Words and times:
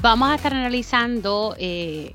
Vamos 0.00 0.30
a 0.30 0.36
estar 0.36 0.54
analizando 0.54 1.56
eh, 1.58 2.14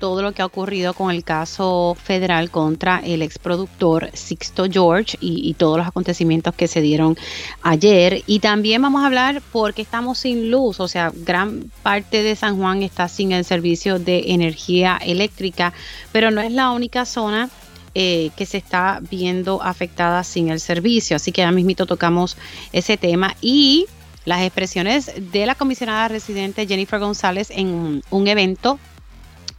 todo 0.00 0.20
lo 0.20 0.32
que 0.32 0.42
ha 0.42 0.46
ocurrido 0.46 0.92
con 0.92 1.10
el 1.10 1.24
caso 1.24 1.96
federal 2.02 2.50
contra 2.50 2.98
el 2.98 3.22
exproductor 3.22 4.10
Sixto 4.12 4.66
George 4.70 5.16
y, 5.18 5.54
todos 5.54 5.78
los 5.78 5.86
acontecimientos 5.86 6.54
que 6.54 6.68
se 6.68 6.82
dieron 6.82 7.16
ayer. 7.62 8.22
Y 8.26 8.40
también 8.40 8.82
vamos 8.82 9.02
a 9.02 9.06
hablar 9.06 9.40
porque 9.50 9.80
estamos 9.80 10.18
sin 10.18 10.50
luz, 10.50 10.78
o 10.78 10.88
sea, 10.88 11.10
gran 11.14 11.70
parte 11.82 12.22
de 12.22 12.36
San 12.36 12.58
Juan 12.58 12.82
está 12.82 13.08
sin 13.08 13.32
el 13.32 13.46
servicio 13.46 13.98
de 13.98 14.32
energía 14.32 14.98
eléctrica, 15.02 15.72
pero 16.12 16.30
no 16.30 16.42
es 16.42 16.52
la 16.52 16.70
única 16.70 17.04
zona. 17.04 17.48
Eh, 17.92 18.30
que 18.36 18.46
se 18.46 18.56
está 18.56 19.00
viendo 19.10 19.60
afectada 19.64 20.22
sin 20.22 20.48
el 20.48 20.60
servicio. 20.60 21.16
Así 21.16 21.32
que 21.32 21.40
ya 21.40 21.50
mismito 21.50 21.86
tocamos 21.86 22.36
ese 22.72 22.96
tema 22.96 23.34
y 23.40 23.86
las 24.24 24.42
expresiones 24.42 25.10
de 25.32 25.46
la 25.46 25.54
comisionada 25.54 26.08
residente 26.08 26.66
Jennifer 26.66 27.00
González 27.00 27.50
en 27.50 28.02
un 28.10 28.28
evento 28.28 28.78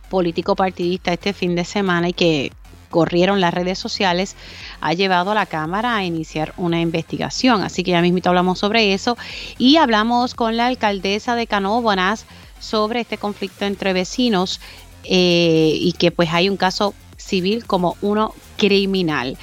político 0.10 0.56
partidista 0.56 1.14
este 1.14 1.34
fin 1.34 1.56
de 1.56 1.66
semana 1.66 2.10
y 2.10 2.14
que 2.14 2.52
corrieron 2.90 3.42
las 3.42 3.54
redes 3.54 3.80
sociales 3.80 4.36
ha 4.82 4.94
llevado 4.94 5.32
a 5.32 5.36
la 5.36 5.46
Cámara 5.48 5.96
a 5.96 6.04
iniciar 6.04 6.54
una 6.58 6.80
investigación. 6.80 7.64
Así 7.64 7.84
que 7.84 7.92
ya 7.92 8.02
mismo 8.02 8.20
hablamos 8.26 8.60
sobre 8.60 8.94
eso 8.94 9.18
y 9.58 9.78
hablamos 9.78 10.36
con 10.36 10.58
la 10.58 10.68
alcaldesa 10.68 11.36
de 11.36 11.48
Canóbonas 11.48 12.26
sobre 12.60 13.00
este 13.00 13.18
conflicto 13.18 13.66
entre 13.66 13.94
vecinos 13.94 14.60
eh, 15.06 15.74
y 15.74 15.94
que 15.94 16.12
pues 16.12 16.30
hay 16.32 16.50
un 16.50 16.58
caso 16.58 16.94
civil 17.18 17.66
como 17.66 17.96
uno 18.02 18.36
criminal. 18.58 19.38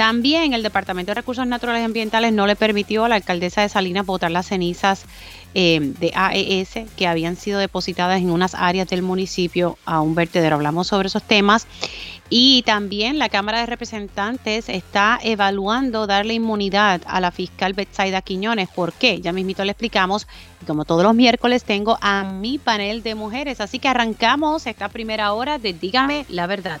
También 0.00 0.54
el 0.54 0.62
Departamento 0.62 1.10
de 1.10 1.16
Recursos 1.16 1.46
Naturales 1.46 1.82
y 1.82 1.84
Ambientales 1.84 2.32
no 2.32 2.46
le 2.46 2.56
permitió 2.56 3.04
a 3.04 3.08
la 3.10 3.16
alcaldesa 3.16 3.60
de 3.60 3.68
Salinas 3.68 4.06
botar 4.06 4.30
las 4.30 4.46
cenizas 4.46 5.04
eh, 5.52 5.78
de 6.00 6.10
AES 6.14 6.88
que 6.96 7.06
habían 7.06 7.36
sido 7.36 7.58
depositadas 7.58 8.18
en 8.22 8.30
unas 8.30 8.54
áreas 8.54 8.88
del 8.88 9.02
municipio 9.02 9.76
a 9.84 10.00
un 10.00 10.14
vertedero. 10.14 10.56
Hablamos 10.56 10.86
sobre 10.86 11.08
esos 11.08 11.22
temas. 11.22 11.66
Y 12.30 12.62
también 12.62 13.18
la 13.18 13.28
Cámara 13.28 13.60
de 13.60 13.66
Representantes 13.66 14.70
está 14.70 15.20
evaluando 15.22 16.06
darle 16.06 16.32
inmunidad 16.32 17.02
a 17.04 17.20
la 17.20 17.30
fiscal 17.30 17.74
Betsaida 17.74 18.22
Quiñones. 18.22 18.70
¿Por 18.70 18.94
qué? 18.94 19.20
Ya 19.20 19.32
mismito 19.32 19.66
le 19.66 19.72
explicamos. 19.72 20.26
como 20.66 20.86
todos 20.86 21.02
los 21.02 21.14
miércoles 21.14 21.62
tengo 21.64 21.98
a 22.00 22.24
mi 22.24 22.56
panel 22.56 23.02
de 23.02 23.14
mujeres. 23.16 23.60
Así 23.60 23.78
que 23.78 23.88
arrancamos 23.88 24.66
esta 24.66 24.88
primera 24.88 25.34
hora 25.34 25.58
de 25.58 25.74
Dígame 25.74 26.24
la 26.30 26.46
verdad. 26.46 26.80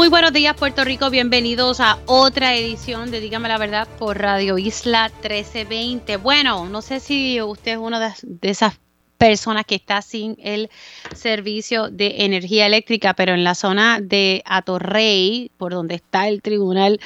Muy 0.00 0.08
buenos 0.08 0.32
días 0.32 0.56
Puerto 0.56 0.82
Rico, 0.82 1.10
bienvenidos 1.10 1.78
a 1.78 1.98
otra 2.06 2.56
edición 2.56 3.10
de 3.10 3.20
Dígame 3.20 3.48
la 3.48 3.58
Verdad 3.58 3.86
por 3.98 4.18
Radio 4.18 4.56
Isla 4.56 5.10
1320. 5.20 6.16
Bueno, 6.16 6.70
no 6.70 6.80
sé 6.80 7.00
si 7.00 7.38
usted 7.42 7.72
es 7.72 7.76
una 7.76 8.00
de, 8.00 8.48
esas 8.48 8.80
personas 9.18 9.66
que 9.66 9.74
está 9.74 10.00
sin 10.00 10.38
el 10.42 10.70
servicio 11.14 11.90
de 11.90 12.24
energía 12.24 12.64
eléctrica, 12.64 13.12
pero 13.12 13.34
en 13.34 13.44
la 13.44 13.54
zona 13.54 14.00
de 14.00 14.42
Atorrey, 14.46 15.50
por 15.58 15.72
donde 15.72 15.96
está 15.96 16.28
el 16.28 16.40
Tribunal 16.40 16.98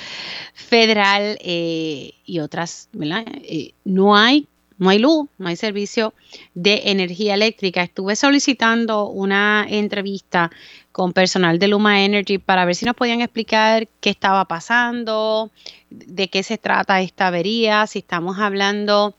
Federal 0.55 1.37
eh, 1.41 2.13
y 2.25 2.39
otras. 2.39 2.91
Eh, 3.03 3.73
no 3.85 4.17
hay 4.17 4.47
no 4.77 4.89
hay 4.89 4.99
luz, 4.99 5.29
no 5.39 5.49
hay 5.49 5.57
servicio 5.57 6.15
de 6.55 6.83
energía 6.87 7.35
eléctrica. 7.35 7.83
Estuve 7.83 8.17
solicitando 8.17 9.09
una 9.09 9.67
entrevista 9.69 10.51
con 10.95 11.13
personal 11.13 11.59
de 11.59 11.67
Luma 11.67 12.05
Energy 12.05 12.39
para 12.39 12.65
ver 12.65 12.77
si 12.77 12.87
nos 12.87 12.95
podían 12.95 13.21
explicar 13.21 13.89
qué 14.01 14.11
estaba 14.11 14.45
pasando, 14.45 15.51
de 15.91 16.31
qué 16.31 16.45
se 16.45 16.57
trata 16.57 17.01
esta 17.01 17.27
avería, 17.27 17.89
si 17.89 17.99
estamos 17.99 18.39
hablando 18.39 19.17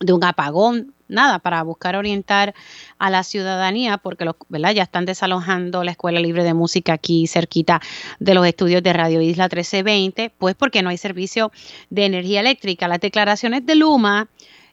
de 0.00 0.14
un 0.14 0.24
apagón, 0.24 0.94
nada, 1.06 1.38
para 1.38 1.62
buscar 1.64 1.96
orientar 1.96 2.54
a 2.98 3.10
la 3.10 3.24
ciudadanía, 3.24 3.98
porque 3.98 4.24
los, 4.24 4.36
¿verdad? 4.48 4.72
ya 4.72 4.84
están 4.84 5.04
desalojando 5.04 5.84
la 5.84 5.90
Escuela 5.90 6.18
Libre 6.18 6.44
de 6.44 6.54
Música 6.54 6.94
aquí 6.94 7.26
cerquita 7.26 7.82
de 8.18 8.32
los 8.32 8.46
estudios 8.46 8.82
de 8.82 8.94
Radio 8.94 9.20
Isla 9.20 9.44
1320, 9.44 10.32
pues 10.38 10.54
porque 10.54 10.82
no 10.82 10.88
hay 10.88 10.96
servicio 10.96 11.52
de 11.90 12.06
energía 12.06 12.40
eléctrica. 12.40 12.88
Las 12.88 13.00
declaraciones 13.00 13.66
de 13.66 13.74
Luma 13.74 14.30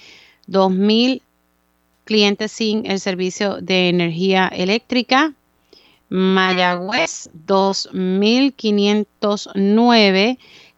2.000 0.47 1.23
clientes 2.03 2.52
sin 2.52 2.85
el 2.85 3.00
servicio 3.00 3.59
de 3.62 3.90
energía 3.90 4.47
eléctrica. 4.50 5.34
Mayagüez 6.12 7.32
2.509. 7.48 10.38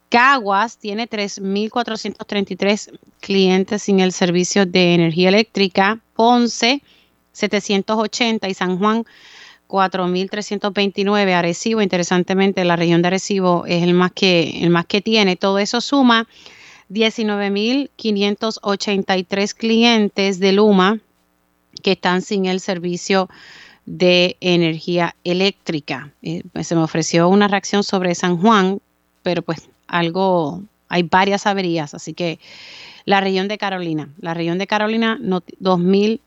Caguas 0.10 0.78
tiene 0.78 1.10
3.433 1.10 3.00
clientes 3.20 3.82
sin 3.82 4.00
el 4.00 4.12
servicio 4.12 4.68
de 4.68 4.94
energía 4.94 5.30
eléctrica. 5.30 6.00
Ponce 6.16 6.84
780 7.32 8.48
y 8.48 8.54
San 8.54 8.78
Juan 8.78 9.06
4.329. 9.68 11.34
Arecibo, 11.34 11.81
interesantemente, 11.81 12.63
la 12.63 12.75
región 12.75 13.02
de 13.02 13.07
Arecibo 13.07 13.66
es 13.66 13.81
el 13.81 13.96
más 13.96 14.12
que, 14.12 14.62
el 14.62 14.69
más 14.69 14.86
que 14.86 15.02
tiene. 15.02 15.36
Todo 15.36 15.57
eso 15.57 15.81
suma 15.81 16.28
19.583 16.92 19.56
clientes 19.56 20.40
de 20.40 20.52
Luma 20.52 21.00
que 21.81 21.94
están 21.94 22.22
sin 22.22 22.46
el 22.46 22.60
servicio 22.60 23.30
energía 23.85 25.15
eléctrica. 25.24 26.12
Eh, 26.21 26.44
se 26.63 26.75
me 26.75 26.83
ofreció 26.83 27.30
una 27.30 27.47
reacción 27.47 27.83
sobre 27.83 28.15
San 28.15 28.38
Juan, 28.38 28.80
pero 29.24 29.41
pues 29.41 29.69
algo, 29.88 30.63
hay 30.89 31.03
varias 31.03 31.45
averías, 31.45 31.94
así 31.94 32.13
que 32.13 32.39
la 33.06 33.19
región 33.19 33.47
de 33.47 33.57
Carolina, 33.57 34.09
la 34.19 34.33
región 34.33 34.57
de 34.57 34.68
Carolina, 34.68 35.18
no, 35.19 35.44
2000, 35.59 36.21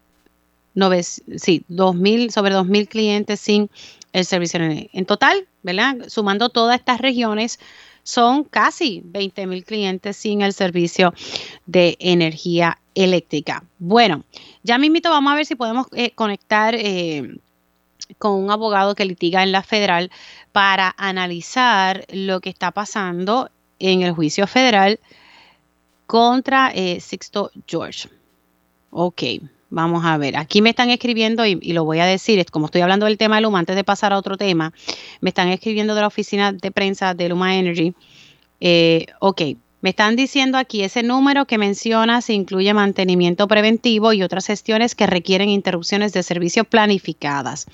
sí, 1.37 1.65
2000, 1.69 2.31
sobre 2.31 2.55
2.000 2.55 2.89
clientes 2.89 3.41
sin 3.41 3.71
el 4.13 4.25
servicio 4.25 4.61
de 4.61 4.91
En 4.93 5.07
total, 5.07 5.47
¿verdad? 5.63 5.97
Sumando 6.09 6.49
todas 6.49 6.79
estas 6.79 7.01
regiones, 7.01 7.59
son 8.03 8.45
casi 8.45 9.03
20 9.05 9.47
mil 9.49 9.65
clientes 9.65 10.17
sin 10.17 10.41
el 10.41 10.53
servicio 10.53 11.13
de 11.67 11.97
energía 11.99 12.79
eléctrica. 12.95 13.65
Bueno, 13.79 14.25
ya 14.63 14.79
mismito 14.79 15.11
vamos 15.11 15.33
a 15.33 15.37
ver 15.37 15.45
si 15.45 15.57
podemos 15.57 15.87
eh, 15.93 16.13
conectar 16.13 16.77
eh, 16.77 17.37
con 18.19 18.33
un 18.33 18.51
abogado 18.51 18.95
que 18.95 19.05
litiga 19.05 19.43
en 19.43 19.53
la 19.53 19.63
federal 19.63 20.11
para 20.53 20.95
analizar 20.97 22.05
lo 22.11 22.41
que 22.41 22.51
está 22.51 22.71
pasando 22.71 23.51
en 23.79 24.03
el 24.03 24.13
juicio 24.13 24.47
federal 24.47 25.01
contra 26.07 26.71
eh, 26.75 27.01
Sixto 27.01 27.51
George. 27.67 28.09
Ok, 28.91 29.23
vamos 29.69 30.05
a 30.05 30.17
ver. 30.17 30.37
Aquí 30.37 30.63
me 30.63 30.71
están 30.71 30.91
escribiendo 30.91 31.45
y, 31.45 31.73
lo 31.73 31.85
voy 31.85 31.99
a 31.99 32.07
decir, 32.07 32.45
como 32.51 32.67
estoy 32.67 32.81
hablando 32.81 33.07
del 33.07 33.19
tema 33.19 33.37
de 33.37 33.43
Luma, 33.43 33.59
antes 33.59 33.77
de 33.77 33.85
pasar 33.85 34.13
a 34.13 34.19
otro 34.19 34.37
tema, 34.37 34.73
me 35.21 35.31
están 35.31 35.49
escribiendo 35.49 35.95
de 35.95 36.01
la 36.01 36.07
oficina 36.07 36.53
de 36.53 36.71
prensa 36.71 37.15
de 37.15 37.29
Luma 37.29 37.57
Energy. 37.57 37.95
Eh, 38.61 39.07
ok, 39.21 39.43
me 39.83 39.91
están 39.91 40.17
diciendo 40.17 40.59
aquí, 40.59 40.83
ese 40.83 41.03
número 41.03 41.45
que 41.45 41.59
mencionas 41.59 42.31
incluye 42.31 42.73
mantenimiento 42.73 43.47
preventivo 43.47 44.13
y 44.13 44.23
otras 44.23 44.47
gestiones 44.47 44.95
que 44.95 45.07
requieren 45.07 45.49
interrupciones 45.49 46.13
de 46.13 46.23
servicio 46.23 46.65
planificadas. 46.65 47.67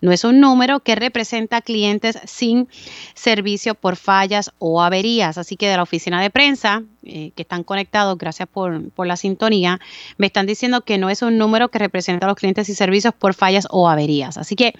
No 0.00 0.12
es 0.12 0.24
un 0.24 0.40
número 0.40 0.80
que 0.80 0.94
representa 0.94 1.60
clientes 1.60 2.18
sin 2.24 2.68
servicio 3.14 3.74
por 3.74 3.96
fallas 3.96 4.52
o 4.58 4.82
averías. 4.82 5.36
Así 5.36 5.56
que 5.56 5.68
de 5.68 5.76
la 5.76 5.82
oficina 5.82 6.22
de 6.22 6.30
prensa, 6.30 6.84
eh, 7.02 7.32
que 7.34 7.42
están 7.42 7.64
conectados, 7.64 8.16
gracias 8.16 8.48
por, 8.48 8.90
por 8.90 9.06
la 9.06 9.16
sintonía, 9.16 9.80
me 10.16 10.26
están 10.26 10.46
diciendo 10.46 10.82
que 10.82 10.96
no 10.96 11.10
es 11.10 11.22
un 11.22 11.38
número 11.38 11.70
que 11.70 11.80
representa 11.80 12.26
a 12.26 12.28
los 12.28 12.38
clientes 12.38 12.68
y 12.68 12.74
servicios 12.74 13.14
por 13.14 13.34
fallas 13.34 13.66
o 13.70 13.88
averías. 13.88 14.38
Así 14.38 14.54
que 14.54 14.74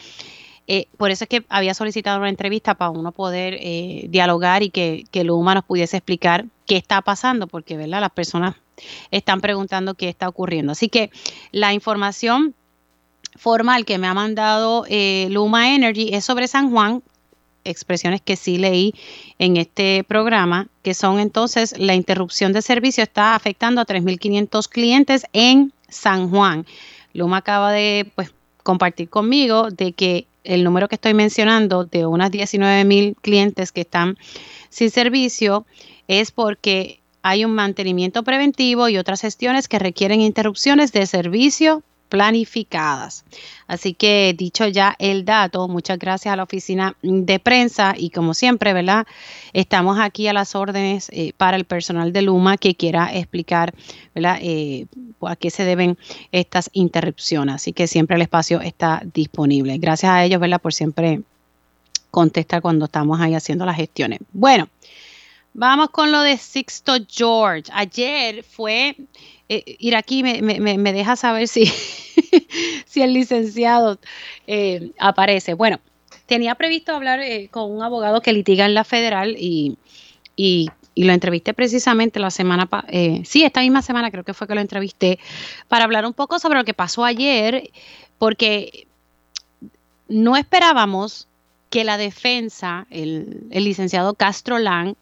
eh, 0.68 0.86
por 0.96 1.10
eso 1.10 1.24
es 1.24 1.28
que 1.28 1.44
había 1.48 1.74
solicitado 1.74 2.18
una 2.18 2.28
entrevista 2.28 2.74
para 2.74 2.90
uno 2.90 3.10
poder 3.10 3.56
eh, 3.58 4.06
dialogar 4.10 4.62
y 4.62 4.70
que, 4.70 5.04
que 5.10 5.24
Luma 5.24 5.54
nos 5.54 5.64
pudiese 5.64 5.96
explicar 5.96 6.44
qué 6.68 6.76
está 6.76 7.02
pasando, 7.02 7.48
porque 7.48 7.76
¿verdad? 7.76 8.00
las 8.00 8.10
personas 8.10 8.54
están 9.10 9.40
preguntando 9.40 9.94
qué 9.94 10.08
está 10.08 10.28
ocurriendo. 10.28 10.72
Así 10.72 10.88
que 10.88 11.10
la 11.50 11.72
información 11.72 12.54
formal 13.34 13.84
que 13.84 13.98
me 13.98 14.06
ha 14.06 14.14
mandado 14.14 14.84
eh, 14.88 15.26
Luma 15.30 15.74
Energy 15.74 16.10
es 16.12 16.24
sobre 16.24 16.46
San 16.46 16.70
Juan, 16.70 17.02
expresiones 17.64 18.20
que 18.20 18.36
sí 18.36 18.58
leí 18.58 18.94
en 19.38 19.56
este 19.56 20.04
programa, 20.04 20.68
que 20.82 20.94
son 20.94 21.18
entonces 21.18 21.74
la 21.78 21.94
interrupción 21.94 22.52
de 22.52 22.62
servicio 22.62 23.02
está 23.02 23.34
afectando 23.34 23.80
a 23.80 23.86
3.500 23.86 24.68
clientes 24.68 25.24
en 25.32 25.72
San 25.88 26.30
Juan. 26.30 26.66
Luma 27.14 27.38
acaba 27.38 27.72
de 27.72 28.10
pues, 28.14 28.32
compartir 28.62 29.08
conmigo 29.08 29.70
de 29.70 29.92
que 29.92 30.26
el 30.44 30.64
número 30.64 30.88
que 30.88 30.96
estoy 30.96 31.14
mencionando 31.14 31.84
de 31.84 32.06
unas 32.06 32.30
19 32.30 32.84
mil 32.84 33.16
clientes 33.20 33.72
que 33.72 33.82
están 33.82 34.18
sin 34.68 34.90
servicio 34.90 35.66
es 36.08 36.32
porque 36.32 37.00
hay 37.22 37.44
un 37.44 37.52
mantenimiento 37.52 38.22
preventivo 38.22 38.88
y 38.88 38.98
otras 38.98 39.20
gestiones 39.20 39.68
que 39.68 39.78
requieren 39.78 40.20
interrupciones 40.20 40.92
de 40.92 41.06
servicio 41.06 41.82
planificadas. 42.08 43.24
Así 43.66 43.92
que 43.92 44.34
dicho 44.36 44.66
ya 44.66 44.96
el 44.98 45.26
dato, 45.26 45.68
muchas 45.68 45.98
gracias 45.98 46.32
a 46.32 46.36
la 46.36 46.44
oficina 46.44 46.96
de 47.02 47.38
prensa 47.38 47.94
y 47.96 48.10
como 48.10 48.32
siempre, 48.32 48.72
¿verdad? 48.72 49.06
Estamos 49.52 49.98
aquí 50.00 50.26
a 50.26 50.32
las 50.32 50.54
órdenes 50.54 51.08
eh, 51.12 51.32
para 51.36 51.56
el 51.56 51.66
personal 51.66 52.12
de 52.12 52.22
Luma 52.22 52.56
que 52.56 52.74
quiera 52.74 53.14
explicar, 53.14 53.74
¿verdad? 54.14 54.38
Eh, 54.40 54.86
a 55.20 55.36
qué 55.36 55.50
se 55.50 55.64
deben 55.64 55.98
estas 56.32 56.70
interrupciones. 56.72 57.56
Así 57.56 57.72
que 57.74 57.86
siempre 57.86 58.16
el 58.16 58.22
espacio 58.22 58.60
está 58.60 59.02
disponible. 59.12 59.76
Gracias 59.76 60.10
a 60.10 60.24
ellos, 60.24 60.40
¿verdad? 60.40 60.60
Por 60.60 60.72
siempre 60.72 61.20
contestar 62.10 62.62
cuando 62.62 62.86
estamos 62.86 63.20
ahí 63.20 63.34
haciendo 63.34 63.66
las 63.66 63.76
gestiones. 63.76 64.20
Bueno. 64.32 64.68
Vamos 65.54 65.90
con 65.90 66.12
lo 66.12 66.22
de 66.22 66.36
Sixto 66.36 66.94
George. 67.08 67.70
Ayer 67.74 68.44
fue, 68.44 68.96
eh, 69.48 69.76
ir 69.78 69.96
aquí 69.96 70.22
me, 70.22 70.40
me, 70.40 70.92
deja 70.92 71.16
saber 71.16 71.48
si, 71.48 71.66
si 72.86 73.02
el 73.02 73.12
licenciado 73.12 73.98
eh, 74.46 74.92
aparece. 74.98 75.54
Bueno, 75.54 75.80
tenía 76.26 76.54
previsto 76.54 76.94
hablar 76.94 77.20
eh, 77.20 77.48
con 77.50 77.70
un 77.70 77.82
abogado 77.82 78.20
que 78.20 78.32
litiga 78.32 78.66
en 78.66 78.74
la 78.74 78.84
federal 78.84 79.36
y, 79.38 79.76
y, 80.36 80.70
lo 80.94 81.12
entrevisté 81.12 81.54
precisamente 81.54 82.18
la 82.18 82.32
semana, 82.32 82.68
sí, 83.24 83.44
esta 83.44 83.60
misma 83.60 83.82
semana 83.82 84.10
creo 84.10 84.24
que 84.24 84.34
fue 84.34 84.48
que 84.48 84.56
lo 84.56 84.60
entrevisté, 84.60 85.20
para 85.68 85.84
hablar 85.84 86.04
un 86.04 86.12
poco 86.12 86.40
sobre 86.40 86.58
lo 86.58 86.64
que 86.64 86.74
pasó 86.74 87.04
ayer, 87.04 87.70
porque 88.18 88.88
no 90.08 90.36
esperábamos 90.36 91.28
que 91.70 91.84
la 91.84 91.98
defensa, 91.98 92.88
el, 92.90 93.46
el 93.52 93.64
licenciado 93.64 94.14
Castro 94.14 94.58
Lang, 94.58 94.96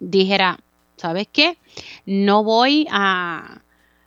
dijera, 0.00 0.58
¿sabes 0.96 1.28
qué? 1.30 1.58
No 2.04 2.44
voy 2.44 2.86
a, 2.90 3.60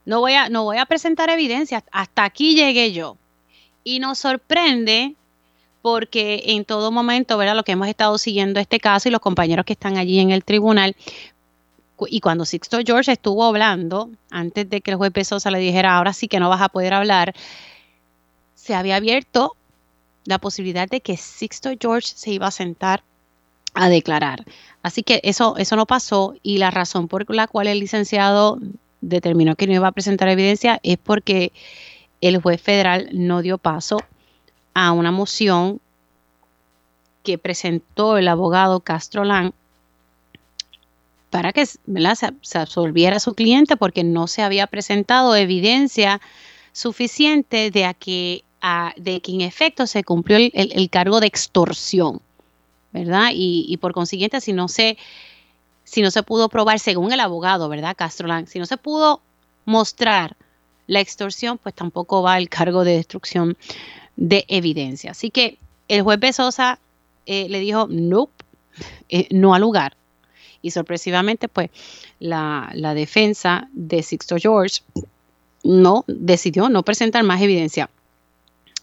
no 0.05 0.19
voy 0.19 0.33
a, 0.33 0.49
no 0.49 0.63
voy 0.63 0.77
a 0.77 0.85
presentar 0.85 1.29
evidencia, 1.29 1.83
hasta 1.91 2.23
aquí 2.23 2.55
llegué 2.55 2.91
yo. 2.91 3.17
Y 3.83 3.99
nos 3.99 4.19
sorprende 4.19 5.15
porque 5.81 6.43
en 6.47 6.65
todo 6.65 6.91
momento, 6.91 7.37
¿verdad? 7.37 7.55
Lo 7.55 7.63
que 7.63 7.71
hemos 7.71 7.87
estado 7.87 8.17
siguiendo 8.17 8.59
este 8.59 8.79
caso 8.79 9.07
y 9.07 9.11
los 9.11 9.21
compañeros 9.21 9.65
que 9.65 9.73
están 9.73 9.97
allí 9.97 10.19
en 10.19 10.31
el 10.31 10.43
tribunal, 10.43 10.95
y 12.07 12.21
cuando 12.21 12.45
Sixto 12.45 12.79
George 12.85 13.11
estuvo 13.11 13.43
hablando, 13.43 14.09
antes 14.29 14.69
de 14.69 14.81
que 14.81 14.91
el 14.91 14.97
juez 14.97 15.11
Pesosa 15.11 15.51
le 15.51 15.59
dijera, 15.59 15.97
ahora 15.97 16.13
sí 16.13 16.27
que 16.27 16.39
no 16.39 16.49
vas 16.49 16.61
a 16.61 16.69
poder 16.69 16.93
hablar, 16.93 17.33
se 18.55 18.73
había 18.73 18.97
abierto 18.97 19.55
la 20.25 20.37
posibilidad 20.37 20.87
de 20.87 21.01
que 21.01 21.17
Sixto 21.17 21.71
George 21.79 22.09
se 22.15 22.31
iba 22.31 22.47
a 22.47 22.51
sentar 22.51 23.03
a 23.73 23.89
declarar. 23.89 24.45
Así 24.81 25.03
que 25.03 25.19
eso, 25.23 25.57
eso 25.57 25.75
no 25.75 25.85
pasó 25.85 26.35
y 26.43 26.57
la 26.57 26.71
razón 26.71 27.07
por 27.07 27.33
la 27.33 27.47
cual 27.47 27.67
el 27.67 27.79
licenciado 27.79 28.59
determinó 29.01 29.55
que 29.55 29.67
no 29.67 29.73
iba 29.73 29.87
a 29.87 29.91
presentar 29.91 30.29
evidencia 30.29 30.79
es 30.83 30.97
porque 30.97 31.51
el 32.21 32.41
juez 32.41 32.61
federal 32.61 33.09
no 33.13 33.41
dio 33.41 33.57
paso 33.57 33.97
a 34.73 34.91
una 34.91 35.11
moción 35.11 35.79
que 37.23 37.37
presentó 37.37 38.17
el 38.17 38.27
abogado 38.27 38.79
Castro 38.79 39.23
Lang 39.23 39.51
para 41.29 41.53
que 41.53 41.65
Se, 41.65 42.57
absolviera 42.57 43.19
su 43.19 43.35
cliente 43.35 43.77
porque 43.77 44.03
no 44.03 44.27
se 44.27 44.41
había 44.41 44.65
presentado 44.65 45.35
evidencia 45.35 46.21
suficiente 46.71 47.69
de 47.69 47.95
que, 47.99 48.43
de 48.97 49.21
que 49.21 49.31
en 49.31 49.41
efecto 49.41 49.85
se 49.85 50.03
cumplió 50.03 50.37
el 50.37 50.89
cargo 50.89 51.19
de 51.19 51.27
extorsión. 51.27 52.21
¿Verdad? 52.91 53.29
Y, 53.33 53.77
por 53.77 53.93
consiguiente, 53.93 54.41
si 54.41 54.53
no 54.53 54.67
se 54.67 54.97
si 55.83 56.03
no 56.03 56.11
se 56.11 56.21
pudo 56.21 56.49
probar 56.49 56.79
según 56.79 57.11
el 57.13 57.19
abogado, 57.19 57.67
¿verdad? 57.67 57.97
Lang, 58.19 58.47
si 58.47 58.59
no 58.59 58.67
se 58.67 58.77
pudo 58.77 59.21
mostrar 59.65 60.37
la 60.85 60.99
extorsión, 60.99 61.57
pues 61.57 61.73
tampoco 61.73 62.21
va 62.21 62.37
el 62.37 62.47
cargo 62.47 62.83
de 62.83 62.97
destrucción 62.97 63.57
de 64.15 64.45
evidencia. 64.49 65.11
Así 65.11 65.31
que 65.31 65.57
el 65.87 66.03
juez 66.03 66.19
Besosa 66.19 66.79
eh, 67.25 67.47
le 67.49 67.59
dijo, 67.59 67.87
nope, 67.89 68.45
eh, 69.09 69.27
no 69.31 69.55
al 69.55 69.61
lugar. 69.61 69.95
Y 70.61 70.71
sorpresivamente, 70.71 71.47
pues 71.47 71.69
la, 72.19 72.69
la 72.73 72.93
defensa 72.93 73.67
de 73.71 74.03
Sixto 74.03 74.35
George 74.37 74.81
no 75.63 76.03
decidió 76.07 76.69
no 76.69 76.83
presentar 76.83 77.23
más 77.23 77.41
evidencia. 77.41 77.89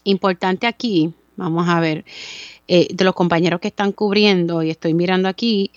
Importante 0.03 0.67
aquí, 0.67 1.13
vamos 1.35 1.67
a 1.67 1.79
ver, 1.79 2.05
eh, 2.67 2.87
de 2.93 3.03
los 3.03 3.13
compañeros 3.13 3.59
que 3.59 3.69
están 3.69 3.91
cubriendo, 3.91 4.63
y 4.63 4.69
estoy 4.69 4.93
mirando 4.93 5.29
aquí, 5.29 5.71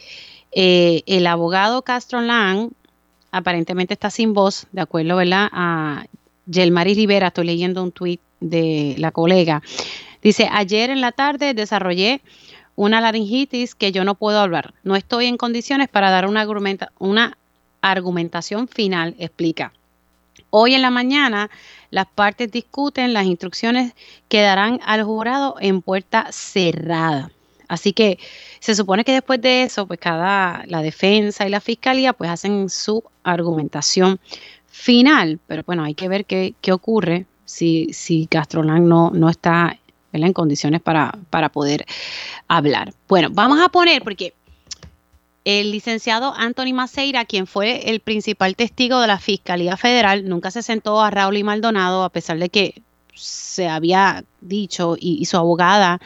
eh, 0.52 1.02
el 1.06 1.26
abogado 1.26 1.82
Castro 1.82 2.20
Lang 2.20 2.70
aparentemente 3.30 3.94
está 3.94 4.10
sin 4.10 4.34
voz, 4.34 4.66
de 4.72 4.80
acuerdo 4.80 5.16
¿verdad? 5.16 5.48
a 5.52 6.06
Yelmaris 6.46 6.96
Rivera, 6.96 7.28
estoy 7.28 7.46
leyendo 7.46 7.82
un 7.82 7.92
tuit 7.92 8.20
de 8.40 8.96
la 8.98 9.12
colega. 9.12 9.62
Dice, 10.22 10.48
ayer 10.50 10.90
en 10.90 11.00
la 11.00 11.12
tarde 11.12 11.54
desarrollé 11.54 12.20
una 12.76 13.00
laringitis 13.00 13.74
que 13.74 13.92
yo 13.92 14.04
no 14.04 14.14
puedo 14.14 14.40
hablar. 14.40 14.74
No 14.82 14.96
estoy 14.96 15.26
en 15.26 15.36
condiciones 15.36 15.88
para 15.88 16.10
dar 16.10 16.26
una 16.26 17.36
argumentación 17.82 18.68
final, 18.68 19.14
explica. 19.18 19.72
Hoy 20.50 20.74
en 20.74 20.82
la 20.82 20.90
mañana 20.90 21.50
las 21.90 22.06
partes 22.06 22.50
discuten 22.50 23.12
las 23.12 23.26
instrucciones 23.26 23.94
que 24.28 24.42
darán 24.42 24.80
al 24.84 25.04
jurado 25.04 25.56
en 25.60 25.82
puerta 25.82 26.26
cerrada. 26.30 27.30
Así 27.68 27.92
que 27.92 28.18
se 28.58 28.74
supone 28.74 29.04
que 29.04 29.12
después 29.12 29.40
de 29.40 29.62
eso, 29.62 29.86
pues 29.86 30.00
cada 30.00 30.64
la 30.66 30.82
defensa 30.82 31.46
y 31.46 31.50
la 31.50 31.60
fiscalía 31.60 32.12
pues 32.12 32.28
hacen 32.28 32.68
su 32.68 33.04
argumentación 33.22 34.18
final. 34.66 35.38
Pero 35.46 35.62
bueno, 35.64 35.84
hay 35.84 35.94
que 35.94 36.08
ver 36.08 36.24
qué, 36.24 36.54
ocurre 36.72 37.26
si, 37.44 37.92
si 37.92 38.26
Castrolán 38.26 38.88
no, 38.88 39.10
no 39.10 39.28
está 39.28 39.78
en 40.12 40.32
condiciones 40.32 40.80
para, 40.80 41.16
para 41.30 41.48
poder 41.50 41.86
hablar. 42.48 42.92
Bueno, 43.08 43.28
vamos 43.30 43.60
a 43.60 43.68
poner, 43.68 44.02
porque 44.02 44.34
el 45.44 45.70
licenciado 45.70 46.34
Anthony 46.36 46.74
Maceira, 46.74 47.24
quien 47.24 47.46
fue 47.46 47.90
el 47.90 48.00
principal 48.00 48.56
testigo 48.56 49.00
de 49.00 49.06
la 49.06 49.18
Fiscalía 49.18 49.76
Federal, 49.76 50.28
nunca 50.28 50.50
se 50.50 50.62
sentó 50.62 51.00
a 51.00 51.10
Raúl 51.10 51.38
y 51.38 51.44
Maldonado, 51.44 52.04
a 52.04 52.10
pesar 52.10 52.38
de 52.38 52.50
que 52.50 52.82
se 53.14 53.68
había 53.68 54.24
dicho 54.40 54.96
y, 54.98 55.24
su 55.24 55.36
abogada 55.36 56.00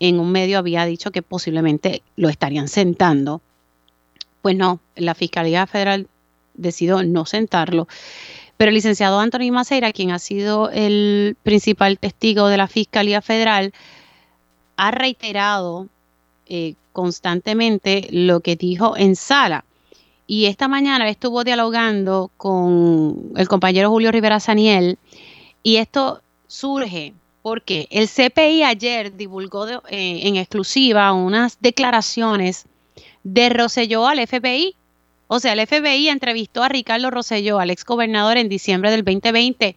en 0.00 0.20
un 0.20 0.30
medio 0.30 0.58
había 0.58 0.84
dicho 0.84 1.10
que 1.10 1.22
posiblemente 1.22 2.02
lo 2.16 2.28
estarían 2.28 2.68
sentando. 2.68 3.40
Pues 4.42 4.56
no, 4.56 4.80
la 4.94 5.14
Fiscalía 5.14 5.66
Federal 5.66 6.08
decidió 6.54 7.02
no 7.02 7.26
sentarlo. 7.26 7.88
Pero 8.56 8.70
el 8.70 8.74
licenciado 8.74 9.20
Anthony 9.20 9.52
Maceira, 9.52 9.92
quien 9.92 10.10
ha 10.10 10.18
sido 10.18 10.70
el 10.70 11.36
principal 11.42 11.98
testigo 11.98 12.48
de 12.48 12.56
la 12.56 12.68
Fiscalía 12.68 13.22
Federal, 13.22 13.72
ha 14.76 14.90
reiterado 14.90 15.88
eh, 16.48 16.74
constantemente 16.92 18.08
lo 18.10 18.40
que 18.40 18.56
dijo 18.56 18.96
en 18.96 19.16
sala. 19.16 19.64
Y 20.26 20.46
esta 20.46 20.68
mañana 20.68 21.08
estuvo 21.08 21.44
dialogando 21.44 22.30
con 22.36 23.32
el 23.36 23.48
compañero 23.48 23.90
Julio 23.90 24.12
Rivera 24.12 24.40
Saniel 24.40 24.98
y 25.62 25.76
esto 25.76 26.20
surge 26.46 27.14
porque 27.42 27.88
el 27.90 28.08
CPI 28.08 28.62
ayer 28.62 29.16
divulgó 29.16 29.66
eh, 29.66 30.20
en 30.24 30.36
exclusiva 30.36 31.12
unas 31.12 31.58
declaraciones 31.60 32.66
de 33.22 33.48
Roselló 33.48 34.06
al 34.06 34.26
FBI. 34.26 34.74
O 35.28 35.40
sea, 35.40 35.52
el 35.52 35.66
FBI 35.66 36.08
entrevistó 36.08 36.62
a 36.62 36.68
Ricardo 36.68 37.10
Roselló, 37.10 37.58
al 37.58 37.70
ex 37.70 37.84
gobernador, 37.84 38.38
en 38.38 38.48
diciembre 38.48 38.90
del 38.90 39.04
2020. 39.04 39.76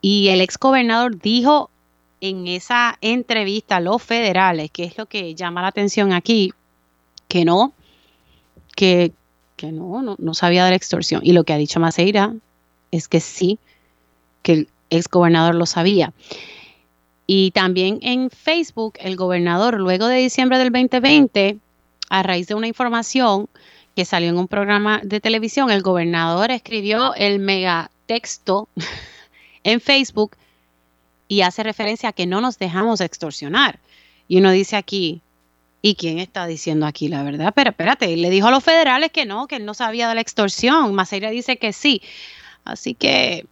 Y 0.00 0.28
el 0.28 0.40
ex 0.40 0.58
gobernador 0.58 1.20
dijo 1.20 1.70
en 2.20 2.46
esa 2.48 2.98
entrevista 3.00 3.76
a 3.76 3.80
los 3.80 4.02
federales, 4.02 4.70
que 4.70 4.84
es 4.84 4.98
lo 4.98 5.06
que 5.06 5.34
llama 5.34 5.62
la 5.62 5.68
atención 5.68 6.12
aquí, 6.12 6.52
que 7.28 7.44
no, 7.44 7.72
que, 8.74 9.12
no, 9.62 10.16
no, 10.18 10.34
sabía 10.34 10.64
de 10.64 10.70
la 10.70 10.76
extorsión. 10.76 11.20
Y 11.24 11.32
lo 11.32 11.44
que 11.44 11.52
ha 11.52 11.58
dicho 11.58 11.80
Maceira 11.80 12.34
es 12.90 13.08
que 13.08 13.20
sí, 13.20 13.58
que 14.42 14.52
el 14.52 14.68
ex 14.90 15.08
gobernador 15.08 15.54
lo 15.54 15.66
sabía. 15.66 16.12
Y 17.26 17.50
también 17.50 17.98
en 18.02 18.30
Facebook, 18.30 18.94
el 19.00 19.16
gobernador, 19.16 19.78
luego 19.78 20.06
de 20.06 20.16
diciembre 20.16 20.58
del 20.58 20.72
2020, 20.72 21.58
a 22.08 22.22
raíz 22.22 22.46
de 22.46 22.54
una 22.54 22.68
información 22.68 23.48
que 23.94 24.04
salió 24.04 24.30
en 24.30 24.38
un 24.38 24.48
programa 24.48 25.00
de 25.02 25.20
televisión, 25.20 25.70
el 25.70 25.82
gobernador 25.82 26.50
escribió 26.50 27.14
el 27.14 27.40
megatexto 27.40 28.68
en 29.64 29.80
Facebook 29.80 30.36
y 31.28 31.42
hace 31.42 31.62
referencia 31.62 32.08
a 32.08 32.12
que 32.12 32.26
no 32.26 32.40
nos 32.40 32.58
dejamos 32.58 33.00
extorsionar. 33.00 33.78
Y 34.26 34.38
uno 34.38 34.50
dice 34.50 34.76
aquí, 34.76 35.20
¿y 35.82 35.94
quién 35.94 36.18
está 36.18 36.46
diciendo 36.46 36.86
aquí 36.86 37.08
la 37.08 37.22
verdad? 37.22 37.52
Pero 37.54 37.70
espérate, 37.70 38.16
le 38.16 38.30
dijo 38.30 38.48
a 38.48 38.50
los 38.50 38.64
federales 38.64 39.12
que 39.12 39.26
no, 39.26 39.46
que 39.46 39.56
él 39.56 39.64
no 39.64 39.74
sabía 39.74 40.08
de 40.08 40.14
la 40.14 40.20
extorsión. 40.20 40.94
Maceira 40.94 41.30
dice 41.30 41.58
que 41.58 41.72
sí. 41.72 42.02
Así 42.64 42.94
que, 42.94 43.46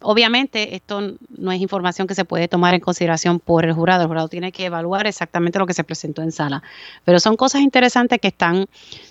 obviamente, 0.00 0.74
esto 0.74 1.16
no 1.36 1.52
es 1.52 1.60
información 1.60 2.06
que 2.06 2.14
se 2.14 2.24
puede 2.24 2.48
tomar 2.48 2.74
en 2.74 2.80
consideración 2.80 3.40
por 3.40 3.64
el 3.64 3.72
jurado. 3.72 4.02
El 4.02 4.08
jurado 4.08 4.28
tiene 4.28 4.52
que 4.52 4.66
evaluar 4.66 5.06
exactamente 5.06 5.58
lo 5.58 5.66
que 5.66 5.74
se 5.74 5.84
presentó 5.84 6.22
en 6.22 6.32
sala. 6.32 6.62
Pero 7.04 7.20
son 7.20 7.36
cosas 7.36 7.62
interesantes 7.62 8.18
que 8.20 8.28
están 8.28 8.66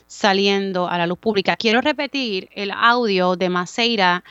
saliendo 0.07 0.87
a 0.87 0.97
la 0.97 1.07
luz 1.07 1.17
pública. 1.19 1.55
Quiero 1.57 1.81
repetir 1.81 2.49
el 2.53 2.71
audio 2.71 3.35
de 3.35 3.49
Maceira 3.49 4.23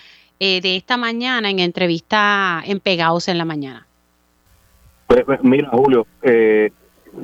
eh, 0.44 0.60
de 0.60 0.74
esta 0.74 0.96
mañana 0.96 1.50
en 1.50 1.60
entrevista 1.60 2.60
en 2.66 2.80
Pegaos 2.80 3.28
en 3.28 3.38
la 3.38 3.44
mañana? 3.44 3.86
Pues, 5.06 5.22
pues, 5.24 5.38
mira, 5.44 5.68
Julio, 5.70 6.04
eh, 6.20 6.72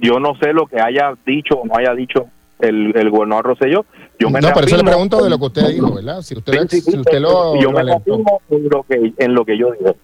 yo 0.01 0.21
no 0.21 0.37
sé 0.37 0.53
lo 0.53 0.67
que 0.67 0.81
haya 0.81 1.15
dicho 1.27 1.57
o 1.57 1.67
no 1.67 1.77
haya 1.77 1.95
dicho 1.95 2.27
el, 2.61 2.97
el 2.97 3.11
gobernador 3.11 3.47
Rosselló. 3.47 3.85
Yo 4.21 4.31
me 4.31 4.41
no, 4.41 4.53
por 4.53 4.65
eso 4.65 4.77
le 4.77 4.85
pregunto 4.85 5.21
de 5.25 5.31
lo 5.31 5.39
que 5.39 5.45
usted 5.47 5.67
dijo, 5.67 5.97
¿verdad? 5.97 6.23
Si 6.23 6.37
usted, 6.37 6.55
lo, 7.19 7.61
Yo 7.61 7.73
me 7.73 7.81
en 7.81 7.89
lo, 8.69 8.85
que, 8.85 9.13
en 9.19 9.35
lo 9.35 9.45
que 9.45 9.59
yo 9.59 9.73
dije. 9.73 9.97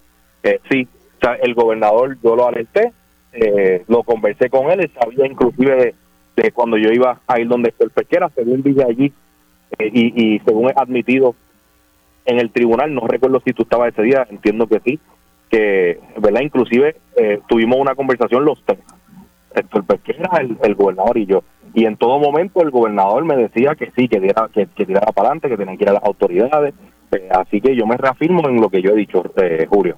Eh, 0.43 0.59
sí, 0.69 0.85
o 1.15 1.19
sea, 1.21 1.35
el 1.35 1.53
gobernador, 1.53 2.17
yo 2.21 2.35
lo 2.35 2.49
alenté, 2.49 2.91
eh, 3.31 3.85
lo 3.87 4.03
conversé 4.03 4.49
con 4.49 4.69
él, 4.71 4.81
él 4.81 4.91
sabía 4.99 5.25
inclusive 5.25 5.95
de, 6.35 6.51
cuando 6.51 6.77
yo 6.77 6.89
iba 6.89 7.21
a 7.27 7.39
ir 7.39 7.47
donde 7.47 7.73
el 7.79 7.91
pesquera, 7.91 8.29
según 8.35 8.61
dije 8.61 8.83
allí, 8.83 9.13
y, 9.79 10.35
y 10.35 10.39
según 10.39 10.69
he 10.69 10.73
admitido 10.75 11.33
en 12.25 12.39
el 12.39 12.51
tribunal, 12.51 12.93
no 12.93 13.07
recuerdo 13.07 13.41
si 13.45 13.53
tú 13.53 13.63
estabas 13.63 13.93
ese 13.93 14.01
día, 14.01 14.27
entiendo 14.29 14.67
que 14.67 14.79
sí, 14.79 14.99
que, 15.49 15.99
¿verdad? 16.17 16.41
Inclusive 16.41 16.95
eh, 17.15 17.39
tuvimos 17.47 17.79
una 17.79 17.95
conversación 17.95 18.45
los 18.45 18.61
tres, 18.65 18.79
el 19.53 19.83
Pesquera, 19.83 20.29
el, 20.39 20.57
el 20.63 20.75
gobernador 20.75 21.17
y 21.17 21.25
yo, 21.25 21.43
y 21.75 21.85
en 21.85 21.97
todo 21.97 22.19
momento 22.19 22.61
el 22.61 22.71
gobernador 22.71 23.25
me 23.25 23.35
decía 23.35 23.75
que 23.75 23.91
sí, 23.95 24.07
que, 24.07 24.19
diera, 24.19 24.49
que, 24.51 24.65
tirara 24.65 25.11
para 25.11 25.27
adelante, 25.27 25.49
que 25.49 25.57
tenían 25.57 25.77
que 25.77 25.83
ir 25.83 25.89
a 25.89 25.93
las 25.93 26.03
autoridades, 26.03 26.73
eh, 27.11 27.29
así 27.31 27.61
que 27.61 27.75
yo 27.75 27.85
me 27.85 27.97
reafirmo 27.97 28.47
en 28.47 28.61
lo 28.61 28.69
que 28.69 28.81
yo 28.81 28.91
he 28.91 28.95
dicho, 28.95 29.23
eh, 29.35 29.67
Julio. 29.69 29.97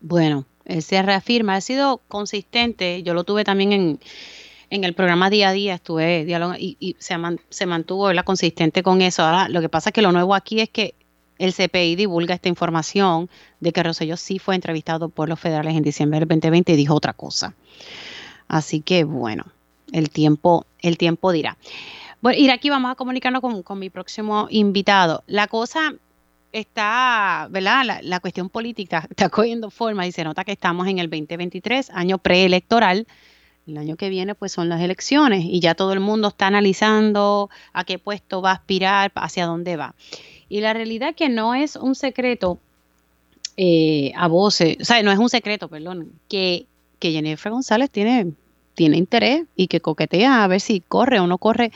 Bueno, 0.00 0.46
él 0.64 0.82
se 0.82 1.02
reafirma, 1.02 1.56
ha 1.56 1.60
sido 1.60 2.00
consistente, 2.08 3.02
yo 3.02 3.14
lo 3.14 3.24
tuve 3.24 3.44
también 3.44 3.72
en 3.72 3.98
en 4.74 4.82
el 4.82 4.92
programa 4.92 5.30
día 5.30 5.50
a 5.50 5.52
día 5.52 5.74
estuve 5.74 6.24
dialogando 6.24 6.60
y, 6.60 6.96
se, 6.98 7.14
se, 7.48 7.66
mantuvo 7.66 8.10
consistente 8.24 8.82
con 8.82 9.02
eso. 9.02 9.22
Ahora, 9.22 9.48
lo 9.48 9.60
que 9.60 9.68
pasa 9.68 9.90
es 9.90 9.92
que 9.92 10.02
lo 10.02 10.10
nuevo 10.10 10.34
aquí 10.34 10.60
es 10.60 10.68
que 10.68 10.94
el 11.38 11.54
CPI 11.54 11.94
divulga 11.94 12.34
esta 12.34 12.48
información 12.48 13.30
de 13.60 13.72
que 13.72 13.84
Rosselló 13.84 14.16
sí 14.16 14.40
fue 14.40 14.56
entrevistado 14.56 15.08
por 15.08 15.28
los 15.28 15.38
federales 15.38 15.76
en 15.76 15.84
diciembre 15.84 16.18
del 16.18 16.28
2020 16.28 16.72
y 16.72 16.76
dijo 16.76 16.92
otra 16.92 17.12
cosa. 17.12 17.54
Así 18.48 18.80
que 18.80 19.04
bueno, 19.04 19.44
el 19.92 20.10
tiempo, 20.10 20.66
el 20.80 20.98
tiempo 20.98 21.30
dirá. 21.30 21.56
Bueno, 22.20 22.40
y 22.40 22.50
aquí 22.50 22.68
vamos 22.68 22.90
a 22.90 22.94
comunicarnos 22.96 23.42
con, 23.42 23.62
con 23.62 23.78
mi 23.78 23.90
próximo 23.90 24.48
invitado. 24.50 25.22
La 25.28 25.46
cosa 25.46 25.94
está, 26.50 27.46
¿verdad? 27.48 27.84
La, 27.84 28.02
la, 28.02 28.18
cuestión 28.18 28.48
política 28.48 29.06
está 29.10 29.28
cogiendo 29.28 29.70
forma 29.70 30.04
y 30.04 30.10
se 30.10 30.24
nota 30.24 30.42
que 30.42 30.52
estamos 30.52 30.88
en 30.88 30.98
el 30.98 31.08
2023, 31.08 31.90
año 31.90 32.18
preelectoral. 32.18 33.06
El 33.66 33.78
año 33.78 33.96
que 33.96 34.10
viene 34.10 34.34
pues 34.34 34.52
son 34.52 34.68
las 34.68 34.82
elecciones 34.82 35.44
y 35.44 35.60
ya 35.60 35.74
todo 35.74 35.92
el 35.94 36.00
mundo 36.00 36.28
está 36.28 36.48
analizando 36.48 37.48
a 37.72 37.84
qué 37.84 37.98
puesto 37.98 38.42
va 38.42 38.50
a 38.50 38.54
aspirar, 38.54 39.10
hacia 39.14 39.46
dónde 39.46 39.76
va. 39.76 39.94
Y 40.50 40.60
la 40.60 40.74
realidad 40.74 41.10
es 41.10 41.16
que 41.16 41.30
no 41.30 41.54
es 41.54 41.76
un 41.76 41.94
secreto 41.94 42.58
eh, 43.56 44.12
a 44.16 44.28
voces, 44.28 44.76
o 44.80 44.84
sea, 44.84 45.02
no 45.02 45.12
es 45.12 45.18
un 45.18 45.30
secreto, 45.30 45.68
perdón, 45.68 46.12
que, 46.28 46.66
que 46.98 47.12
Jennifer 47.12 47.52
González 47.52 47.88
tiene, 47.88 48.32
tiene 48.74 48.98
interés 48.98 49.44
y 49.56 49.68
que 49.68 49.80
coquetea 49.80 50.44
a 50.44 50.46
ver 50.46 50.60
si 50.60 50.80
corre 50.80 51.18
o 51.20 51.26
no 51.26 51.38
corre 51.38 51.72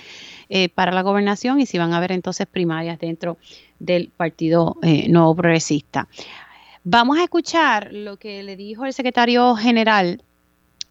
eh, 0.51 0.69
para 0.69 0.93
la 0.93 1.03
gobernación 1.03 1.61
y 1.61 1.67
si 1.67 1.79
van 1.79 1.95
a 1.95 1.97
haber 1.97 2.13
entonces 2.13 2.47
primarias 2.47 2.99
dentro 2.99 3.39
del 3.79 4.11
Partido 4.15 4.77
eh, 4.83 5.09
Nuevo 5.09 5.35
Progresista. 5.37 6.09
Vamos 6.85 7.19
a 7.19 7.25
escuchar 7.25 7.91
lo 7.93 8.17
que 8.19 8.43
le 8.43 8.57
dijo 8.57 8.85
el 8.85 8.93
secretario 8.93 9.55
general 9.57 10.23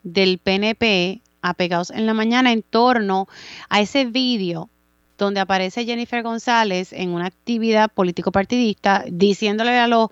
del 0.04 0.38
PNP 0.38 1.22
apegados 1.42 1.92
en 1.92 2.06
la 2.06 2.14
mañana 2.14 2.52
en 2.52 2.64
torno 2.64 3.28
a 3.70 3.82
ese 3.82 4.06
vídeo 4.06 4.70
donde 5.18 5.40
aparece 5.40 5.86
Jennifer 5.86 6.24
González 6.24 6.94
en 6.94 7.10
una 7.10 7.26
actividad 7.26 7.92
político-partidista 7.92 9.04
diciéndole 9.08 9.78
a, 9.78 9.88
los, 9.88 10.10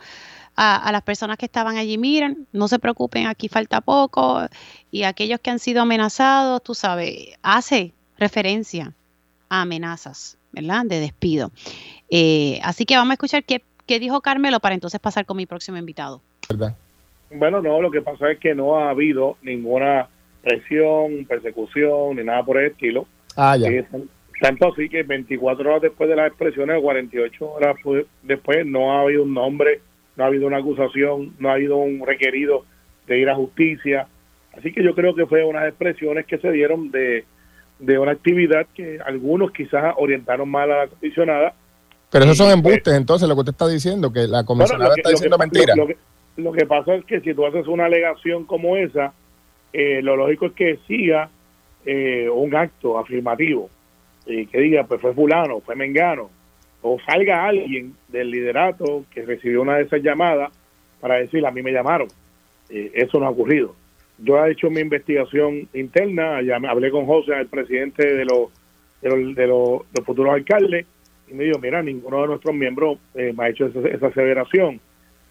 a, 0.55 0.91
las 0.91 1.03
personas 1.03 1.37
que 1.37 1.45
estaban 1.45 1.77
allí, 1.77 1.97
miren, 1.97 2.47
no 2.51 2.67
se 2.67 2.79
preocupen, 2.79 3.27
aquí 3.27 3.47
falta 3.47 3.81
poco, 3.81 4.41
y 4.91 5.03
aquellos 5.03 5.39
que 5.39 5.51
han 5.51 5.59
sido 5.59 5.81
amenazados, 5.81 6.63
tú 6.63 6.73
sabes, 6.73 7.29
hace 7.43 7.93
referencia 8.17 8.93
a 9.49 9.61
amenazas, 9.61 10.37
¿verdad? 10.51 10.85
De 10.85 10.99
despido. 10.99 11.51
Eh, 12.09 12.59
así 12.63 12.85
que 12.85 12.97
vamos 12.97 13.11
a 13.11 13.13
escuchar 13.13 13.43
qué, 13.43 13.63
qué 13.85 13.99
dijo 13.99 14.21
Carmelo 14.21 14.59
para 14.59 14.73
entonces 14.73 14.99
pasar 14.99 15.25
con 15.25 15.37
mi 15.37 15.45
próximo 15.45 15.77
invitado. 15.77 16.21
Bueno, 17.31 17.61
no, 17.61 17.81
lo 17.81 17.91
que 17.91 18.01
pasa 18.01 18.31
es 18.31 18.39
que 18.39 18.53
no 18.53 18.77
ha 18.77 18.89
habido 18.89 19.37
ninguna 19.41 20.07
presión, 20.41 21.25
persecución, 21.25 22.15
ni 22.15 22.23
nada 22.23 22.43
por 22.43 22.57
el 22.57 22.71
estilo. 22.71 23.07
Ah, 23.35 23.57
ya. 23.57 23.69
tanto 24.39 24.71
así 24.71 24.87
que 24.87 25.03
24 25.03 25.69
horas 25.69 25.81
después 25.81 26.09
de 26.09 26.15
las 26.15 26.27
expresiones, 26.27 26.81
48 26.81 27.51
horas 27.51 27.75
después, 28.21 28.65
no 28.65 28.93
ha 28.93 29.01
habido 29.01 29.23
un 29.23 29.33
nombre, 29.33 29.81
no 30.15 30.23
ha 30.23 30.27
habido 30.27 30.47
una 30.47 30.57
acusación, 30.57 31.33
no 31.39 31.49
ha 31.49 31.53
habido 31.53 31.77
un 31.77 32.05
requerido 32.05 32.63
de 33.07 33.19
ir 33.19 33.29
a 33.29 33.35
justicia. 33.35 34.07
Así 34.57 34.71
que 34.71 34.83
yo 34.83 34.95
creo 34.95 35.15
que 35.15 35.25
fue 35.25 35.43
unas 35.43 35.67
expresiones 35.67 36.25
que 36.25 36.37
se 36.37 36.51
dieron 36.51 36.91
de, 36.91 37.25
de 37.79 37.99
una 37.99 38.11
actividad 38.11 38.67
que 38.73 38.99
algunos 39.05 39.51
quizás 39.51 39.95
orientaron 39.97 40.47
mal 40.47 40.71
a 40.71 40.77
la 40.85 40.87
comisionada. 40.87 41.53
Pero 42.11 42.25
esos 42.25 42.37
son 42.37 42.51
embustes, 42.51 42.93
entonces, 42.93 43.27
lo 43.27 43.35
que 43.35 43.41
usted 43.41 43.51
está 43.51 43.67
diciendo, 43.67 44.13
que 44.13 44.27
la 44.27 44.45
comisionada 44.45 44.93
está 44.95 45.09
diciendo 45.09 45.37
mentira. 45.37 45.75
Lo 45.75 45.87
que 45.87 45.97
pasa 46.67 46.95
es 46.95 47.05
que 47.05 47.21
si 47.21 47.33
tú 47.33 47.45
haces 47.45 47.67
una 47.67 47.85
alegación 47.85 48.45
como 48.45 48.75
esa, 48.75 49.13
eh, 49.73 50.01
lo 50.01 50.15
lógico 50.15 50.47
es 50.47 50.53
que 50.53 50.79
siga 50.87 51.29
eh, 51.85 52.29
un 52.29 52.55
acto 52.55 52.97
afirmativo 52.97 53.69
y 54.25 54.45
que 54.47 54.59
diga, 54.59 54.85
pues 54.85 55.01
fue 55.01 55.13
fulano, 55.13 55.59
fue 55.61 55.75
mengano, 55.75 56.29
o 56.81 56.97
salga 57.05 57.45
alguien 57.45 57.93
del 58.07 58.31
liderato 58.31 59.05
que 59.11 59.23
recibió 59.23 59.61
una 59.61 59.75
de 59.75 59.83
esas 59.83 60.01
llamadas 60.01 60.51
para 60.99 61.15
decir, 61.15 61.45
a 61.45 61.51
mí 61.51 61.61
me 61.61 61.71
llamaron. 61.71 62.07
Eh, 62.69 62.91
eso 62.93 63.19
no 63.19 63.27
ha 63.27 63.29
ocurrido. 63.29 63.75
Yo 64.17 64.43
he 64.43 64.51
hecho 64.51 64.69
mi 64.69 64.81
investigación 64.81 65.67
interna, 65.73 66.41
ya 66.41 66.55
hablé 66.55 66.89
con 66.89 67.05
José, 67.05 67.33
el 67.33 67.47
presidente 67.47 68.15
de 68.15 68.25
los, 68.25 68.49
de 69.01 69.47
los, 69.47 69.81
futuros 70.05 70.33
alcaldes, 70.33 70.85
y 71.27 71.33
me 71.33 71.43
dijo, 71.43 71.59
mira, 71.59 71.83
ninguno 71.83 72.21
de 72.21 72.27
nuestros 72.27 72.55
miembros 72.55 72.97
me 73.13 73.43
ha 73.43 73.49
hecho 73.49 73.65
esa 73.65 74.07
aseveración 74.07 74.79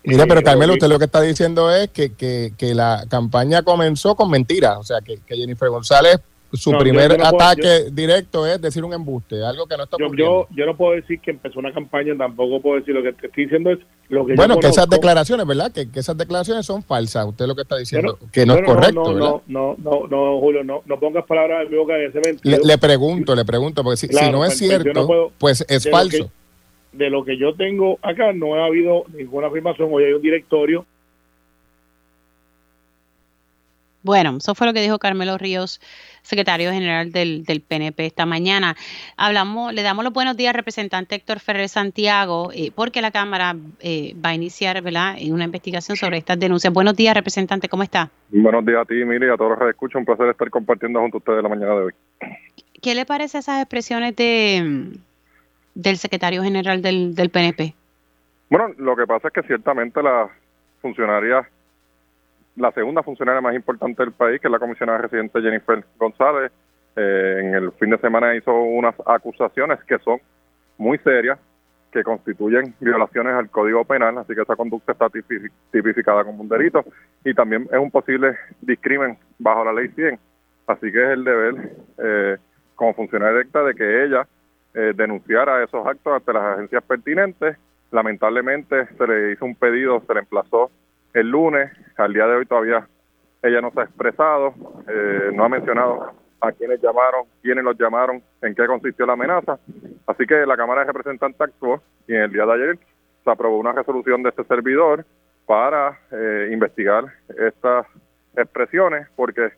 Mira, 0.05 0.27
pero 0.27 0.43
Carmelo, 0.43 0.75
usted 0.75 0.89
lo 0.89 0.99
que 0.99 1.07
está 1.07 1.21
diciendo 1.23 1.71
es 1.71 1.89
que, 1.91 2.13
que, 2.13 2.53
que 2.57 2.75
la 2.75 3.05
campaña 3.09 3.63
comenzó 3.63 4.15
con 4.15 4.31
mentiras, 4.31 4.77
o 4.79 4.83
sea, 4.83 5.01
que, 5.01 5.19
Jennifer 5.27 5.69
González 5.69 6.21
su 6.53 6.71
primer 6.79 7.21
ataque 7.21 7.87
directo 7.91 8.47
es 8.47 8.61
decir 8.61 8.85
un 8.85 8.93
embuste, 8.93 9.45
algo 9.45 9.67
que 9.67 9.77
no 9.77 9.83
está 9.83 9.97
yo, 10.17 10.47
yo, 10.51 10.67
no 10.67 10.77
puedo 10.77 10.95
decir 10.95 11.19
que 11.19 11.33
empezó 11.33 11.59
una 11.59 11.73
campaña, 11.73 12.17
tampoco 12.17 12.61
puedo 12.61 12.79
decir 12.79 12.95
lo 12.95 13.03
que 13.03 13.13
te 13.13 13.27
estoy 13.27 13.45
diciendo 13.47 13.71
es 13.73 13.81
lo 14.09 14.25
que 14.25 14.35
Bueno, 14.35 14.59
que 14.61 14.69
esas 14.69 14.89
declaraciones, 14.89 15.47
¿verdad? 15.47 15.73
Que, 15.73 15.89
esas 15.99 16.17
declaraciones 16.17 16.65
son 16.65 16.85
falsas, 16.85 17.27
usted 17.27 17.47
lo 17.47 17.57
que 17.57 17.63
está 17.63 17.77
diciendo, 17.77 18.19
que 18.31 18.47
no 18.47 18.55
es 18.55 18.63
correcto, 18.63 19.13
no, 19.15 19.43
No, 19.49 19.75
no, 19.79 20.07
no, 20.09 20.39
Julio, 20.39 20.63
no, 20.63 20.83
no 20.87 21.01
pongas 21.01 21.25
palabras 21.25 21.65
en 21.65 21.73
mi 21.73 21.77
boca 21.77 21.97
en 21.97 22.11
ese 22.11 22.19
momento. 22.21 22.43
Le, 22.45 22.79
pregunto, 22.79 23.35
le 23.35 23.45
pregunto, 23.45 23.83
porque 23.83 23.97
si, 23.97 24.07
si 24.07 24.31
no 24.31 24.45
es 24.45 24.51
pues, 24.51 24.59
cierto, 24.59 25.33
pues 25.39 25.65
es 25.69 25.91
falso. 25.91 26.31
De 26.97 27.11
lo 27.11 27.25
que 27.25 27.37
yo 27.37 27.55
tengo 27.55 27.99
acá 28.03 28.33
no 28.33 28.55
ha 28.55 28.67
habido 28.67 29.05
ninguna 29.13 29.49
afirmación, 29.49 29.89
hoy 29.93 30.05
hay 30.05 30.13
un 30.13 30.23
directorio 30.23 30.87
Bueno, 34.05 34.37
eso 34.37 34.55
fue 34.55 34.67
lo 34.67 34.75
que 34.75 34.83
dijo 34.83 34.99
Carmelo 34.99 35.39
Ríos, 35.39 35.81
secretario 36.21 36.71
general 36.71 37.11
del, 37.11 37.43
del 37.45 37.63
PNP 37.63 38.05
esta 38.05 38.27
mañana. 38.27 38.77
Hablamos, 39.17 39.73
le 39.73 39.81
damos 39.81 40.05
los 40.05 40.13
buenos 40.13 40.37
días 40.37 40.51
al 40.51 40.57
representante 40.57 41.15
Héctor 41.15 41.41
Ferrer 41.41 41.71
Santiago, 41.71 42.51
eh, 42.53 42.71
porque 42.75 43.01
la 43.01 43.11
Cámara 43.11 43.57
eh, 43.81 44.15
va 44.23 44.29
a 44.29 44.35
iniciar 44.35 44.83
¿verdad? 44.83 45.17
una 45.31 45.45
investigación 45.45 45.97
sobre 45.97 46.19
estas 46.19 46.39
denuncias. 46.39 46.71
Buenos 46.71 46.95
días, 46.97 47.15
representante, 47.15 47.71
¿cómo 47.71 47.83
está? 47.83 48.11
Buenos 48.29 48.67
días 48.67 48.83
a 48.83 48.85
ti, 48.85 48.95
Miri, 49.07 49.31
a 49.31 49.39
todos 49.39 49.53
los 49.53 49.59
que 49.61 49.71
escuchan. 49.71 50.01
Un 50.01 50.05
placer 50.05 50.29
estar 50.29 50.51
compartiendo 50.51 51.01
junto 51.01 51.17
a 51.17 51.21
ustedes 51.21 51.43
la 51.43 51.49
mañana 51.49 51.75
de 51.75 51.85
hoy. 51.85 51.93
¿Qué 52.83 52.95
le 52.95 53.07
parece 53.07 53.39
esas 53.39 53.63
expresiones 53.63 54.15
de 54.17 54.91
del 55.75 55.97
secretario 55.97 56.43
general 56.43 56.83
del, 56.83 57.15
del 57.15 57.31
PNP? 57.31 57.75
Bueno, 58.51 58.69
lo 58.79 58.97
que 58.97 59.07
pasa 59.07 59.29
es 59.29 59.35
que 59.35 59.43
ciertamente 59.43 60.03
la 60.03 60.29
funcionaria 60.81 61.49
la 62.57 62.71
segunda 62.73 63.03
funcionaria 63.03 63.41
más 63.41 63.55
importante 63.55 64.03
del 64.03 64.13
país, 64.13 64.41
que 64.41 64.47
es 64.47 64.53
la 64.53 64.59
comisionada 64.59 64.99
residente 64.99 65.41
Jennifer 65.41 65.85
González, 65.99 66.53
eh, 66.97 67.41
en 67.41 67.55
el 67.55 67.73
fin 67.73 67.91
de 67.91 67.99
semana 67.99 68.37
hizo 68.37 68.53
unas 68.55 68.95
acusaciones 69.07 69.83
que 69.85 69.99
son 69.99 70.21
muy 70.79 70.99
serias, 70.99 71.39
que 71.91 72.03
constituyen 72.03 72.75
violaciones 72.81 73.35
al 73.35 73.51
Código 73.51 73.85
Penal, 73.85 74.19
así 74.19 74.35
que 74.35 74.43
esa 74.43 74.57
conducta 74.57 74.93
está 74.93 75.09
tipificada 75.71 76.25
como 76.25 76.43
un 76.43 76.49
delito 76.49 76.85
y 77.25 77.35
también 77.35 77.69
es 77.71 77.79
un 77.79 77.91
posible 77.91 78.37
discrimen 78.61 79.17
bajo 79.39 79.65
la 79.65 79.73
ley 79.73 79.89
100. 79.89 80.19
Así 80.67 80.91
que 80.91 81.05
es 81.05 81.11
el 81.11 81.25
deber, 81.25 81.73
eh, 81.99 82.37
como 82.75 82.95
funcionaria 82.95 83.39
directa, 83.39 83.63
de 83.63 83.75
que 83.75 84.05
ella 84.05 84.27
eh, 84.75 84.93
denunciara 84.95 85.63
esos 85.63 85.87
actos 85.87 86.13
ante 86.13 86.33
las 86.33 86.43
agencias 86.43 86.83
pertinentes. 86.83 87.57
Lamentablemente 87.91 88.87
se 88.99 89.07
le 89.07 89.33
hizo 89.33 89.45
un 89.45 89.55
pedido, 89.55 90.03
se 90.07 90.15
le 90.15 90.21
emplazó 90.21 90.71
el 91.13 91.31
lunes. 91.31 91.71
Al 91.97 92.13
día 92.13 92.27
de 92.27 92.37
hoy 92.37 92.47
todavía 92.47 92.87
ella 93.43 93.61
no 93.61 93.71
se 93.71 93.81
ha 93.81 93.85
expresado, 93.85 94.55
eh, 94.89 95.31
no 95.33 95.45
ha 95.45 95.49
mencionado 95.49 96.13
a 96.41 96.53
quienes 96.53 96.81
llamaron, 96.83 97.27
quiénes 97.43 97.65
los 97.65 97.79
llamaron, 97.79 98.23
en 98.43 98.55
qué 98.55 98.67
consistió 98.67 99.07
la 99.07 99.13
amenaza. 99.15 99.59
Así 100.07 100.27
que 100.27 100.45
la 100.47 100.57
Cámara 100.57 100.81
de 100.81 100.89
Representantes 100.89 101.41
actuó 101.41 101.83
y 102.07 102.15
en 102.15 102.23
el 102.23 102.33
día 102.33 102.45
de 102.45 102.53
ayer 102.53 102.79
se 103.23 103.31
aprobó 103.31 103.59
una 103.59 103.73
resolución 103.73 104.23
de 104.23 104.31
este 104.31 104.45
servidor 104.45 105.05
para 105.47 105.99
eh, 106.11 106.51
investigar 106.53 107.05
estas 107.39 107.87
expresiones 108.37 109.09
porque 109.17 109.53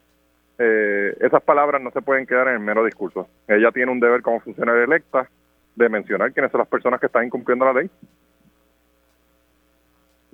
eh, 0.58 1.16
esas 1.20 1.42
palabras 1.42 1.82
no 1.82 1.90
se 1.90 2.02
pueden 2.02 2.26
quedar 2.26 2.48
en 2.48 2.54
el 2.54 2.60
mero 2.60 2.84
discurso. 2.84 3.28
Ella 3.48 3.70
tiene 3.72 3.92
un 3.92 4.00
deber 4.00 4.22
como 4.22 4.40
funcionaria 4.40 4.84
electa 4.84 5.28
de 5.74 5.88
mencionar 5.88 6.32
quiénes 6.32 6.50
son 6.50 6.60
las 6.60 6.68
personas 6.68 6.98
que 7.00 7.06
están 7.06 7.26
incumpliendo 7.26 7.66
la 7.66 7.74
ley 7.74 7.90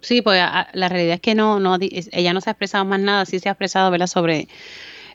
Sí, 0.02 0.21
pues 0.21 0.41
la 0.73 0.88
realidad 0.88 1.14
es 1.14 1.21
que 1.21 1.37
no, 1.37 1.61
no, 1.61 1.76
ella 1.81 2.33
no 2.33 2.41
se 2.41 2.50
ha 2.50 2.52
expresado 2.52 2.85
más 2.85 2.99
nada, 2.99 3.25
sí 3.25 3.38
se 3.38 3.49
ha 3.49 3.52
expresado, 3.52 3.91
¿verdad?, 3.91 4.09
sobre 4.09 4.49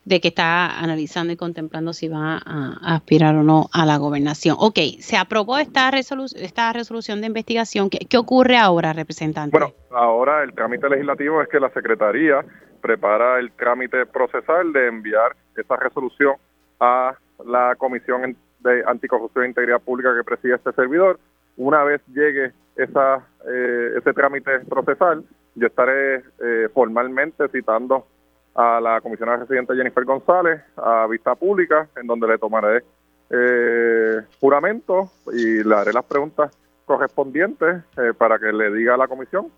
de 0.06 0.22
que 0.22 0.30
está 0.30 0.80
analizando 0.80 1.34
y 1.34 1.36
contemplando 1.36 1.92
si 1.92 2.08
va 2.08 2.42
a, 2.46 2.96
aspirar 2.96 3.36
o 3.36 3.44
no 3.44 3.70
a 3.74 3.86
la 3.86 3.98
gobernación. 3.98 4.56
Ok, 4.58 4.80
se 5.02 5.18
aprobó 5.18 5.58
esta, 5.58 5.92
resolución 5.92 6.42
esta 6.42 6.72
resolución 6.72 7.20
de 7.20 7.28
investigación. 7.28 7.90
¿Qué, 7.90 8.00
¿Qué, 8.10 8.18
ocurre 8.18 8.56
ahora, 8.56 8.94
representante? 8.94 9.58
Bueno, 9.58 9.74
ahora 9.92 10.44
el 10.44 10.54
trámite 10.54 10.88
legislativo 10.88 11.42
es 11.42 11.50
que 11.50 11.60
la 11.60 11.70
Secretaría 11.72 12.46
prepara 12.78 13.40
el 13.40 13.52
trámite 13.52 14.06
procesal 14.06 14.72
de 14.74 14.88
enviar 14.88 15.36
esa 15.56 15.76
resolución 15.76 16.36
a 16.80 17.16
la 17.46 17.76
Comisión 17.76 18.36
de 18.60 18.84
Anticorrupción 18.86 19.46
e 19.46 19.48
Integridad 19.50 19.82
Pública 19.82 20.16
que 20.16 20.24
preside 20.24 20.56
este 20.56 20.72
servidor. 20.74 21.20
Una 21.58 21.84
vez 21.84 22.02
llegue 22.08 22.52
esa, 22.76 23.28
eh, 23.48 23.94
ese 23.98 24.14
trámite 24.14 24.60
procesal, 24.70 25.24
yo 25.56 25.68
estaré 25.68 26.24
eh, 26.40 26.70
formalmente 26.74 27.48
citando 27.50 28.06
a 28.54 28.80
la 28.80 29.02
comisionada 29.02 29.40
residente 29.40 29.76
Jennifer 29.76 30.04
González 30.04 30.62
a 30.78 31.08
vista 31.08 31.36
pública, 31.36 31.88
en 31.96 32.08
donde 32.08 32.28
le 32.28 32.38
tomaré 32.38 32.84
eh, 33.30 34.22
juramento 34.40 35.12
y 35.34 35.64
le 35.64 35.76
haré 35.76 35.94
las 35.94 36.06
preguntas 36.06 36.56
correspondientes 36.86 37.84
para 38.18 38.40
que 38.40 38.54
le 38.54 38.72
diga 38.72 38.94
a 38.94 38.98
la 38.98 39.08
comisión 39.08 39.52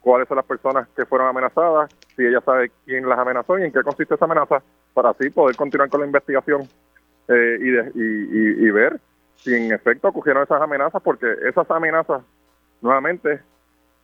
cuáles 0.00 0.28
son 0.28 0.36
las 0.36 0.46
personas 0.46 0.88
que 0.96 1.06
fueron 1.06 1.28
amenazadas, 1.28 1.90
si 2.16 2.24
ella 2.24 2.40
sabe 2.40 2.70
quién 2.84 3.08
las 3.08 3.18
amenazó 3.18 3.58
y 3.58 3.64
en 3.64 3.72
qué 3.72 3.82
consiste 3.82 4.14
esa 4.14 4.24
amenaza, 4.24 4.62
para 4.94 5.10
así 5.10 5.30
poder 5.30 5.56
continuar 5.56 5.90
con 5.90 6.00
la 6.00 6.06
investigación 6.06 6.62
y, 7.28 7.68
y, 7.96 8.70
ver 8.70 8.98
si 9.36 9.54
en 9.54 9.70
efecto 9.70 10.08
ocurrieron 10.08 10.42
esas 10.42 10.62
amenazas, 10.62 11.02
porque 11.02 11.26
esas 11.46 11.70
amenazas 11.70 12.22
nuevamente 12.80 13.40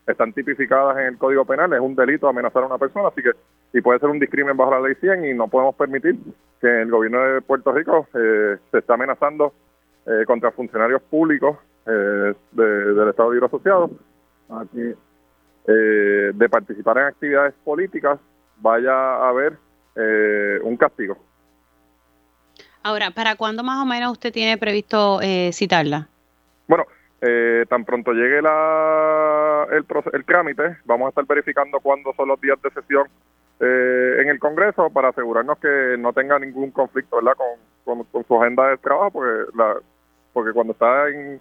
están 0.06 0.32
tipificadas 0.34 0.98
en 0.98 1.06
el 1.06 1.18
Código 1.18 1.44
Penal, 1.44 1.72
es 1.72 1.80
un 1.80 1.94
delito 1.94 2.28
amenazar 2.28 2.64
a 2.64 2.66
una 2.66 2.78
persona, 2.78 3.08
así 3.08 3.22
que 3.22 3.32
y 3.74 3.80
puede 3.80 3.98
ser 3.98 4.08
un 4.08 4.20
discrimen 4.20 4.56
bajo 4.56 4.70
la 4.70 4.80
ley 4.80 4.94
100 5.00 5.24
y 5.24 5.34
no 5.34 5.48
podemos 5.48 5.74
permitir 5.74 6.16
que 6.60 6.82
el 6.82 6.90
gobierno 6.90 7.20
de 7.20 7.40
Puerto 7.40 7.72
Rico 7.72 8.06
eh, 8.14 8.56
se 8.70 8.78
esté 8.78 8.92
amenazando 8.92 9.52
eh, 10.06 10.24
contra 10.26 10.52
funcionarios 10.52 11.02
públicos 11.02 11.58
eh, 11.84 12.34
del 12.52 13.08
Estado 13.08 13.32
Libre 13.32 13.46
Asociado 13.46 13.90
aquí, 15.66 16.32
de 16.34 16.48
participar 16.48 16.98
en 16.98 17.04
actividades 17.04 17.54
políticas 17.64 18.18
vaya 18.58 18.92
a 18.92 19.28
haber 19.28 19.58
un 20.62 20.76
castigo. 20.76 21.16
Ahora, 22.82 23.12
¿para 23.12 23.36
cuándo 23.36 23.62
más 23.62 23.80
o 23.80 23.86
menos 23.86 24.12
usted 24.12 24.32
tiene 24.32 24.58
previsto 24.58 25.20
citarla? 25.52 26.08
Bueno, 26.66 26.84
eh, 27.26 27.64
tan 27.70 27.86
pronto 27.86 28.12
llegue 28.12 28.42
la, 28.42 29.66
el, 29.70 29.86
el 30.12 30.24
trámite, 30.26 30.76
vamos 30.84 31.06
a 31.06 31.08
estar 31.08 31.24
verificando 31.26 31.80
cuándo 31.80 32.12
son 32.14 32.28
los 32.28 32.38
días 32.38 32.60
de 32.60 32.70
sesión 32.70 33.08
eh, 33.60 34.16
en 34.20 34.28
el 34.28 34.38
Congreso 34.38 34.90
para 34.90 35.08
asegurarnos 35.08 35.58
que 35.58 35.96
no 35.98 36.12
tenga 36.12 36.38
ningún 36.38 36.70
conflicto 36.70 37.16
¿verdad? 37.16 37.34
Con, 37.84 38.04
con, 38.04 38.26
su 38.26 38.42
agenda 38.42 38.68
de 38.68 38.76
trabajo, 38.76 39.10
porque, 39.12 39.56
la, 39.56 39.76
porque 40.34 40.52
cuando 40.52 40.74
está 40.74 41.08
en, 41.08 41.40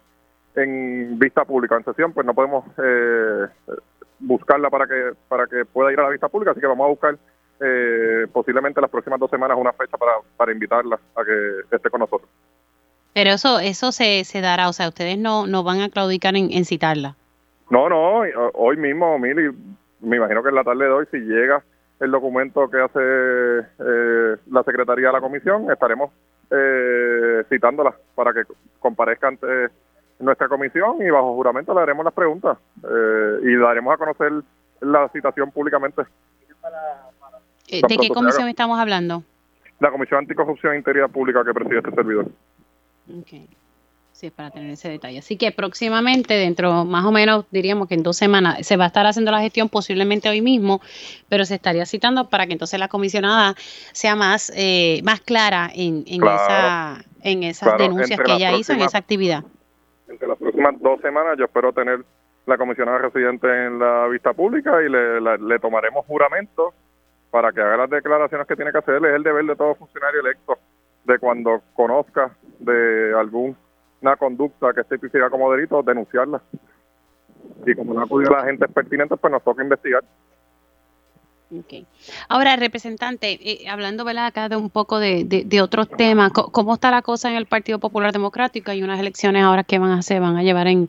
en 0.55 1.19
vista 1.19 1.43
pública, 1.43 1.75
en 1.75 1.83
sesión, 1.83 2.13
pues 2.13 2.25
no 2.25 2.33
podemos 2.33 2.63
eh, 2.77 3.47
buscarla 4.23 4.69
para 4.69 4.87
que, 4.87 5.13
para 5.27 5.47
que 5.47 5.65
pueda 5.65 5.91
ir 5.91 5.99
a 5.99 6.03
la 6.03 6.09
vista 6.09 6.29
pública, 6.29 6.51
así 6.51 6.61
que 6.61 6.67
vamos 6.67 6.85
a 6.85 6.89
buscar 6.89 7.17
eh, 7.59 8.25
posiblemente 8.31 8.81
las 8.81 8.89
próximas 8.89 9.19
dos 9.19 9.29
semanas 9.29 9.57
una 9.59 9.73
fecha 9.73 9.97
para, 9.97 10.13
para 10.37 10.51
invitarla 10.51 10.99
a 11.15 11.23
que 11.23 11.75
esté 11.75 11.89
con 11.89 11.99
nosotros. 11.99 12.29
Pero 13.13 13.31
eso 13.31 13.59
eso 13.59 13.91
se, 13.91 14.23
se 14.23 14.41
dará, 14.41 14.69
o 14.69 14.73
sea, 14.73 14.87
ustedes 14.87 15.17
no, 15.17 15.45
no 15.45 15.63
van 15.63 15.81
a 15.81 15.89
claudicar 15.89 16.35
en, 16.35 16.65
citarla. 16.65 17.15
No, 17.69 17.89
no, 17.89 18.23
hoy 18.53 18.77
mismo, 18.77 19.19
Mili, 19.19 19.51
me 20.01 20.17
imagino 20.17 20.41
que 20.41 20.49
en 20.49 20.55
la 20.55 20.63
tarde 20.63 20.85
de 20.85 20.91
hoy, 20.91 21.05
si 21.11 21.17
llega 21.17 21.63
el 21.99 22.11
documento 22.11 22.69
que 22.69 22.81
hace 22.81 22.99
eh, 22.99 24.35
la 24.51 24.63
Secretaría 24.63 25.07
de 25.07 25.13
la 25.13 25.21
Comisión, 25.21 25.71
estaremos 25.71 26.11
eh, 26.49 27.43
citándola 27.49 27.95
para 28.15 28.33
que 28.33 28.41
comparezca 28.79 29.27
ante 29.27 29.69
nuestra 30.19 30.47
comisión 30.47 31.01
y 31.01 31.09
bajo 31.09 31.33
juramento 31.35 31.73
le 31.73 31.81
haremos 31.81 32.05
las 32.05 32.13
preguntas 32.13 32.57
eh, 32.83 33.39
y 33.43 33.55
daremos 33.55 33.93
a 33.93 33.97
conocer 33.97 34.31
la 34.81 35.09
citación 35.09 35.51
públicamente. 35.51 36.03
Eh, 37.67 37.81
¿De 37.87 37.97
qué 37.97 38.09
comisión 38.09 38.47
estamos 38.47 38.79
hablando? 38.79 39.23
La 39.79 39.91
Comisión 39.91 40.19
Anticorrupción 40.19 40.73
e 40.73 40.77
Integridad 40.77 41.09
Pública 41.09 41.43
que 41.43 41.53
preside 41.53 41.79
este 41.79 41.91
servidor. 41.91 42.27
Ok. 43.09 43.49
Sí, 44.13 44.29
para 44.29 44.51
tener 44.51 44.69
ese 44.69 44.89
detalle. 44.89 45.17
Así 45.17 45.37
que 45.37 45.51
próximamente, 45.51 46.35
dentro 46.35 46.85
más 46.85 47.03
o 47.03 47.11
menos, 47.11 47.45
diríamos 47.49 47.87
que 47.87 47.95
en 47.95 48.03
dos 48.03 48.15
semanas, 48.15 48.65
se 48.65 48.77
va 48.77 48.85
a 48.85 48.87
estar 48.87 49.05
haciendo 49.07 49.31
la 49.31 49.41
gestión 49.41 49.69
posiblemente 49.69 50.29
hoy 50.29 50.41
mismo, 50.41 50.81
pero 51.29 51.45
se 51.45 51.55
estaría 51.55 51.85
citando 51.87 52.29
para 52.29 52.45
que 52.45 52.53
entonces 52.53 52.79
la 52.79 52.87
comisionada 52.87 53.55
sea 53.91 54.15
más, 54.15 54.53
eh, 54.55 55.01
más 55.03 55.19
clara 55.19 55.69
en, 55.73 56.03
en, 56.05 56.23
esa, 56.23 57.03
en 57.23 57.43
esas 57.43 57.77
denuncias 57.77 58.19
que 58.23 58.33
ella 58.33 58.55
hizo 58.55 58.73
en 58.73 58.81
esa 58.81 58.99
actividad. 58.99 59.43
Las 60.21 60.37
próximas 60.37 60.79
dos 60.79 61.01
semanas 61.01 61.37
yo 61.37 61.45
espero 61.45 61.73
tener 61.73 61.99
la 62.45 62.57
comisionada 62.57 62.97
residente 62.97 63.47
en 63.47 63.79
la 63.79 64.07
vista 64.07 64.33
pública 64.33 64.81
y 64.81 64.89
le, 64.89 65.19
le 65.21 65.59
tomaremos 65.59 66.05
juramento 66.05 66.73
para 67.31 67.51
que 67.51 67.61
haga 67.61 67.77
las 67.77 67.89
declaraciones 67.89 68.47
que 68.47 68.55
tiene 68.55 68.71
que 68.71 68.77
hacer. 68.77 68.95
Es 68.95 69.15
el 69.15 69.23
deber 69.23 69.45
de 69.45 69.55
todo 69.55 69.75
funcionario 69.75 70.21
electo 70.21 70.57
de 71.05 71.19
cuando 71.19 71.61
conozca 71.73 72.31
de 72.59 73.13
alguna 73.17 73.55
conducta 74.17 74.73
que 74.73 74.81
esté 74.81 74.95
tipificada 74.95 75.29
como 75.29 75.51
delito, 75.51 75.81
denunciarla. 75.83 76.41
Y 77.65 77.75
como 77.75 77.93
no 77.93 78.03
acudido 78.03 78.35
a 78.35 78.39
la 78.39 78.45
gente 78.45 78.67
pertinente, 78.67 79.17
pues 79.17 79.31
nos 79.31 79.43
toca 79.43 79.63
investigar. 79.63 80.03
Ahora, 82.29 82.55
representante, 82.55 83.39
eh, 83.41 83.69
hablando 83.69 84.05
¿verdad? 84.05 84.27
acá 84.27 84.49
de 84.49 84.55
un 84.55 84.69
poco 84.69 84.99
de, 84.99 85.23
de, 85.25 85.61
otros 85.61 85.89
temas, 85.89 86.31
¿cómo 86.31 86.73
está 86.73 86.91
la 86.91 87.01
cosa 87.01 87.29
en 87.29 87.35
el 87.35 87.45
Partido 87.45 87.79
Popular 87.79 88.11
Democrático? 88.11 88.71
Hay 88.71 88.83
unas 88.83 88.99
elecciones 88.99 89.43
ahora 89.43 89.63
que 89.63 89.79
van 89.79 89.91
a 89.91 89.99
hacer, 89.99 90.21
van 90.21 90.37
a 90.37 90.43
llevar 90.43 90.67
en, 90.67 90.87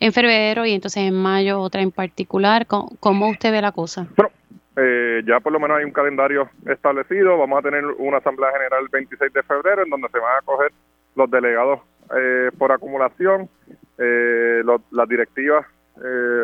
en 0.00 0.12
febrero 0.12 0.64
y 0.64 0.72
entonces 0.72 1.02
en 1.02 1.14
mayo 1.14 1.60
otra 1.60 1.82
en 1.82 1.90
particular. 1.90 2.66
¿Cómo, 2.66 3.28
usted 3.28 3.52
ve 3.52 3.60
la 3.60 3.72
cosa? 3.72 4.06
Bueno, 4.16 4.30
eh, 4.76 5.22
ya 5.26 5.40
por 5.40 5.52
lo 5.52 5.60
menos 5.60 5.78
hay 5.78 5.84
un 5.84 5.92
calendario 5.92 6.48
establecido. 6.66 7.36
Vamos 7.38 7.58
a 7.58 7.62
tener 7.62 7.84
una 7.84 8.18
asamblea 8.18 8.52
general 8.52 8.84
el 8.84 8.88
26 8.88 9.32
de 9.32 9.42
febrero 9.42 9.82
en 9.82 9.90
donde 9.90 10.08
se 10.08 10.18
van 10.18 10.38
a 10.38 10.42
coger 10.42 10.72
los 11.14 11.30
delegados 11.30 11.80
eh, 12.16 12.50
por 12.56 12.72
acumulación, 12.72 13.48
las 13.98 15.08
directivas 15.08 15.66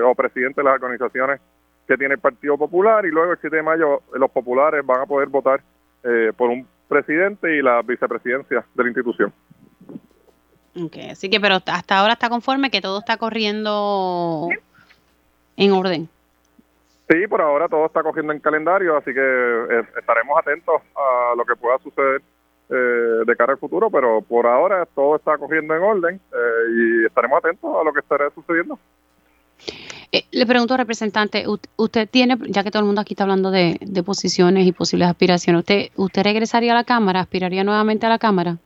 o 0.05 0.15
presidentes 0.15 0.57
de 0.57 0.65
las 0.65 0.75
organizaciones 0.75 1.41
que 1.87 1.97
tiene 1.97 2.15
el 2.15 2.21
Partido 2.21 2.59
Popular 2.59 3.07
y 3.07 3.11
luego 3.11 3.33
el 3.33 3.39
7 3.41 3.57
de 3.57 3.63
mayo 3.63 4.03
los 4.15 4.31
populares 4.31 4.85
van 4.85 5.03
a 5.03 5.07
poder 5.07 5.29
votar 5.29 5.63
eh, 6.03 6.33
por 6.37 6.51
un 6.51 6.67
presidente 6.89 7.57
y 7.57 7.63
la 7.63 7.83
vicepresidencia 7.83 8.65
de 8.75 8.83
la 8.83 8.89
institución. 8.89 9.33
Ok, 10.77 10.97
así 11.11 11.31
que 11.31 11.41
pero 11.41 11.57
hasta 11.67 11.99
ahora 11.99 12.15
está 12.15 12.29
conforme 12.29 12.71
que 12.71 12.81
todo 12.81 12.99
está 12.99 13.17
corriendo 13.17 14.49
en 15.57 15.73
orden. 15.73 16.09
Sí, 17.09 17.27
por 17.29 17.41
ahora 17.41 17.69
todo 17.69 17.87
está 17.87 18.03
cogiendo 18.03 18.33
en 18.33 18.41
calendario, 18.41 18.97
así 18.97 19.15
que 19.15 19.21
eh, 19.21 19.85
estaremos 19.97 20.39
atentos 20.39 20.83
a 20.97 21.35
lo 21.37 21.45
que 21.45 21.55
pueda 21.55 21.79
suceder 21.79 22.21
eh, 22.69 23.25
de 23.25 23.37
cara 23.37 23.53
al 23.53 23.59
futuro, 23.59 23.91
pero 23.91 24.21
por 24.23 24.47
ahora 24.47 24.87
todo 24.87 25.17
está 25.17 25.39
cogiendo 25.39 25.75
en 25.77 25.83
orden 25.83 26.21
y 26.77 27.07
estaremos 27.07 27.39
atentos 27.39 27.77
a 27.81 27.85
lo 27.85 27.93
que 27.93 28.01
estará 28.01 28.29
sucediendo. 28.31 28.77
Eh, 30.13 30.25
le 30.31 30.47
pregunto, 30.47 30.77
representante, 30.77 31.45
usted 31.77 32.09
tiene, 32.09 32.37
ya 32.49 32.63
que 32.63 32.71
todo 32.71 32.81
el 32.81 32.87
mundo 32.87 33.01
aquí 33.01 33.15
está 33.15 33.25
hablando 33.25 33.51
de, 33.51 33.79
posiciones 34.05 34.67
y 34.67 34.73
posibles 34.73 35.09
aspiraciones, 35.09 35.61
¿usted, 35.61 35.89
¿usted 35.97 36.23
regresaría 36.23 36.73
a 36.73 36.77
la 36.77 36.85
Cámara? 36.85 37.21
¿Aspiraría 37.21 37.65
nuevamente 37.65 38.07
a 38.07 38.09
la 38.09 38.19
Cámara? 38.19 38.57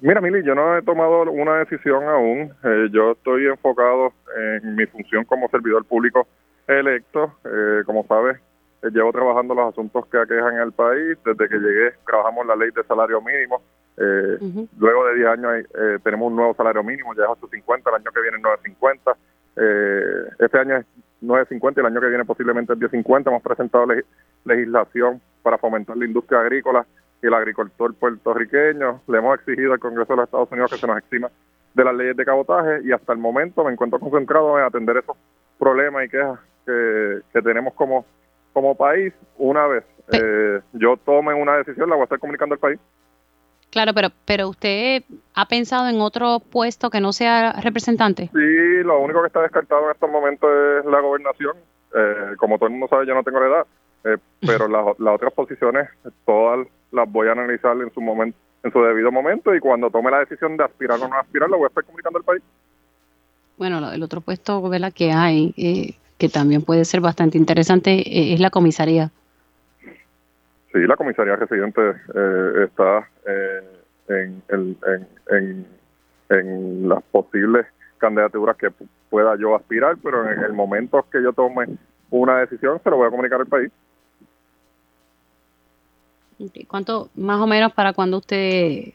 Mira, 0.00 0.20
Mili, 0.20 0.42
yo 0.44 0.54
no 0.54 0.76
he 0.76 0.82
tomado 0.82 1.30
una 1.30 1.58
decisión 1.58 2.04
aún. 2.04 2.52
Eh, 2.64 2.88
yo 2.90 3.12
estoy 3.12 3.46
enfocado 3.46 4.12
en 4.36 4.74
mi 4.74 4.86
función 4.86 5.24
como 5.24 5.48
servidor 5.48 5.84
público 5.84 6.26
electo. 6.66 7.34
Eh, 7.44 7.82
como 7.84 8.04
sabes, 8.06 8.38
llevo 8.92 9.12
trabajando 9.12 9.54
los 9.54 9.72
asuntos 9.72 10.06
que 10.06 10.18
aquejan 10.18 10.58
al 10.58 10.72
país. 10.72 11.16
Desde 11.24 11.48
que 11.48 11.58
llegué, 11.58 11.92
trabajamos 12.04 12.46
la 12.46 12.56
ley 12.56 12.70
de 12.74 12.82
salario 12.84 13.20
mínimo. 13.20 13.62
Luego 14.78 15.06
de 15.06 15.14
10 15.14 15.28
años 15.28 15.52
tenemos 16.02 16.28
un 16.28 16.36
nuevo 16.36 16.54
salario 16.54 16.82
mínimo, 16.82 17.14
ya 17.14 17.22
es 17.22 17.30
850, 17.30 17.88
el 17.88 17.96
año 17.96 18.10
que 18.12 18.20
viene 18.20 18.38
950. 18.38 19.16
Eh, 19.56 20.28
este 20.38 20.58
año 20.58 20.76
es 20.76 20.86
9.50 21.22 21.76
y 21.76 21.80
el 21.80 21.86
año 21.86 22.00
que 22.00 22.08
viene 22.08 22.24
posiblemente 22.24 22.72
es 22.72 22.78
10.50. 22.78 23.28
Hemos 23.28 23.42
presentado 23.42 23.86
legislación 24.44 25.20
para 25.42 25.58
fomentar 25.58 25.96
la 25.96 26.04
industria 26.04 26.40
agrícola 26.40 26.86
y 27.22 27.26
el 27.26 27.34
agricultor 27.34 27.94
puertorriqueño. 27.94 29.02
Le 29.08 29.18
hemos 29.18 29.38
exigido 29.38 29.72
al 29.72 29.78
Congreso 29.78 30.12
de 30.12 30.16
los 30.16 30.24
Estados 30.26 30.52
Unidos 30.52 30.70
que 30.72 30.78
se 30.78 30.86
nos 30.86 30.98
exima 30.98 31.30
de 31.74 31.84
las 31.84 31.94
leyes 31.94 32.16
de 32.16 32.24
cabotaje 32.24 32.80
y 32.84 32.92
hasta 32.92 33.12
el 33.12 33.18
momento 33.18 33.62
me 33.64 33.72
encuentro 33.72 33.98
concentrado 33.98 34.58
en 34.58 34.64
atender 34.64 34.96
esos 34.96 35.16
problemas 35.58 36.06
y 36.06 36.08
quejas 36.08 36.38
que, 36.64 37.42
tenemos 37.42 37.74
como, 37.74 38.04
como 38.52 38.74
país. 38.74 39.12
Una 39.36 39.66
vez 39.66 39.84
eh, 40.12 40.60
yo 40.72 40.96
tome 40.96 41.34
una 41.34 41.56
decisión, 41.56 41.90
la 41.90 41.96
voy 41.96 42.02
a 42.02 42.04
estar 42.04 42.18
comunicando 42.18 42.54
al 42.54 42.60
país. 42.60 42.80
Claro, 43.76 43.92
pero, 43.92 44.08
pero 44.24 44.48
usted 44.48 45.02
ha 45.34 45.46
pensado 45.48 45.86
en 45.90 46.00
otro 46.00 46.40
puesto 46.40 46.88
que 46.88 46.98
no 46.98 47.12
sea 47.12 47.52
representante. 47.60 48.30
Sí, 48.32 48.82
lo 48.82 49.00
único 49.00 49.20
que 49.20 49.26
está 49.26 49.42
descartado 49.42 49.84
en 49.84 49.90
estos 49.90 50.10
momentos 50.10 50.48
es 50.78 50.86
la 50.86 50.98
gobernación. 51.00 51.58
Eh, 51.94 52.36
como 52.38 52.56
todo 52.56 52.68
el 52.68 52.72
mundo 52.72 52.88
sabe, 52.88 53.06
yo 53.06 53.12
no 53.12 53.22
tengo 53.22 53.38
la 53.38 53.48
edad, 53.48 53.66
eh, 54.04 54.16
pero 54.40 54.66
las, 54.98 55.14
otras 55.14 55.30
posiciones 55.34 55.90
todas 56.24 56.66
las 56.90 57.12
voy 57.12 57.28
a 57.28 57.32
analizar 57.32 57.76
en 57.76 57.92
su 57.92 58.00
momento, 58.00 58.38
en 58.62 58.72
su 58.72 58.80
debido 58.80 59.12
momento 59.12 59.54
y 59.54 59.60
cuando 59.60 59.90
tome 59.90 60.10
la 60.10 60.20
decisión 60.20 60.56
de 60.56 60.64
aspirar 60.64 60.98
o 60.98 61.06
no 61.06 61.14
aspirar, 61.14 61.50
lo 61.50 61.58
voy 61.58 61.66
a 61.66 61.68
estar 61.68 61.84
comunicando 61.84 62.18
al 62.18 62.24
país. 62.24 62.42
Bueno, 63.58 63.92
el 63.92 64.02
otro 64.02 64.22
puesto 64.22 64.70
que 64.94 65.12
hay, 65.12 65.52
eh, 65.58 65.98
que 66.16 66.30
también 66.30 66.62
puede 66.62 66.86
ser 66.86 67.02
bastante 67.02 67.36
interesante, 67.36 68.32
es 68.32 68.40
la 68.40 68.48
comisaría. 68.48 69.10
Sí, 70.76 70.86
la 70.86 70.94
comisaría 70.94 71.36
residente 71.36 71.80
eh, 72.14 72.64
está 72.64 73.08
eh, 73.26 73.62
en, 74.08 74.42
en, 75.30 75.66
en, 76.28 76.86
las 76.86 77.02
posibles 77.04 77.64
candidaturas 77.96 78.58
que 78.58 78.70
pueda 79.08 79.36
yo 79.36 79.56
aspirar, 79.56 79.96
pero 80.02 80.30
en 80.30 80.42
el 80.42 80.52
momento 80.52 81.02
que 81.10 81.22
yo 81.22 81.32
tome 81.32 81.64
una 82.10 82.40
decisión 82.40 82.78
se 82.84 82.90
lo 82.90 82.98
voy 82.98 83.06
a 83.06 83.10
comunicar 83.10 83.40
al 83.40 83.46
país. 83.46 83.72
¿Cuánto 86.68 87.08
más 87.14 87.40
o 87.40 87.46
menos 87.46 87.72
para 87.72 87.94
cuando 87.94 88.18
usted 88.18 88.92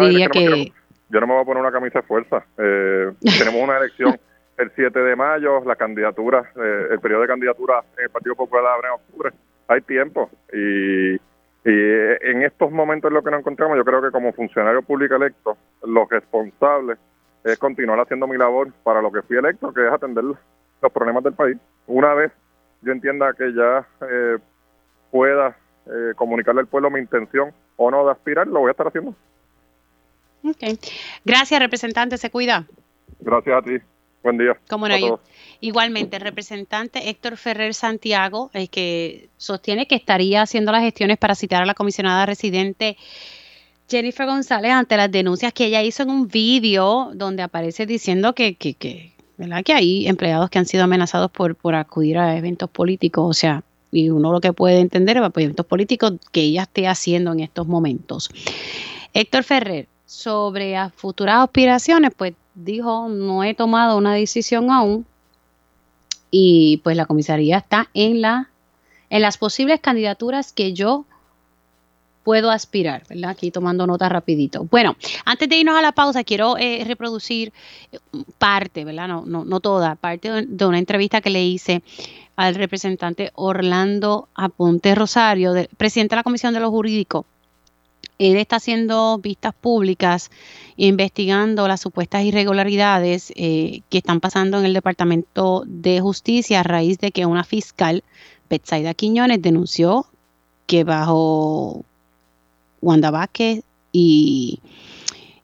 diría 0.00 0.28
que, 0.28 0.70
Yo 1.08 1.18
no 1.18 1.26
me 1.26 1.32
voy 1.32 1.42
a 1.42 1.46
poner 1.46 1.62
una 1.62 1.72
camisa 1.72 2.00
de 2.00 2.06
fuerza. 2.06 2.44
Eh, 2.58 3.10
tenemos 3.38 3.62
una 3.62 3.78
elección 3.78 4.20
el 4.58 4.70
7 4.76 4.98
de 4.98 5.16
mayo, 5.16 5.64
la 5.64 5.76
candidatura, 5.76 6.52
el 6.90 7.00
periodo 7.00 7.22
de 7.22 7.28
candidatura 7.28 7.82
en 7.96 8.04
el 8.04 8.10
Partido 8.10 8.34
Popular 8.34 8.66
abre 8.66 8.88
en 8.88 8.94
octubre 8.94 9.32
hay 9.70 9.80
tiempo 9.82 10.28
y, 10.52 11.18
en 11.62 12.42
estos 12.42 12.70
momentos 12.72 13.10
en 13.10 13.14
lo 13.14 13.22
que 13.22 13.30
nos 13.30 13.40
encontramos, 13.40 13.76
yo 13.76 13.84
creo 13.84 14.00
que 14.00 14.10
como 14.10 14.32
funcionario 14.32 14.82
público 14.82 15.14
electo, 15.14 15.58
lo 15.84 16.06
responsable 16.06 16.96
es 17.44 17.58
continuar 17.58 18.00
haciendo 18.00 18.26
mi 18.26 18.38
labor 18.38 18.72
para 18.82 19.02
lo 19.02 19.12
que 19.12 19.22
fui 19.22 19.36
electo, 19.36 19.72
que 19.72 19.86
es 19.86 19.92
atender 19.92 20.24
los 20.24 20.92
problemas 20.92 21.22
del 21.22 21.34
país. 21.34 21.58
Una 21.86 22.14
vez 22.14 22.32
yo 22.80 22.92
entienda 22.92 23.34
que 23.34 23.52
ya 23.52 23.86
eh, 24.00 24.38
pueda 25.10 25.54
eh, 25.86 26.12
comunicarle 26.16 26.62
al 26.62 26.66
pueblo 26.66 26.90
mi 26.90 26.98
intención 26.98 27.52
o 27.76 27.90
no 27.90 28.06
de 28.06 28.12
aspirar, 28.12 28.46
lo 28.46 28.60
voy 28.60 28.68
a 28.68 28.72
estar 28.72 28.88
haciendo. 28.88 29.14
Okay. 30.42 30.78
Gracias, 31.24 31.60
representante. 31.60 32.16
Se 32.16 32.30
cuida. 32.30 32.66
Gracias 33.20 33.56
a 33.56 33.62
ti. 33.62 33.76
Buen 34.22 34.36
día. 34.36 34.58
Como 34.68 34.88
no, 34.88 35.20
igualmente, 35.60 36.16
el 36.16 36.22
representante 36.22 37.08
Héctor 37.08 37.36
Ferrer 37.36 37.74
Santiago, 37.74 38.50
el 38.52 38.68
que 38.68 39.30
sostiene 39.38 39.86
que 39.86 39.94
estaría 39.94 40.42
haciendo 40.42 40.72
las 40.72 40.82
gestiones 40.82 41.16
para 41.16 41.34
citar 41.34 41.62
a 41.62 41.66
la 41.66 41.74
comisionada 41.74 42.26
residente 42.26 42.96
Jennifer 43.90 44.26
González 44.26 44.70
ante 44.70 44.96
las 44.96 45.10
denuncias 45.10 45.52
que 45.52 45.66
ella 45.66 45.82
hizo 45.82 46.04
en 46.04 46.10
un 46.10 46.28
vídeo 46.28 47.10
donde 47.14 47.42
aparece 47.42 47.86
diciendo 47.86 48.34
que, 48.34 48.54
que, 48.54 48.74
que, 48.74 49.12
¿verdad? 49.36 49.64
que 49.64 49.72
hay 49.72 50.06
empleados 50.06 50.48
que 50.48 50.58
han 50.60 50.66
sido 50.66 50.84
amenazados 50.84 51.30
por, 51.30 51.56
por 51.56 51.74
acudir 51.74 52.18
a 52.18 52.36
eventos 52.36 52.70
políticos, 52.70 53.24
o 53.28 53.32
sea, 53.32 53.64
y 53.90 54.10
uno 54.10 54.30
lo 54.30 54.40
que 54.40 54.52
puede 54.52 54.78
entender 54.78 55.16
es 55.16 55.22
pues, 55.32 55.44
eventos 55.44 55.66
políticos 55.66 56.12
que 56.30 56.42
ella 56.42 56.62
esté 56.62 56.86
haciendo 56.86 57.32
en 57.32 57.40
estos 57.40 57.66
momentos. 57.66 58.30
Héctor 59.12 59.42
Ferrer, 59.42 59.88
sobre 60.06 60.76
futuras 60.90 61.42
aspiraciones, 61.42 62.12
pues 62.16 62.34
dijo, 62.64 63.08
no 63.08 63.44
he 63.44 63.54
tomado 63.54 63.96
una 63.96 64.14
decisión 64.14 64.70
aún 64.70 65.06
y 66.30 66.80
pues 66.84 66.96
la 66.96 67.06
comisaría 67.06 67.58
está 67.58 67.88
en 67.94 68.20
la 68.20 68.48
en 69.10 69.22
las 69.22 69.38
posibles 69.38 69.80
candidaturas 69.80 70.52
que 70.52 70.72
yo 70.72 71.04
puedo 72.22 72.50
aspirar, 72.50 73.02
¿verdad? 73.08 73.30
Aquí 73.30 73.50
tomando 73.50 73.86
nota 73.86 74.08
rapidito. 74.08 74.68
Bueno, 74.70 74.96
antes 75.24 75.48
de 75.48 75.56
irnos 75.56 75.76
a 75.76 75.82
la 75.82 75.90
pausa, 75.90 76.22
quiero 76.22 76.56
eh, 76.58 76.84
reproducir 76.86 77.52
parte, 78.38 78.84
¿verdad? 78.84 79.08
No, 79.08 79.24
no, 79.26 79.44
no 79.44 79.58
toda, 79.58 79.96
parte 79.96 80.46
de 80.46 80.64
una 80.64 80.78
entrevista 80.78 81.20
que 81.20 81.30
le 81.30 81.42
hice 81.42 81.82
al 82.36 82.54
representante 82.54 83.32
Orlando 83.34 84.28
Aponte 84.34 84.94
Rosario, 84.94 85.54
presidente 85.76 86.14
de 86.14 86.18
la 86.18 86.22
Comisión 86.22 86.54
de 86.54 86.60
los 86.60 86.70
Jurídicos 86.70 87.24
él 88.20 88.36
está 88.36 88.56
haciendo 88.56 89.18
vistas 89.18 89.54
públicas, 89.54 90.30
investigando 90.76 91.66
las 91.66 91.80
supuestas 91.80 92.22
irregularidades 92.22 93.32
eh, 93.34 93.80
que 93.88 93.98
están 93.98 94.20
pasando 94.20 94.58
en 94.58 94.66
el 94.66 94.74
Departamento 94.74 95.62
de 95.66 96.02
Justicia 96.02 96.60
a 96.60 96.62
raíz 96.62 96.98
de 96.98 97.12
que 97.12 97.24
una 97.24 97.44
fiscal, 97.44 98.04
Betsaida 98.50 98.92
Quiñones, 98.92 99.40
denunció 99.40 100.04
que 100.66 100.84
bajo 100.84 101.82
Wanda 102.82 103.10
Vázquez 103.10 103.62
y, 103.90 104.60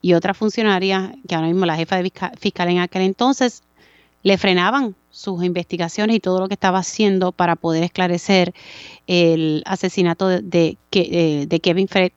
y 0.03 0.13
otra 0.13 0.35
funcionaria, 0.35 1.15
que 1.27 1.35
ahora 1.35 1.49
mismo 1.49 1.65
la 1.65 1.77
jefa 1.77 1.97
de 1.97 2.13
fiscal 2.39 2.69
en 2.69 2.81
aquel 2.81 3.03
entonces, 3.03 3.63
le 4.23 4.37
frenaban 4.37 4.95
sus 5.11 5.43
investigaciones 5.45 6.17
y 6.17 6.21
todo 6.21 6.41
lo 6.41 6.49
que 6.49 6.55
estaba 6.55 6.81
haciendo 6.81 7.33
para 7.33 7.57
poder 7.57 7.85
esclarecer 7.85 8.53
el 9.07 9.63
asesinato 9.65 10.29
de, 10.29 10.77
eh, 10.93 11.47
de 11.49 11.61
Kevin 11.61 11.89
Fred 11.89 12.13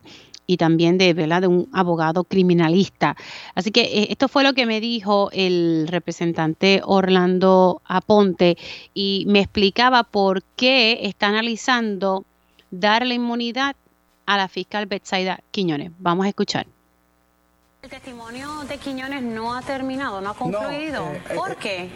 y 0.50 0.58
también 0.58 0.98
de, 0.98 1.14
¿verdad? 1.14 1.42
de 1.42 1.48
un 1.48 1.70
abogado 1.74 2.24
criminalista. 2.24 3.16
Así 3.54 3.70
que 3.70 3.82
eh, 3.82 4.08
esto 4.10 4.28
fue 4.28 4.44
lo 4.44 4.54
que 4.54 4.66
me 4.66 4.82
dijo 4.82 5.30
el 5.32 5.88
representante 5.88 6.82
Orlando 6.84 7.84
Aponte 7.86 8.58
y 8.96 9.26
me 9.28 9.42
explicaba 9.42 10.02
por 10.02 10.42
qué 10.56 11.02
está 11.04 11.28
analizando 11.28 12.26
darle 12.72 13.14
inmunidad 13.14 13.76
a 14.26 14.38
la 14.38 14.48
fiscal 14.48 14.88
Betsaida 14.88 15.40
Quiñones. 15.52 15.92
Vamos 16.00 16.26
a 16.26 16.30
escuchar. 16.30 16.66
El 17.84 17.92
testimonio 17.92 18.64
de 18.68 18.80
Quiñones 18.80 19.22
no 19.22 19.54
ha 19.54 19.62
terminado, 19.62 20.20
no 20.20 20.32
ha 20.32 20.34
concluido. 20.34 21.12
Eh, 21.14 21.22
eh, 21.30 21.36
¿Por 21.36 21.58
qué? 21.58 21.90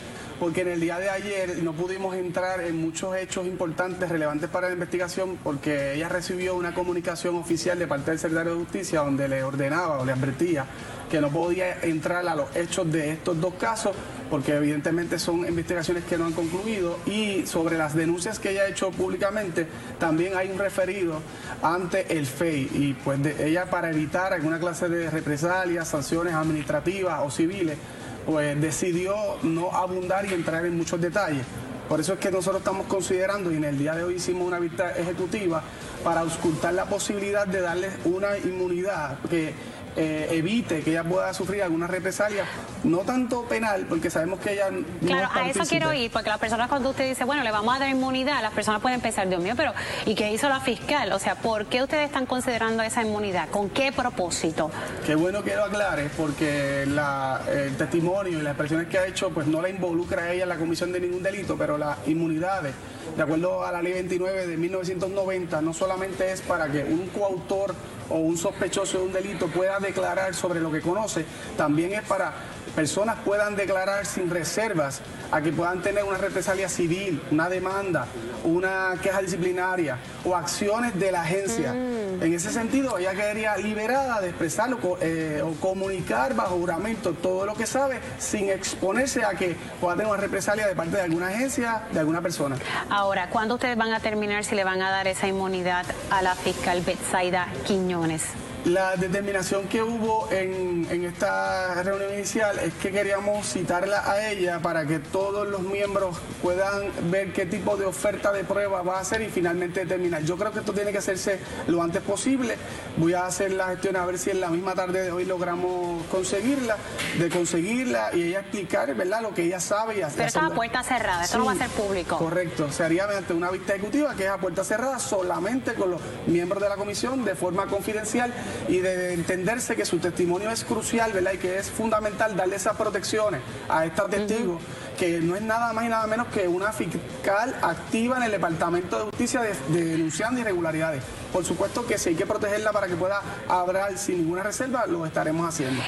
Porque 0.44 0.60
en 0.60 0.68
el 0.68 0.82
día 0.82 1.00
de 1.00 1.10
ayer 1.10 1.64
no 1.64 1.72
pudimos 1.72 2.14
entrar 2.18 2.60
en 2.60 2.76
muchos 2.76 3.16
hechos 3.16 3.48
importantes, 3.48 4.10
relevantes 4.10 4.50
para 4.50 4.68
la 4.68 4.74
investigación, 4.74 5.38
porque 5.42 5.94
ella 5.94 6.10
recibió 6.10 6.56
una 6.56 6.74
comunicación 6.74 7.38
oficial 7.38 7.80
de 7.80 7.88
parte 7.88 8.12
del 8.12 8.20
secretario 8.20 8.52
de 8.52 8.60
Justicia 8.60 9.00
donde 9.00 9.30
le 9.30 9.42
ordenaba 9.42 10.00
o 10.00 10.06
le 10.06 10.12
advertía 10.12 10.66
que 11.10 11.22
no 11.22 11.30
podía 11.30 11.80
entrar 11.84 12.28
a 12.28 12.36
los 12.36 12.54
hechos 12.58 12.92
de 12.92 13.12
estos 13.12 13.40
dos 13.40 13.54
casos, 13.54 13.96
porque 14.30 14.54
evidentemente 14.54 15.18
son 15.18 15.48
investigaciones 15.48 16.04
que 16.04 16.18
no 16.18 16.26
han 16.26 16.34
concluido, 16.34 16.98
y 17.06 17.46
sobre 17.46 17.78
las 17.78 17.96
denuncias 17.96 18.38
que 18.38 18.50
ella 18.50 18.64
ha 18.64 18.68
hecho 18.68 18.92
públicamente, 18.92 19.66
también 19.98 20.36
hay 20.36 20.50
un 20.50 20.60
referido 20.60 21.22
ante 21.62 22.18
el 22.18 22.26
FEI, 22.26 22.70
y 22.74 22.94
pues 22.96 23.20
ella 23.40 23.70
para 23.70 23.92
evitar 23.92 24.34
alguna 24.34 24.60
clase 24.60 24.90
de 24.90 25.10
represalias, 25.10 25.88
sanciones 25.88 26.34
administrativas 26.34 27.22
o 27.24 27.32
civiles, 27.32 27.78
pues 28.26 28.60
decidió 28.60 29.16
no 29.44 29.72
abundar 29.72 30.26
y 30.26 30.34
entrar 30.34 30.66
en 30.66 30.78
muchos 30.78 31.00
detalles. 31.00 31.46
Por 31.88 32.00
eso 32.00 32.14
es 32.14 32.20
que 32.20 32.32
nosotros 32.32 32.62
estamos 32.62 32.88
considerando, 32.88 33.52
y 33.52 33.58
en 33.58 33.66
el 33.66 33.78
día 33.78 33.94
de 33.94 34.04
hoy 34.04 34.16
hicimos 34.16 34.48
una 34.48 34.60
vista 34.60 34.92
ejecutiva, 34.92 35.62
para 36.04 36.22
auscultar 36.22 36.74
la 36.74 36.86
posibilidad 36.86 37.46
de 37.46 37.62
darle 37.62 37.90
una 38.06 38.38
inmunidad 38.38 39.20
que 39.30 39.54
eh, 39.96 40.28
evite 40.32 40.82
que 40.82 40.92
ella 40.92 41.04
pueda 41.04 41.34
sufrir 41.34 41.64
alguna 41.64 41.88
represalia, 41.88 42.46
no 42.84 43.00
tanto 43.00 43.44
penal, 43.46 43.86
porque 43.88 44.10
sabemos 44.10 44.40
que 44.40 44.54
ella 44.54 44.72
no 44.72 44.84
Claro, 45.06 45.30
a 45.34 45.48
eso 45.48 45.64
quiero 45.68 45.94
ir, 45.94 46.12
porque 46.12 46.30
las 46.30 46.40
personas 46.40 46.70
cuando 46.70 46.90
usted 46.90 47.08
dice, 47.08 47.24
bueno, 47.24 47.44
le 47.44 47.52
vamos 47.52 47.76
a 47.76 47.80
dar 47.80 47.90
inmunidad, 47.90 48.42
las 48.42 48.54
personas 48.54 48.82
pueden 48.82 49.02
pensar, 49.02 49.28
Dios 49.28 49.42
mío, 49.42 49.54
pero 49.56 49.74
¿y 50.06 50.16
qué 50.16 50.32
hizo 50.32 50.50
la 50.50 50.60
fiscal? 50.60 51.12
O 51.12 51.20
sea, 51.20 51.36
¿por 51.36 51.66
qué 51.66 51.84
ustedes 51.84 52.06
están 52.06 52.26
considerando 52.26 52.84
esa 52.84 53.02
inmunidad? 53.04 53.50
¿Con 53.50 53.70
qué 53.70 53.92
propósito? 53.92 54.72
Qué 55.06 55.16
bueno 55.16 55.44
que 55.44 55.56
lo 55.56 55.66
aclare, 55.66 56.10
porque 56.18 56.86
la, 56.88 57.42
el 57.52 57.76
testimonio 57.78 58.40
y 58.40 58.42
las 58.42 58.52
expresiones 58.52 58.88
que 58.88 58.98
ha 58.98 59.06
hecho, 59.06 59.30
pues 59.30 59.48
no 59.48 59.62
la 59.62 59.70
involucra 59.70 60.24
a 60.24 60.32
ella 60.32 60.44
en 60.44 60.50
la 60.50 60.58
comisión 60.58 60.92
de 60.92 61.00
ningún 61.00 61.24
delito, 61.24 61.58
pero 61.58 61.78
las 61.78 61.98
inmunidades, 62.08 62.74
de 63.16 63.24
acuerdo 63.24 63.66
a 63.66 63.72
la 63.72 63.82
ley 63.82 63.94
29 63.94 64.48
de 64.48 64.58
1990, 64.58 65.62
no 65.62 65.74
solamente 65.74 66.32
es 66.32 66.42
para 66.42 66.72
que 66.72 66.84
un 66.84 67.08
coautor 67.08 67.76
o 68.10 68.18
un 68.18 68.38
sospechoso 68.38 69.00
de 69.00 69.04
un 69.06 69.14
delito 69.14 69.48
pueda 69.48 69.80
declarar 69.80 70.34
sobre 70.34 70.60
lo 70.60 70.72
que 70.72 70.82
conoce, 70.82 71.26
también 71.58 71.94
es 71.94 72.04
para 72.04 72.34
personas 72.76 73.18
puedan 73.24 73.56
declarar 73.56 74.06
sin 74.06 74.30
reservas 74.30 75.02
a 75.32 75.42
que 75.42 75.52
puedan 75.52 75.82
tener 75.82 76.04
una 76.04 76.18
represalia 76.18 76.70
civil, 76.70 77.22
una 77.32 77.50
demanda, 77.50 78.06
una 78.44 78.96
queja 79.02 79.22
disciplinaria 79.22 79.98
o 80.24 80.36
acciones 80.36 80.98
de 81.00 81.12
la 81.12 81.22
agencia. 81.22 81.74
Mm. 81.74 82.24
En 82.24 82.34
ese 82.34 82.52
sentido, 82.52 82.98
ella 82.98 83.14
quedaría 83.14 83.58
liberada 83.58 84.22
de 84.22 84.30
expresarlo 84.30 84.80
eh, 85.02 85.42
o 85.44 85.54
comunicar 85.60 86.36
bajo 86.36 86.58
juramento 86.58 87.14
todo 87.14 87.46
lo 87.46 87.56
que 87.56 87.66
sabe 87.66 88.00
sin 88.20 88.50
exponerse 88.50 89.24
a 89.24 89.32
que 89.32 89.56
pueda 89.82 89.96
tener 89.96 90.12
una 90.12 90.22
represalia 90.22 90.68
de 90.68 90.76
parte 90.76 90.98
de 90.98 91.04
alguna 91.04 91.28
agencia, 91.28 91.84
de 91.92 92.00
alguna 92.00 92.22
persona. 92.22 92.58
Ahora, 92.90 93.30
¿cuándo 93.30 93.56
ustedes 93.56 93.78
van 93.78 93.94
a 93.94 94.00
terminar 94.00 94.44
si 94.44 94.56
le 94.56 94.64
van 94.64 94.82
a 94.82 94.90
dar 94.90 95.08
esa 95.08 95.28
inmunidad 95.28 95.86
a 96.12 96.22
la 96.22 96.36
fiscal 96.36 96.82
Betsaida 96.82 97.48
Quiñones? 97.66 98.24
La 98.66 98.96
determinación 98.96 99.68
que 99.68 99.84
hubo 99.84 100.30
en, 100.32 100.88
esta 101.04 101.84
reunión 101.84 102.14
inicial 102.14 102.58
es 102.60 102.74
que 102.76 102.92
queríamos 102.92 103.46
citarla 103.46 104.10
a 104.10 104.30
ella 104.30 104.60
para 104.60 104.86
que 104.86 105.00
todos 105.00 105.46
los 105.50 105.62
miembros 105.64 106.16
puedan 106.42 106.84
ver 107.12 107.34
qué 107.34 107.46
tipo 107.46 107.76
de 107.76 107.86
oferta 107.86 108.32
de 108.32 108.46
prueba 108.46 108.82
va 108.82 109.00
a 109.00 109.02
hacer 109.02 109.22
y 109.22 109.28
finalmente 109.28 109.82
determinar. 109.82 110.24
Yo 110.24 110.38
creo 110.38 110.54
que 110.54 110.60
esto 110.60 110.72
tiene 110.72 110.94
que 110.94 111.00
hacerse 111.00 111.40
lo 111.68 111.84
antes 111.84 112.02
posible. 112.04 112.56
Voy 112.96 113.14
a 113.14 113.26
hacer 113.26 113.52
la 113.52 113.68
gestión 113.68 113.98
a 113.98 114.06
ver 114.06 114.18
si 114.18 114.30
en 114.30 114.40
la 114.40 114.50
misma 114.50 114.76
tarde 114.76 115.04
de 115.04 115.12
hoy 115.12 115.26
logramos 115.26 116.06
conseguirla, 116.06 116.78
de 117.20 117.30
conseguirla 117.30 118.12
y 118.14 118.24
ella 118.24 118.40
explicar 118.40 118.96
¿verdad? 118.96 119.22
lo 119.22 119.34
que 119.34 119.44
ella 119.44 119.60
sabe 119.60 119.98
y 119.98 120.02
hacer. 120.04 120.18
Pero 120.18 120.28
esto 120.28 120.40
es 120.40 120.52
a 120.52 120.56
puerta 120.56 120.84
cerrada, 120.84 121.26
esto 121.26 121.38
no 121.38 121.46
va 121.46 121.52
a 121.52 121.56
ser 121.56 121.70
público. 121.70 122.18
Correcto, 122.18 122.72
se 122.72 122.84
haría 122.84 123.08
mediante 123.08 123.34
una 123.34 123.52
vista 123.52 123.74
ejecutiva 123.74 124.16
que 124.16 124.24
es 124.24 124.30
a 124.30 124.38
puerta 124.38 124.64
cerrada 124.64 125.00
solamente 125.00 125.74
con 125.74 125.92
los 125.92 126.02
miembros 126.28 126.64
de 126.64 126.70
la 126.70 126.78
comisión 126.78 127.26
de 127.26 127.36
forma 127.36 127.66
confidencial 127.66 128.34
y 128.68 128.80
de 128.80 129.14
entenderse 129.14 129.76
que 129.76 129.86
su 129.86 129.98
testimonio 129.98 130.50
es 130.52 130.64
crucial, 130.64 131.12
¿verdad? 131.12 131.34
Y 131.34 131.38
que 131.38 131.58
es 131.58 131.70
fundamental 131.70 132.36
darle 132.36 132.56
esas 132.56 132.76
protecciones 132.76 133.42
a 133.70 133.86
estos 133.86 134.10
testigos, 134.10 134.62
que 134.98 135.20
no 135.20 135.36
es 135.36 135.42
nada 135.42 135.74
más 135.74 135.86
y 135.86 135.90
nada 135.90 136.08
menos 136.08 136.28
que 136.28 136.48
una 136.48 136.72
fiscal 136.72 137.56
activa 137.62 138.18
en 138.18 138.24
el 138.24 138.32
Departamento 138.32 138.98
de 138.98 139.06
Justicia 139.06 139.42
de, 139.42 139.54
denunciando 139.70 140.42
irregularidades. 140.42 141.04
Por 141.32 141.44
supuesto 141.44 141.86
que 141.86 141.98
si 141.98 142.10
hay 142.10 142.16
que 142.16 142.26
protegerla 142.26 142.72
para 142.72 142.88
que 142.88 142.96
pueda 142.96 143.22
hablar 143.48 143.98
sin 143.98 144.18
ninguna 144.18 144.44
reserva, 144.44 144.86
lo 144.86 145.06
estaremos 145.06 145.48
haciendo. 145.48 145.82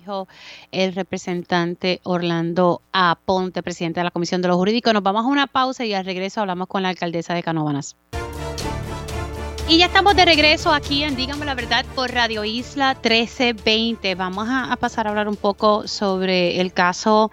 dijo 0.00 0.28
el 0.72 0.94
representante 0.94 2.00
Orlando 2.04 2.80
Aponte, 2.92 3.62
presidente 3.62 4.00
de 4.00 4.04
la 4.04 4.10
Comisión 4.10 4.40
de 4.42 4.48
los 4.48 4.56
Jurídicos. 4.56 4.94
Nos 4.94 5.02
vamos 5.02 5.24
a 5.24 5.28
una 5.28 5.46
pausa 5.46 5.84
y 5.84 5.92
al 5.92 6.04
regreso 6.04 6.40
hablamos 6.40 6.68
con 6.68 6.82
la 6.82 6.88
alcaldesa 6.88 7.34
de 7.34 7.42
Canóvanas. 7.42 7.96
Y 9.70 9.78
ya 9.78 9.86
estamos 9.86 10.16
de 10.16 10.24
regreso 10.24 10.72
aquí 10.72 11.04
en 11.04 11.14
Dígame 11.14 11.46
la 11.46 11.54
Verdad 11.54 11.86
por 11.94 12.10
Radio 12.10 12.44
Isla 12.44 12.94
1320. 12.94 14.16
Vamos 14.16 14.48
a, 14.50 14.74
pasar 14.74 15.06
a 15.06 15.10
hablar 15.10 15.28
un 15.28 15.36
poco 15.36 15.86
sobre 15.86 16.60
el 16.60 16.72
caso 16.72 17.30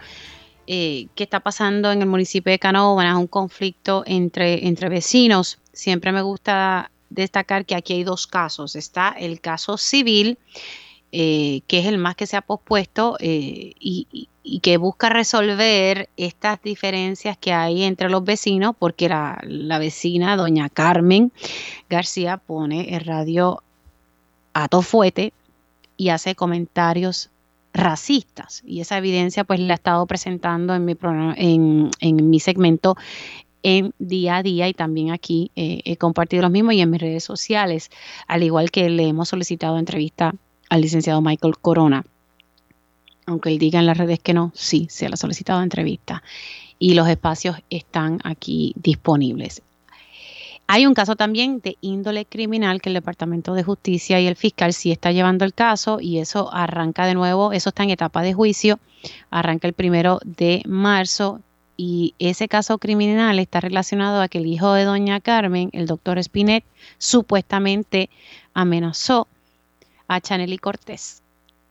eh, 0.67 1.08
que 1.15 1.23
está 1.23 1.39
pasando 1.39 1.91
en 1.91 2.04
el 2.04 2.08
municipio 2.08 2.52
de 2.52 2.60
Canóvanas, 2.60 3.17
un 3.17 3.26
conflicto 3.26 4.04
entre, 4.06 4.67
entre 4.67 4.88
vecinos. 4.88 5.58
Siempre 5.73 6.12
me 6.12 6.21
gusta 6.21 6.91
destacar 7.10 7.65
que 7.65 7.73
aquí 7.73 7.93
hay 7.93 8.04
dos 8.04 8.28
casos. 8.28 8.76
Está 8.76 9.15
el 9.17 9.41
caso 9.41 9.76
civil 9.80 10.38
eh, 11.13 11.62
que 11.67 11.80
es 11.80 11.86
el 11.86 11.97
más 11.97 12.17
que 12.17 12.28
se 12.28 12.36
ha 12.36 12.41
pospuesto 12.41 13.15
eh, 13.21 13.73
y, 13.80 14.28
que 14.62 14.78
busca 14.78 15.10
resolver 15.10 16.10
estas 16.18 16.62
diferencias 16.62 17.38
que 17.38 17.54
hay 17.54 17.84
entre 17.84 18.10
los 18.10 18.24
vecinos, 18.24 18.76
porque 18.78 19.10
la, 19.10 19.80
vecina, 19.80 20.36
doña 20.36 20.70
Carmen 20.70 21.32
García, 21.90 22.38
pone 22.38 22.96
el 22.96 23.02
radio 23.02 23.62
a 24.54 24.68
tofuete 24.68 25.34
y 25.98 26.10
hace 26.10 26.36
comentarios 26.36 27.30
racistas. 27.74 28.64
Y 28.66 28.82
esa 28.82 28.98
evidencia 28.98 29.44
pues 29.44 29.60
la 29.60 29.74
he 29.74 29.76
estado 29.76 30.06
presentando 30.06 30.74
en 30.74 30.86
mi, 30.86 30.96
en, 31.36 31.92
en 32.00 32.30
mi 32.30 32.40
segmento 32.40 32.96
en 33.64 33.94
día 34.00 34.38
a 34.38 34.44
día 34.44 34.70
y 34.70 34.74
también 34.74 35.12
aquí 35.12 35.52
eh, 35.56 35.82
he 35.84 35.98
compartido 35.98 36.44
los 36.44 36.52
mismos 36.52 36.74
y 36.76 36.82
en 36.82 36.90
mis 36.90 37.02
redes 37.02 37.24
sociales, 37.24 37.90
al 38.28 38.44
igual 38.44 38.72
que 38.72 38.90
le 38.90 39.08
hemos 39.08 39.30
solicitado 39.30 39.78
entrevista 39.78 40.34
al 40.70 40.82
licenciado 40.82 41.22
Michael 41.22 41.58
Corona. 41.58 42.06
Aunque 43.28 43.50
él 43.50 43.60
diga 43.60 43.80
en 43.80 43.86
las 43.86 43.98
redes 43.98 44.20
que 44.20 44.34
no, 44.34 44.52
sí, 44.56 44.88
se 44.90 45.08
le 45.08 45.13
ha 45.13 45.18
solicitado 45.18 45.62
entrevista 45.62 46.24
y 46.80 46.94
los 46.94 47.10
espacios 47.10 47.58
están 47.70 48.20
aquí 48.24 48.74
disponibles. 48.78 49.62
Hay 50.66 50.86
un 50.86 50.94
caso 50.94 51.16
también 51.16 51.60
de 51.60 51.78
índole 51.82 52.26
criminal 52.26 52.82
que 52.82 52.90
el 52.90 52.94
Departamento 52.94 53.54
de 53.54 53.63
Justicia 53.63 54.20
y 54.20 54.28
el 54.28 54.36
fiscal 54.36 54.74
sí 54.74 54.92
está 54.92 55.12
llevando 55.12 55.44
el 55.44 55.54
caso 55.54 56.00
y 56.00 56.20
eso 56.20 56.54
arranca 56.54 57.06
de 57.06 57.16
nuevo, 57.16 57.52
eso 57.52 57.70
está 57.70 57.84
en 57.84 57.90
etapa 57.90 58.22
de 58.22 58.34
juicio, 58.34 58.80
arranca 59.30 59.68
el 59.68 59.74
primero 59.74 60.20
de 60.24 60.63
marzo 60.66 61.42
y 61.78 62.16
ese 62.20 62.48
caso 62.48 62.78
criminal 62.80 63.40
está 63.40 63.60
relacionado 63.60 64.22
a 64.22 64.30
que 64.30 64.40
el 64.40 64.46
hijo 64.46 64.74
de 64.74 64.86
doña 64.86 65.20
Carmen, 65.20 65.70
el 65.74 65.86
doctor 65.86 66.18
Spinet, 66.18 66.63
supuestamente 66.98 68.10
amenazó 68.54 69.28
a 70.08 70.20
Chanely 70.20 70.58
Cortés. 70.58 71.22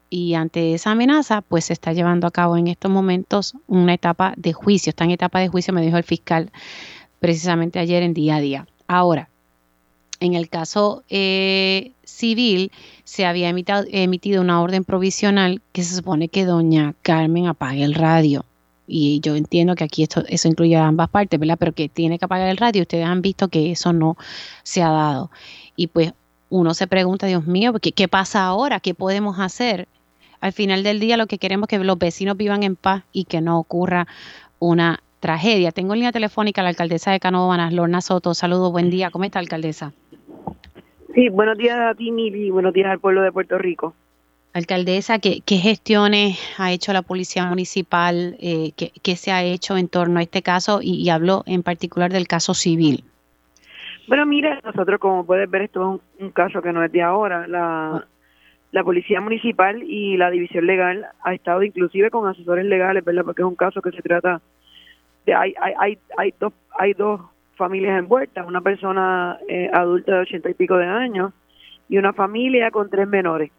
Y 0.08 0.34
ante 0.34 0.74
esa 0.74 0.92
amenaza, 0.92 1.42
pues 1.42 1.66
se 1.66 1.72
está 1.72 1.92
llevando 1.92 2.26
a 2.26 2.30
cabo 2.30 2.56
en 2.56 2.68
estos 2.68 2.90
momentos 2.90 3.54
una 3.66 3.94
etapa 3.94 4.34
de 4.36 4.52
juicio. 4.52 4.90
Está 4.90 5.04
en 5.04 5.10
etapa 5.10 5.40
de 5.40 5.48
juicio, 5.48 5.74
me 5.74 5.82
dijo 5.82 5.96
el 5.96 6.04
fiscal 6.04 6.50
precisamente 7.18 7.78
ayer 7.78 8.02
en 8.02 8.14
día 8.14 8.36
a 8.36 8.40
día. 8.40 8.66
Ahora, 8.86 9.28
en 10.20 10.34
el 10.34 10.48
caso 10.48 11.02
eh, 11.08 11.92
civil, 12.04 12.70
se 13.04 13.26
había 13.26 13.48
emitido 13.50 14.40
una 14.40 14.62
orden 14.62 14.84
provisional 14.84 15.60
que 15.72 15.82
se 15.82 15.96
supone 15.96 16.28
que 16.28 16.44
doña 16.44 16.94
Carmen 17.02 17.46
apague 17.46 17.82
el 17.82 17.94
radio. 17.94 18.44
Y 18.86 19.20
yo 19.20 19.34
entiendo 19.34 19.74
que 19.74 19.84
aquí 19.84 20.04
esto, 20.04 20.22
eso 20.28 20.46
incluye 20.46 20.76
a 20.76 20.86
ambas 20.86 21.08
partes, 21.08 21.40
¿verdad? 21.40 21.56
Pero 21.58 21.72
que 21.72 21.88
tiene 21.88 22.18
que 22.18 22.24
apagar 22.24 22.48
el 22.48 22.56
radio. 22.56 22.82
Ustedes 22.82 23.04
han 23.04 23.20
visto 23.20 23.48
que 23.48 23.72
eso 23.72 23.92
no 23.92 24.16
se 24.62 24.82
ha 24.82 24.90
dado. 24.90 25.30
Y 25.74 25.88
pues 25.88 26.12
uno 26.48 26.72
se 26.74 26.86
pregunta, 26.86 27.26
Dios 27.26 27.46
mío, 27.46 27.72
¿qué, 27.80 27.90
¿qué 27.92 28.06
pasa 28.06 28.44
ahora? 28.44 28.78
¿Qué 28.78 28.94
podemos 28.94 29.40
hacer? 29.40 29.88
Al 30.40 30.52
final 30.52 30.82
del 30.82 31.00
día 31.00 31.16
lo 31.16 31.26
que 31.26 31.38
queremos 31.38 31.68
es 31.68 31.78
que 31.78 31.84
los 31.84 31.98
vecinos 31.98 32.36
vivan 32.36 32.62
en 32.62 32.76
paz 32.76 33.04
y 33.12 33.24
que 33.24 33.40
no 33.40 33.58
ocurra 33.58 34.06
una 34.58 35.00
tragedia. 35.20 35.72
Tengo 35.72 35.94
en 35.94 36.00
línea 36.00 36.12
telefónica 36.12 36.60
a 36.60 36.64
la 36.64 36.70
alcaldesa 36.70 37.10
de 37.10 37.20
Canóvanas, 37.20 37.72
Lorna 37.72 38.00
Soto. 38.00 38.34
Saludos, 38.34 38.72
buen 38.72 38.90
día. 38.90 39.10
¿Cómo 39.10 39.24
está, 39.24 39.38
alcaldesa? 39.38 39.92
Sí, 41.14 41.28
buenos 41.30 41.56
días 41.56 41.78
a 41.78 41.94
ti, 41.94 42.10
Mili, 42.10 42.50
buenos 42.50 42.74
días 42.74 42.90
al 42.90 43.00
pueblo 43.00 43.22
de 43.22 43.32
Puerto 43.32 43.56
Rico. 43.56 43.94
Alcaldesa, 44.52 45.18
¿qué, 45.18 45.42
gestiones 45.46 46.38
ha 46.58 46.72
hecho 46.72 46.92
la 46.92 47.02
Policía 47.02 47.44
Municipal? 47.44 48.36
Eh, 48.38 48.72
¿qué, 48.76 49.16
se 49.16 49.30
ha 49.30 49.42
hecho 49.42 49.76
en 49.76 49.88
torno 49.88 50.18
a 50.18 50.22
este 50.22 50.42
caso? 50.42 50.80
Y, 50.82 50.94
y 51.02 51.10
habló 51.10 51.42
en 51.46 51.62
particular 51.62 52.10
del 52.12 52.26
caso 52.26 52.54
civil. 52.54 53.04
Bueno, 54.08 54.24
mira, 54.24 54.60
nosotros 54.64 55.00
como 55.00 55.26
puedes 55.26 55.50
ver, 55.50 55.62
esto 55.62 56.00
es 56.16 56.22
un, 56.22 56.30
caso 56.30 56.62
que 56.62 56.72
no 56.72 56.84
es 56.84 56.92
de 56.92 57.02
ahora. 57.02 57.46
La, 57.46 58.06
la 58.72 58.84
policía 58.84 59.20
municipal 59.20 59.82
y 59.82 60.16
la 60.16 60.30
división 60.30 60.66
legal 60.66 61.06
ha 61.22 61.34
estado 61.34 61.62
inclusive 61.62 62.10
con 62.10 62.28
asesores 62.28 62.66
legales, 62.66 63.04
¿verdad? 63.04 63.24
Porque 63.24 63.42
es 63.42 63.48
un 63.48 63.56
caso 63.56 63.80
que 63.80 63.92
se 63.92 64.02
trata 64.02 64.40
de 65.24 65.34
hay 65.34 65.54
hay 65.60 65.74
hay, 65.78 65.98
hay 66.16 66.34
dos 66.38 66.52
hay 66.78 66.92
dos 66.92 67.20
familias 67.56 67.98
envueltas, 67.98 68.46
una 68.46 68.60
persona 68.60 69.38
eh, 69.48 69.70
adulta 69.72 70.16
de 70.16 70.20
ochenta 70.20 70.50
y 70.50 70.54
pico 70.54 70.76
de 70.76 70.86
años 70.86 71.32
y 71.88 71.98
una 71.98 72.12
familia 72.12 72.70
con 72.70 72.90
tres 72.90 73.08
menores. 73.08 73.50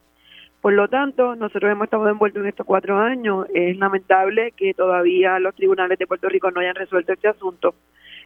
Por 0.62 0.74
lo 0.74 0.88
tanto, 0.88 1.36
nosotros 1.36 1.72
hemos 1.72 1.86
estado 1.86 2.10
envueltos 2.10 2.42
en 2.42 2.50
estos 2.50 2.66
cuatro 2.66 2.98
años. 2.98 3.48
Es 3.54 3.78
lamentable 3.78 4.52
que 4.52 4.74
todavía 4.74 5.40
los 5.40 5.56
tribunales 5.56 5.98
de 5.98 6.08
Puerto 6.08 6.28
Rico 6.30 6.52
no 6.52 6.60
hayan 6.60 6.76
resuelto 6.76 7.14
este 7.14 7.28
asunto. 7.28 7.76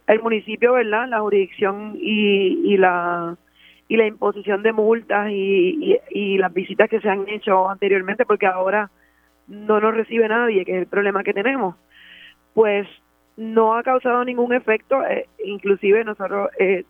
El 0.06 0.20
municipio, 0.22 0.72
¿verdad? 0.72 1.08
La 1.08 1.20
jurisdicción 1.20 1.96
y, 2.00 2.72
y 2.72 2.76
la 2.78 3.36
y 3.88 3.96
la 3.96 4.06
imposición 4.06 4.62
de 4.62 4.72
multas 4.72 5.28
y, 5.30 5.98
y, 6.10 6.38
las 6.38 6.52
visitas 6.52 6.88
que 6.88 7.00
se 7.00 7.08
han 7.08 7.28
hecho 7.28 7.68
anteriormente, 7.68 8.24
porque 8.24 8.46
ahora 8.46 8.90
no 9.48 9.80
nos 9.80 9.94
recibe 9.94 10.28
nadie, 10.28 10.64
que 10.64 10.72
es 10.72 10.78
el 10.78 10.86
problema 10.86 11.22
que 11.22 11.34
tenemos, 11.34 11.76
pues 12.54 12.86
no 13.36 13.74
ha 13.74 13.82
causado 13.82 14.24
ningún 14.24 14.54
efecto. 14.54 15.04
Eh, 15.04 15.28
inclusive 15.44 16.04
nosotros 16.04 16.50
eh, 16.58 16.84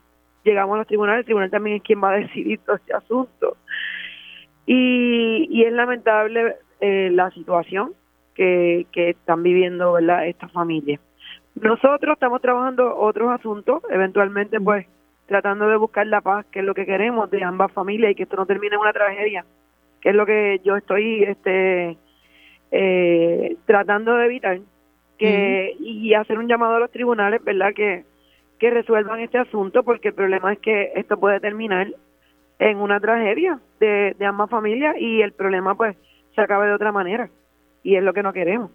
llegamos 0.44 0.74
a 0.74 0.78
los 0.78 0.87
tribunales, 0.87 1.20
el 1.20 1.24
tribunal 1.26 1.50
también 1.50 1.76
es 1.76 1.83
quien 1.83 2.02
va 2.02 2.12
a 2.12 2.16
decidir 2.18 2.61
todo 2.61 2.76
este 2.76 2.94
asunto. 2.94 3.57
Y, 4.66 5.48
y 5.50 5.64
es 5.64 5.72
lamentable 5.72 6.57
eh, 6.81 7.11
la 7.12 7.31
situación 7.31 7.94
que, 8.35 8.87
que 8.92 9.11
están 9.11 9.42
viviendo 9.42 9.92
¿verdad? 9.92 10.26
estas 10.26 10.52
familias. 10.52 11.00
Nosotros 11.55 12.14
estamos 12.14 12.40
trabajando 12.40 12.96
otros 12.96 13.31
asuntos, 13.31 13.83
eventualmente 13.90 14.61
pues 14.61 14.87
tratando 15.33 15.68
de 15.68 15.77
buscar 15.77 16.07
la 16.07 16.21
paz, 16.21 16.47
que 16.53 16.61
es 16.61 16.64
lo 16.64 16.75
que 16.75 16.87
queremos 16.87 17.31
de 17.31 17.42
ambas 17.42 17.73
familias 17.73 18.12
y 18.12 18.14
que 18.14 18.25
esto 18.25 18.37
no 18.37 18.47
termine 18.47 18.75
en 18.75 18.81
una 18.81 18.92
tragedia, 18.92 19.45
que 20.01 20.11
es 20.11 20.14
lo 20.14 20.27
que 20.27 20.61
yo 20.64 20.77
estoy 20.77 21.25
este 21.25 21.97
eh, 22.71 23.57
tratando 23.66 24.16
de 24.16 24.27
evitar 24.27 24.61
que 25.18 25.75
y 25.79 26.14
hacer 26.14 26.38
un 26.38 26.49
llamado 26.49 26.77
a 26.77 26.81
los 26.81 26.90
tribunales, 26.90 27.42
¿verdad? 27.45 27.73
Que 27.75 28.05
que 28.62 28.71
resuelvan 28.71 29.18
este 29.18 29.38
asunto 29.38 29.83
porque 29.83 30.09
el 30.09 30.14
problema 30.14 30.53
es 30.53 30.61
que 30.61 30.92
esto 30.95 31.18
puede 31.18 31.40
terminar 31.40 31.88
en 32.61 32.79
una 32.79 33.01
tragedia 33.01 33.59
de, 33.81 34.14
ambas 34.25 34.49
familias 34.51 34.95
y 35.01 35.21
el 35.21 35.33
problema 35.33 35.75
pues 35.75 35.97
se 36.37 36.40
acabe 36.42 36.68
de 36.68 36.75
otra 36.75 36.92
manera 36.92 37.29
y 37.83 37.97
es 37.97 38.05
lo 38.05 38.12
que 38.12 38.23
no 38.23 38.33
queremos. 38.33 38.71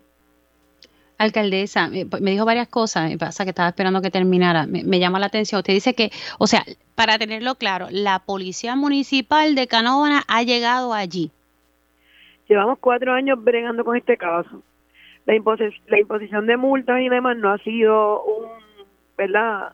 Alcaldesa, 1.17 1.89
me 1.89 2.31
dijo 2.31 2.45
varias 2.45 2.67
cosas, 2.67 3.09
me 3.09 3.17
pasa 3.17 3.43
que 3.43 3.49
estaba 3.49 3.69
esperando 3.69 4.01
que 4.01 4.11
terminara, 4.11 4.67
me, 4.67 4.83
me, 4.83 4.99
llama 4.99 5.19
la 5.19 5.25
atención. 5.27 5.59
Usted 5.59 5.73
dice 5.73 5.95
que, 5.95 6.11
o 6.37 6.45
sea, 6.45 6.63
para 6.95 7.17
tenerlo 7.17 7.55
claro, 7.55 7.87
la 7.89 8.19
Policía 8.19 8.75
Municipal 8.75 9.55
de 9.55 9.67
Canóvana 9.67 10.23
ha 10.27 10.43
llegado 10.43 10.93
allí. 10.93 11.31
Llevamos 12.47 12.77
cuatro 12.79 13.13
años 13.13 13.43
bregando 13.43 13.83
con 13.83 13.97
este 13.97 14.15
caso. 14.17 14.61
La, 15.25 15.33
la 15.87 15.99
imposición 15.99 16.45
de 16.45 16.55
multas 16.55 17.01
y 17.01 17.09
demás 17.09 17.35
no 17.37 17.51
ha 17.51 17.57
sido 17.59 18.23
un, 18.23 18.45
¿verdad? 19.17 19.73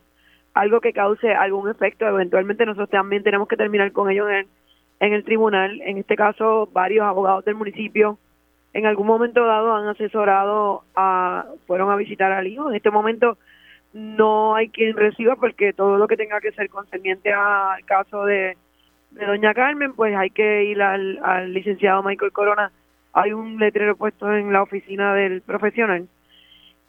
algo 0.54 0.82
que 0.82 0.94
cause 0.94 1.34
algún 1.34 1.70
efecto. 1.70 2.08
Eventualmente 2.08 2.66
nosotros 2.66 2.90
también 2.90 3.24
tenemos 3.24 3.48
que 3.48 3.58
terminar 3.58 3.92
con 3.92 4.10
ellos 4.10 4.30
en, 4.30 4.48
en 5.00 5.14
el 5.14 5.24
tribunal. 5.24 5.82
En 5.82 5.98
este 5.98 6.16
caso, 6.16 6.70
varios 6.72 7.06
abogados 7.06 7.46
del 7.46 7.56
municipio 7.56 8.18
en 8.74 8.86
algún 8.88 9.08
momento 9.08 9.46
dado 9.46 9.76
han 9.76 9.88
asesorado, 9.88 10.84
a, 10.96 11.46
fueron 11.68 11.92
a 11.92 11.96
visitar 11.96 12.32
al 12.32 12.48
hijo. 12.48 12.70
En 12.70 12.76
este 12.76 12.90
momento 12.90 13.38
no 13.94 14.56
hay 14.56 14.70
quien 14.70 14.98
reciba 14.98 15.36
porque 15.36 15.74
todo 15.74 15.98
lo 15.98 16.08
que 16.08 16.18
tenga 16.18 16.42
que 16.42 16.52
ser 16.52 16.70
concerniente 16.70 17.32
al 17.32 17.86
caso 17.86 18.26
de, 18.26 18.58
doña 19.12 19.54
Carmen, 19.54 19.94
pues 19.94 20.16
hay 20.16 20.32
que 20.32 20.66
ir 20.66 20.82
al, 20.82 21.54
licenciado 21.54 22.02
Michael 22.02 22.32
Corona. 22.32 22.72
Hay 23.14 23.32
un 23.32 23.60
letrero 23.60 23.96
puesto 23.96 24.34
en 24.34 24.52
la 24.52 24.64
oficina 24.64 25.14
del 25.14 25.42
profesional 25.42 26.08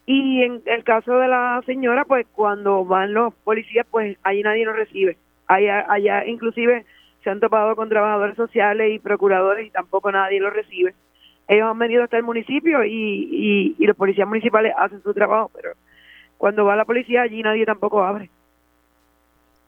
y 0.06 0.42
en 0.42 0.62
el 0.64 0.84
caso 0.84 1.18
de 1.18 1.28
la 1.28 1.62
señora, 1.66 2.04
pues 2.06 2.26
cuando 2.32 2.84
van 2.84 3.12
los 3.12 3.34
policías, 3.44 3.86
pues 3.90 4.16
ahí 4.22 4.42
nadie 4.42 4.64
nos 4.64 4.76
recibe. 4.76 5.18
Allá, 5.46 5.84
allá 5.88 6.24
inclusive 6.26 6.86
se 7.22 7.30
han 7.30 7.40
topado 7.40 7.76
con 7.76 7.90
trabajadores 7.90 8.36
sociales 8.36 8.92
y 8.92 8.98
procuradores 8.98 9.66
y 9.66 9.70
tampoco 9.70 10.10
nadie 10.10 10.40
los 10.40 10.52
recibe. 10.52 10.94
Ellos 11.46 11.66
han 11.68 11.78
venido 11.78 12.02
hasta 12.04 12.16
el 12.16 12.22
municipio 12.22 12.84
y, 12.84 13.74
y, 13.78 13.86
los 13.86 13.96
policías 13.96 14.26
municipales 14.26 14.72
hacen 14.78 15.02
su 15.02 15.12
trabajo, 15.12 15.50
pero 15.54 15.72
cuando 16.38 16.64
va 16.64 16.76
la 16.76 16.84
policía 16.84 17.22
allí 17.22 17.42
nadie 17.42 17.66
tampoco 17.66 18.02
abre. 18.02 18.30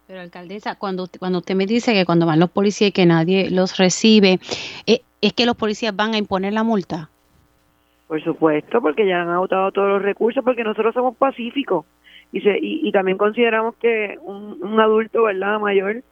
Pero 0.07 0.21
alcaldesa, 0.21 0.77
cuando 0.77 1.07
cuando 1.19 1.39
usted 1.41 1.55
me 1.55 1.67
dice 1.67 1.93
que 1.93 2.07
cuando 2.07 2.27
van 2.27 2.41
los 2.41 2.51
policías 2.51 2.91
y 2.91 2.93
que 2.93 3.07
nadie 3.07 3.51
los 3.51 3.77
recibe, 3.77 4.39
eh, 4.87 5.01
¿es 5.21 5.33
que 5.33 5.47
los 5.47 5.57
policías 5.57 5.95
van 5.95 6.15
a 6.15 6.19
imponer 6.19 6.53
la 6.53 6.63
multa? 6.63 7.11
Por 8.07 8.23
supuesto, 8.23 8.81
porque 8.81 9.07
ya 9.07 9.23
han 9.23 9.29
agotado 9.29 9.73
todos 9.73 9.89
los 9.89 10.03
recursos, 10.03 10.45
porque 10.45 10.63
nosotros 10.63 10.95
somos 10.95 11.17
pacíficos 11.17 11.85
y, 12.33 12.41
se, 12.41 12.59
y, 12.61 12.91
también 12.93 13.19
consideramos 13.19 13.75
que 13.77 14.19
un, 14.23 14.79
adulto, 14.81 15.25
¿verdad?, 15.25 15.59
mayor, 15.59 16.03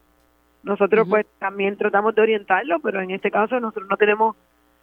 nosotros 0.62 1.06
pues 1.08 1.26
también 1.38 1.76
tratamos 1.76 2.14
de 2.14 2.22
orientarlo, 2.22 2.80
pero 2.80 3.00
en 3.00 3.10
este 3.10 3.30
caso 3.30 3.60
nosotros 3.60 3.88
no 3.88 3.96
tenemos 3.96 4.36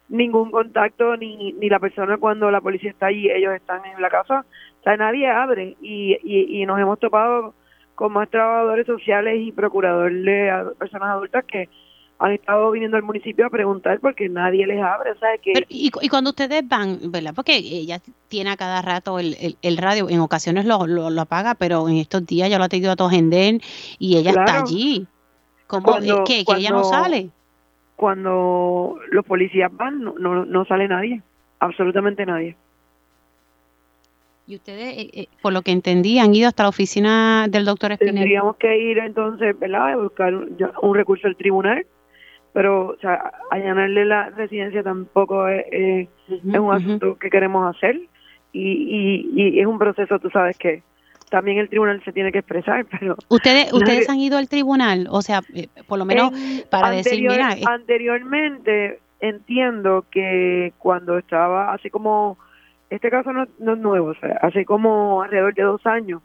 ningún 0.08 0.50
contacto 0.50 1.16
ni, 1.16 1.52
ni 1.52 1.68
la 1.68 1.78
persona 1.78 2.18
cuando 2.18 2.50
la 2.50 2.60
policía 2.60 2.90
está 2.90 3.06
allí, 3.06 3.30
ellos 3.30 3.54
están 3.54 3.84
en 3.84 4.00
la 4.00 4.10
casa, 4.10 4.44
o 4.80 4.82
sea, 4.82 4.96
nadie 4.96 5.28
abre 5.28 5.76
y, 5.80 6.18
y, 6.22 6.62
y 6.62 6.66
nos 6.66 6.78
hemos 6.78 6.98
topado 6.98 7.54
con 7.94 8.12
más 8.12 8.28
trabajadores 8.30 8.86
sociales 8.86 9.40
y 9.40 9.52
procuradores 9.52 10.24
de 10.24 10.74
personas 10.78 11.10
adultas 11.10 11.44
que 11.44 11.68
han 12.18 12.32
estado 12.32 12.70
viniendo 12.70 12.96
al 12.96 13.02
municipio 13.02 13.46
a 13.46 13.50
preguntar 13.50 13.98
porque 14.00 14.28
nadie 14.28 14.66
les 14.66 14.80
abre. 14.80 15.10
O 15.10 15.18
sea, 15.18 15.30
que... 15.42 15.66
y, 15.68 15.90
cuando 16.08 16.30
ustedes 16.30 16.66
van, 16.68 17.10
¿verdad? 17.10 17.32
Porque 17.34 17.56
ella 17.56 18.00
tiene 18.28 18.50
a 18.50 18.56
cada 18.56 18.80
rato 18.80 19.18
el, 19.18 19.56
el, 19.60 19.76
radio, 19.76 20.08
en 20.08 20.20
ocasiones 20.20 20.64
lo, 20.64 20.86
lo, 20.86 21.20
apaga, 21.20 21.56
pero 21.56 21.88
en 21.88 21.96
estos 21.96 22.24
días 22.24 22.48
ya 22.48 22.58
lo 22.58 22.64
ha 22.64 22.68
tenido 22.68 22.92
a 22.92 22.96
Tojenden 22.96 23.60
y 23.98 24.18
ella 24.18 24.30
está 24.30 24.60
allí. 24.60 25.06
¿Cómo? 25.66 25.98
¿Que, 26.24 26.44
ella 26.46 26.70
no 26.70 26.84
sale? 26.84 27.30
Cuando 28.02 28.98
los 29.12 29.24
policías 29.24 29.70
van, 29.76 30.02
no, 30.02 30.18
no, 30.18 30.44
no 30.44 30.64
sale 30.64 30.88
nadie, 30.88 31.22
absolutamente 31.60 32.26
nadie. 32.26 32.56
Y 34.44 34.56
ustedes, 34.56 34.98
eh, 34.98 35.10
eh, 35.12 35.26
por 35.40 35.52
lo 35.52 35.62
que 35.62 35.70
entendí, 35.70 36.18
han 36.18 36.34
ido 36.34 36.48
hasta 36.48 36.64
la 36.64 36.70
oficina 36.70 37.46
del 37.48 37.64
doctor 37.64 37.92
Espinel. 37.92 38.16
Tendríamos 38.16 38.56
que 38.56 38.76
ir 38.76 38.98
entonces, 38.98 39.56
¿verdad? 39.56 39.92
A 39.92 39.96
buscar 39.98 40.34
un 40.34 40.94
recurso 40.96 41.28
del 41.28 41.36
tribunal 41.36 41.86
pero 42.52 42.88
o 42.88 42.96
sea, 42.96 43.32
allanarle 43.52 44.04
la 44.04 44.30
residencia 44.30 44.82
tampoco 44.82 45.46
es, 45.46 46.08
un 46.28 46.74
asunto 46.74 47.16
que 47.18 47.30
queremos 47.30 47.74
hacer 47.74 48.00
y, 48.52 49.28
y, 49.32 49.60
es 49.60 49.66
un 49.66 49.78
proceso, 49.78 50.18
tú 50.18 50.28
sabes 50.28 50.58
que 50.58 50.82
también 51.32 51.56
el 51.56 51.70
tribunal 51.70 52.04
se 52.04 52.12
tiene 52.12 52.30
que 52.30 52.40
expresar, 52.40 52.84
pero... 53.00 53.16
¿Ustedes 53.28 53.72
ustedes 53.72 54.08
han 54.08 54.20
ido 54.20 54.36
al 54.36 54.48
tribunal? 54.48 55.08
O 55.10 55.22
sea, 55.22 55.40
eh, 55.54 55.66
por 55.88 55.98
lo 55.98 56.04
menos 56.04 56.30
para 56.70 56.90
decir, 56.90 57.20
mira... 57.22 57.56
Anteriormente 57.66 59.00
entiendo 59.18 60.04
que 60.10 60.74
cuando 60.78 61.16
estaba, 61.16 61.72
así 61.72 61.88
como, 61.88 62.36
este 62.90 63.08
caso 63.08 63.32
no, 63.32 63.46
no 63.58 63.72
es 63.72 63.78
nuevo, 63.78 64.08
o 64.08 64.14
sea, 64.14 64.38
hace 64.42 64.64
como 64.64 65.22
alrededor 65.22 65.54
de 65.54 65.62
dos 65.62 65.86
años, 65.86 66.20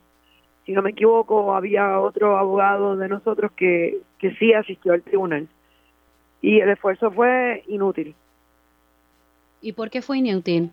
si 0.65 0.74
no 0.74 0.82
me 0.82 0.89
equivoco, 0.89 1.56
había 1.56 2.02
otro 2.02 2.38
abogado 2.38 2.98
de 2.98 3.08
nosotros 3.08 3.52
que, 3.56 4.00
que 4.20 4.36
sí 4.36 4.54
asistió 4.54 4.91
al 4.91 5.04
tribunal 5.04 5.48
y 6.41 6.60
el 6.60 6.70
esfuerzo 6.70 7.12
fue 7.12 7.63
inútil. 7.67 8.13
¿Y 9.62 9.72
por 9.72 9.89
qué 9.89 10.02
fue 10.02 10.17
inútil? 10.17 10.72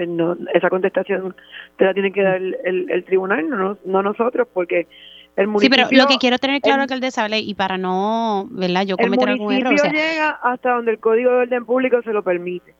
Pues 0.00 0.08
no, 0.08 0.34
esa 0.54 0.70
contestación 0.70 1.36
te 1.76 1.84
la 1.84 1.92
tiene 1.92 2.10
que 2.10 2.22
dar 2.22 2.36
el, 2.36 2.86
el, 2.88 3.04
tribunal, 3.04 3.50
no, 3.50 3.76
no 3.84 4.02
nosotros, 4.02 4.48
porque 4.50 4.86
el 5.36 5.46
municipio... 5.46 5.76
Sí, 5.76 5.90
pero 5.90 6.02
lo 6.02 6.08
que 6.08 6.16
quiero 6.16 6.38
tener 6.38 6.62
claro, 6.62 6.78
que 6.78 6.94
alcaldesa, 6.94 7.28
y 7.36 7.52
para 7.52 7.76
no, 7.76 8.48
¿verdad? 8.50 8.86
Yo 8.86 8.96
cometer 8.96 9.28
algún 9.28 9.52
error. 9.52 9.74
El 9.74 9.78
municipio 9.78 10.00
llega 10.00 10.30
hasta 10.42 10.70
donde 10.70 10.92
el 10.92 11.00
Código 11.00 11.32
de 11.32 11.36
Orden 11.36 11.66
Público 11.66 12.00
se 12.00 12.14
lo 12.14 12.22
permite. 12.22 12.74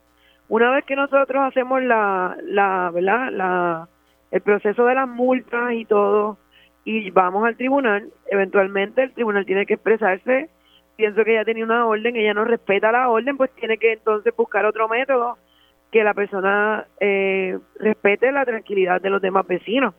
Una 0.49 0.71
vez 0.71 0.83
que 0.83 0.95
nosotros 0.95 1.43
hacemos 1.43 1.83
la, 1.83 2.35
la, 2.41 2.89
¿verdad? 2.91 3.31
La, 3.31 3.87
el 4.31 4.41
proceso 4.41 4.83
de 4.87 4.95
las 4.95 5.07
multas 5.07 5.73
y 5.73 5.85
todo, 5.85 6.39
y 6.85 7.11
vamos 7.11 7.45
al 7.45 7.55
tribunal, 7.55 8.09
eventualmente 8.31 9.03
el 9.03 9.13
tribunal 9.13 9.45
tiene 9.45 9.67
que 9.67 9.75
expresarse 9.75 10.49
pienso 10.95 11.23
que 11.23 11.33
ella 11.33 11.45
tenía 11.45 11.65
una 11.65 11.85
orden, 11.85 12.15
ella 12.15 12.33
no 12.33 12.45
respeta 12.45 12.91
la 12.91 13.09
orden, 13.09 13.37
pues 13.37 13.51
tiene 13.51 13.77
que 13.77 13.93
entonces 13.93 14.35
buscar 14.35 14.65
otro 14.65 14.87
método 14.87 15.37
que 15.91 16.03
la 16.03 16.13
persona 16.13 16.87
eh, 16.99 17.57
respete 17.79 18.31
la 18.31 18.45
tranquilidad 18.45 19.01
de 19.01 19.09
los 19.09 19.21
demás 19.21 19.45
vecinos. 19.45 19.93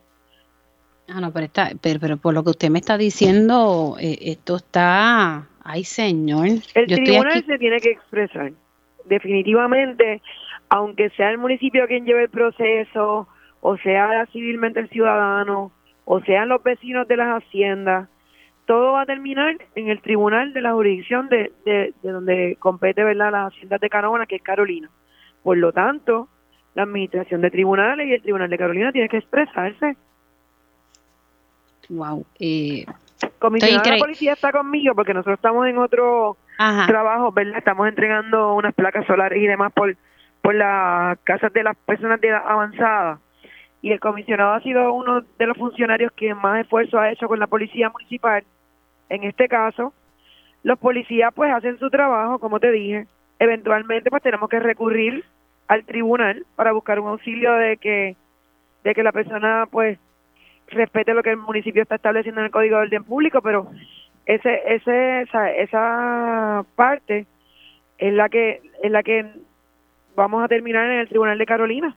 Ah, 1.09 1.21
no, 1.21 1.33
pero, 1.33 1.47
está, 1.47 1.71
pero, 1.81 2.17
por 2.17 2.33
lo 2.33 2.43
que 2.43 2.51
usted 2.51 2.71
me 2.71 2.79
está 2.79 2.97
diciendo, 2.97 3.97
eh, 4.01 4.19
esto 4.23 4.57
está... 4.57 5.47
Ay, 5.65 5.85
señor. 5.85 6.47
El 6.75 6.87
tribunal 6.87 7.45
se 7.45 7.59
tiene 7.59 7.79
que 7.81 7.91
expresar. 7.91 8.53
Definitivamente, 9.05 10.23
aunque 10.69 11.11
sea 11.11 11.31
el 11.31 11.39
municipio 11.39 11.87
quien 11.87 12.05
lleve 12.05 12.25
el 12.25 12.31
proceso, 12.31 13.29
o 13.61 13.77
sea 13.79 14.27
civilmente 14.33 14.81
el 14.81 14.89
ciudadano, 14.89 15.71
o 16.05 16.21
sean 16.23 16.49
los 16.49 16.63
vecinos 16.63 17.07
de 17.07 17.17
las 17.17 17.43
haciendas, 17.43 18.09
todo 18.67 18.93
va 18.93 19.03
a 19.03 19.07
terminar 19.07 19.57
en 19.75 19.89
el 19.89 20.01
tribunal 20.01 20.53
de 20.53 20.61
la 20.63 20.73
jurisdicción 20.73 21.29
de, 21.29 21.53
de, 21.65 21.93
donde 22.03 22.57
compete 22.59 23.05
verdad 23.05 23.33
las 23.33 23.53
haciendas 23.53 23.81
de 23.81 23.91
Canóvana, 23.91 24.27
que 24.27 24.37
es 24.37 24.43
Carolina. 24.43 24.89
Por 25.43 25.59
lo 25.59 25.73
tanto, 25.73 26.29
la 26.75 26.85
administración 26.85 27.41
de 27.41 27.51
tribunales 27.51 28.09
y 28.09 28.13
el 28.13 28.23
tribunal 28.23 28.51
de 28.51 28.59
Carolina 28.59 28.93
tiene 28.93 29.09
que 29.09 29.19
expresarse. 29.19 29.97
Wow. 31.89 32.25
Eh, 32.39 32.87
Comisionado 33.39 33.83
de 33.83 33.91
la 33.91 33.99
policía 33.99 34.33
está 34.33 34.53
conmigo 34.53 34.95
porque 34.95 35.15
nosotros 35.15 35.37
estamos 35.37 35.67
en 35.67 35.79
otro 35.79 36.37
trabajo, 36.87 37.33
¿verdad? 37.33 37.59
Estamos 37.59 37.89
entregando 37.89 38.55
unas 38.55 38.75
placas 38.75 39.07
solares 39.07 39.43
y 39.43 39.47
demás 39.47 39.73
por, 39.73 39.97
por 40.41 40.55
las 40.55 41.19
casas 41.21 41.53
de 41.53 41.63
las 41.63 41.77
personas 41.77 42.21
de 42.21 42.29
edad 42.29 42.43
avanzada. 42.47 43.19
Y 43.81 43.91
el 43.91 44.01
comisionado 44.01 44.55
ha 44.55 44.61
sido 44.61 44.93
uno 44.93 45.23
de 45.39 45.47
los 45.47 45.57
funcionarios 45.57 46.13
que 46.13 46.35
más 46.35 46.61
esfuerzo 46.61 46.99
ha 46.99 47.11
hecho 47.11 47.27
con 47.27 47.41
la 47.41 47.49
policía 47.49 47.91
municipal. 47.91 48.45
En 49.09 49.25
este 49.25 49.49
caso, 49.49 49.93
los 50.63 50.79
policías 50.79 51.33
pues 51.35 51.53
hacen 51.53 51.79
su 51.79 51.91
trabajo, 51.91 52.39
como 52.39 52.61
te 52.61 52.71
dije. 52.71 53.07
Eventualmente 53.43 54.09
pues 54.09 54.23
tenemos 54.23 54.49
que 54.49 54.61
recurrir 54.61 55.25
al 55.67 55.85
tribunal 55.85 56.47
para 56.55 56.71
buscar 56.71 57.01
un 57.01 57.09
auxilio 57.09 57.53
de 57.55 57.77
que 57.77 58.15
de 58.85 58.95
que 58.95 59.03
la 59.03 59.11
persona 59.11 59.67
pues 59.69 59.99
respete 60.69 61.13
lo 61.13 61.25
que 61.25 61.31
el 61.31 61.39
municipio 61.39 61.83
está 61.83 61.97
estableciendo 61.97 62.41
en 62.41 62.47
el 62.47 62.53
Código 62.53 62.77
de 62.77 62.83
Orden 62.83 63.03
Público, 63.03 63.41
pero 63.43 63.69
ese, 64.27 64.61
ese, 64.69 65.23
esa, 65.23 65.51
esa 65.51 66.65
parte 66.77 67.27
es 67.99 68.15
la 68.15 68.29
que 68.29 68.63
es 68.81 68.93
la 68.93 69.03
que 69.03 69.27
vamos 70.15 70.45
a 70.45 70.47
terminar 70.47 70.89
en 70.89 71.01
el 71.01 71.09
Tribunal 71.09 71.37
de 71.37 71.47
Carolina. 71.47 71.97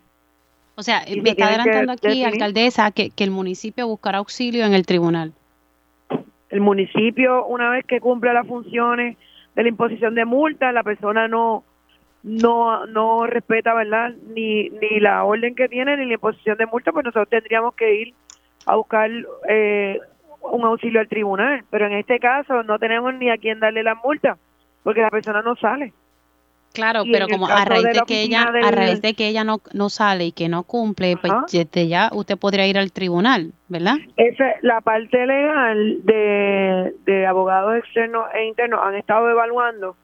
O 0.73 0.81
sea, 0.81 1.03
me 1.21 1.29
está 1.29 1.49
adelantando 1.49 1.93
aquí, 1.93 2.23
alcaldesa, 2.23 2.89
que, 2.89 3.11
que 3.11 3.23
el 3.23 3.29
municipio 3.29 3.87
buscará 3.87 4.17
auxilio 4.17 4.65
en 4.65 4.73
el 4.73 4.87
tribunal. 4.87 5.31
El 6.49 6.61
municipio, 6.61 7.45
una 7.45 7.69
vez 7.69 7.85
que 7.85 7.99
cumpla 7.99 8.33
las 8.33 8.47
funciones 8.47 9.15
de 9.55 9.63
la 9.63 9.69
imposición 9.69 10.15
de 10.15 10.25
multa, 10.25 10.71
la 10.71 10.83
persona 10.83 11.27
no 11.27 11.63
no 12.23 12.85
no 12.87 13.27
respeta, 13.27 13.73
¿verdad? 13.73 14.13
Ni, 14.33 14.69
ni 14.69 14.99
la 14.99 15.23
orden 15.23 15.55
que 15.55 15.69
tiene 15.69 15.95
ni 15.97 16.05
la 16.05 16.13
imposición 16.13 16.57
de 16.57 16.65
multa, 16.65 16.91
pues 16.91 17.05
nosotros 17.05 17.29
tendríamos 17.29 17.75
que 17.75 17.95
ir 17.95 18.13
a 18.65 18.75
buscar 18.75 19.09
eh, 19.47 19.99
un 20.41 20.63
auxilio 20.65 20.99
al 20.99 21.07
tribunal. 21.07 21.63
Pero 21.69 21.85
en 21.85 21.93
este 21.93 22.19
caso 22.19 22.63
no 22.63 22.79
tenemos 22.79 23.13
ni 23.13 23.29
a 23.29 23.37
quién 23.37 23.59
darle 23.59 23.83
la 23.83 23.95
multa, 23.95 24.37
porque 24.83 25.01
la 25.01 25.11
persona 25.11 25.41
no 25.41 25.55
sale. 25.55 25.93
Claro, 26.75 27.03
pero 27.11 27.27
como 27.27 27.47
a 27.47 27.65
raíz 27.65 27.85
de, 27.85 28.01
que 28.05 28.21
ella 28.21 28.43
a 28.43 28.71
raíz 28.71 29.01
de 29.01 29.13
que 29.13 29.27
ella 29.27 29.43
no, 29.43 29.61
no 29.73 29.89
sale 29.89 30.25
y 30.25 30.31
que 30.31 30.49
no 30.49 30.63
cumple, 30.63 31.17
pues 31.17 31.33
ya 31.73 32.09
usted 32.13 32.37
podría 32.37 32.67
ir 32.67 32.77
al 32.77 32.91
tribunal, 32.91 33.53
¿verdad? 33.67 33.95
Esa, 34.17 34.45
la 34.61 34.81
parte 34.81 35.25
legal 35.25 36.05
de, 36.05 36.93
de 37.05 37.25
abogados 37.25 37.77
externos 37.77 38.25
e 38.33 38.45
internos 38.45 38.81
han 38.83 38.95
estado 38.95 39.29
evaluando 39.29 39.95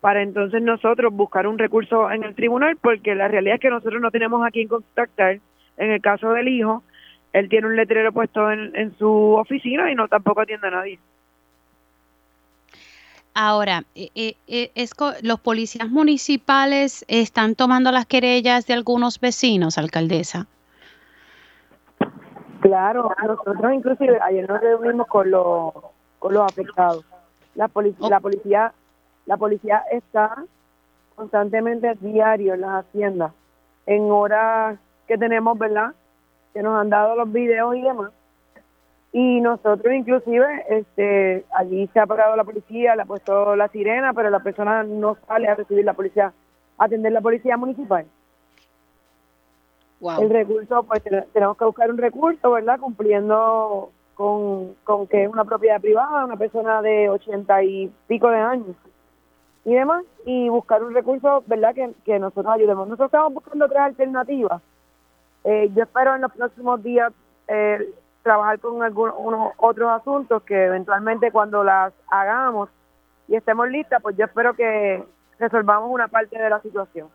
para 0.00 0.22
entonces 0.22 0.62
nosotros 0.62 1.12
buscar 1.12 1.46
un 1.46 1.58
recurso 1.58 2.10
en 2.10 2.22
el 2.22 2.34
tribunal, 2.34 2.76
porque 2.80 3.14
la 3.14 3.28
realidad 3.28 3.56
es 3.56 3.60
que 3.60 3.70
nosotros 3.70 4.00
no 4.00 4.10
tenemos 4.10 4.46
a 4.46 4.50
quién 4.50 4.68
contactar. 4.68 5.40
En 5.76 5.90
el 5.90 6.00
caso 6.00 6.30
del 6.30 6.48
hijo, 6.48 6.82
él 7.32 7.48
tiene 7.48 7.66
un 7.66 7.76
letrero 7.76 8.12
puesto 8.12 8.50
en, 8.50 8.96
su 8.98 9.34
oficina 9.34 9.90
y 9.90 9.94
no 9.94 10.08
tampoco 10.08 10.42
atiende 10.42 10.68
a 10.68 10.70
nadie. 10.70 10.98
Ahora, 13.38 13.82
eh, 13.94 14.08
eh, 14.14 14.34
eh, 14.46 14.70
es, 14.74 14.92
los 15.20 15.40
policías 15.40 15.90
municipales 15.90 17.04
están 17.06 17.54
tomando 17.54 17.92
las 17.92 18.06
querellas 18.06 18.66
de 18.66 18.72
algunos 18.72 19.20
vecinos, 19.20 19.76
alcaldesa. 19.76 20.46
Claro, 22.60 23.14
nosotros 23.22 23.74
inclusive 23.74 24.18
ayer 24.22 24.48
nos 24.48 24.58
reunimos 24.62 25.06
con 25.08 25.30
los 25.30 25.70
con 26.18 26.32
los 26.32 26.50
afectados. 26.50 27.04
La 27.54 27.68
policía, 27.68 28.08
la 28.08 28.20
policía, 28.20 28.72
la 29.26 29.36
policía 29.36 29.82
está 29.92 30.42
constantemente 31.14 31.94
diario 32.00 32.54
en 32.54 32.62
las 32.62 32.86
haciendas, 32.86 33.32
en 33.84 34.10
horas 34.10 34.78
que 35.06 35.18
tenemos, 35.18 35.58
¿verdad? 35.58 35.92
que 36.54 36.62
nos 36.62 36.80
han 36.80 36.88
dado 36.88 37.16
los 37.16 37.30
videos 37.30 37.76
y 37.76 37.82
demás. 37.82 38.12
Y 39.18 39.40
nosotros 39.40 39.94
inclusive, 39.94 40.46
este, 40.68 41.46
allí 41.54 41.88
se 41.94 42.00
ha 42.00 42.06
parado 42.06 42.36
la 42.36 42.44
policía, 42.44 42.94
le 42.94 43.00
ha 43.00 43.06
puesto 43.06 43.56
la 43.56 43.68
sirena, 43.68 44.12
pero 44.12 44.28
la 44.28 44.40
persona 44.40 44.82
no 44.82 45.16
sale 45.26 45.48
a 45.48 45.54
recibir 45.54 45.86
la 45.86 45.94
policía, 45.94 46.34
a 46.76 46.84
atender 46.84 47.12
la 47.12 47.22
policía 47.22 47.56
municipal. 47.56 48.04
El 50.20 50.28
recurso, 50.28 50.82
pues 50.82 51.02
tenemos 51.32 51.56
que 51.56 51.64
buscar 51.64 51.90
un 51.90 51.96
recurso, 51.96 52.50
¿verdad? 52.50 52.78
Cumpliendo 52.78 53.90
con, 54.12 54.74
con 54.84 55.06
que 55.06 55.24
es 55.24 55.30
una 55.30 55.46
propiedad 55.46 55.80
privada, 55.80 56.26
una 56.26 56.36
persona 56.36 56.82
de 56.82 57.08
ochenta 57.08 57.62
y 57.62 57.90
pico 58.06 58.28
de 58.28 58.38
años 58.38 58.76
y 59.64 59.72
demás, 59.72 60.04
y 60.26 60.50
buscar 60.50 60.84
un 60.84 60.92
recurso, 60.92 61.42
¿verdad? 61.46 61.74
Que, 61.74 61.90
que 62.04 62.18
nosotros 62.18 62.52
ayudemos. 62.54 62.86
Nosotros 62.86 63.06
estamos 63.06 63.32
buscando 63.32 63.66
tres 63.66 63.80
alternativas 63.80 64.60
eh, 65.48 65.70
yo 65.76 65.84
espero 65.84 66.16
en 66.16 66.22
los 66.22 66.32
próximos 66.32 66.82
días 66.82 67.12
eh, 67.46 67.78
trabajar 68.26 68.58
con 68.58 68.82
algunos 68.82 69.52
otros 69.56 69.88
asuntos 69.88 70.42
que 70.42 70.64
eventualmente 70.64 71.30
cuando 71.30 71.62
las 71.62 71.92
hagamos 72.10 72.68
y 73.28 73.36
estemos 73.36 73.68
listas, 73.68 74.02
pues 74.02 74.16
yo 74.16 74.24
espero 74.24 74.54
que 74.54 75.04
resolvamos 75.38 75.88
una 75.92 76.08
parte 76.08 76.36
de 76.36 76.50
la 76.50 76.60
situación. 76.60 77.06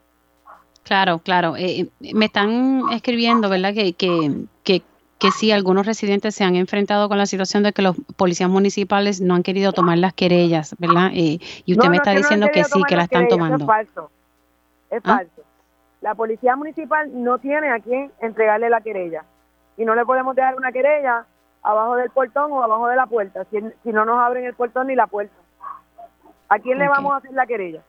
Claro, 0.83 1.19
claro. 1.19 1.57
Eh, 1.57 1.89
me 2.13 2.25
están 2.25 2.83
escribiendo, 2.93 3.49
¿verdad? 3.49 3.73
Que, 3.73 3.91
que, 3.91 4.45
que, 4.63 4.83
que 5.19 5.31
sí, 5.31 5.51
algunos 5.51 5.85
residentes 5.85 6.33
se 6.33 6.45
han 6.45 6.55
enfrentado 6.55 7.09
con 7.09 7.17
la 7.17 7.25
situación 7.25 7.63
de 7.63 7.73
que 7.73 7.81
los 7.81 7.97
policías 8.15 8.49
municipales 8.49 9.19
no 9.19 9.35
han 9.35 9.43
querido 9.43 9.73
tomar 9.73 9.97
las 9.97 10.13
querellas, 10.13 10.77
¿verdad? 10.79 11.11
y 11.13 11.41
usted 11.67 11.89
me 11.89 11.97
está 11.97 12.11
diciendo 12.11 12.47
que 12.53 12.63
sí, 12.63 12.81
que 12.87 12.95
la 12.95 13.03
están 13.03 13.27
tomando. 13.27 13.57
Es 13.57 13.65
falso. 13.65 14.11
Es 14.89 15.01
¿Ah? 15.03 15.17
falso. 15.17 15.41
La 15.99 16.15
policía 16.15 16.55
municipal 16.55 17.11
no 17.13 17.37
tiene 17.37 17.69
a 17.69 17.79
quién 17.81 18.11
entregarle 18.21 18.69
la 18.69 18.79
querella. 18.79 19.25
Y 19.81 19.85
no 19.85 19.95
le 19.95 20.05
podemos 20.05 20.35
dejar 20.35 20.55
una 20.55 20.71
querella 20.71 21.25
abajo 21.63 21.95
del 21.95 22.11
portón 22.11 22.51
o 22.51 22.61
abajo 22.61 22.87
de 22.87 22.95
la 22.95 23.07
puerta, 23.07 23.47
si, 23.49 23.57
no 23.91 24.05
nos 24.05 24.19
abren 24.19 24.45
el 24.45 24.53
portón 24.53 24.85
ni 24.87 24.95
la 24.95 25.07
puerta. 25.07 25.33
¿A 26.49 26.59
quién 26.59 26.77
le 26.77 26.87
vamos 26.87 27.13
a 27.13 27.17
hacer 27.17 27.31
la 27.33 27.47
querella? 27.47 27.81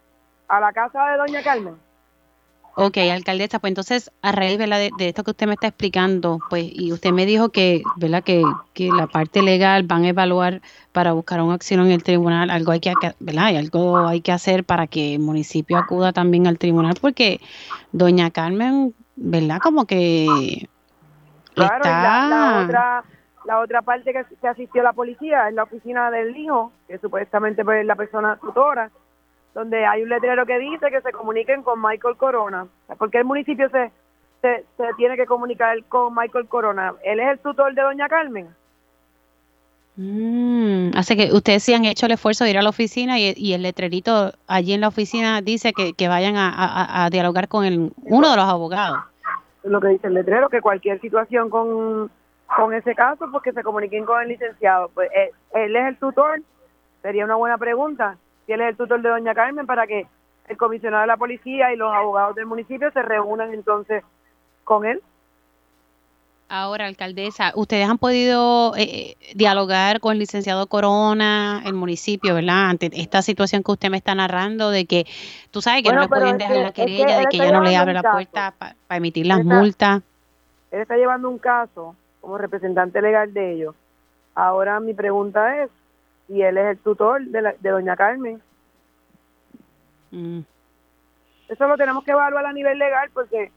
¿A 0.49 0.59
la 0.59 0.73
casa 0.73 1.05
de 1.11 1.19
doña 1.19 1.43
Carmen? 1.43 1.77
Ok, 2.77 2.97
alcaldesa, 3.13 3.59
pues 3.59 3.73
entonces 3.73 4.11
a 4.23 4.33
raíz 4.33 4.59
De, 4.59 4.91
esto 5.01 5.23
que 5.23 5.33
usted 5.33 5.47
me 5.47 5.53
está 5.53 5.67
explicando, 5.67 6.39
pues 6.49 6.65
y 6.73 6.95
usted 6.95 7.13
me 7.13 7.27
dijo 7.27 7.51
que, 7.51 7.83
¿verdad? 7.97 8.25
Que, 8.25 8.43
que 8.73 8.89
la 8.89 9.07
parte 9.07 9.43
legal 9.43 9.83
van 9.83 10.05
a 10.05 10.09
evaluar 10.09 10.63
para 10.93 11.13
buscar 11.13 11.43
una 11.43 11.53
acción 11.53 11.81
en 11.81 11.93
el 11.93 12.03
tribunal, 12.03 12.49
algo 12.49 12.73
hay 12.73 12.81
que, 12.81 12.95
¿verdad? 13.21 13.51
Y 13.51 13.57
algo 13.57 14.07
hay 14.07 14.23
que 14.23 14.33
hacer 14.33 14.65
para 14.65 14.87
que 14.87 15.17
el 15.17 15.21
municipio 15.21 15.77
acuda 15.77 16.15
también 16.15 16.47
al 16.47 16.57
tribunal, 16.57 16.95
porque 16.99 17.43
doña 17.93 18.31
Carmen, 18.31 18.95
¿verdad? 19.17 19.59
Como 19.63 19.85
que 19.85 20.71
claro, 21.55 21.77
está... 21.77 22.29
la, 22.29 22.65
otra 22.65 23.05
la 23.45 23.59
otra 23.59 23.83
parte 23.83 24.13
que, 24.13 24.25
que 24.41 24.49
asistió 24.49 24.83
la 24.83 24.93
policía 24.93 25.49
es 25.49 25.55
la 25.55 25.65
oficina 25.65 26.11
del 26.11 26.37
hijo, 26.37 26.73
que 26.87 26.99
supuestamente 26.99 27.65
pues, 27.65 27.81
es 27.81 27.87
la 27.87 27.97
persona 27.97 28.37
tutora 28.37 28.91
donde 29.55 29.85
hay 29.85 30.03
un 30.03 30.09
letrero 30.09 30.47
que 30.47 30.59
dice 30.59 30.91
que 30.91 31.01
se 31.01 31.13
comuniquen 31.13 31.63
con 31.63 31.81
Michael 31.81 32.17
Corona. 32.17 32.67
porque 32.99 33.19
el 33.19 33.25
municipio 33.25 33.69
se, 33.71 33.93
se, 34.41 34.65
tiene 34.97 35.17
que 35.17 35.27
comunicar 35.27 35.83
con 35.85 36.15
Michael 36.15 36.49
Corona? 36.49 36.95
¿Él 37.05 37.21
es 37.21 37.29
el 37.29 37.39
tutor 37.39 37.75
de 37.75 37.83
doña 37.83 38.09
Carmen? 38.09 38.49
Mm, 39.97 40.97
así 40.97 41.17
que 41.17 41.35
ustedes 41.35 41.63
sí 41.63 41.75
han 41.75 41.85
hecho 41.85 42.07
el 42.07 42.13
esfuerzo 42.13 42.45
de 42.45 42.51
ir 42.51 42.59
a 42.59 42.63
la 42.63 42.71
oficina 42.71 43.19
y, 43.19 43.53
el 43.53 43.63
letrerito 43.63 44.33
allí 44.47 44.73
en 44.73 44.81
la 44.81 44.89
oficina 44.89 45.43
dice 45.43 45.75
que, 45.75 45.93
que 45.93 46.09
vayan 46.09 46.35
a, 46.39 47.09
dialogar 47.11 47.49
con 47.49 47.67
el, 47.67 47.93
uno 48.05 48.31
de 48.31 48.37
los 48.37 48.47
abogados. 48.47 49.01
Lo 49.65 49.81
que 49.81 49.89
dice 49.89 50.09
el 50.09 50.15
letrero, 50.15 50.49
que 50.49 50.61
cualquier 50.61 51.01
situación 51.01 51.49
con, 51.49 52.11
con 52.57 52.75
ese 52.75 52.95
caso, 52.95 53.31
pues 53.31 53.43
que 53.43 53.53
se 53.53 53.63
comuniquen 53.63 54.05
con 54.05 54.21
el 54.21 54.29
licenciado. 54.29 54.91
Pues 54.95 55.11
él, 55.15 55.29
eh, 55.29 55.65
él 55.65 55.77
es 55.77 55.87
el 55.87 55.97
tutor, 55.99 56.41
sería 57.01 57.25
una 57.25 57.37
buena 57.37 57.59
pregunta 57.59 58.17
si 58.47 58.53
él 58.53 58.61
es 58.61 58.71
el 58.71 58.77
tutor 58.77 59.01
de 59.03 59.09
doña 59.09 59.35
Carmen, 59.35 59.67
para 59.67 59.87
que 59.87 60.07
el 60.49 60.57
comisionado 60.57 61.03
de 61.03 61.07
la 61.07 61.17
policía 61.17 61.73
y 61.73 61.77
los 61.77 61.93
abogados 61.93 62.35
del 62.35 62.47
municipio 62.47 62.91
se 62.91 63.03
reúnan 63.03 63.55
entonces 63.55 64.05
con 64.65 64.85
él. 64.85 65.03
Ahora, 66.55 66.85
alcaldesa, 66.85 67.53
ustedes 67.55 67.89
han 67.89 67.97
podido 67.97 68.77
eh, 68.77 68.83
eh, 68.83 69.33
dialogar 69.35 70.01
con 70.01 70.13
el 70.13 70.19
licenciado 70.19 70.67
Corona, 70.67 71.63
el 71.65 71.73
municipio, 71.73 72.35
¿verdad? 72.35 72.69
Ante 72.69 72.91
esta 72.93 73.23
situación 73.23 73.63
que 73.63 73.73
usted 73.73 73.89
me 73.89 73.97
está 73.97 74.15
narrando, 74.15 74.69
de 74.69 74.85
que 74.85 75.07
tú 75.51 75.63
sabes 75.63 75.83
que 75.83 75.91
no 75.91 76.03
le 76.03 76.09
pueden 76.09 76.37
dejar 76.37 76.57
la 76.57 76.73
querella, 76.73 77.21
de 77.21 77.27
que 77.31 77.39
ella 77.39 77.53
no 77.53 77.63
le 77.63 77.75
abre 77.75 77.95
la 77.95 78.03
puerta 78.03 78.53
para 78.59 78.77
emitir 78.91 79.25
las 79.25 79.43
multas. 79.43 80.03
Él 80.73 80.83
está 80.83 80.99
llevando 80.99 81.31
un 81.31 81.39
caso 81.39 81.97
como 82.21 82.37
representante 82.37 83.01
legal 83.01 83.33
de 83.33 83.55
ellos. 83.55 83.75
Ahora 84.35 84.79
mi 84.79 84.93
pregunta 84.93 85.63
es, 85.63 85.71
y 86.29 86.43
él 86.43 86.59
es 86.59 86.67
el 86.67 86.79
tutor 86.81 87.25
de, 87.25 87.41
la, 87.41 87.55
de 87.59 87.71
doña 87.71 87.97
Carmen. 87.97 88.43
Mm. 90.11 90.41
Eso 91.49 91.67
lo 91.67 91.79
tenemos 91.79 92.05
que 92.05 92.11
evaluar 92.11 92.45
a 92.45 92.53
nivel 92.53 92.79
legal 92.79 93.09
porque 93.15 93.51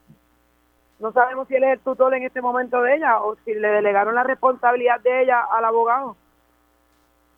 no 0.98 1.12
sabemos 1.12 1.46
si 1.48 1.54
él 1.54 1.64
es 1.64 1.74
el 1.74 1.80
tutor 1.80 2.14
en 2.14 2.22
este 2.22 2.40
momento 2.40 2.80
de 2.82 2.96
ella 2.96 3.20
o 3.20 3.36
si 3.44 3.54
le 3.54 3.68
delegaron 3.68 4.14
la 4.14 4.22
responsabilidad 4.22 5.00
de 5.00 5.22
ella 5.22 5.40
al 5.40 5.64
abogado. 5.64 6.16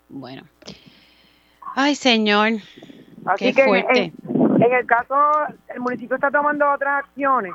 Bueno. 0.09 0.43
Ay, 1.75 1.95
señor. 1.95 2.53
Así 3.27 3.53
que 3.53 3.63
En, 3.65 4.73
el 4.73 4.87
caso, 4.87 5.15
el 5.69 5.81
municipio 5.81 6.17
está 6.17 6.31
tomando 6.31 6.71
otras 6.71 7.05
acciones, 7.05 7.53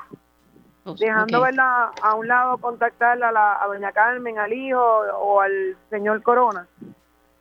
oh, 0.85 0.95
dejando 0.95 1.41
verla 1.41 1.91
a 2.01 2.15
un 2.15 2.27
lado 2.27 2.57
contactar 2.57 3.21
a, 3.23 3.31
la, 3.31 3.61
a 3.61 3.67
doña 3.67 3.91
Carmen, 3.91 4.37
al 4.37 4.53
hijo 4.53 4.79
o 4.79 5.41
al 5.41 5.75
señor 5.89 6.21
Corona. 6.21 6.67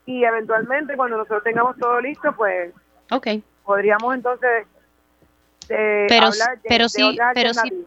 Y 0.07 0.25
eventualmente, 0.25 0.97
cuando 0.97 1.17
nosotros 1.17 1.45
tengamos 1.45 1.77
todo 1.77 2.01
listo, 2.01 2.33
pues 2.35 2.73
okay. 3.11 3.43
podríamos 3.65 4.15
entonces 4.15 4.67
eh, 5.69 6.07
pero, 6.09 6.27
hablar 6.27 6.61
de, 6.61 6.69
pero 6.69 6.89
sí, 6.89 7.19
pero 7.35 7.55
sí, 7.55 7.85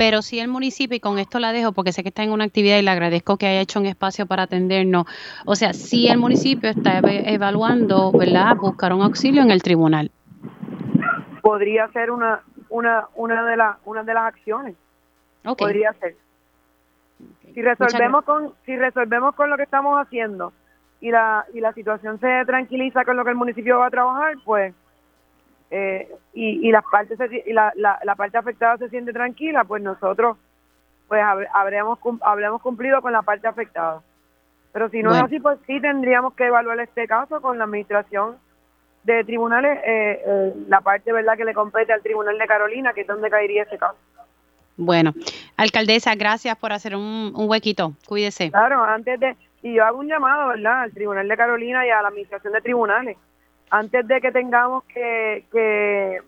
pero 0.00 0.22
sí 0.22 0.40
el 0.40 0.48
municipio, 0.48 0.96
y 0.96 1.00
con 1.00 1.18
esto 1.18 1.38
la 1.40 1.52
dejo 1.52 1.72
porque 1.72 1.92
sé 1.92 2.02
que 2.02 2.08
está 2.08 2.22
en 2.22 2.32
una 2.32 2.44
actividad 2.44 2.78
y 2.78 2.82
le 2.82 2.90
agradezco 2.90 3.36
que 3.36 3.46
haya 3.46 3.60
hecho 3.60 3.78
un 3.80 3.84
espacio 3.84 4.24
para 4.24 4.44
atendernos. 4.44 5.04
O 5.44 5.54
sea, 5.54 5.74
sí 5.74 6.08
el 6.08 6.16
municipio 6.16 6.70
está 6.70 7.00
evaluando, 7.00 8.10
¿verdad?, 8.10 8.56
buscar 8.56 8.94
un 8.94 9.02
auxilio 9.02 9.42
en 9.42 9.50
el 9.50 9.62
tribunal. 9.62 10.10
Podría 11.42 11.86
ser 11.88 12.10
una 12.12 12.40
una 12.70 13.08
una 13.14 13.44
de 13.44 13.58
las 13.58 13.76
una 13.84 14.02
de 14.02 14.14
las 14.14 14.24
acciones. 14.24 14.74
Podría 15.58 15.92
ser. 16.00 16.16
Si 17.52 17.60
resolvemos 17.60 18.24
con 18.24 18.54
si 18.64 18.78
resolvemos 18.78 19.34
con 19.34 19.50
lo 19.50 19.58
que 19.58 19.64
estamos 19.64 20.00
haciendo 20.00 20.54
y 21.02 21.10
la 21.10 21.44
y 21.52 21.60
la 21.60 21.74
situación 21.74 22.18
se 22.20 22.46
tranquiliza 22.46 23.04
con 23.04 23.18
lo 23.18 23.24
que 23.24 23.32
el 23.32 23.36
municipio 23.36 23.78
va 23.78 23.88
a 23.88 23.90
trabajar, 23.90 24.36
pues 24.46 24.72
eh, 25.70 26.08
y, 26.34 26.68
y 26.68 26.72
las 26.72 26.84
partes 26.84 27.18
y 27.46 27.52
la, 27.52 27.72
la, 27.76 28.14
parte 28.16 28.38
afectada 28.38 28.76
se 28.76 28.88
siente 28.88 29.12
tranquila, 29.12 29.64
pues 29.64 29.82
nosotros 29.82 30.36
pues 31.06 31.22
habremos, 31.52 31.98
habremos 32.22 32.60
cumplido 32.60 33.00
con 33.00 33.12
la 33.12 33.22
parte 33.22 33.46
afectada. 33.46 34.02
Pero 34.72 34.88
si 34.88 35.02
no 35.02 35.14
es 35.14 35.22
así, 35.22 35.40
pues 35.40 35.58
sí 35.66 35.80
tendríamos 35.80 36.34
que 36.34 36.46
evaluar 36.46 36.78
este 36.80 37.06
caso 37.08 37.40
con 37.40 37.58
la 37.58 37.64
administración 37.64 38.36
de 39.02 39.24
tribunales, 39.24 39.78
eh, 39.84 40.22
eh, 40.24 40.54
la 40.68 40.80
parte 40.80 41.12
verdad 41.12 41.36
que 41.36 41.44
le 41.44 41.54
compete 41.54 41.92
al 41.92 42.02
tribunal 42.02 42.38
de 42.38 42.46
Carolina, 42.46 42.92
que 42.92 43.00
es 43.00 43.06
donde 43.06 43.30
caería 43.30 43.64
ese 43.64 43.78
caso. 43.78 43.96
Bueno, 44.76 45.12
alcaldesa, 45.56 46.14
gracias 46.14 46.56
por 46.56 46.72
hacer 46.72 46.94
un, 46.94 47.32
un 47.34 47.50
huequito. 47.50 47.94
Cuídese. 48.06 48.50
Claro, 48.50 48.82
antes 48.84 49.18
de, 49.18 49.36
y 49.62 49.74
yo 49.74 49.84
hago 49.84 49.98
un 49.98 50.08
llamado, 50.08 50.48
¿verdad?, 50.48 50.82
al 50.82 50.92
tribunal 50.92 51.28
de 51.28 51.36
Carolina 51.36 51.86
y 51.86 51.90
a 51.90 52.02
la 52.02 52.08
administración 52.08 52.52
de 52.52 52.60
tribunales 52.60 53.16
antes 53.70 54.06
de 54.06 54.20
que 54.20 54.32
tengamos 54.32 54.84
que, 54.84 56.20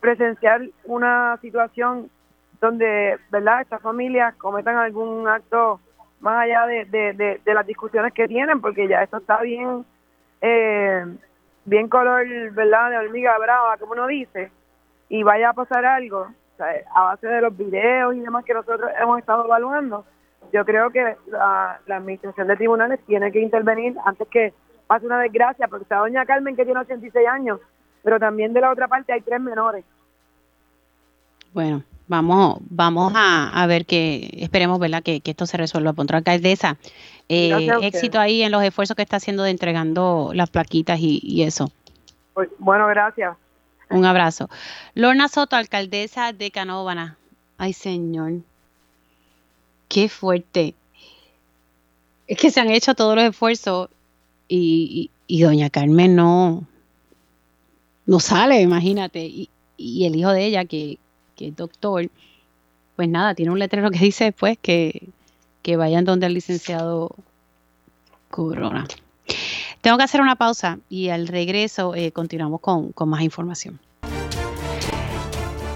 presenciar 0.00 0.62
una 0.84 1.38
situación 1.40 2.10
donde, 2.60 3.18
¿verdad?, 3.30 3.60
estas 3.60 3.80
familias 3.80 4.34
cometan 4.36 4.76
algún 4.76 5.28
acto 5.28 5.80
más 6.20 6.42
allá 6.42 6.66
de, 6.66 7.40
las 7.44 7.66
discusiones 7.66 8.12
que 8.12 8.26
tienen, 8.26 8.60
porque 8.60 8.88
ya 8.88 9.02
esto 9.02 9.18
está 9.18 9.40
bien, 9.42 9.84
eh, 10.40 11.04
bien 11.64 11.88
color, 11.88 12.26
¿verdad?, 12.52 12.90
de 12.90 12.98
hormiga 12.98 13.38
brava, 13.38 13.76
como 13.76 13.92
uno 13.92 14.06
dice, 14.06 14.50
y 15.08 15.22
vaya 15.22 15.50
a 15.50 15.52
pasar 15.52 15.84
algo, 15.84 16.26
a 16.94 17.02
base 17.02 17.26
de 17.26 17.40
los 17.40 17.56
videos 17.56 18.14
y 18.16 18.20
demás 18.20 18.44
que 18.44 18.54
nosotros 18.54 18.90
hemos 18.98 19.18
estado 19.18 19.44
evaluando, 19.44 20.04
yo 20.52 20.64
creo 20.64 20.90
que 20.90 21.16
la 21.30 21.78
administración 21.88 22.48
de 22.48 22.56
tribunales 22.56 23.00
tiene 23.06 23.30
que 23.30 23.40
intervenir 23.40 23.96
antes 24.04 24.26
que 24.28 24.52
pasa 24.86 25.06
una 25.06 25.20
desgracia, 25.20 25.68
porque 25.68 25.84
está 25.84 25.98
doña 25.98 26.26
Carmen 26.26 26.56
que 26.56 26.64
tiene 26.64 26.80
86 26.80 27.26
años, 27.28 27.60
pero 28.02 28.18
también 28.18 28.52
de 28.52 28.60
la 28.60 28.70
otra 28.70 28.88
parte 28.88 29.12
hay 29.12 29.20
tres 29.20 29.40
menores. 29.40 29.84
Bueno, 31.52 31.84
vamos 32.08 32.58
vamos 32.68 33.12
a, 33.14 33.64
ver 33.66 33.86
que 33.86 34.28
esperemos 34.34 34.78
verdad 34.78 35.02
que, 35.02 35.22
esto 35.24 35.46
se 35.46 35.56
resuelva. 35.56 35.92
Contra 35.92 36.18
alcaldesa 36.18 36.76
eh, 37.28 37.68
éxito 37.82 38.18
ahí 38.18 38.42
en 38.42 38.52
los 38.52 38.62
esfuerzos 38.62 38.96
que 38.96 39.02
está 39.02 39.16
haciendo 39.16 39.44
de 39.44 39.50
entregando 39.50 40.32
las 40.34 40.50
plaquitas 40.50 40.98
y, 41.00 41.42
eso. 41.42 41.70
Pues, 42.34 42.48
bueno 42.58 42.86
gracias. 42.88 43.36
Un 43.90 44.04
abrazo. 44.04 44.48
Lorna 44.94 45.28
Soto 45.28 45.56
alcaldesa 45.56 46.32
de 46.32 46.50
Canóvana. 46.50 47.16
Ay 47.58 47.72
señor. 47.72 48.32
Qué 49.88 50.08
fuerte. 50.08 50.74
Es 52.26 52.38
que 52.38 52.50
se 52.50 52.60
han 52.60 52.70
hecho 52.70 52.94
todos 52.94 53.14
los 53.14 53.24
esfuerzos 53.24 53.90
y, 54.48 55.10
doña 55.28 55.70
Carmen 55.70 56.16
no, 56.16 56.66
no 58.06 58.20
sale, 58.20 58.60
imagínate. 58.60 59.24
Y, 59.24 59.48
el 60.04 60.16
hijo 60.16 60.30
de 60.30 60.46
ella, 60.46 60.64
que, 60.64 60.98
que, 61.36 61.48
es 61.48 61.56
doctor, 61.56 62.08
pues 62.96 63.08
nada, 63.08 63.34
tiene 63.34 63.50
un 63.50 63.58
letrero 63.58 63.90
que 63.90 63.98
dice 63.98 64.32
pues 64.32 64.56
que, 64.58 65.08
que 65.62 65.76
vayan 65.76 66.04
donde 66.04 66.26
el 66.26 66.34
licenciado 66.34 67.10
Corona. 68.30 68.86
Tengo 69.80 69.96
que 69.96 70.04
hacer 70.04 70.20
una 70.20 70.36
pausa 70.36 70.78
y 70.88 71.08
al 71.08 71.28
regreso 71.28 71.94
eh, 71.94 72.12
continuamos 72.12 72.60
con, 72.60 72.92
con 72.92 73.08
más 73.08 73.22
información. 73.22 73.78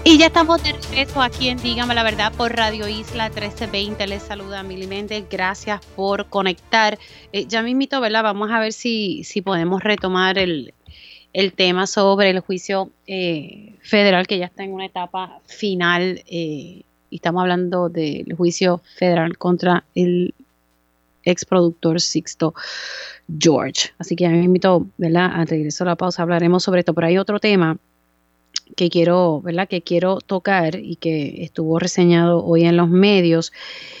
Y 0.09 0.17
ya 0.17 0.25
estamos 0.25 0.63
de 0.63 0.71
regreso 0.71 1.21
aquí 1.21 1.49
en 1.49 1.59
Dígame 1.59 1.93
la 1.93 2.01
Verdad 2.01 2.33
por 2.35 2.51
Radio 2.55 2.87
Isla 2.87 3.29
1320. 3.29 4.07
Les 4.07 4.23
saluda 4.23 4.63
Mili 4.63 4.87
Méndez. 4.87 5.25
Gracias 5.29 5.85
por 5.95 6.25
conectar. 6.25 6.97
Eh, 7.31 7.45
ya 7.45 7.61
me 7.61 7.69
invito, 7.69 8.01
¿verdad? 8.01 8.23
Vamos 8.23 8.49
a 8.49 8.59
ver 8.59 8.73
si, 8.73 9.23
si 9.23 9.43
podemos 9.43 9.83
retomar 9.83 10.39
el, 10.39 10.73
tema 11.55 11.85
sobre 11.85 12.31
el 12.31 12.39
juicio 12.39 12.89
eh, 13.05 13.75
federal 13.83 14.25
que 14.25 14.39
ya 14.39 14.47
está 14.47 14.63
en 14.63 14.73
una 14.73 14.87
etapa 14.87 15.41
final. 15.45 16.23
Eh, 16.25 16.81
y 17.11 17.15
estamos 17.15 17.41
hablando 17.41 17.87
del 17.89 18.33
juicio 18.35 18.81
federal 18.97 19.37
contra 19.37 19.83
el 19.93 20.33
ex 21.23 21.45
productor 21.45 22.01
Sixto 22.01 22.55
George. 23.37 23.91
Así 23.99 24.15
que 24.15 24.23
ya 24.23 24.31
me 24.31 24.43
invito, 24.43 24.87
¿verdad? 24.97 25.29
Al 25.35 25.47
regreso 25.47 25.83
a 25.83 25.87
la 25.87 25.95
pausa 25.95 26.23
hablaremos 26.23 26.63
sobre 26.63 26.79
esto. 26.79 26.95
Pero 26.95 27.05
hay 27.05 27.19
otro 27.19 27.39
tema 27.39 27.77
que 28.75 28.89
quiero, 28.89 29.41
¿verdad? 29.41 29.67
Que 29.67 29.81
quiero 29.81 30.19
tocar 30.19 30.75
y 30.75 30.95
que 30.95 31.43
estuvo 31.43 31.79
reseñado 31.79 32.43
hoy 32.45 32.65
en 32.65 32.77
los 32.77 32.89
medios 32.89 33.51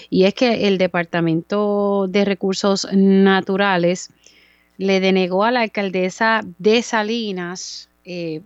y 0.09 0.25
es 0.25 0.33
que 0.33 0.67
el 0.67 0.77
Departamento 0.77 2.07
de 2.07 2.25
Recursos 2.25 2.87
Naturales 2.91 4.09
le 4.77 4.99
denegó 4.99 5.43
a 5.43 5.51
la 5.51 5.61
alcaldesa 5.61 6.41
de 6.57 6.81
Salinas 6.81 7.89
eh, 8.05 8.41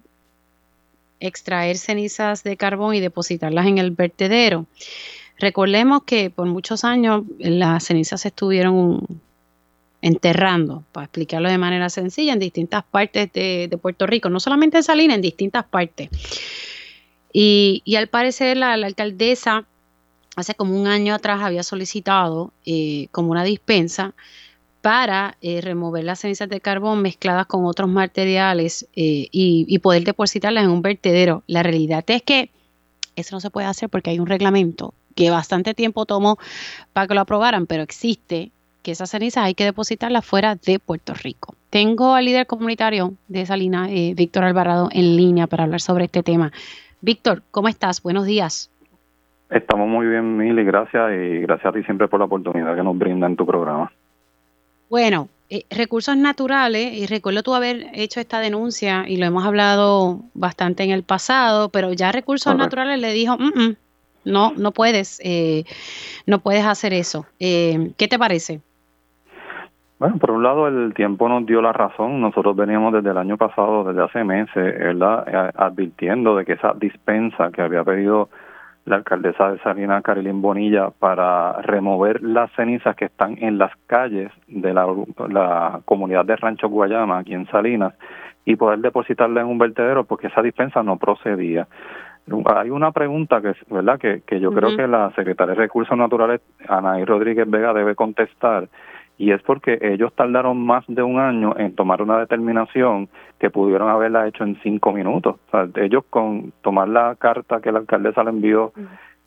extraer 1.19 1.77
cenizas 1.77 2.43
de 2.43 2.57
carbón 2.57 2.95
y 2.95 2.99
depositarlas 2.99 3.67
en 3.67 3.77
el 3.77 3.91
vertedero. 3.91 4.65
Recordemos 5.39 6.03
que 6.03 6.29
por 6.29 6.47
muchos 6.47 6.83
años 6.83 7.23
las 7.39 7.85
cenizas 7.85 8.25
estuvieron 8.25 9.05
enterrando, 10.03 10.83
para 10.91 11.05
explicarlo 11.05 11.49
de 11.49 11.57
manera 11.57 11.89
sencilla, 11.89 12.33
en 12.33 12.39
distintas 12.39 12.83
partes 12.83 13.31
de, 13.31 13.79
Puerto 13.81 14.05
Rico, 14.05 14.29
no 14.29 14.41
solamente 14.41 14.77
en 14.77 14.83
Salinas, 14.83 15.15
en 15.15 15.21
distintas 15.21 15.63
partes. 15.63 16.09
Y, 17.31 17.81
al 17.97 18.07
parecer 18.07 18.57
la, 18.57 18.73
alcaldesa 18.73 19.65
hace 20.35 20.55
como 20.55 20.77
un 20.79 20.87
año 20.87 21.15
atrás 21.15 21.41
había 21.41 21.63
solicitado 21.63 22.51
eh, 22.65 23.07
como 23.11 23.31
una 23.31 23.45
dispensa 23.45 24.13
para 24.81 25.37
eh, 25.41 25.61
remover 25.61 26.03
las 26.03 26.19
cenizas 26.19 26.49
de 26.49 26.59
carbón 26.59 27.01
mezcladas 27.01 27.45
con 27.45 27.65
otros 27.65 27.89
materiales 27.89 28.85
eh, 28.97 29.29
y, 29.31 29.65
y, 29.69 29.79
poder 29.79 30.03
depositarlas 30.03 30.65
en 30.65 30.71
un 30.71 30.81
vertedero. 30.81 31.43
La 31.47 31.63
realidad 31.63 32.03
es 32.07 32.23
que 32.23 32.49
eso 33.15 33.37
no 33.37 33.39
se 33.39 33.49
puede 33.49 33.67
hacer 33.67 33.89
porque 33.89 34.09
hay 34.09 34.19
un 34.19 34.27
reglamento 34.27 34.93
que 35.15 35.29
bastante 35.29 35.73
tiempo 35.73 36.05
tomó 36.05 36.37
para 36.91 37.07
que 37.07 37.13
lo 37.13 37.21
aprobaran, 37.21 37.67
pero 37.67 37.83
existe 37.83 38.51
que 38.83 38.91
esas 38.91 39.09
cenizas 39.09 39.45
hay 39.45 39.55
que 39.55 39.63
depositarlas 39.63 40.25
fuera 40.25 40.55
de 40.55 40.77
Puerto 40.77 41.13
Rico. 41.13 41.55
Tengo 41.69 42.13
al 42.13 42.25
líder 42.25 42.45
comunitario 42.45 43.13
de 43.27 43.45
Salina, 43.45 43.89
eh, 43.89 44.13
Víctor 44.15 44.43
Alvarado, 44.43 44.89
en 44.91 45.15
línea 45.15 45.47
para 45.47 45.63
hablar 45.63 45.81
sobre 45.81 46.05
este 46.05 46.21
tema. 46.21 46.51
Víctor, 47.01 47.41
¿cómo 47.49 47.69
estás? 47.69 48.03
Buenos 48.03 48.25
días. 48.25 48.69
Estamos 49.49 49.87
muy 49.87 50.05
bien, 50.05 50.37
Mili, 50.37 50.63
gracias 50.63 51.11
y 51.13 51.39
gracias 51.39 51.67
a 51.67 51.71
ti 51.71 51.83
siempre 51.83 52.07
por 52.07 52.19
la 52.19 52.25
oportunidad 52.25 52.75
que 52.75 52.83
nos 52.83 52.97
brinda 52.97 53.25
en 53.25 53.35
tu 53.35 53.45
programa. 53.45 53.91
Bueno, 54.89 55.29
eh, 55.49 55.63
recursos 55.69 56.15
naturales, 56.17 56.93
y 56.93 57.05
recuerdo 57.07 57.41
tú 57.41 57.55
haber 57.55 57.87
hecho 57.93 58.19
esta 58.19 58.39
denuncia 58.39 59.05
y 59.07 59.17
lo 59.17 59.25
hemos 59.25 59.45
hablado 59.45 60.21
bastante 60.33 60.83
en 60.83 60.91
el 60.91 61.03
pasado, 61.03 61.69
pero 61.69 61.93
ya 61.93 62.11
recursos 62.11 62.55
naturales 62.55 62.99
le 62.99 63.13
dijo, 63.13 63.37
mm, 63.37 63.59
mm, 63.59 63.75
no, 64.25 64.53
no 64.55 64.71
puedes, 64.71 65.19
eh, 65.23 65.65
no 66.25 66.39
puedes 66.39 66.65
hacer 66.65 66.93
eso. 66.93 67.25
¿Qué 67.39 68.07
te 68.09 68.19
parece? 68.19 68.61
Bueno, 70.03 70.17
por 70.17 70.31
un 70.31 70.43
lado 70.43 70.67
el 70.67 70.93
tiempo 70.93 71.29
nos 71.29 71.45
dio 71.45 71.61
la 71.61 71.71
razón. 71.71 72.19
Nosotros 72.19 72.57
veníamos 72.57 72.91
desde 72.91 73.11
el 73.11 73.17
año 73.17 73.37
pasado, 73.37 73.85
desde 73.85 74.03
hace 74.03 74.25
meses, 74.25 74.77
¿verdad? 74.77 75.25
Eh, 75.25 75.51
advirtiendo 75.55 76.35
de 76.35 76.43
que 76.43 76.51
esa 76.51 76.73
dispensa 76.73 77.51
que 77.53 77.61
había 77.61 77.85
pedido 77.85 78.27
la 78.83 78.97
alcaldesa 78.97 79.53
de 79.53 79.59
Salinas, 79.59 80.03
Carilín 80.03 80.41
Bonilla, 80.41 80.89
para 80.89 81.53
remover 81.61 82.21
las 82.21 82.51
cenizas 82.51 82.97
que 82.97 83.05
están 83.05 83.37
en 83.41 83.57
las 83.57 83.71
calles 83.87 84.29
de 84.47 84.73
la, 84.73 85.79
comunidad 85.85 86.25
de 86.25 86.35
Rancho 86.35 86.67
Guayama, 86.67 87.19
aquí 87.19 87.33
en 87.33 87.47
Salinas, 87.47 87.93
y 88.43 88.57
poder 88.57 88.79
depositarla 88.79 89.39
en 89.39 89.47
un 89.47 89.57
vertedero, 89.57 90.03
porque 90.03 90.27
esa 90.27 90.41
dispensa 90.41 90.83
no 90.83 90.97
procedía. 90.97 91.65
Hay 92.57 92.71
una 92.71 92.91
pregunta 92.91 93.41
que, 93.41 93.53
¿verdad? 93.73 93.97
que, 93.97 94.21
que 94.27 94.41
yo 94.41 94.51
creo 94.51 94.75
que 94.75 94.85
la 94.85 95.11
secretaria 95.11 95.55
de 95.55 95.61
Recursos 95.61 95.97
Naturales, 95.97 96.41
Anaí 96.67 97.05
Rodríguez 97.05 97.49
Vega, 97.49 97.73
debe 97.73 97.95
contestar, 97.95 98.67
y 99.17 99.31
es 99.31 99.41
porque 99.43 99.77
ellos 99.81 100.13
tardaron 100.13 100.65
más 100.65 100.83
de 100.87 101.03
un 101.03 101.19
año 101.19 101.53
en 101.57 101.75
tomar 101.75 102.01
una 102.01 102.17
determinación 102.17 103.09
que 103.39 103.49
pudieron 103.49 103.89
haberla 103.89 104.27
hecho 104.27 104.43
en 104.43 104.57
cinco 104.63 104.91
minutos. 104.91 105.35
O 105.47 105.51
sea, 105.51 105.83
ellos 105.83 106.03
con 106.09 106.51
tomar 106.61 106.89
la 106.89 107.15
carta 107.15 107.61
que 107.61 107.71
la 107.71 107.79
alcaldesa 107.79 108.23
le 108.23 108.31
envió, 108.31 108.73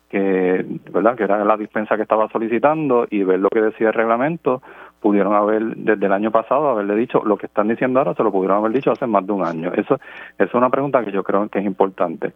que, 0.09 0.65
¿verdad? 0.91 1.15
que 1.15 1.23
era 1.23 1.43
la 1.43 1.57
dispensa 1.57 1.95
que 1.95 2.03
estaba 2.03 2.29
solicitando 2.29 3.07
y 3.09 3.23
ver 3.23 3.39
lo 3.39 3.49
que 3.49 3.61
decía 3.61 3.87
el 3.87 3.93
reglamento, 3.93 4.61
pudieron 4.99 5.33
haber 5.33 5.63
desde 5.75 6.05
el 6.05 6.13
año 6.13 6.31
pasado 6.31 6.69
haberle 6.69 6.95
dicho 6.95 7.23
lo 7.23 7.37
que 7.37 7.45
están 7.45 7.67
diciendo 7.67 7.99
ahora 7.99 8.13
se 8.13 8.23
lo 8.23 8.31
pudieron 8.31 8.57
haber 8.57 8.71
dicho 8.71 8.91
hace 8.91 9.07
más 9.07 9.25
de 9.25 9.33
un 9.33 9.45
año. 9.45 9.71
Eso, 9.73 9.99
es 10.37 10.53
una 10.53 10.69
pregunta 10.69 11.03
que 11.03 11.11
yo 11.11 11.23
creo 11.23 11.47
que 11.49 11.59
es 11.59 11.65
importante. 11.65 12.33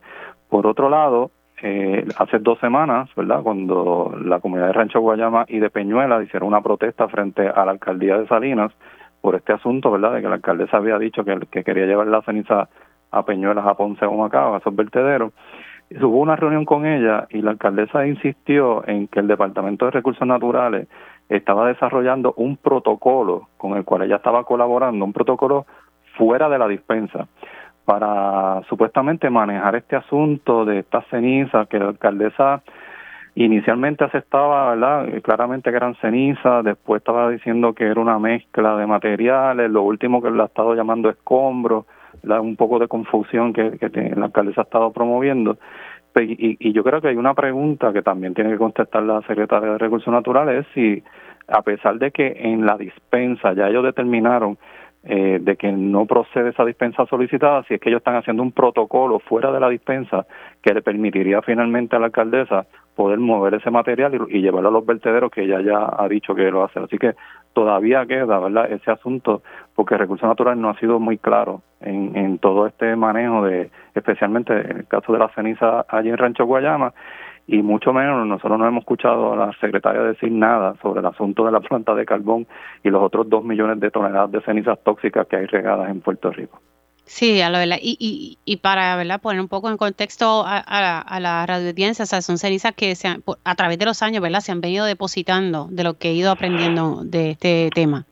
Por 0.50 0.68
otro 0.68 0.90
lado, 0.90 1.32
eh, 1.64 2.08
hace 2.18 2.40
dos 2.40 2.60
semanas, 2.60 3.10
¿verdad? 3.16 3.44
Cuando 3.44 4.16
la 4.24 4.40
comunidad 4.40 4.68
de 4.68 4.74
Rancho 4.74 5.00
Guayama 5.00 5.46
y 5.48 5.60
de 5.60 5.70
Peñuela 5.70 6.24
hicieron 6.24 6.48
una 6.48 6.62
protesta 6.62 7.08
frente 7.08 7.48
a 7.48 7.66
la 7.66 7.72
alcaldía 7.72 8.18
de 8.18 8.28
Salinas 8.28 8.72
por 9.22 9.36
este 9.36 9.54
asunto, 9.54 9.92
¿verdad? 9.92 10.14
De 10.14 10.22
que 10.22 10.28
la 10.28 10.36
alcaldesa 10.36 10.78
había 10.78 10.98
dicho 10.98 11.24
que, 11.24 11.38
que 11.52 11.64
quería 11.64 11.86
llevar 11.86 12.08
la 12.08 12.24
ceniza 12.24 12.68
a 13.12 13.26
Peñuelas, 13.26 13.66
a 13.68 13.76
Ponce 13.76 14.06
o 14.06 14.14
Macao, 14.14 14.56
a 14.56 14.58
esos 14.58 14.76
vertederos. 14.76 15.34
Hubo 15.92 16.20
una 16.20 16.36
reunión 16.36 16.66
con 16.66 16.86
ella 16.86 17.28
y 17.30 17.42
la 17.42 17.52
alcaldesa 17.52 18.08
insistió 18.08 18.88
en 18.88 19.08
que 19.08 19.20
el 19.20 19.28
Departamento 19.28 19.86
de 19.86 19.92
Recursos 19.92 20.28
Naturales 20.28 20.88
estaba 21.30 21.68
desarrollando 21.68 22.34
un 22.38 22.58
protocolo 22.58 23.50
con 23.58 23.78
el 23.78 23.84
cual 23.84 24.04
ella 24.04 24.16
estaba 24.16 24.46
colaborando, 24.46 25.06
un 25.06 25.14
protocolo 25.14 25.66
fuera 26.18 26.50
de 26.50 26.58
la 26.58 26.68
dispensa 26.68 27.28
para 27.86 28.62
supuestamente 28.70 29.30
manejar 29.30 29.76
este 29.76 29.96
asunto 29.96 30.66
de 30.66 30.80
estas 30.80 31.06
cenizas 31.08 31.68
que 31.68 31.80
la 31.80 31.90
alcaldesa 31.90 32.62
inicialmente 33.36 34.04
aceptaba, 34.04 34.72
¿verdad? 34.72 35.22
Claramente 35.22 35.70
que 35.70 35.78
eran 35.78 35.96
cenizas, 35.96 36.64
después 36.64 37.00
estaba 37.02 37.30
diciendo 37.30 37.74
que 37.74 37.86
era 37.86 38.00
una 38.00 38.20
mezcla 38.20 38.76
de 38.76 38.86
materiales, 38.86 39.72
lo 39.72 39.84
último 39.84 40.22
que 40.22 40.32
la 40.32 40.44
ha 40.44 40.46
estado 40.48 40.76
llamando 40.76 41.10
escombros, 41.10 41.86
un 42.24 42.56
poco 42.56 42.78
de 42.78 42.88
confusión 42.88 43.54
que, 43.54 43.78
la 44.16 44.26
alcaldesa 44.26 44.62
ha 44.62 44.64
estado 44.66 44.92
promoviendo. 44.92 45.58
Y, 46.14 46.58
y, 46.60 46.74
yo 46.74 46.84
creo 46.84 47.00
que 47.00 47.08
hay 47.08 47.16
una 47.16 47.34
pregunta 47.34 47.94
que 47.94 48.02
también 48.02 48.34
tiene 48.34 48.52
que 48.52 48.58
contestar 48.58 49.02
la 49.04 49.22
secretaria 49.22 49.72
de 49.72 49.78
Recursos 49.78 50.14
Naturales, 50.14 50.66
es 50.66 50.74
si 50.74 51.04
a 51.48 51.62
pesar 51.62 52.00
de 52.00 52.12
que 52.12 52.36
en 52.38 52.66
la 52.66 52.78
dispensa 52.78 53.54
ya 53.54 53.70
ellos 53.70 53.84
determinaron 53.84 54.58
eh, 55.04 55.40
de 55.42 55.56
que 55.56 55.72
no 55.72 56.06
procede 56.06 56.50
esa 56.50 56.64
dispensa 56.64 57.08
solicitada, 57.08 57.64
si 57.64 57.74
es 57.74 57.82
que 57.82 57.90
ellos 57.90 58.02
están 58.02 58.18
haciendo 58.18 58.44
un 58.44 58.52
protocolo 58.52 59.18
fuera 59.18 59.52
de 59.52 59.60
la 59.60 59.68
dispensa 59.68 60.28
que 60.62 60.76
le 60.76 60.84
permitiría 60.84 61.42
finalmente 61.42 61.96
a 61.96 62.00
la 62.00 62.06
alcaldesa 62.06 62.68
poder 62.96 63.18
mover 63.18 63.56
ese 63.56 63.72
material 63.72 64.28
y, 64.30 64.42
llevarlo 64.42 64.70
a 64.70 64.72
los 64.72 64.86
vertederos 64.86 65.32
que 65.32 65.44
ella 65.44 65.60
ya 65.62 65.90
ha 65.98 66.08
dicho 66.08 66.36
que 66.36 66.52
lo 66.52 66.64
hace. 66.64 66.80
Así 66.80 67.00
que 67.00 67.16
todavía 67.54 68.06
queda 68.06 68.38
verdad 68.38 68.72
ese 68.72 68.92
asunto 68.92 69.42
porque 69.76 69.98
Recursos 69.98 70.30
Naturales 70.30 70.62
no 70.62 70.70
ha 70.70 70.78
sido 70.78 71.00
muy 71.00 71.18
claro 71.18 71.64
en, 71.80 72.16
en 72.16 72.38
todo 72.38 72.68
este 72.68 72.96
manejo 72.96 73.44
de, 73.46 73.72
especialmente 73.96 74.54
en 74.54 74.78
el 74.78 74.88
caso 74.88 75.14
de 75.14 75.20
la 75.20 75.30
ceniza 75.30 75.84
allí 75.90 76.10
en 76.10 76.18
Rancho 76.18 76.46
Guayama 76.46 76.94
y 77.48 77.62
mucho 77.62 77.94
menos 77.94 78.26
nosotros 78.26 78.58
no 78.58 78.68
hemos 78.68 78.82
escuchado 78.82 79.34
a 79.34 79.36
la 79.36 79.54
secretaria 79.60 80.02
decir 80.02 80.32
nada 80.32 80.76
sobre 80.82 81.00
el 81.00 81.06
asunto 81.06 81.46
de 81.46 81.52
la 81.52 81.60
planta 81.60 81.94
de 81.96 82.06
carbón 82.06 82.48
y 82.84 82.90
los 82.90 83.02
otros 83.02 83.30
dos 83.30 83.44
millones 83.44 83.80
de 83.80 83.92
toneladas 83.92 84.32
de 84.32 84.42
cenizas 84.42 84.80
tóxicas 84.84 85.28
que 85.28 85.38
hay 85.38 85.46
regadas 85.48 85.90
en 85.90 86.02
Puerto 86.02 86.32
Rico. 86.32 86.60
Sí, 87.04 87.42
a 87.42 87.50
lo 87.50 87.58
y, 87.62 87.98
y, 88.00 88.38
y 88.46 88.58
para 88.58 88.96
¿verdad? 88.96 89.20
poner 89.20 89.42
un 89.42 89.50
poco 89.50 89.70
en 89.70 89.76
contexto 89.76 90.46
a, 90.46 90.60
a, 90.60 91.20
la 91.20 91.46
radio 91.46 91.70
audiencia, 91.70 92.04
o 92.04 92.06
sea, 92.06 92.22
son 92.22 92.38
cenizas 92.38 92.74
que 92.74 92.96
se 92.96 93.10
a 93.10 93.56
través 93.56 93.80
de 93.80 93.86
los 93.86 94.02
años 94.02 94.22
¿verdad? 94.22 94.40
se 94.40 94.52
han 94.52 94.62
venido 94.62 94.86
depositando 94.86 95.68
de 95.70 95.84
lo 95.84 95.96
que 95.96 96.10
he 96.10 96.14
ido 96.14 96.32
aprendiendo 96.32 97.04
de 97.04 97.32
este 97.32 97.70
tema. 97.74 98.06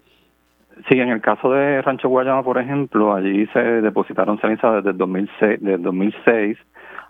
Sí, 0.87 0.99
en 0.99 1.09
el 1.09 1.21
caso 1.21 1.51
de 1.51 1.81
Rancho 1.81 2.09
Guayama, 2.09 2.43
por 2.43 2.57
ejemplo, 2.57 3.13
allí 3.13 3.45
se 3.47 3.59
depositaron 3.59 4.39
cenizas 4.39 4.75
desde 4.75 4.91
el 4.91 4.97
2006, 4.97 5.59
desde 5.61 5.77
2006 5.77 6.57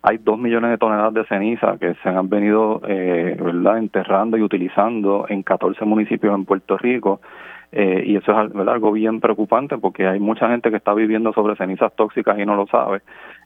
hay 0.02 0.18
dos 0.18 0.39
millones 0.39 0.72
de 0.72 0.78
toneladas 0.78 1.14
de 1.14 1.26
ceniza 1.26 1.78
que 1.78 1.95
se 1.95 2.10
han 2.10 2.30
venido 2.30 2.82
eh, 2.88 3.38
¿verdad? 3.39 3.78
enterrando 3.78 4.38
y 4.38 4.41
utilizando 4.41 5.26
en 5.28 5.43
14 5.43 5.84
municipios 5.86 6.34
en 6.34 6.45
Puerto 6.45 6.78
Rico. 6.78 7.22
Eh, 7.72 8.04
y 8.08 8.16
eso 8.16 8.32
es 8.32 8.56
algo 8.68 8.91
bien 8.91 9.20
preocupante 9.20 9.78
porque 9.78 10.08
hay 10.08 10.20
mucha 10.20 10.50
gente 10.50 10.72
que 10.72 10.78
está 10.78 10.93
viviendo 10.95 11.34
sobre 11.34 11.56
cenizas 11.56 11.93
tóxicas 11.95 12.39
y 12.39 12.45
no 12.45 12.56
lo 12.56 12.66
sabe, 12.66 13.02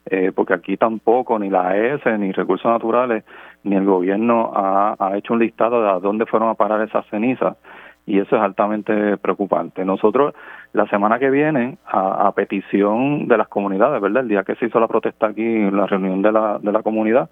eh, 0.05 0.31
porque 0.33 0.53
aquí 0.53 0.77
tampoco 0.77 1.37
ni 1.37 1.49
la 1.49 1.67
AES, 1.67 2.05
ni 2.19 2.31
Recursos 2.31 2.71
Naturales, 2.71 3.25
ni 3.65 3.75
el 3.75 3.83
gobierno 3.83 4.53
ha, 4.55 4.95
ha 4.97 5.17
hecho 5.17 5.33
un 5.33 5.39
listado 5.39 5.81
de 5.81 5.89
a 5.89 5.99
dónde 5.99 6.25
fueron 6.25 6.49
a 6.49 6.53
parar 6.53 6.81
esas 6.87 7.05
cenizas 7.07 7.57
y 8.05 8.19
eso 8.19 8.35
es 8.35 8.41
altamente 8.41 9.17
preocupante. 9.17 9.85
Nosotros 9.85 10.33
la 10.73 10.87
semana 10.87 11.19
que 11.19 11.29
viene, 11.29 11.77
a, 11.85 12.31
petición 12.35 13.27
de 13.27 13.37
las 13.37 13.47
comunidades, 13.47 14.01
¿verdad? 14.01 14.23
El 14.23 14.29
día 14.29 14.43
que 14.43 14.55
se 14.55 14.65
hizo 14.65 14.79
la 14.79 14.87
protesta 14.87 15.27
aquí, 15.27 15.43
en 15.43 15.77
la 15.77 15.85
reunión 15.85 16.21
de 16.21 16.31
la, 16.31 16.57
de 16.59 16.71
la 16.71 16.81
comunidad, 16.81 17.29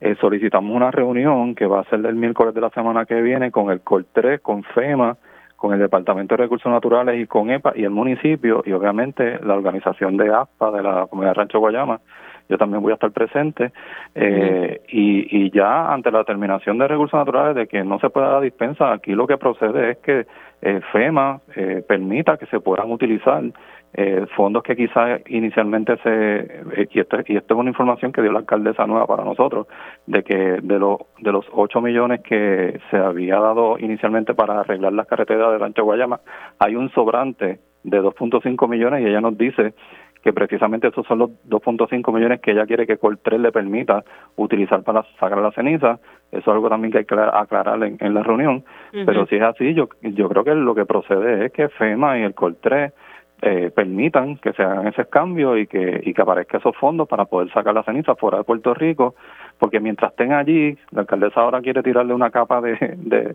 eh, 0.00 0.14
solicitamos 0.20 0.76
una 0.76 0.90
reunión 0.90 1.54
que 1.54 1.66
va 1.66 1.80
a 1.80 1.84
ser 1.84 2.04
el 2.04 2.16
miércoles 2.16 2.54
de 2.54 2.60
la 2.60 2.70
semana 2.70 3.06
que 3.06 3.22
viene 3.22 3.50
con 3.50 3.70
el 3.70 3.82
COR3, 3.82 4.40
con 4.42 4.62
FEMA, 4.62 5.16
con 5.56 5.72
el 5.72 5.78
Departamento 5.78 6.36
de 6.36 6.42
Recursos 6.42 6.70
Naturales 6.70 7.20
y 7.20 7.26
con 7.26 7.50
EPA 7.50 7.72
y 7.76 7.84
el 7.84 7.90
municipio 7.90 8.62
y 8.66 8.72
obviamente 8.72 9.38
la 9.44 9.54
organización 9.54 10.16
de 10.16 10.34
ASPA 10.34 10.72
de 10.72 10.82
la 10.82 11.06
comunidad 11.06 11.34
Rancho 11.34 11.60
Guayama 11.60 12.00
yo 12.52 12.58
también 12.58 12.82
voy 12.82 12.92
a 12.92 12.94
estar 12.94 13.10
presente, 13.10 13.72
eh, 14.14 14.82
y, 14.88 15.44
y 15.44 15.50
ya 15.50 15.92
ante 15.92 16.10
la 16.10 16.22
terminación 16.24 16.76
de 16.78 16.86
recursos 16.86 17.18
naturales 17.18 17.56
de 17.56 17.66
que 17.66 17.82
no 17.82 17.98
se 17.98 18.10
pueda 18.10 18.28
dar 18.28 18.42
dispensa, 18.42 18.92
aquí 18.92 19.12
lo 19.12 19.26
que 19.26 19.38
procede 19.38 19.92
es 19.92 19.98
que 19.98 20.26
eh, 20.60 20.80
FEMA 20.92 21.40
eh, 21.56 21.82
permita 21.86 22.36
que 22.36 22.46
se 22.46 22.60
puedan 22.60 22.90
utilizar 22.90 23.42
fondos 24.34 24.62
que 24.62 24.74
quizás 24.74 25.20
inicialmente 25.26 25.98
se 25.98 26.88
y 26.90 26.98
esto, 26.98 27.18
y 27.26 27.36
esto 27.36 27.52
es 27.52 27.60
una 27.60 27.68
información 27.68 28.10
que 28.10 28.22
dio 28.22 28.32
la 28.32 28.38
alcaldesa 28.38 28.86
nueva 28.86 29.06
para 29.06 29.22
nosotros 29.22 29.66
de 30.06 30.22
que 30.22 30.34
de 30.62 30.78
los 30.78 30.96
de 31.18 31.30
los 31.30 31.44
8 31.52 31.82
millones 31.82 32.22
que 32.22 32.80
se 32.90 32.96
había 32.96 33.38
dado 33.38 33.78
inicialmente 33.78 34.32
para 34.32 34.60
arreglar 34.60 34.94
las 34.94 35.06
carreteras 35.06 35.58
de 35.58 35.62
Ancho 35.62 35.84
Guayama 35.84 36.20
hay 36.58 36.74
un 36.74 36.88
sobrante 36.92 37.60
de 37.84 38.00
2.5 38.00 38.68
millones 38.68 39.02
y 39.02 39.08
ella 39.08 39.20
nos 39.20 39.36
dice 39.36 39.74
que 40.22 40.32
precisamente 40.32 40.88
esos 40.88 41.06
son 41.06 41.18
los 41.18 41.30
2.5 41.48 42.12
millones 42.12 42.40
que 42.40 42.52
ella 42.52 42.66
quiere 42.66 42.86
que 42.86 42.96
Coltrés 42.96 43.40
le 43.40 43.50
permita 43.50 44.04
utilizar 44.36 44.82
para 44.82 45.02
sacar 45.18 45.38
la 45.38 45.50
ceniza. 45.52 45.98
Eso 46.30 46.38
es 46.40 46.48
algo 46.48 46.68
también 46.68 46.92
que 46.92 46.98
hay 46.98 47.04
que 47.04 47.14
aclarar 47.14 47.82
en, 47.82 48.14
la 48.14 48.22
reunión. 48.22 48.64
Pero 48.92 49.26
si 49.26 49.36
es 49.36 49.42
así, 49.42 49.74
yo, 49.74 49.88
yo 50.02 50.28
creo 50.28 50.44
que 50.44 50.54
lo 50.54 50.74
que 50.74 50.86
procede 50.86 51.46
es 51.46 51.52
que 51.52 51.68
FEMA 51.68 52.18
y 52.18 52.22
el 52.22 52.34
Coltrés 52.34 52.92
eh, 53.42 53.72
permitan 53.74 54.36
que 54.36 54.52
se 54.52 54.62
hagan 54.62 54.86
esos 54.86 55.08
cambios 55.08 55.58
y 55.58 55.66
que, 55.66 56.00
y 56.04 56.14
que 56.14 56.22
aparezcan 56.22 56.60
esos 56.60 56.76
fondos 56.76 57.08
para 57.08 57.24
poder 57.24 57.52
sacar 57.52 57.74
la 57.74 57.82
ceniza 57.82 58.14
fuera 58.14 58.38
de 58.38 58.44
Puerto 58.44 58.72
Rico, 58.72 59.16
porque 59.58 59.80
mientras 59.80 60.12
estén 60.12 60.32
allí, 60.32 60.78
la 60.92 61.00
alcaldesa 61.00 61.40
ahora 61.40 61.60
quiere 61.60 61.82
tirarle 61.82 62.14
una 62.14 62.30
capa 62.30 62.60
de, 62.60 62.76
de, 62.98 63.34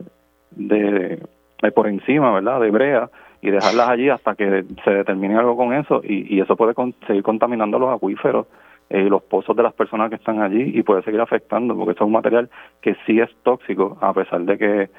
de, 0.51 1.19
de 1.61 1.71
por 1.73 1.87
encima, 1.87 2.31
¿verdad?, 2.31 2.61
de 2.61 2.71
brea 2.71 3.09
y 3.41 3.51
dejarlas 3.51 3.89
allí 3.89 4.09
hasta 4.09 4.35
que 4.35 4.65
se 4.83 4.91
determine 4.91 5.37
algo 5.37 5.55
con 5.55 5.73
eso 5.73 6.01
y, 6.03 6.35
y 6.35 6.41
eso 6.41 6.55
puede 6.55 6.73
seguir 7.05 7.23
contaminando 7.23 7.79
los 7.79 7.95
acuíferos 7.95 8.47
eh, 8.89 9.03
y 9.03 9.09
los 9.09 9.21
pozos 9.23 9.55
de 9.55 9.63
las 9.63 9.73
personas 9.73 10.09
que 10.09 10.15
están 10.15 10.41
allí 10.41 10.71
y 10.77 10.83
puede 10.83 11.03
seguir 11.03 11.21
afectando 11.21 11.75
porque 11.75 11.91
eso 11.91 12.03
es 12.03 12.07
un 12.07 12.13
material 12.13 12.49
que 12.81 12.95
sí 13.05 13.19
es 13.19 13.29
tóxico 13.43 13.97
a 14.01 14.13
pesar 14.13 14.41
de 14.41 14.57
que 14.57 14.89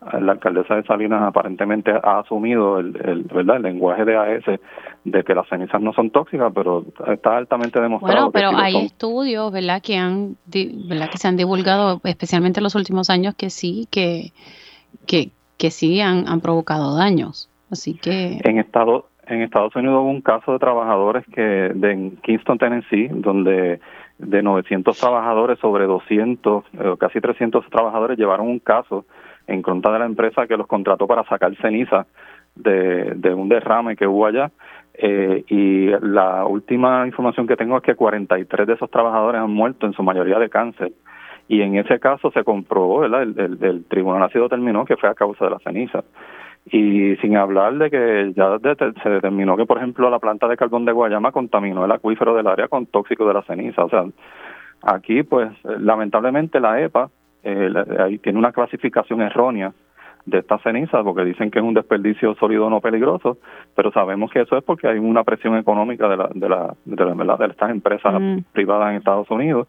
la 0.00 0.32
alcaldesa 0.32 0.76
de 0.76 0.84
Salinas 0.84 1.22
aparentemente 1.22 1.90
ha 1.90 2.20
asumido 2.20 2.78
el, 2.78 2.96
el, 3.04 3.22
¿verdad? 3.24 3.56
el 3.56 3.62
lenguaje 3.62 4.04
de 4.04 4.16
AES 4.16 4.44
de 5.04 5.24
que 5.24 5.34
las 5.34 5.48
cenizas 5.48 5.80
no 5.80 5.92
son 5.92 6.10
tóxicas, 6.10 6.52
pero 6.54 6.84
está 7.08 7.36
altamente 7.36 7.80
demostrado. 7.80 8.30
Bueno, 8.30 8.32
pero 8.32 8.56
hay 8.56 8.76
estudios, 8.86 9.50
¿verdad? 9.50 9.82
Que 9.82 9.96
han, 9.96 10.36
¿verdad? 10.46 11.10
Que 11.10 11.18
se 11.18 11.26
han 11.26 11.36
divulgado, 11.36 12.00
especialmente 12.04 12.60
en 12.60 12.64
los 12.64 12.76
últimos 12.76 13.10
años, 13.10 13.34
que 13.34 13.50
sí, 13.50 13.88
que, 13.90 14.32
que, 15.06 15.30
que 15.56 15.70
sí 15.70 16.00
han, 16.00 16.28
han 16.28 16.40
provocado 16.40 16.96
daños. 16.96 17.50
En 18.44 18.58
Estados, 18.58 19.04
en 19.26 19.42
Estados 19.42 19.74
Unidos 19.76 20.00
hubo 20.02 20.10
un 20.10 20.22
caso 20.22 20.52
de 20.52 20.58
trabajadores 20.58 21.24
que 21.34 21.42
de 21.42 21.92
en 21.92 22.16
Kingston, 22.18 22.58
Tennessee, 22.58 23.08
donde 23.10 23.80
de 24.18 24.42
900 24.42 24.98
trabajadores 24.98 25.58
sobre 25.60 25.86
200, 25.86 26.64
eh, 26.72 26.94
casi 26.98 27.20
300 27.20 27.68
trabajadores 27.70 28.18
llevaron 28.18 28.48
un 28.48 28.58
caso 28.58 29.04
en 29.46 29.62
contra 29.62 29.92
de 29.92 30.00
la 30.00 30.06
empresa 30.06 30.46
que 30.46 30.56
los 30.56 30.66
contrató 30.66 31.06
para 31.06 31.24
sacar 31.24 31.54
ceniza 31.56 32.06
de, 32.54 33.14
de 33.14 33.32
un 33.34 33.48
derrame 33.48 33.96
que 33.96 34.06
hubo 34.06 34.26
allá. 34.26 34.50
Eh, 35.00 35.44
y 35.48 35.86
la 36.06 36.44
última 36.44 37.06
información 37.06 37.46
que 37.46 37.56
tengo 37.56 37.76
es 37.76 37.82
que 37.84 37.94
43 37.94 38.66
de 38.66 38.72
esos 38.74 38.90
trabajadores 38.90 39.40
han 39.40 39.50
muerto, 39.50 39.86
en 39.86 39.92
su 39.92 40.02
mayoría 40.02 40.38
de 40.38 40.50
cáncer. 40.50 40.92
Y 41.46 41.62
en 41.62 41.76
ese 41.76 42.00
caso 42.00 42.30
se 42.32 42.44
comprobó. 42.44 43.04
El, 43.04 43.14
el, 43.14 43.84
tribunal 43.86 44.24
ha 44.24 44.28
sido 44.28 44.44
determinó 44.44 44.84
que 44.84 44.96
fue 44.96 45.08
a 45.08 45.14
causa 45.14 45.44
de 45.44 45.52
la 45.52 45.58
ceniza. 45.60 46.04
Y 46.70 47.16
sin 47.16 47.36
hablar 47.36 47.74
de 47.74 47.90
que 47.90 48.32
ya 48.36 48.58
se 49.02 49.08
determinó 49.08 49.56
que, 49.56 49.66
por 49.66 49.78
ejemplo, 49.78 50.10
la 50.10 50.18
planta 50.18 50.48
de 50.48 50.56
carbón 50.56 50.84
de 50.84 50.92
Guayama 50.92 51.32
contaminó 51.32 51.84
el 51.84 51.92
acuífero 51.92 52.34
del 52.34 52.46
área 52.46 52.68
con 52.68 52.86
tóxico 52.86 53.26
de 53.26 53.34
la 53.34 53.42
ceniza. 53.42 53.84
O 53.84 53.88
sea, 53.88 54.04
aquí, 54.82 55.22
pues, 55.22 55.50
lamentablemente 55.64 56.60
la 56.60 56.80
EPA 56.80 57.10
eh, 57.42 57.72
ahí 58.00 58.18
tiene 58.18 58.38
una 58.38 58.52
clasificación 58.52 59.22
errónea 59.22 59.72
de 60.26 60.38
esta 60.38 60.58
ceniza, 60.58 61.02
porque 61.02 61.24
dicen 61.24 61.50
que 61.50 61.58
es 61.58 61.64
un 61.64 61.72
desperdicio 61.72 62.34
sólido 62.34 62.68
no 62.68 62.80
peligroso, 62.80 63.38
pero 63.74 63.90
sabemos 63.92 64.30
que 64.30 64.42
eso 64.42 64.58
es 64.58 64.64
porque 64.64 64.86
hay 64.86 64.98
una 64.98 65.24
presión 65.24 65.56
económica 65.56 66.06
de, 66.08 66.16
la, 66.18 66.28
de, 66.34 66.48
la, 66.48 67.36
de, 67.36 67.46
estas 67.46 67.70
empresas 67.70 68.20
mm. 68.20 68.38
privadas 68.52 68.90
en 68.90 68.96
Estados 68.96 69.30
Unidos. 69.30 69.68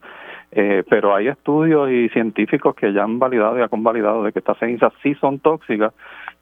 Eh, 0.51 0.83
pero 0.89 1.15
hay 1.15 1.27
estudios 1.27 1.91
y 1.91 2.09
científicos 2.09 2.75
que 2.75 2.91
ya 2.91 3.03
han 3.03 3.19
validado 3.19 3.57
y 3.57 3.61
han 3.61 3.69
convalidado 3.69 4.23
de 4.23 4.31
que 4.31 4.39
estas 4.39 4.57
cenizas 4.57 4.91
sí 5.03 5.13
son 5.15 5.39
tóxicas 5.39 5.93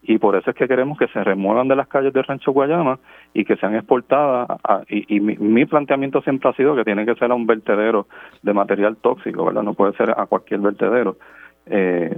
y 0.07 0.17
por 0.19 0.37
eso 0.37 0.49
es 0.49 0.55
que 0.55 0.69
queremos 0.69 0.97
que 0.97 1.09
se 1.09 1.21
remuevan 1.21 1.67
de 1.67 1.75
las 1.75 1.89
calles 1.89 2.13
de 2.13 2.21
Rancho 2.21 2.53
Guayama 2.53 2.97
y 3.33 3.43
que 3.43 3.57
sean 3.57 3.75
exportadas. 3.75 4.47
y, 4.87 5.19
mi, 5.19 5.65
planteamiento 5.65 6.21
siempre 6.21 6.49
ha 6.49 6.53
sido 6.53 6.77
que 6.77 6.85
tiene 6.85 7.05
que 7.05 7.13
ser 7.15 7.29
a 7.29 7.35
un 7.35 7.45
vertedero 7.45 8.07
de 8.41 8.53
material 8.53 8.95
tóxico, 8.95 9.43
¿verdad? 9.43 9.63
No 9.63 9.73
puede 9.73 9.93
ser 9.97 10.11
a 10.11 10.25
cualquier 10.25 10.61
vertedero. 10.61 11.17
Eh, 11.65 12.17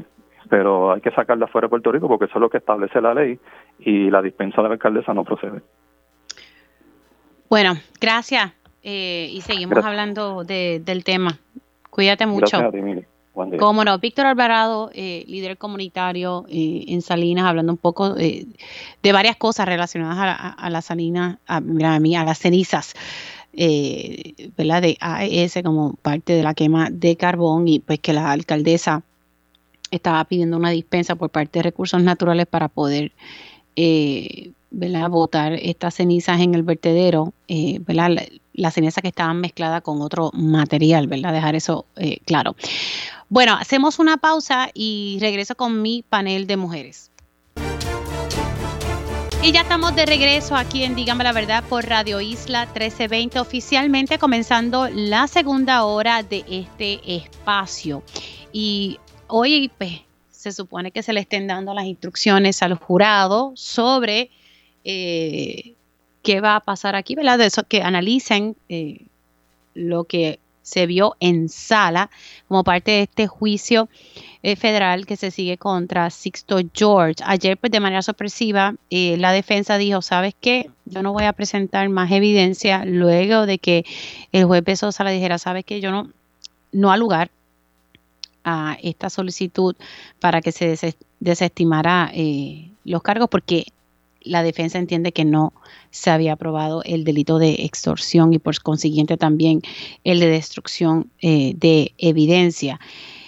pero 0.50 0.94
hay 0.94 1.02
que 1.02 1.10
sacarla 1.12 1.48
fuera 1.48 1.66
de 1.66 1.70
Puerto 1.70 1.92
Rico 1.92 2.08
porque 2.08 2.26
eso 2.26 2.36
es 2.36 2.42
lo 2.42 2.50
que 2.50 2.58
establece 2.58 3.02
la 3.02 3.16
ley 3.16 3.40
y 3.80 4.12
la 4.12 4.22
dispensa 4.22 4.62
de 4.62 4.68
la 4.68 4.74
alcaldesa 4.76 5.14
no 5.16 5.24
procede. 5.24 5.62
Bueno, 7.50 7.74
gracias 8.00 8.54
eh, 8.84 9.30
y 9.32 9.42
seguimos 9.42 9.84
hablando 9.84 10.44
del 10.44 11.04
tema. 11.04 11.40
Cuídate 11.90 12.28
mucho. 12.28 12.60
Gracias 12.60 13.08
Cómo 13.60 13.84
no, 13.84 13.98
Víctor 14.00 14.26
Alvarado, 14.26 14.90
eh, 14.94 15.24
líder 15.28 15.58
comunitario 15.58 16.46
eh, 16.50 16.86
en 16.88 17.02
Salinas, 17.02 17.46
hablando 17.46 17.72
un 17.72 17.78
poco 17.78 18.14
de 18.14 18.48
varias 19.12 19.38
cosas 19.38 19.68
relacionadas 19.68 20.18
a, 20.18 20.50
a 20.50 20.70
las 20.70 20.86
Salinas, 20.86 21.38
a, 21.48 21.60
mira, 21.62 21.96
a, 21.96 22.00
mí, 22.00 22.16
a 22.16 22.24
las 22.24 22.40
cenizas. 22.40 22.94
¿verdad? 23.52 24.82
de 24.84 24.96
AES 25.02 25.60
como 25.64 25.94
parte 25.96 26.34
de 26.34 26.44
la 26.44 26.54
quema 26.54 26.90
de 26.92 27.18
carbón 27.18 27.68
y 27.68 27.80
pues 27.80 28.00
que 28.00 28.14
la 28.14 28.32
alcaldesa 28.32 29.04
estaba 29.92 30.24
pidiendo 30.26 30.58
una 30.58 30.70
dispensa 30.70 31.16
por 31.16 31.30
parte 31.30 31.60
de 31.60 31.64
recursos 31.64 32.02
naturales 32.02 32.46
para 32.46 32.68
poder 32.68 33.12
eh, 33.76 34.52
botar 34.72 35.54
estas 35.54 35.96
cenizas 35.96 36.42
en 36.42 36.54
el 36.54 36.64
vertedero, 36.64 37.34
eh, 37.48 37.80
¿verdad? 37.86 38.18
Las 38.54 38.74
cenizas 38.74 39.02
que 39.02 39.08
estaban 39.10 39.40
mezcladas 39.40 39.82
con 39.82 40.02
otro 40.02 40.32
material, 40.34 41.08
¿verdad? 41.08 41.34
Dejar 41.34 41.56
eso 41.56 41.86
eh, 41.96 42.18
claro. 42.26 42.56
Bueno, 43.30 43.54
hacemos 43.54 44.00
una 44.00 44.18
pausa 44.18 44.70
y 44.74 45.18
regreso 45.22 45.56
con 45.56 45.82
mi 45.82 46.04
panel 46.08 46.48
de 46.48 46.58
mujeres. 46.58 47.12
Y 49.42 49.54
ya 49.54 49.62
estamos 49.62 49.96
de 49.96 50.06
regreso 50.06 50.56
aquí 50.56 50.84
en 50.84 50.96
Dígame 50.96 51.24
la 51.24 51.32
Verdad 51.32 51.64
por 51.64 51.86
Radio 51.86 52.20
Isla 52.20 52.66
1320, 52.66 53.40
oficialmente 53.40 54.18
comenzando 54.18 54.90
la 54.90 55.28
segunda 55.28 55.86
hora 55.86 56.24
de 56.24 56.44
este 56.50 57.00
espacio. 57.06 58.04
Y 58.52 59.00
hoy 59.28 59.72
pues, 59.78 60.02
se 60.30 60.52
supone 60.52 60.92
que 60.92 61.04
se 61.04 61.14
le 61.14 61.22
estén 61.22 61.48
dando 61.48 61.74
las 61.74 61.86
instrucciones 61.86 62.62
al 62.62 62.74
jurado 62.74 63.54
sobre 63.56 64.30
eh, 64.84 65.76
qué 66.30 66.42
va 66.42 66.58
a 66.58 66.60
pasar 66.60 66.96
aquí, 66.96 67.16
¿verdad? 67.16 67.40
De 67.40 67.48
eso, 67.48 67.64
que 67.64 67.82
analicen 67.82 68.56
eh, 68.70 69.08
lo 69.74 70.04
que 70.04 70.40
se 70.62 70.86
vio 70.86 71.16
en 71.20 71.50
sala 71.50 72.12
como 72.48 72.64
parte 72.64 72.92
de 72.92 73.02
este 73.02 73.26
juicio 73.26 73.90
eh, 74.44 74.56
federal 74.56 75.08
que 75.08 75.16
se 75.16 75.32
sigue 75.32 75.58
contra 75.58 76.12
Sixto 76.12 76.60
George. 76.72 77.24
Ayer, 77.26 77.58
pues 77.58 77.72
de 77.72 77.80
manera 77.80 78.04
sorpresiva, 78.04 78.76
la 78.92 79.32
defensa 79.32 79.80
dijo, 79.80 80.04
¿sabes 80.04 80.36
qué? 80.40 80.70
Yo 80.86 81.02
no 81.02 81.14
voy 81.14 81.24
a 81.24 81.34
presentar 81.34 81.90
más 81.90 82.12
evidencia 82.12 82.86
luego 82.86 83.48
de 83.48 83.58
que 83.58 83.84
el 84.32 84.46
juez 84.46 84.64
Besosa 84.64 85.04
le 85.04 85.14
dijera, 85.14 85.40
¿sabes 85.40 85.66
qué? 85.66 85.82
Yo 85.82 85.90
no, 85.90 86.12
no 86.72 86.92
al 86.92 87.00
lugar 87.00 87.32
a 88.44 88.78
esta 88.84 89.10
solicitud 89.10 89.76
para 90.20 90.42
que 90.42 90.52
se 90.52 90.96
desestimara 91.20 92.12
eh, 92.14 92.70
los 92.86 93.02
cargos 93.02 93.30
porque 93.30 93.66
la 94.22 94.44
defensa 94.44 94.78
entiende 94.78 95.12
que 95.12 95.26
no 95.26 95.54
se 95.92 96.10
había 96.10 96.34
aprobado 96.34 96.82
el 96.84 97.04
delito 97.04 97.40
de 97.40 97.64
extorsión 97.66 98.34
y 98.34 98.40
por 98.40 98.60
consiguiente 98.62 99.18
también 99.18 99.62
el 100.04 100.20
de 100.20 100.28
destrucción 100.28 101.12
eh, 101.22 101.54
de 101.56 101.94
evidencia. 101.98 102.80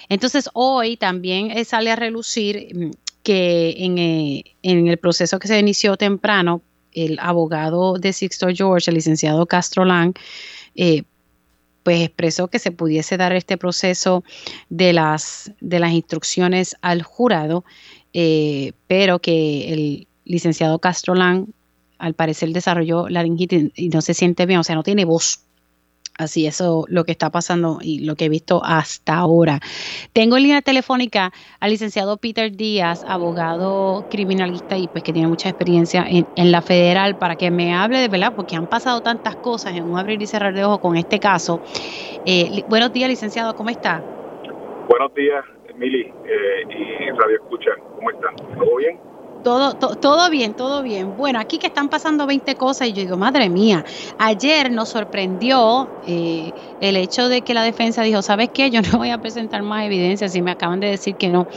Entonces 0.10 0.50
hoy 0.54 0.98
también 0.98 1.52
eh, 1.52 1.66
sale 1.66 1.92
a 1.92 1.96
relucir 1.96 2.76
mm, 2.76 2.92
que 3.24 3.76
en, 3.78 3.98
en, 3.98 4.88
el 4.88 4.98
proceso 4.98 5.40
que 5.40 5.48
se 5.48 5.60
inició 5.60 5.96
temprano, 5.96 6.62
el 6.94 7.20
abogado 7.20 7.98
de 7.98 8.12
Sixto 8.12 8.48
George, 8.54 8.90
el 8.90 8.96
licenciado 8.96 9.46
Castro 9.46 9.86
Lang, 9.86 10.14
pues 11.84 12.02
expresó 12.02 12.48
que 12.48 12.60
se 12.60 12.72
pudiese 12.72 13.18
dar 13.18 13.34
este 13.34 13.58
proceso 13.58 14.24
de 14.70 14.94
las, 14.94 15.52
de 15.60 15.80
las 15.80 15.92
instrucciones 15.92 16.76
al 16.82 17.02
jurado, 17.04 17.64
eh, 18.14 18.74
pero 18.88 19.20
que 19.20 19.74
el 19.74 20.08
licenciado 20.26 20.80
Castrolán 20.80 21.48
al 21.98 22.14
parecer 22.16 22.50
desarrolló 22.50 23.10
laringitis 23.10 23.72
y 23.76 23.90
no 23.90 24.02
se 24.02 24.14
siente 24.14 24.46
bien, 24.46 24.60
o 24.60 24.64
sea, 24.64 24.76
no 24.76 24.84
tiene 24.84 25.06
voz 25.06 25.46
Así 26.22 26.46
eso 26.46 26.86
lo 26.88 27.04
que 27.04 27.12
está 27.12 27.32
pasando 27.32 27.80
y 27.82 28.06
lo 28.06 28.16
que 28.16 28.26
he 28.26 28.30
visto 28.30 28.62
hasta 28.64 29.16
ahora. 29.16 29.60
Tengo 30.14 30.38
en 30.38 30.44
línea 30.44 30.62
telefónica 30.62 31.32
al 31.60 31.72
licenciado 31.72 32.18
Peter 32.18 32.52
Díaz, 32.52 33.04
abogado 33.08 34.06
criminalista 34.10 34.78
y 34.78 34.88
pues 34.88 35.04
que 35.04 35.14
tiene 35.14 35.28
mucha 35.28 35.50
experiencia 35.50 36.06
en, 36.08 36.52
la 36.52 36.62
federal 36.62 37.18
para 37.18 37.38
que 37.38 37.50
me 37.50 37.74
hable 37.74 37.98
de 37.98 38.08
verdad, 38.08 38.34
porque 38.36 38.56
han 38.56 38.68
pasado 38.68 39.02
tantas 39.02 39.36
cosas 39.38 39.76
en 39.76 39.84
un 39.84 39.98
abrir 39.98 40.22
y 40.22 40.28
cerrar 40.28 40.54
de 40.54 40.64
ojos 40.64 40.80
con 40.80 40.96
este 40.96 41.20
caso. 41.20 41.60
Eh, 42.26 42.64
buenos 42.68 42.94
días, 42.94 43.10
licenciado, 43.10 43.56
¿cómo 43.56 43.70
está? 43.70 44.04
Buenos 44.88 45.14
días, 45.16 45.44
Mili 45.76 46.02
eh, 46.02 46.12
y 46.70 47.10
Radio 47.12 47.38
Escucha, 47.38 47.72
¿cómo 47.96 48.12
están? 48.12 48.36
¿Todo 48.36 48.76
bien? 48.76 49.11
Todo, 49.44 49.74
todo 49.76 50.30
bien, 50.30 50.54
todo 50.54 50.84
bien. 50.84 51.16
Bueno, 51.16 51.40
aquí 51.40 51.58
que 51.58 51.66
están 51.66 51.90
pasando 51.90 52.28
20 52.28 52.56
cosas 52.58 52.90
y 52.90 52.94
yo 52.94 53.02
digo, 53.02 53.18
madre 53.18 53.50
mía, 53.50 53.84
ayer 54.20 54.70
nos 54.72 54.90
sorprendió 54.90 55.92
eh, 56.04 56.54
el 56.80 56.96
hecho 56.96 57.28
de 57.28 57.42
que 57.44 57.56
la 57.56 57.64
defensa 57.64 58.04
dijo, 58.04 58.22
¿sabes 58.22 58.50
qué? 58.54 58.70
Yo 58.70 58.82
no 58.94 59.00
voy 59.00 59.10
a 59.10 59.18
presentar 59.18 59.64
más 59.64 59.84
evidencia 59.86 60.30
si 60.30 60.44
me 60.44 60.52
acaban 60.52 60.80
de 60.80 60.90
decir 60.92 61.18
que 61.18 61.30
no, 61.30 61.48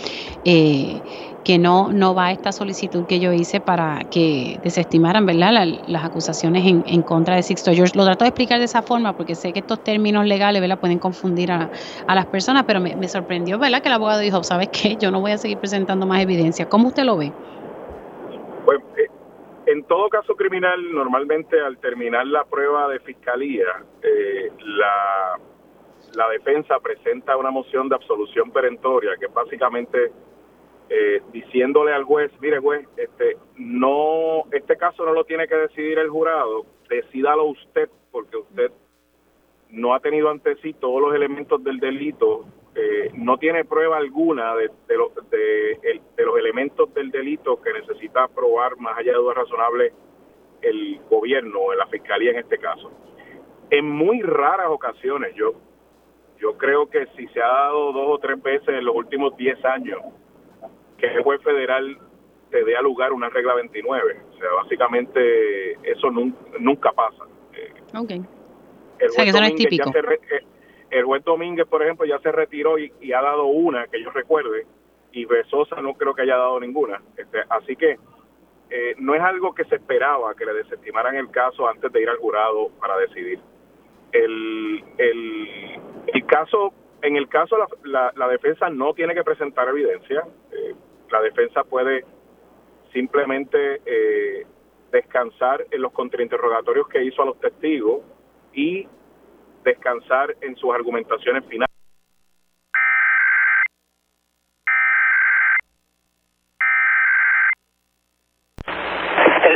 eh, 0.44 1.02
que 1.42 1.58
no, 1.58 1.92
no 1.92 2.14
va 2.14 2.32
esta 2.32 2.52
solicitud 2.52 3.06
que 3.06 3.20
yo 3.20 3.32
hice 3.32 3.62
para 3.62 4.00
que 4.10 4.58
desestimaran, 4.62 5.26
¿verdad? 5.26 5.66
las 5.86 6.04
acusaciones 6.04 6.64
en, 6.66 7.02
contra 7.04 7.36
de 7.36 7.44
Sixto 7.44 7.72
George. 7.72 7.92
Lo 7.96 8.04
trato 8.04 8.26
de 8.26 8.30
explicar 8.30 8.58
de 8.60 8.66
esa 8.66 8.82
forma 8.82 9.14
porque 9.14 9.36
sé 9.36 9.54
que 9.54 9.60
estos 9.60 9.82
términos 9.82 10.26
legales, 10.26 10.60
¿verdad? 10.60 10.78
Pueden 10.80 11.00
confundir 11.00 11.52
a, 11.52 11.70
a 12.06 12.14
las 12.14 12.26
personas, 12.26 12.64
pero 12.66 12.82
me, 12.82 12.94
me 12.96 13.08
sorprendió, 13.08 13.58
¿verdad? 13.58 13.82
Que 13.82 13.88
el 13.88 13.94
abogado 13.94 14.20
dijo, 14.20 14.44
¿sabes 14.44 14.68
qué? 14.70 14.98
Yo 14.98 15.10
no 15.10 15.20
voy 15.22 15.32
a 15.32 15.38
seguir 15.38 15.58
presentando 15.58 16.06
más 16.06 16.22
evidencia. 16.22 16.66
¿Cómo 16.66 16.88
usted 16.88 17.04
lo 17.04 17.16
ve? 17.16 17.34
Pues 18.64 18.80
eh, 18.96 19.08
en 19.66 19.84
todo 19.84 20.08
caso 20.08 20.34
criminal, 20.36 20.92
normalmente 20.92 21.60
al 21.60 21.78
terminar 21.78 22.26
la 22.26 22.44
prueba 22.44 22.88
de 22.88 23.00
fiscalía, 23.00 23.66
eh, 24.02 24.50
la, 24.58 25.38
la 26.14 26.28
defensa 26.30 26.78
presenta 26.80 27.36
una 27.36 27.50
moción 27.50 27.88
de 27.88 27.96
absolución 27.96 28.50
perentoria, 28.50 29.12
que 29.18 29.26
básicamente 29.26 30.12
eh, 30.90 31.22
diciéndole 31.32 31.92
al 31.92 32.04
juez, 32.04 32.30
mire 32.40 32.58
juez, 32.58 32.86
este, 32.96 33.38
no, 33.56 34.44
este 34.52 34.76
caso 34.76 35.04
no 35.04 35.12
lo 35.12 35.24
tiene 35.24 35.48
que 35.48 35.56
decidir 35.56 35.98
el 35.98 36.10
jurado, 36.10 36.66
decídalo 36.88 37.44
usted, 37.44 37.88
porque 38.10 38.36
usted 38.36 38.70
no 39.70 39.94
ha 39.94 40.00
tenido 40.00 40.30
ante 40.30 40.56
sí 40.56 40.74
todos 40.74 41.00
los 41.00 41.14
elementos 41.14 41.64
del 41.64 41.78
delito 41.80 42.44
eh, 42.74 43.10
no 43.14 43.38
tiene 43.38 43.64
prueba 43.64 43.98
alguna 43.98 44.54
de, 44.56 44.70
de, 44.88 46.24
los 46.24 46.38
elementos 46.38 46.92
del 46.92 47.10
delito 47.10 47.60
que 47.62 47.72
necesita 47.72 48.26
probar 48.28 48.76
más 48.78 48.98
allá 48.98 49.12
de 49.12 49.18
duda 49.18 49.34
razonable 49.34 49.92
el 50.60 51.00
gobierno 51.08 51.60
o 51.60 51.74
la 51.74 51.86
fiscalía 51.86 52.32
en 52.32 52.38
este 52.38 52.58
caso. 52.58 52.90
En 53.70 53.88
muy 53.88 54.22
raras 54.22 54.66
ocasiones, 54.70 55.34
yo, 55.36 55.52
yo 56.38 56.56
creo 56.58 56.88
que 56.90 57.06
si 57.16 57.28
se 57.28 57.40
ha 57.40 57.46
dado 57.46 57.92
dos 57.92 58.06
o 58.08 58.18
tres 58.18 58.42
veces 58.42 58.68
en 58.68 58.84
los 58.84 58.96
últimos 58.96 59.36
diez 59.36 59.62
años 59.64 60.00
que 60.98 61.06
el 61.06 61.22
juez 61.22 61.40
federal 61.42 61.98
te 62.50 62.64
dé 62.64 62.76
a 62.76 62.82
lugar 62.82 63.12
una 63.12 63.28
regla 63.28 63.54
29, 63.54 64.20
o 64.32 64.38
sea, 64.38 64.48
básicamente 64.62 65.72
eso 65.88 66.10
nunca, 66.10 66.38
nunca 66.58 66.92
pasa. 66.92 67.24
Okay. 67.96 68.22
El 68.98 69.10
o 69.10 69.22
eso 69.22 69.40
no 69.40 69.46
es 69.46 69.54
típico. 69.54 69.90
Eh, 69.90 70.44
el 70.94 71.04
juez 71.04 71.24
Domínguez, 71.24 71.66
por 71.66 71.82
ejemplo, 71.82 72.06
ya 72.06 72.20
se 72.20 72.30
retiró 72.30 72.78
y, 72.78 72.92
ha 73.12 73.20
dado 73.20 73.46
una, 73.46 73.88
que 73.88 74.00
yo 74.00 74.10
recuerde, 74.10 74.64
y 75.10 75.24
Besosa 75.24 75.80
no 75.80 75.94
creo 75.94 76.14
que 76.14 76.22
haya 76.22 76.36
dado 76.36 76.60
ninguna. 76.60 77.02
Este, 77.16 77.42
así 77.48 77.74
que 77.74 77.98
eh, 78.70 78.94
no 78.98 79.12
es 79.16 79.20
algo 79.20 79.52
que 79.54 79.64
se 79.64 79.74
esperaba 79.74 80.34
que 80.36 80.46
le 80.46 80.54
desestimaran 80.54 81.16
el 81.16 81.32
caso 81.32 81.68
antes 81.68 81.90
de 81.92 82.00
ir 82.00 82.08
al 82.08 82.18
jurado 82.18 82.68
para 82.80 82.96
decidir. 82.98 83.40
El, 84.12 84.84
el, 84.98 85.80
el 86.06 86.26
caso, 86.26 86.72
en 87.02 87.16
el 87.16 87.28
caso 87.28 87.56
la, 87.82 88.12
la, 88.14 88.28
defensa 88.28 88.70
no 88.70 88.94
tiene 88.94 89.14
que 89.14 89.24
presentar 89.24 89.68
evidencia. 89.68 90.24
Eh, 90.52 90.74
la 91.10 91.20
defensa 91.22 91.64
puede 91.64 92.04
simplemente 92.92 93.80
eh, 93.84 94.46
descansar 94.92 95.66
en 95.72 95.82
los 95.82 95.90
contrainterrogatorios 95.90 96.86
que 96.86 97.02
hizo 97.02 97.20
a 97.22 97.26
los 97.26 97.40
testigos 97.40 98.02
y 98.52 98.86
descansar 99.64 100.36
en 100.40 100.56
sus 100.56 100.74
argumentaciones 100.74 101.44
finales. 101.46 101.73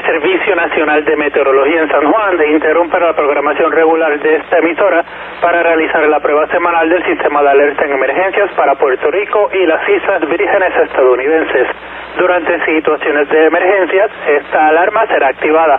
Servicio 0.08 0.56
Nacional 0.56 1.04
de 1.04 1.16
Meteorología 1.16 1.82
en 1.82 1.88
San 1.90 2.10
Juan 2.10 2.38
de 2.38 2.48
interrumpir 2.48 2.98
la 2.98 3.12
programación 3.12 3.70
regular 3.70 4.18
de 4.18 4.36
esta 4.36 4.56
emisora 4.56 5.04
para 5.42 5.62
realizar 5.62 6.02
la 6.08 6.18
prueba 6.18 6.46
semanal 6.46 6.88
del 6.88 7.04
sistema 7.04 7.42
de 7.42 7.50
alerta 7.50 7.84
en 7.84 7.92
emergencias 7.92 8.50
para 8.56 8.74
Puerto 8.76 9.10
Rico 9.10 9.50
y 9.52 9.66
las 9.66 9.86
Islas 9.86 10.26
Vírgenes 10.26 10.74
estadounidenses. 10.76 11.68
Durante 12.16 12.64
situaciones 12.64 13.28
de 13.28 13.44
emergencias, 13.48 14.10
esta 14.26 14.68
alarma 14.68 15.06
será 15.08 15.28
activada. 15.28 15.78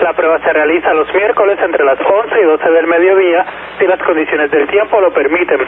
La 0.00 0.14
prueba 0.14 0.38
se 0.38 0.54
realiza 0.54 0.94
los 0.94 1.12
miércoles 1.12 1.58
entre 1.62 1.84
las 1.84 2.00
11 2.00 2.40
y 2.40 2.44
12 2.44 2.70
del 2.70 2.86
mediodía 2.86 3.44
si 3.78 3.86
las 3.86 4.02
condiciones 4.02 4.50
del 4.52 4.66
tiempo 4.68 4.98
lo 5.02 5.12
permiten. 5.12 5.60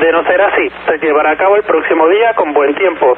De 0.00 0.10
no 0.10 0.24
ser 0.24 0.40
así, 0.40 0.72
se 0.88 0.98
llevará 0.98 1.30
a 1.30 1.36
cabo 1.36 1.54
el 1.54 1.62
próximo 1.62 2.08
día 2.08 2.34
con 2.34 2.52
buen 2.52 2.74
tiempo. 2.74 3.16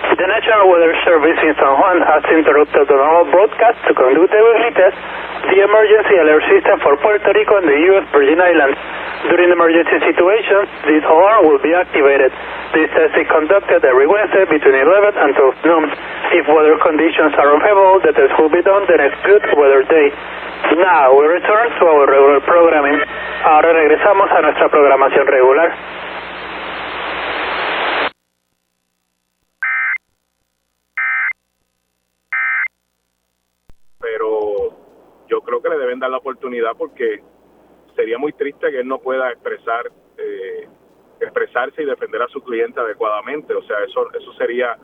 The 0.00 0.26
National 0.26 0.72
Weather 0.72 0.96
Service 1.04 1.36
in 1.44 1.52
San 1.60 1.74
Juan 1.76 2.00
has 2.00 2.24
interrupted 2.32 2.88
the 2.88 2.96
normal 2.96 3.28
broadcast 3.28 3.84
to 3.84 3.92
conduct 3.92 4.32
a 4.32 4.40
weekly 4.40 4.72
test 4.72 4.96
the 5.48 5.60
emergency 5.60 6.16
alert 6.20 6.44
system 6.48 6.76
for 6.84 6.96
Puerto 7.00 7.32
Rico 7.32 7.56
and 7.60 7.68
the 7.68 7.78
U.S. 7.92 8.06
Virgin 8.12 8.40
Islands. 8.40 8.76
During 9.28 9.52
emergency 9.52 9.98
situations, 10.00 10.68
this 10.88 11.04
alarm 11.04 11.48
will 11.48 11.60
be 11.60 11.72
activated. 11.76 12.32
This 12.72 12.88
test 12.92 13.12
is 13.16 13.28
conducted 13.28 13.84
every 13.84 14.08
Wednesday 14.08 14.44
between 14.48 14.76
11 14.76 15.20
and 15.20 15.30
12 15.36 15.68
noon. 15.68 15.84
If 16.32 16.44
weather 16.48 16.76
conditions 16.80 17.36
are 17.36 17.50
unfavorable, 17.56 18.00
the 18.04 18.12
test 18.16 18.32
will 18.40 18.52
be 18.52 18.64
done 18.64 18.84
the 18.88 18.96
next 19.00 19.20
good 19.24 19.44
weather 19.56 19.84
day. 19.84 20.08
Now 20.80 21.12
we 21.16 21.24
return 21.28 21.66
to 21.76 21.82
our 21.88 22.04
regular 22.08 22.40
programming. 22.44 23.00
Ahora 23.44 23.72
regresamos 23.72 24.28
a 24.32 24.40
nuestra 24.44 24.68
programación 24.68 25.24
regular. 25.26 25.68
Pero 34.00 34.74
yo 35.28 35.40
creo 35.42 35.62
que 35.62 35.68
le 35.68 35.78
deben 35.78 36.00
dar 36.00 36.10
la 36.10 36.16
oportunidad 36.16 36.72
porque 36.76 37.22
sería 37.94 38.18
muy 38.18 38.32
triste 38.32 38.70
que 38.70 38.80
él 38.80 38.88
no 38.88 38.98
pueda 38.98 39.30
expresar 39.30 39.90
eh, 40.16 40.68
expresarse 41.20 41.82
y 41.82 41.86
defender 41.86 42.22
a 42.22 42.28
su 42.28 42.42
cliente 42.42 42.80
adecuadamente 42.80 43.54
o 43.54 43.62
sea 43.62 43.76
eso 43.84 44.10
eso 44.12 44.32
sería 44.34 44.76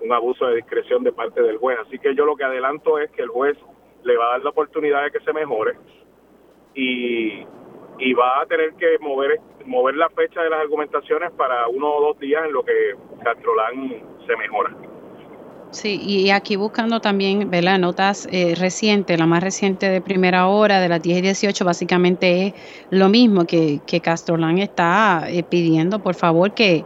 un 0.00 0.12
abuso 0.12 0.46
de 0.46 0.56
discreción 0.56 1.02
de 1.02 1.12
parte 1.12 1.42
del 1.42 1.58
juez 1.58 1.78
así 1.86 1.98
que 1.98 2.14
yo 2.14 2.24
lo 2.24 2.36
que 2.36 2.44
adelanto 2.44 2.98
es 2.98 3.10
que 3.10 3.22
el 3.22 3.28
juez 3.28 3.58
le 4.04 4.16
va 4.16 4.26
a 4.26 4.30
dar 4.32 4.44
la 4.44 4.50
oportunidad 4.50 5.04
de 5.04 5.10
que 5.10 5.20
se 5.20 5.32
mejore 5.32 5.76
y 6.74 7.44
y 7.98 8.14
va 8.14 8.40
a 8.40 8.46
tener 8.46 8.74
que 8.74 8.98
mover 9.00 9.40
mover 9.66 9.96
la 9.96 10.08
fecha 10.10 10.42
de 10.42 10.50
las 10.50 10.60
argumentaciones 10.60 11.30
para 11.32 11.68
uno 11.68 11.92
o 11.94 12.00
dos 12.00 12.18
días 12.18 12.44
en 12.44 12.52
lo 12.52 12.64
que 12.64 12.96
Castrolán 13.22 14.02
se 14.26 14.36
mejora. 14.36 14.74
Sí, 15.74 15.98
y 16.02 16.28
aquí 16.30 16.56
buscando 16.56 17.00
también, 17.00 17.48
¿verdad? 17.48 17.78
Notas 17.78 18.28
eh, 18.30 18.54
recientes, 18.54 19.18
la 19.18 19.26
más 19.26 19.42
reciente 19.42 19.88
de 19.88 20.02
primera 20.02 20.46
hora, 20.46 20.80
de 20.80 20.88
las 20.90 21.00
10 21.00 21.18
y 21.18 21.22
18, 21.22 21.64
básicamente 21.64 22.48
es 22.48 22.54
lo 22.90 23.08
mismo 23.08 23.46
que, 23.46 23.82
que 23.86 24.02
Castrolán 24.02 24.58
está 24.58 25.24
eh, 25.30 25.42
pidiendo, 25.44 26.02
por 26.02 26.14
favor, 26.14 26.52
que, 26.52 26.84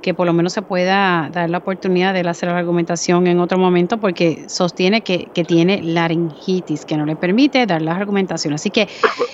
que 0.00 0.14
por 0.14 0.26
lo 0.26 0.32
menos 0.32 0.52
se 0.52 0.62
pueda 0.62 1.28
dar 1.30 1.48
la 1.48 1.58
oportunidad 1.58 2.12
de 2.12 2.20
él 2.20 2.28
hacer 2.28 2.48
la 2.48 2.58
argumentación 2.58 3.28
en 3.28 3.38
otro 3.38 3.56
momento, 3.56 4.00
porque 4.00 4.48
sostiene 4.48 5.04
que, 5.04 5.30
que 5.32 5.44
tiene 5.44 5.80
laringitis, 5.82 6.84
que 6.84 6.96
no 6.96 7.06
le 7.06 7.14
permite 7.16 7.66
dar 7.66 7.82
las 7.82 7.96
argumentaciones. 7.98 8.60
Así 8.62 8.72
que 8.72 8.88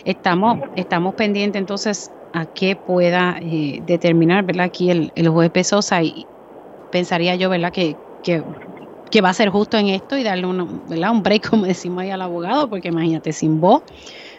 estamos, 0.04 0.58
estamos 0.74 1.14
pendientes 1.14 1.58
entonces 1.58 2.12
a 2.32 2.44
que 2.46 2.76
pueda 2.76 3.38
eh, 3.40 3.80
determinar, 3.82 4.44
¿verdad? 4.44 4.66
Aquí 4.66 4.90
el, 4.90 5.10
el 5.14 5.28
juez 5.30 5.50
Pesosa 5.50 6.02
y 6.02 6.28
pensaría 6.90 7.36
yo, 7.36 7.50
¿verdad? 7.50 7.72
Que, 7.72 8.00
que 8.22 8.44
que 9.10 9.20
va 9.20 9.30
a 9.30 9.34
ser 9.34 9.48
justo 9.50 9.76
en 9.76 9.88
esto 9.88 10.16
y 10.16 10.22
darle 10.22 10.46
un, 10.46 10.82
¿verdad? 10.88 11.10
un 11.12 11.22
break, 11.22 11.42
como 11.50 11.66
decimos 11.66 12.02
ahí 12.02 12.10
al 12.10 12.22
abogado, 12.22 12.68
porque 12.68 12.88
imagínate, 12.88 13.32
sin 13.32 13.60
voz 13.60 13.82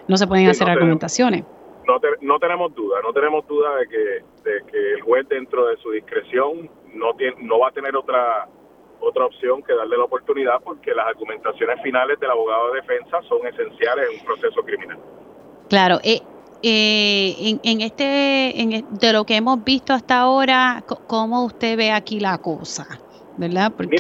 no 0.08 0.18
se 0.18 0.28
pueden 0.28 0.46
Sí, 0.46 0.52
hacer 0.52 0.68
no 0.68 0.74
argumentaciones. 0.74 1.44
No, 1.88 2.00
te- 2.00 2.08
no 2.22 2.40
tenemos 2.40 2.74
duda, 2.76 3.00
no 3.04 3.12
tenemos 3.12 3.46
duda 3.48 3.76
de 3.78 3.88
que, 3.88 3.98
de 3.98 4.72
que 4.72 4.94
el 4.94 5.02
juez 5.02 5.28
dentro 5.28 5.68
de 5.68 5.78
su 5.78 5.92
discreción 5.92 6.70
no 6.94 7.14
tiene, 7.16 7.36
no 7.42 7.60
va 7.60 7.70
a 7.70 7.72
tener 7.72 7.96
otra 7.96 8.48
otra 9.04 9.26
opción 9.26 9.64
que 9.64 9.74
darle 9.74 9.98
la 9.98 10.04
oportunidad 10.04 10.62
porque 10.64 10.94
las 10.94 11.08
argumentaciones 11.08 11.82
finales 11.82 12.20
del 12.20 12.30
abogado 12.30 12.72
de 12.72 12.82
defensa 12.82 13.20
son 13.28 13.46
esenciales 13.48 14.06
en 14.12 14.20
un 14.20 14.26
proceso 14.26 14.62
criminal. 14.62 15.00
Claro, 15.70 15.98
eh, 16.04 16.22
eh, 16.62 17.34
en, 17.40 17.60
en 17.64 17.82
este, 17.82 18.62
en, 18.62 18.86
de 18.92 19.14
lo 19.14 19.26
que 19.26 19.38
hemos 19.38 19.64
visto 19.64 19.94
hasta 19.94 20.20
ahora, 20.20 20.84
¿cómo 21.08 21.46
usted 21.46 21.78
ve 21.78 21.92
aquí 21.92 22.20
la 22.20 22.38
cosa? 22.38 22.86
¿Verdad? 23.42 23.72
Porque 23.76 23.96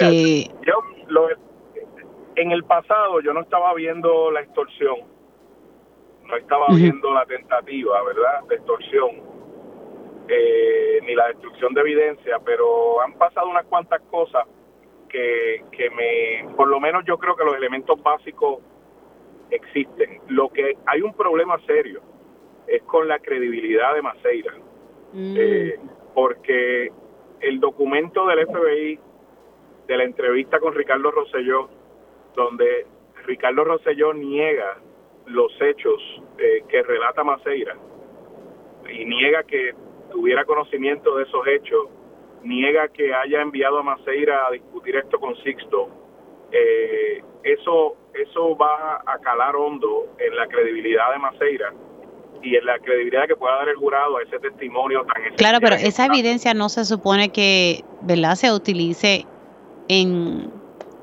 Yo 0.65 0.73
lo- 1.07 1.27
en 2.35 2.51
el 2.51 2.63
pasado 2.63 3.19
yo 3.21 3.33
no 3.33 3.41
estaba 3.41 3.73
viendo 3.73 4.31
la 4.31 4.41
extorsión, 4.41 4.99
no 6.25 6.35
estaba 6.37 6.67
viendo 6.77 7.13
la 7.13 7.25
tentativa, 7.25 8.01
¿verdad? 8.03 8.43
De 8.47 8.55
extorsión, 8.55 9.09
eh, 10.29 10.99
ni 11.05 11.13
la 11.15 11.27
destrucción 11.27 11.73
de 11.73 11.81
evidencia, 11.81 12.39
pero 12.45 13.01
han 13.01 13.13
pasado 13.13 13.49
unas 13.49 13.65
cuantas 13.65 14.01
cosas 14.09 14.45
que, 15.09 15.63
que 15.71 15.89
me, 15.89 16.53
por 16.55 16.69
lo 16.69 16.79
menos 16.79 17.03
yo 17.05 17.17
creo 17.17 17.35
que 17.35 17.43
los 17.43 17.55
elementos 17.55 18.01
básicos 18.01 18.59
existen. 19.49 20.21
Lo 20.29 20.49
que 20.49 20.77
hay 20.85 21.01
un 21.01 21.13
problema 21.13 21.59
serio 21.65 22.01
es 22.67 22.81
con 22.83 23.07
la 23.07 23.19
credibilidad 23.19 23.93
de 23.93 24.01
Maceira, 24.01 24.53
eh, 25.37 25.77
porque 26.13 26.91
el 27.41 27.59
documento 27.59 28.25
del 28.27 28.47
FBI 28.47 28.99
de 29.91 29.97
la 29.97 30.03
entrevista 30.05 30.57
con 30.61 30.73
Ricardo 30.73 31.11
Rosselló, 31.11 31.69
donde 32.33 32.87
Ricardo 33.25 33.65
Rosselló 33.65 34.13
niega 34.13 34.77
los 35.25 35.51
hechos 35.61 36.01
eh, 36.37 36.63
que 36.69 36.81
relata 36.81 37.25
Maceira 37.25 37.75
y 38.89 39.03
niega 39.03 39.43
que 39.43 39.75
tuviera 40.09 40.45
conocimiento 40.45 41.17
de 41.17 41.23
esos 41.23 41.45
hechos, 41.45 41.87
niega 42.41 42.87
que 42.87 43.13
haya 43.13 43.41
enviado 43.41 43.79
a 43.79 43.83
Maceira 43.83 44.47
a 44.47 44.51
discutir 44.51 44.95
esto 44.95 45.19
con 45.19 45.35
Sixto, 45.43 45.89
eh, 46.53 47.21
eso 47.43 47.97
eso 48.13 48.55
va 48.57 49.01
a 49.05 49.19
calar 49.19 49.55
hondo 49.57 50.07
en 50.19 50.35
la 50.35 50.47
credibilidad 50.47 51.11
de 51.11 51.19
Maceira 51.19 51.73
y 52.41 52.55
en 52.55 52.65
la 52.65 52.79
credibilidad 52.79 53.27
que 53.27 53.35
pueda 53.35 53.55
dar 53.55 53.69
el 53.69 53.75
jurado 53.75 54.17
a 54.17 54.23
ese 54.23 54.39
testimonio 54.39 55.03
tan 55.03 55.35
Claro, 55.35 55.59
pero 55.61 55.75
esa 55.75 56.05
evidencia 56.05 56.53
no 56.53 56.69
se 56.69 56.85
supone 56.85 57.29
que, 57.29 57.83
¿verdad?, 58.01 58.35
se 58.35 58.51
utilice 58.51 59.25
en, 59.91 60.49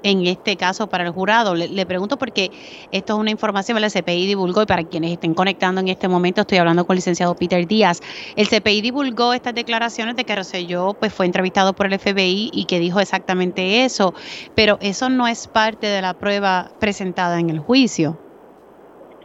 en 0.02 0.26
este 0.26 0.56
caso 0.56 0.88
para 0.88 1.04
el 1.04 1.10
jurado. 1.10 1.54
Le, 1.54 1.68
le 1.68 1.84
pregunto 1.84 2.16
porque 2.16 2.50
esto 2.90 3.14
es 3.14 3.18
una 3.18 3.30
información 3.30 3.76
que 3.76 3.84
el 3.84 3.92
CPI 3.92 4.26
divulgó 4.26 4.62
y 4.62 4.66
para 4.66 4.82
quienes 4.84 5.12
estén 5.12 5.34
conectando 5.34 5.80
en 5.82 5.88
este 5.88 6.08
momento 6.08 6.40
estoy 6.40 6.58
hablando 6.58 6.86
con 6.86 6.94
el 6.94 6.98
licenciado 6.98 7.34
Peter 7.36 7.66
Díaz. 7.66 8.00
El 8.34 8.48
CPI 8.48 8.80
divulgó 8.80 9.34
estas 9.34 9.54
declaraciones 9.54 10.16
de 10.16 10.24
que 10.24 10.34
Rosselló 10.34 10.94
pues, 10.94 11.12
fue 11.12 11.26
entrevistado 11.26 11.74
por 11.74 11.86
el 11.86 11.98
FBI 11.98 12.50
y 12.52 12.64
que 12.64 12.78
dijo 12.78 12.98
exactamente 12.98 13.84
eso, 13.84 14.14
pero 14.54 14.78
eso 14.80 15.10
no 15.10 15.28
es 15.28 15.46
parte 15.48 15.86
de 15.86 16.00
la 16.00 16.14
prueba 16.14 16.70
presentada 16.80 17.38
en 17.38 17.50
el 17.50 17.58
juicio. 17.58 18.18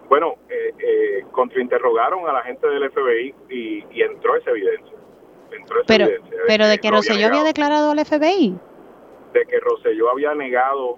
Bueno, 0.10 0.36
eh, 0.50 0.74
eh, 0.78 1.26
contrainterrogaron 1.32 2.28
a 2.30 2.34
la 2.34 2.42
gente 2.42 2.68
del 2.68 2.92
FBI 2.92 3.34
y, 3.50 3.84
y 3.94 4.02
entró 4.02 4.36
esa 4.36 4.52
evidencia. 4.52 4.94
Entró 5.58 5.78
esa 5.78 5.88
Pero, 5.88 6.06
evidencia 6.06 6.38
pero 6.48 6.68
de 6.68 6.78
que 6.80 6.90
lo 6.90 6.98
Rosselló 6.98 7.28
había 7.28 7.44
declarado 7.44 7.92
al 7.92 8.06
FBI. 8.06 8.60
De 9.34 9.46
que 9.46 9.60
Rosselló 9.60 10.10
había 10.12 10.34
negado 10.36 10.98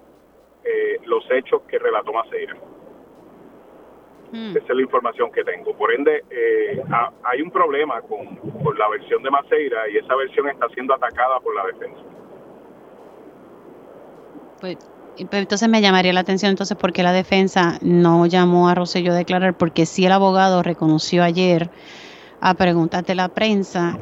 eh, 0.64 0.98
los 1.04 1.24
hechos 1.30 1.62
que 1.68 1.78
relató 1.78 2.12
Maceira. 2.12 2.56
Esa 4.56 4.58
es 4.58 4.76
la 4.76 4.82
información 4.82 5.30
que 5.30 5.44
tengo. 5.44 5.74
Por 5.76 5.92
ende, 5.92 6.24
eh, 6.30 6.82
ha- 6.92 7.12
hay 7.24 7.40
un 7.42 7.50
problema 7.50 8.00
con, 8.02 8.36
con 8.36 8.76
la 8.78 8.88
versión 8.88 9.22
de 9.22 9.30
Maceira 9.30 9.88
y 9.88 9.96
esa 9.98 10.14
versión 10.16 10.48
está 10.48 10.68
siendo 10.70 10.94
atacada 10.94 11.38
por 11.40 11.54
la 11.54 11.66
defensa. 11.66 12.00
Pues, 14.60 14.76
pues, 15.16 15.28
entonces 15.42 15.68
me 15.68 15.80
llamaría 15.80 16.12
la 16.12 16.20
atención 16.20 16.50
entonces 16.50 16.76
por 16.76 16.92
qué 16.92 17.02
la 17.02 17.12
defensa 17.12 17.78
no 17.80 18.26
llamó 18.26 18.68
a 18.68 18.74
Rosselló 18.74 19.12
a 19.12 19.16
declarar, 19.16 19.54
porque 19.54 19.86
sí 19.86 20.04
el 20.04 20.12
abogado 20.12 20.62
reconoció 20.62 21.22
ayer 21.22 21.70
a 22.40 22.54
preguntas 22.54 23.04
de 23.04 23.14
la 23.14 23.28
prensa 23.28 23.98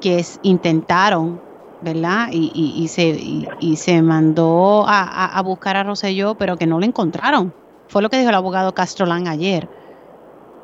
que 0.00 0.18
es- 0.18 0.38
intentaron, 0.42 1.40
¿verdad? 1.84 2.28
Y, 2.32 2.50
y, 2.54 2.82
y 2.82 2.88
se, 2.88 3.02
y, 3.08 3.46
y 3.60 3.76
se 3.76 4.02
mandó 4.02 4.84
a, 4.86 5.02
a- 5.02 5.38
a 5.38 5.42
buscar 5.42 5.76
a 5.76 5.82
Rosselló, 5.84 6.34
pero 6.36 6.56
que 6.56 6.66
no 6.66 6.78
lo 6.80 6.86
encontraron. 6.86 7.52
Fue 7.88 8.02
lo 8.02 8.08
que 8.08 8.16
dijo 8.16 8.30
el 8.30 8.34
abogado 8.34 8.72
Castrolán 8.74 9.28
ayer. 9.28 9.68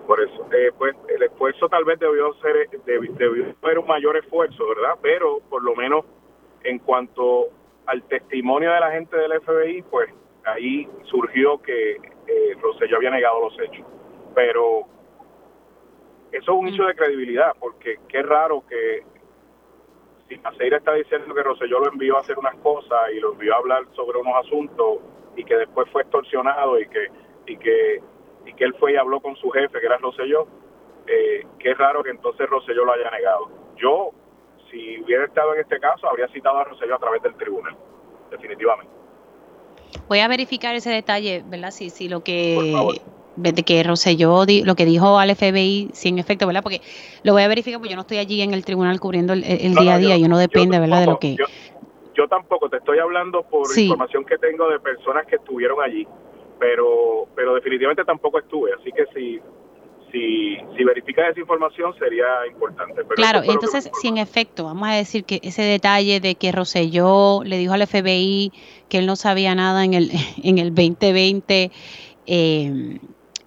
Por 0.07 0.21
eso, 0.21 0.45
eh, 0.53 0.73
pues 0.77 0.97
el 1.15 1.23
esfuerzo 1.23 1.69
tal 1.69 1.85
vez 1.85 1.99
debió 2.01 2.33
ser, 2.43 2.69
debi- 2.87 3.15
debió 3.17 3.55
haber 3.63 3.79
un 3.79 3.87
mayor 3.87 4.17
esfuerzo, 4.17 4.65
¿verdad? 4.69 4.99
Pero 5.03 5.39
por 5.49 5.63
lo 5.63 5.77
menos 5.77 6.05
en 6.65 6.79
cuanto 6.81 7.49
al 7.87 8.03
testimonio 8.05 8.73
de 8.73 8.81
la 8.81 8.91
gente 8.91 9.17
del 9.17 9.33
FBI, 9.41 9.83
pues 9.83 10.11
ahí 10.47 10.89
surgió 11.05 11.61
que 11.63 11.93
eh, 11.93 12.57
Rosselló 12.61 12.97
había 12.97 13.11
negado 13.11 13.41
los 13.43 13.55
hechos. 13.61 13.87
Pero 14.35 14.81
eso 16.33 16.53
es 16.53 16.59
un 16.59 16.69
hecho 16.69 16.85
de 16.85 16.95
credibilidad, 16.95 17.53
porque 17.59 17.99
qué 18.09 18.23
raro 18.23 18.65
que 18.69 19.03
si 20.31 20.39
Maceira 20.39 20.77
está 20.77 20.95
diciendo 20.95 21.35
que 21.35 21.43
Rosselló 21.43 21.81
lo 21.81 21.91
envió 21.91 22.17
a 22.17 22.21
hacer 22.21 22.39
unas 22.39 22.55
cosas 22.57 22.99
y 23.13 23.19
lo 23.19 23.33
envió 23.33 23.53
a 23.53 23.59
hablar 23.59 23.83
sobre 23.97 24.19
unos 24.19 24.47
asuntos, 24.47 24.99
y 25.37 25.45
que 25.45 25.57
después 25.57 25.89
fue 25.91 26.03
extorsionado 26.03 26.79
y 26.79 26.87
que 26.87 27.09
y 27.47 27.57
que 27.57 28.01
y 28.47 28.53
que 28.55 28.65
él 28.65 28.75
fue 28.79 28.93
y 28.93 28.97
habló 28.97 29.21
con 29.21 29.37
su 29.37 29.51
jefe 29.51 29.81
que 29.81 29.87
era 29.87 29.97
Rosselló 29.99 30.47
eh, 31.07 31.47
qué 31.59 31.75
raro 31.75 32.03
que 32.03 32.11
entonces 32.11 32.49
Rosselló 32.49 32.85
lo 32.85 32.93
haya 32.93 33.11
negado. 33.11 33.51
Yo 33.77 34.11
si 34.71 35.01
hubiera 35.03 35.25
estado 35.25 35.55
en 35.55 35.61
este 35.61 35.81
caso 35.81 36.09
habría 36.09 36.29
citado 36.29 36.59
a 36.59 36.65
Rosselló 36.65 36.95
a 36.95 36.99
través 36.99 37.23
del 37.23 37.35
tribunal 37.35 37.77
definitivamente. 38.31 38.93
Voy 40.09 40.21
a 40.21 40.29
verificar 40.29 40.75
ese 40.75 40.91
detalle 40.91 41.43
verdad 41.47 41.71
si 41.71 41.91
si 41.91 42.09
lo 42.09 42.23
que 42.23 42.77
de 43.41 43.63
que 43.63 43.83
Rosselló 43.83 44.45
lo 44.65 44.75
que 44.75 44.85
dijo 44.85 45.19
al 45.19 45.35
FBI, 45.35 45.91
si 45.93 46.09
en 46.09 46.19
efecto, 46.19 46.47
¿verdad? 46.47 46.63
Porque 46.63 46.81
lo 47.23 47.33
voy 47.33 47.43
a 47.43 47.49
verificar 47.49 47.79
porque 47.79 47.91
yo 47.91 47.97
no 47.97 48.03
estoy 48.03 48.19
allí 48.19 48.43
en 48.43 48.55
el 48.55 48.65
tribunal 48.65 49.01
cubriendo 49.01 49.33
el, 49.33 49.43
día 49.43 49.95
a 49.95 49.99
día 49.99 50.17
y 50.17 50.25
uno 50.25 50.39
depende, 50.39 50.79
¿verdad? 50.79 51.01
de 51.01 51.07
lo 51.07 51.19
que... 51.19 51.37
Yo, 52.15 52.29
tampoco, 52.29 52.69
te 52.69 52.77
estoy 52.77 52.99
hablando 52.99 53.43
por 53.45 53.67
información 53.79 54.27
que 54.27 54.37
tengo 54.37 54.69
de 54.69 54.79
personas 54.79 55.27
que 55.27 55.37
estuvieron 55.37 55.81
allí, 55.81 56.07
pero 56.59 57.27
pero 57.35 57.55
definitivamente 57.55 58.05
tampoco 58.05 58.39
estuve, 58.39 58.73
así 58.75 58.93
que 58.93 59.07
si 59.15 59.41
si, 60.13 60.57
si 60.77 60.85
verificas 60.85 61.31
esa 61.31 61.41
información 61.41 61.95
sería 61.99 62.27
importante. 62.49 63.03
claro, 63.15 63.43
entonces 63.45 63.91
si 64.01 64.09
en 64.09 64.19
efecto, 64.19 64.65
vamos 64.65 64.89
a 64.89 64.93
decir 64.93 65.25
que 65.25 65.41
ese 65.43 65.63
detalle 65.63 66.21
de 66.21 66.35
que 66.35 66.53
Rosselló 66.53 67.43
le 67.45 67.59
dijo 67.59 67.73
al 67.73 67.87
FBI 67.87 68.53
que 68.89 68.99
él 68.99 69.07
no 69.07 69.17
sabía 69.17 69.55
nada 69.55 69.85
en 69.85 69.95
el, 69.95 70.11
en 70.43 70.59
el 70.59 70.75
2020, 70.75 71.71
eh, 72.27 72.99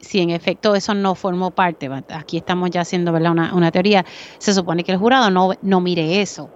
si 0.03 0.21
en 0.21 0.29
efecto 0.29 0.75
eso 0.75 0.93
no 0.93 1.15
formó 1.15 1.51
parte, 1.51 1.89
aquí 2.13 2.37
estamos 2.37 2.69
ya 2.69 2.81
haciendo 2.81 3.11
¿verdad? 3.11 3.31
Una, 3.31 3.55
una 3.55 3.71
teoría, 3.71 4.03
se 4.37 4.53
supone 4.53 4.83
que 4.83 4.91
el 4.91 4.97
jurado 4.97 5.29
no, 5.31 5.51
no 5.61 5.79
mire 5.79 6.21
eso. 6.21 6.49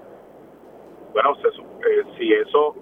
Bueno, 1.14 1.36
eh, 1.42 2.04
si 2.18 2.34
eso, 2.34 2.76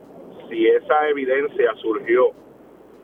si 0.50 0.68
esa 0.68 1.08
evidencia 1.10 1.74
surgió 1.82 2.32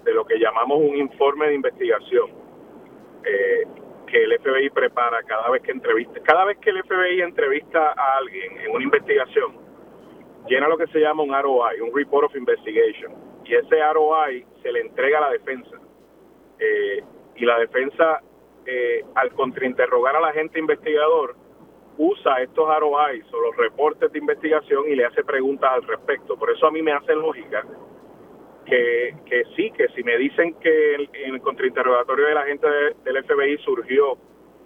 de 0.04 0.14
lo 0.14 0.26
que 0.26 0.38
llamamos 0.40 0.80
un 0.80 0.98
informe 0.98 1.48
de 1.48 1.56
investigación, 1.56 2.30
eh, 3.24 3.68
que 4.08 4.24
el 4.24 4.38
FBI 4.40 4.70
prepara 4.72 5.24
cada 5.24 5.50
vez 5.50 5.62
que 5.62 5.72
entrevista, 5.72 6.20
cada 6.24 6.46
vez 6.46 6.58
que 6.58 6.72
el 6.72 6.84
FBI 6.84 7.22
entrevista 7.22 7.94
a 7.96 8.18
alguien 8.18 8.60
en 8.60 8.72
una 8.72 8.84
investigación, 8.84 9.56
llena 10.48 10.68
lo 10.68 10.78
que 10.78 10.88
se 10.88 11.00
llama 11.00 11.24
un 11.24 11.32
ROI, 11.32 11.80
un 11.80 11.96
Report 11.96 12.26
of 12.26 12.36
Investigation, 12.36 13.14
y 13.46 13.56
ese 13.56 13.94
ROI 13.94 14.46
se 14.62 14.72
le 14.72 14.82
entrega 14.82 15.20
a 15.20 15.22
la 15.22 15.30
defensa. 15.30 15.78
Eh, 16.60 17.04
y 17.42 17.46
la 17.46 17.58
defensa, 17.58 18.22
eh, 18.68 19.04
al 19.16 19.32
contrainterrogar 19.32 20.16
al 20.16 20.26
agente 20.26 20.60
investigador, 20.60 21.36
usa 21.98 22.40
estos 22.44 22.70
ROIs 22.80 23.26
o 23.34 23.42
los 23.42 23.58
reportes 23.58 24.12
de 24.12 24.20
investigación 24.20 24.88
y 24.88 24.96
le 24.96 25.06
hace 25.06 25.24
preguntas 25.24 25.72
al 25.74 25.82
respecto. 25.82 26.38
Por 26.38 26.52
eso 26.52 26.68
a 26.68 26.72
mí 26.72 26.84
me 26.84 26.94
hace 26.94 27.16
lógica 27.16 27.66
que, 28.68 29.16
que 29.26 29.44
sí, 29.56 29.72
que 29.72 29.88
si 29.96 30.04
me 30.04 30.18
dicen 30.18 30.54
que 30.60 30.94
en 30.94 31.34
el 31.34 31.42
contrainterrogatorio 31.42 32.28
de 32.28 32.36
la 32.36 32.44
gente 32.44 32.68
del 33.04 33.24
FBI 33.24 33.58
surgió 33.66 34.20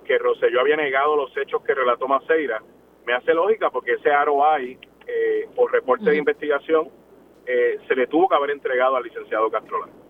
que 0.03 0.17
Rosselló 0.17 0.59
había 0.59 0.75
negado 0.75 1.15
los 1.15 1.35
hechos 1.37 1.63
que 1.63 1.73
relató 1.73 2.09
Maceira, 2.09 2.61
me 3.05 3.13
hace 3.13 3.33
lógica 3.33 3.69
porque 3.69 3.93
ese 3.93 4.11
ROI 4.25 4.77
eh, 5.07 5.47
o 5.55 5.65
reporte 5.69 6.09
de 6.09 6.17
investigación 6.17 6.89
eh, 7.45 7.79
se 7.87 7.95
le 7.95 8.07
tuvo 8.07 8.27
que 8.27 8.35
haber 8.35 8.51
entregado 8.51 8.97
al 8.97 9.03
licenciado 9.03 9.49
Castrolán. 9.49 10.04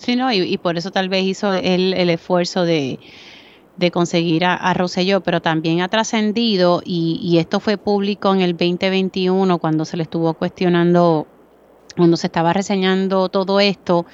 Sí, 0.00 0.16
no, 0.16 0.32
y, 0.32 0.56
por 0.56 0.78
eso 0.78 0.90
tal 0.90 1.10
vez 1.10 1.24
hizo 1.24 1.52
él 1.52 1.92
el 1.92 2.08
esfuerzo 2.08 2.64
de, 2.64 2.98
conseguir 3.92 4.46
a, 4.46 4.54
a, 4.54 4.72
Rosselló, 4.72 5.20
pero 5.20 5.42
también 5.42 5.82
ha 5.82 5.88
trascendido, 5.88 6.80
y, 6.82 7.36
esto 7.38 7.60
fue 7.60 7.76
público 7.76 8.32
en 8.32 8.40
el 8.40 8.52
2021 8.52 9.58
cuando 9.58 9.84
se 9.84 9.98
le 9.98 10.04
estuvo 10.04 10.32
cuestionando, 10.32 11.26
cuando 11.98 12.16
se 12.16 12.28
estaba 12.28 12.54
reseñando 12.54 13.28
todo 13.28 13.60
esto, 13.60 14.06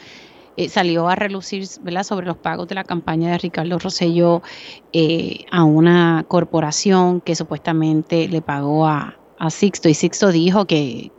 eh, 0.57 0.69
salió 0.69 1.09
a 1.09 1.15
relucir 1.15 1.69
sobre 1.69 2.27
los 2.27 2.37
pagos 2.37 2.67
de 2.67 2.75
la 2.75 2.83
campaña 2.83 3.31
de 3.31 3.39
Ricardo 3.39 3.79
Rosselló 3.79 4.43
eh, 4.93 5.45
a 5.53 5.63
una 5.63 6.25
corporación 6.27 7.21
que 7.21 7.37
supuestamente 7.37 8.27
le 8.27 8.43
pagó 8.43 8.89
a, 8.89 9.17
a 9.39 9.51
Sixto, 9.51 9.89
y 9.89 9.95
Sixto 9.95 10.33
dijo 10.33 10.65
que, 10.65 11.13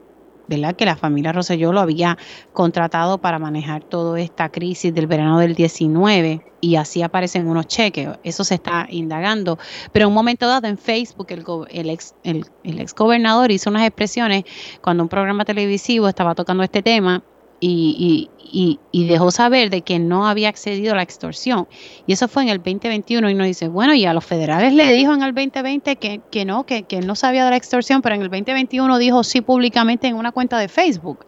¿verdad? 0.48 0.76
que 0.76 0.86
la 0.86 0.96
familia 0.96 1.32
Rosselló 1.32 1.72
lo 1.74 1.80
había 1.80 2.18
contratado 2.54 3.18
para 3.18 3.40
manejar 3.40 3.84
toda 3.84 4.20
esta 4.20 4.50
crisis 4.50 4.94
del 4.94 5.08
verano 5.08 5.40
del 5.40 5.56
19 5.56 6.42
y 6.62 6.76
así 6.76 7.02
aparecen 7.02 7.48
unos 7.48 7.68
cheques. 7.68 8.10
Eso 8.24 8.44
se 8.44 8.56
está 8.56 8.88
indagando. 8.90 9.60
Pero 9.92 10.06
en 10.06 10.10
un 10.10 10.16
momento 10.16 10.48
dado 10.48 10.68
en 10.68 10.78
Facebook 10.78 11.28
el, 11.30 11.44
el, 11.70 11.90
ex, 11.90 12.16
el 12.24 12.46
ex 12.64 12.96
gobernador 12.96 13.52
hizo 13.52 13.70
unas 13.70 13.84
expresiones 13.84 14.44
cuando 14.82 15.04
un 15.04 15.10
programa 15.10 15.46
televisivo 15.46 16.08
estaba 16.08 16.36
tocando 16.36 16.64
este 16.64 16.82
tema 16.82 17.24
y, 17.60 18.30
y, 18.40 18.80
y, 18.92 19.08
dejó 19.08 19.32
saber 19.32 19.70
de 19.70 19.82
que 19.82 20.00
no 20.00 20.28
había 20.28 20.50
accedido 20.50 20.94
a 20.94 20.96
la 20.96 21.02
extorsión. 21.02 21.68
Y 22.06 22.14
eso 22.14 22.28
fue 22.28 22.44
en 22.44 22.50
el 22.50 22.58
2021 22.58 23.30
y 23.30 23.34
uno 23.34 23.44
dice, 23.44 23.68
bueno, 23.68 23.94
y 23.94 24.06
a 24.06 24.14
los 24.14 24.26
federales 24.26 24.74
le 24.74 24.92
dijo 24.94 25.14
en 25.14 25.24
el 25.24 25.34
2020 25.34 25.96
que, 25.96 26.22
que 26.32 26.46
no, 26.46 26.66
que, 26.66 26.84
que 26.84 27.00
no 27.02 27.16
sabía 27.16 27.46
de 27.46 27.52
la 27.52 27.58
extorsión, 27.58 28.02
pero 28.02 28.16
en 28.16 28.22
el 28.22 28.30
2021 28.30 28.98
dijo 29.00 29.24
sí 29.24 29.42
públicamente 29.42 30.08
en 30.08 30.16
una 30.16 30.32
cuenta 30.32 30.60
de 30.60 30.68
Facebook. 30.68 31.26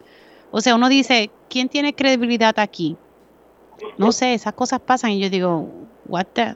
O 0.50 0.60
sea, 0.60 0.74
uno 0.74 0.88
dice, 0.88 1.30
¿quién 1.48 1.68
tiene 1.68 1.94
credibilidad 1.94 2.58
aquí? 2.58 2.96
No 3.98 4.12
sé, 4.12 4.34
esas 4.34 4.52
cosas 4.52 4.80
pasan 4.80 5.12
y 5.12 5.20
yo 5.20 5.30
digo, 5.30 5.68
what 6.06 6.26
the? 6.32 6.54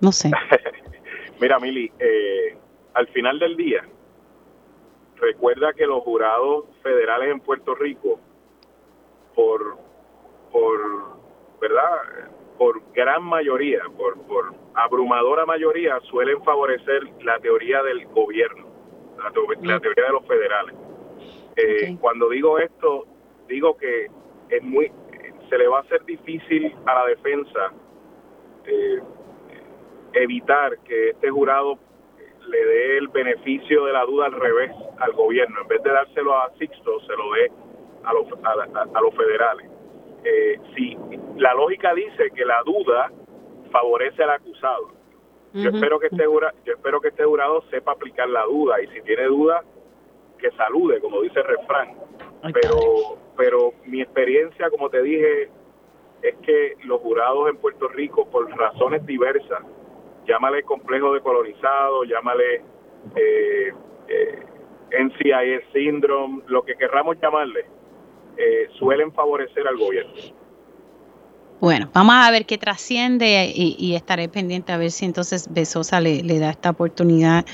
No 0.00 0.12
sé. 0.12 0.30
Mira, 1.40 1.58
Mili, 1.60 1.90
eh, 1.98 2.56
al 2.94 3.06
final 3.08 3.38
del 3.38 3.56
día, 3.56 3.84
recuerda 5.16 5.72
que 5.72 5.86
los 5.86 6.02
jurados 6.02 6.64
federales 6.82 7.30
en 7.30 7.40
Puerto 7.40 7.74
Rico 7.74 8.18
por, 9.38 9.76
por 10.50 10.80
¿verdad? 11.60 12.28
Por 12.58 12.82
gran 12.92 13.22
mayoría, 13.22 13.82
por, 13.96 14.20
por 14.26 14.52
abrumadora 14.74 15.46
mayoría, 15.46 16.00
suelen 16.10 16.42
favorecer 16.42 17.04
la 17.22 17.38
teoría 17.38 17.80
del 17.84 18.04
gobierno, 18.06 18.66
la, 19.16 19.30
mm. 19.30 19.80
teoría 19.80 20.06
de 20.06 20.12
los 20.12 20.26
federales. 20.26 20.74
Eh, 21.54 21.96
cuando 22.00 22.28
digo 22.28 22.58
esto, 22.58 23.06
digo 23.46 23.76
que 23.76 24.08
es 24.48 24.62
muy, 24.64 24.90
se 25.48 25.56
le 25.56 25.68
va 25.68 25.78
a 25.78 25.80
hacer 25.82 26.04
difícil 26.04 26.74
a 26.86 26.94
la 26.94 27.06
defensa 27.06 27.72
eh, 28.64 28.98
evitar 30.14 30.78
que 30.80 31.10
este 31.10 31.30
jurado 31.30 31.78
le 32.48 32.64
dé 32.64 32.98
el 32.98 33.06
beneficio 33.06 33.84
de 33.84 33.92
la 33.92 34.04
duda 34.04 34.26
al 34.26 34.32
revés 34.32 34.72
al 34.98 35.12
gobierno. 35.12 35.60
En 35.62 35.68
vez 35.68 35.80
de 35.84 35.90
dárselo 35.90 36.34
a 36.34 36.50
Sixto, 36.58 36.98
se 37.02 37.12
lo 37.12 37.32
dé 37.34 37.52
a 38.04 38.12
los, 38.12 38.26
a, 38.44 39.00
los 39.00 39.14
federales. 39.14 39.70
Eh, 40.24 40.60
si 40.74 40.96
la 41.36 41.54
lógica 41.54 41.94
dice 41.94 42.30
que 42.34 42.44
la 42.44 42.62
duda 42.64 43.10
favorece 43.70 44.22
al 44.22 44.30
acusado. 44.30 44.96
Yo 45.54 45.70
espero 45.70 45.98
que 45.98 46.08
este 46.08 46.24
yo 46.24 46.72
espero 46.74 47.00
que 47.00 47.08
este 47.08 47.24
jurado 47.24 47.62
sepa 47.70 47.92
aplicar 47.92 48.28
la 48.28 48.44
duda 48.44 48.80
y 48.82 48.86
si 48.88 49.00
tiene 49.00 49.24
duda 49.24 49.64
que 50.38 50.50
salude, 50.52 51.00
como 51.00 51.22
dice 51.22 51.40
el 51.40 51.46
refrán. 51.46 51.94
Pero 52.52 53.18
pero 53.36 53.72
mi 53.86 54.02
experiencia, 54.02 54.68
como 54.68 54.90
te 54.90 55.00
dije, 55.00 55.48
es 56.22 56.34
que 56.42 56.74
los 56.84 57.00
jurados 57.00 57.48
en 57.48 57.56
Puerto 57.56 57.88
Rico 57.88 58.28
por 58.28 58.50
razones 58.50 59.06
diversas, 59.06 59.62
llámale 60.26 60.64
complejo 60.64 61.14
de 61.14 61.20
colonizado, 61.20 62.04
llámale 62.04 62.62
eh, 63.14 63.72
eh, 64.08 64.42
NCIS 64.90 65.72
syndrome, 65.72 66.42
lo 66.48 66.62
que 66.62 66.74
querramos 66.74 67.16
llamarle, 67.20 67.66
eh, 68.38 68.68
suelen 68.78 69.12
favorecer 69.12 69.66
al 69.66 69.76
gobierno. 69.76 70.12
Bueno, 71.60 71.90
vamos 71.92 72.14
a 72.14 72.30
ver 72.30 72.46
qué 72.46 72.56
trasciende 72.56 73.52
y, 73.52 73.94
estaré 73.96 74.28
pendiente 74.28 74.70
a 74.70 74.76
ver 74.76 74.92
si 74.92 75.04
entonces 75.04 75.52
Besosa 75.52 76.00
le, 76.00 76.22
da 76.38 76.50
esta 76.50 76.70
oportunidad 76.70 77.44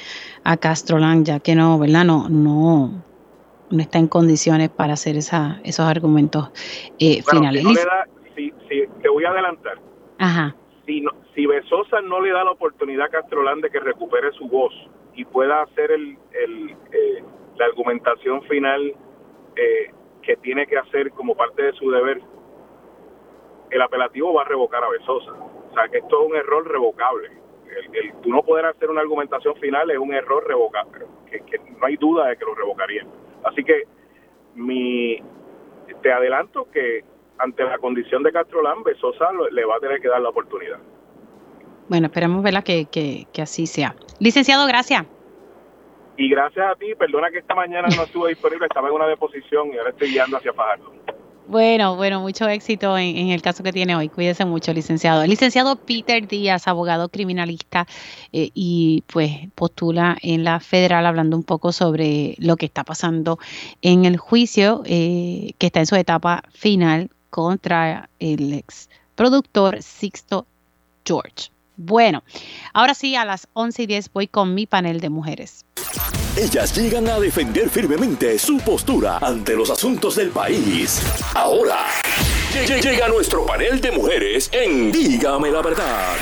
a 0.45 0.59
Castrolán, 0.59 1.25
ya 1.25 1.41
que 1.41 1.55
no, 1.55 1.79
¿verdad? 1.79 2.05
No, 2.05 2.29
no, 2.29 3.03
no 3.71 3.81
está 3.81 3.99
en 3.99 4.09
condiciones 4.09 4.69
para 4.69 4.93
hacer 4.93 5.17
esa, 5.17 5.59
esos 5.65 5.87
argumentos 5.87 6.51
eh, 6.99 7.23
finales. 7.23 7.65
Si, 8.37 8.53
te 9.01 9.09
voy 9.09 9.25
a 9.25 9.31
adelantar. 9.31 9.79
Ajá. 10.19 10.55
Si, 10.85 11.01
no, 11.01 11.13
si 11.35 11.47
Besosa 11.47 12.03
no 12.03 12.21
le 12.21 12.31
da 12.31 12.45
la 12.45 12.51
oportunidad 12.51 13.07
a 13.07 13.09
Castrolán 13.09 13.63
de 13.63 13.71
que 13.71 13.81
recupere 13.81 14.33
su 14.33 14.49
voz 14.49 14.75
y 15.15 15.25
pueda 15.25 15.63
hacer 15.63 15.93
el, 15.93 16.19
el 16.33 16.71
eh, 16.93 17.25
la 17.57 17.67
argumentación 17.67 18.43
final 18.43 18.95
eh, 19.57 19.93
que 20.25 20.37
tiene 20.37 20.67
que 20.67 20.79
hacer 20.79 21.11
como 21.13 21.35
parte 21.35 21.63
de 21.63 21.73
su 21.73 21.91
deber, 21.91 22.21
el 23.71 23.83
apelativo 23.83 24.33
va 24.33 24.43
a 24.43 24.47
revocar 24.47 24.83
a 24.85 24.89
Besosa. 24.89 25.33
O 25.33 25.75
sea, 25.75 25.89
que 25.89 25.99
esto 25.99 26.23
es 26.23 26.31
un 26.31 26.37
error 26.37 26.67
revocable. 26.67 27.31
El, 27.93 28.13
tú 28.23 28.31
no 28.31 28.43
poder 28.43 28.67
hacer 28.67 28.91
una 28.91 29.01
argumentación 29.01 29.57
final 29.57 29.91
es 29.91 29.99
un 29.99 30.15
error 30.15 30.47
revocable, 30.47 31.07
que, 31.31 31.59
no 31.59 31.87
hay 31.87 31.97
duda 31.97 32.29
de 32.29 32.37
que 32.37 32.45
lo 32.45 32.55
revocarían. 32.55 33.09
Así 33.45 33.65
que 33.65 33.83
mi 34.55 35.19
te 36.03 36.13
adelanto 36.13 36.71
que 36.71 37.05
ante 37.39 37.65
la 37.65 37.79
condición 37.79 38.23
de 38.23 38.33
Castrolán, 38.33 38.85
Besosa 38.85 39.29
le 39.51 39.65
va 39.65 39.77
a 39.77 39.81
tener 39.81 40.01
que 40.01 40.09
dar 40.09 40.21
la 40.21 40.29
oportunidad. 40.29 40.79
Bueno, 41.89 42.07
esperemos 42.07 42.43
verla 42.43 42.63
que, 42.63 42.87
que, 42.87 43.27
que 43.33 43.43
así 43.43 43.67
sea. 43.67 43.97
Licenciado, 44.21 44.67
gracias. 44.67 45.05
Y 46.17 46.29
gracias 46.29 46.67
a 46.71 46.75
ti, 46.77 46.95
perdona 46.95 47.31
que 47.31 47.39
esta 47.39 47.55
mañana 47.55 47.89
no 47.97 48.05
estuve 48.05 48.31
disponible, 48.31 48.67
estaba 48.67 48.89
en 48.89 48.95
una 48.95 49.07
deposición 49.07 49.73
y 49.73 49.79
ahora 49.79 49.91
estoy 49.91 50.11
guiando 50.11 50.37
hacia 50.37 50.53
Fajardo. 50.53 50.93
Bueno, 51.47 51.97
bueno, 51.97 52.21
mucho 52.21 52.49
éxito 52.49 52.97
en, 52.97 53.29
el 53.29 53.43
caso 53.43 53.63
que 53.63 53.73
tiene 53.73 53.95
hoy. 53.95 54.09
Cuídese 54.09 54.47
mucho, 54.47 54.73
licenciado. 54.73 55.23
El 55.23 55.31
licenciado 55.31 55.77
Peter 55.77 56.27
Díaz, 56.27 56.67
abogado 56.69 57.11
criminalista, 57.11 57.87
eh, 58.33 58.49
y 58.55 59.05
pues 59.13 59.33
postula 59.55 60.17
en 60.23 60.43
la 60.43 60.61
federal 60.61 61.05
hablando 61.05 61.37
un 61.37 61.43
poco 61.43 61.73
sobre 61.73 62.35
lo 62.39 62.57
que 62.57 62.65
está 62.65 62.83
pasando 62.83 63.39
en 63.83 64.07
el 64.07 64.17
juicio 64.17 64.83
eh, 64.87 65.53
que 65.59 65.67
está 65.67 65.81
en 65.81 65.87
su 65.87 65.97
etapa 65.97 66.43
final 66.51 67.11
contra 67.29 68.09
el 68.21 68.55
ex 68.55 68.89
productor 69.15 69.83
Sixto 69.83 70.47
George. 71.05 71.54
Bueno, 71.77 72.23
ahora 72.73 72.95
sí, 72.95 73.17
a 73.17 73.25
las 73.25 73.49
11 73.53 73.83
y 73.83 73.87
10 73.87 74.13
voy 74.13 74.29
con 74.29 74.55
mi 74.55 74.67
panel 74.67 75.01
de 75.01 75.11
mujeres. 75.11 75.65
Ellas 76.37 76.77
llegan 76.77 77.09
a 77.09 77.19
defender 77.21 77.71
firmemente 77.71 78.39
su 78.39 78.59
postura 78.59 79.19
ante 79.19 79.55
los 79.55 79.71
asuntos 79.71 80.17
del 80.17 80.31
país. 80.31 81.01
Ahora, 81.35 81.87
llega 82.53 83.09
nuestro 83.09 83.47
panel 83.47 83.81
de 83.81 83.93
mujeres 83.93 84.51
en 84.53 84.91
Dígame 84.91 85.51
la 85.51 85.63
verdad. 85.63 86.17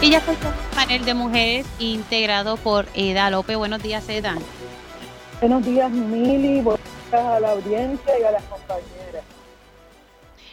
Y 0.00 0.10
ya 0.10 0.20
fue 0.20 0.34
un 0.34 0.76
panel 0.76 1.04
de 1.04 1.14
mujeres 1.14 1.66
integrado 1.80 2.56
por 2.56 2.86
Eda 2.94 3.30
López. 3.30 3.56
Buenos 3.56 3.82
días, 3.82 4.08
Eda. 4.08 4.36
Buenos 5.40 5.64
días, 5.66 5.90
Mili. 5.90 6.60
Buenos 6.60 6.80
días 7.10 7.24
a 7.24 7.40
la 7.40 7.50
audiencia 7.50 8.18
y 8.18 8.22
a 8.22 8.30
las 8.30 8.44
compañeras. 8.44 9.17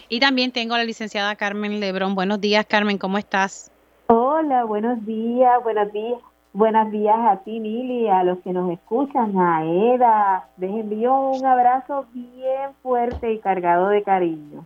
Y 0.10 0.20
también 0.20 0.52
tengo 0.52 0.76
a 0.76 0.78
la 0.78 0.84
licenciada 0.84 1.36
Carmen 1.36 1.80
Lebrón. 1.80 2.16
Buenos 2.16 2.40
días, 2.40 2.66
Carmen, 2.66 2.98
¿cómo 2.98 3.18
estás? 3.18 3.72
Hola, 4.08 4.64
buenos 4.66 5.04
días, 5.06 5.64
buenos 5.64 5.92
días. 5.92 6.20
Buenos 6.54 6.90
días 6.90 7.18
a 7.18 7.44
ti, 7.44 7.60
Mili, 7.60 8.08
a 8.08 8.24
los 8.24 8.40
que 8.40 8.54
nos 8.54 8.72
escuchan, 8.72 9.38
a 9.38 9.66
Eda. 9.66 10.48
Les 10.58 10.70
envío 10.70 11.14
un 11.14 11.46
abrazo 11.46 12.06
bien 12.14 12.72
fuerte 12.82 13.34
y 13.34 13.40
cargado 13.40 13.90
de 13.90 14.04
cariño. 14.04 14.66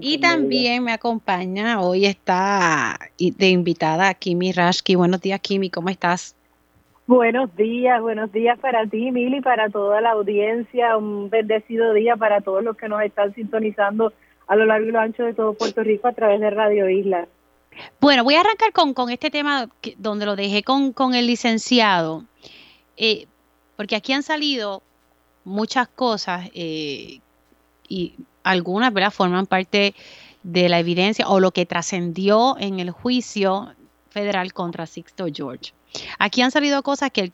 Y 0.00 0.18
también 0.18 0.82
me 0.82 0.92
acompaña, 0.92 1.82
hoy 1.82 2.06
está 2.06 2.98
de 3.18 3.48
invitada 3.50 4.14
Kimi 4.14 4.52
Rashki. 4.52 4.94
Buenos 4.94 5.20
días, 5.20 5.38
Kimi, 5.40 5.68
¿cómo 5.68 5.90
estás? 5.90 6.34
Buenos 7.06 7.54
días, 7.56 8.00
buenos 8.00 8.32
días 8.32 8.58
para 8.58 8.86
ti, 8.86 9.12
Mili, 9.12 9.40
para 9.42 9.68
toda 9.68 10.00
la 10.00 10.12
audiencia. 10.12 10.96
Un 10.96 11.28
bendecido 11.28 11.92
día 11.92 12.16
para 12.16 12.40
todos 12.40 12.64
los 12.64 12.76
que 12.76 12.88
nos 12.88 13.02
están 13.02 13.34
sintonizando 13.34 14.14
a 14.46 14.56
lo 14.56 14.64
largo 14.66 14.88
y 14.88 14.92
lo 14.92 15.00
ancho 15.00 15.24
de 15.24 15.34
todo 15.34 15.54
Puerto 15.54 15.82
Rico 15.82 16.08
a 16.08 16.12
través 16.12 16.40
de 16.40 16.50
Radio 16.50 16.88
Isla. 16.88 17.26
Bueno, 18.00 18.24
voy 18.24 18.34
a 18.34 18.40
arrancar 18.40 18.72
con, 18.72 18.94
con 18.94 19.10
este 19.10 19.30
tema 19.30 19.68
donde 19.98 20.26
lo 20.26 20.36
dejé 20.36 20.62
con, 20.62 20.92
con 20.92 21.14
el 21.14 21.26
licenciado, 21.26 22.24
eh, 22.96 23.26
porque 23.76 23.96
aquí 23.96 24.12
han 24.12 24.22
salido 24.22 24.82
muchas 25.44 25.88
cosas 25.88 26.48
eh, 26.54 27.20
y 27.88 28.14
algunas 28.42 28.92
¿verdad? 28.92 29.10
forman 29.10 29.46
parte 29.46 29.94
de 30.42 30.68
la 30.68 30.78
evidencia 30.78 31.28
o 31.28 31.40
lo 31.40 31.50
que 31.50 31.66
trascendió 31.66 32.56
en 32.58 32.80
el 32.80 32.90
juicio 32.90 33.74
federal 34.08 34.52
contra 34.52 34.86
Sixto 34.86 35.26
George. 35.32 35.72
Aquí 36.18 36.40
han 36.40 36.50
salido 36.50 36.82
cosas 36.82 37.10
que, 37.10 37.32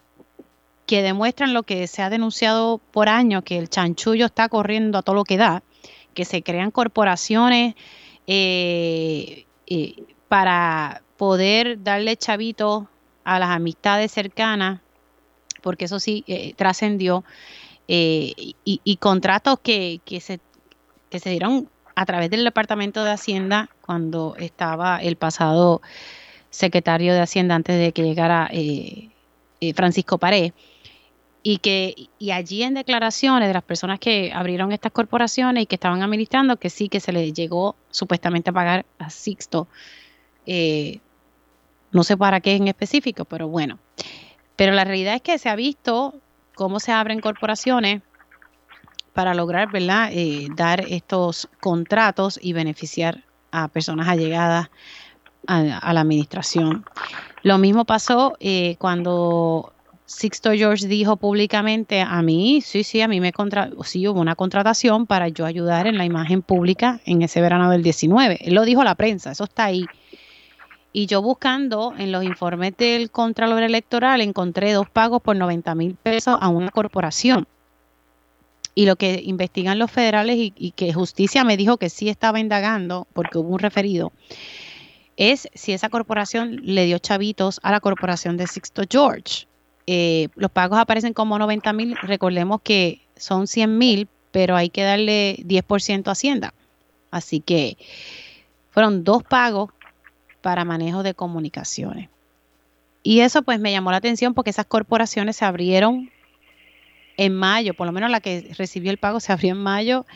que 0.86 1.02
demuestran 1.02 1.54
lo 1.54 1.62
que 1.62 1.86
se 1.86 2.02
ha 2.02 2.10
denunciado 2.10 2.78
por 2.90 3.08
años, 3.08 3.44
que 3.44 3.58
el 3.58 3.68
chanchullo 3.68 4.26
está 4.26 4.48
corriendo 4.48 4.98
a 4.98 5.02
todo 5.02 5.14
lo 5.14 5.24
que 5.24 5.36
da 5.36 5.62
que 6.14 6.24
se 6.24 6.42
crean 6.42 6.70
corporaciones 6.70 7.74
eh, 8.26 9.46
eh, 9.66 10.04
para 10.28 11.02
poder 11.16 11.82
darle 11.82 12.16
chavito 12.16 12.88
a 13.24 13.38
las 13.38 13.50
amistades 13.50 14.12
cercanas, 14.12 14.80
porque 15.62 15.84
eso 15.84 16.00
sí 16.00 16.24
eh, 16.26 16.54
trascendió, 16.54 17.24
y, 17.88 18.96
contratos 19.00 19.58
que, 19.62 20.00
se, 20.20 20.40
que 21.10 21.18
se 21.18 21.30
dieron 21.30 21.68
a 21.94 22.06
través 22.06 22.30
del 22.30 22.42
Departamento 22.44 23.04
de 23.04 23.10
Hacienda 23.10 23.68
cuando 23.84 24.34
estaba 24.38 24.96
el 25.02 25.16
pasado 25.16 25.82
secretario 26.48 27.12
de 27.12 27.20
Hacienda 27.20 27.54
antes 27.54 27.78
de 27.78 27.92
que 27.92 28.02
llegara 28.02 28.50
Francisco 29.74 30.16
Pared 30.16 30.52
y 31.42 31.58
que 31.58 32.08
y 32.18 32.30
allí 32.30 32.62
en 32.62 32.74
declaraciones 32.74 33.48
de 33.48 33.54
las 33.54 33.64
personas 33.64 33.98
que 33.98 34.32
abrieron 34.32 34.72
estas 34.72 34.92
corporaciones 34.92 35.64
y 35.64 35.66
que 35.66 35.74
estaban 35.74 36.02
administrando 36.02 36.56
que 36.56 36.70
sí 36.70 36.88
que 36.88 37.00
se 37.00 37.12
les 37.12 37.32
llegó 37.32 37.74
supuestamente 37.90 38.50
a 38.50 38.52
pagar 38.52 38.86
a 38.98 39.10
Sixto 39.10 39.66
eh, 40.46 41.00
no 41.90 42.04
sé 42.04 42.16
para 42.16 42.40
qué 42.40 42.54
en 42.54 42.68
específico 42.68 43.24
pero 43.24 43.48
bueno. 43.48 43.78
Pero 44.56 44.72
la 44.72 44.84
realidad 44.84 45.14
es 45.14 45.22
que 45.22 45.38
se 45.38 45.48
ha 45.48 45.56
visto 45.56 46.14
cómo 46.54 46.78
se 46.78 46.92
abren 46.92 47.20
corporaciones 47.20 48.02
para 49.12 49.34
lograr 49.34 49.70
verdad 49.70 50.10
eh, 50.12 50.46
dar 50.54 50.80
estos 50.88 51.48
contratos 51.60 52.38
y 52.40 52.52
beneficiar 52.52 53.24
a 53.50 53.68
personas 53.68 54.08
allegadas 54.08 54.70
a, 55.46 55.92
la 55.92 56.00
administración. 56.00 56.84
Lo 57.42 57.58
mismo 57.58 57.84
pasó 57.84 58.36
eh, 58.40 58.76
cuando 58.78 59.71
Sixto 60.12 60.52
George 60.52 60.86
dijo 60.86 61.16
públicamente 61.16 62.02
a 62.02 62.20
mí, 62.20 62.60
sí, 62.60 62.84
sí, 62.84 63.00
a 63.00 63.08
mí 63.08 63.18
me 63.18 63.32
contra, 63.32 63.70
sí 63.82 64.06
hubo 64.06 64.20
una 64.20 64.36
contratación 64.36 65.06
para 65.06 65.28
yo 65.28 65.46
ayudar 65.46 65.86
en 65.86 65.96
la 65.96 66.04
imagen 66.04 66.42
pública 66.42 67.00
en 67.06 67.22
ese 67.22 67.40
verano 67.40 67.70
del 67.70 67.82
19. 67.82 68.38
Él 68.42 68.54
lo 68.54 68.64
dijo 68.64 68.82
a 68.82 68.84
la 68.84 68.94
prensa, 68.94 69.32
eso 69.32 69.44
está 69.44 69.64
ahí. 69.64 69.86
Y 70.92 71.06
yo 71.06 71.22
buscando 71.22 71.94
en 71.96 72.12
los 72.12 72.24
informes 72.24 72.76
del 72.76 73.10
Contralor 73.10 73.62
Electoral 73.62 74.20
encontré 74.20 74.72
dos 74.72 74.88
pagos 74.88 75.22
por 75.22 75.34
90 75.34 75.74
mil 75.74 75.94
pesos 75.94 76.36
a 76.38 76.48
una 76.48 76.70
corporación. 76.70 77.48
Y 78.74 78.84
lo 78.84 78.96
que 78.96 79.20
investigan 79.24 79.78
los 79.78 79.90
federales 79.90 80.36
y, 80.36 80.52
y 80.56 80.72
que 80.72 80.92
justicia 80.92 81.42
me 81.42 81.56
dijo 81.56 81.78
que 81.78 81.88
sí 81.88 82.10
estaba 82.10 82.38
indagando, 82.38 83.06
porque 83.14 83.38
hubo 83.38 83.48
un 83.48 83.58
referido, 83.58 84.12
es 85.16 85.48
si 85.54 85.72
esa 85.72 85.88
corporación 85.88 86.60
le 86.62 86.84
dio 86.84 86.98
chavitos 86.98 87.60
a 87.62 87.72
la 87.72 87.80
corporación 87.80 88.36
de 88.36 88.46
Sixto 88.46 88.82
George 88.88 89.46
eh, 89.86 90.28
los 90.36 90.50
pagos 90.50 90.78
aparecen 90.78 91.12
como 91.12 91.38
90 91.38 91.72
mil, 91.72 91.96
recordemos 92.02 92.60
que 92.62 93.00
son 93.16 93.46
100 93.46 93.78
mil, 93.78 94.08
pero 94.30 94.56
hay 94.56 94.70
que 94.70 94.82
darle 94.82 95.36
10% 95.46 96.08
a 96.08 96.12
Hacienda. 96.12 96.54
Así 97.10 97.40
que 97.40 97.76
fueron 98.70 99.04
dos 99.04 99.22
pagos 99.22 99.70
para 100.40 100.64
manejo 100.64 101.02
de 101.02 101.14
comunicaciones. 101.14 102.08
Y 103.02 103.20
eso 103.20 103.42
pues 103.42 103.58
me 103.60 103.72
llamó 103.72 103.90
la 103.90 103.96
atención 103.98 104.34
porque 104.34 104.50
esas 104.50 104.66
corporaciones 104.66 105.36
se 105.36 105.44
abrieron 105.44 106.10
en 107.16 107.34
mayo, 107.34 107.74
por 107.74 107.86
lo 107.86 107.92
menos 107.92 108.10
la 108.10 108.20
que 108.20 108.52
recibió 108.56 108.90
el 108.90 108.96
pago 108.96 109.20
se 109.20 109.32
abrió 109.32 109.52
en 109.52 109.58
mayo 109.58 110.06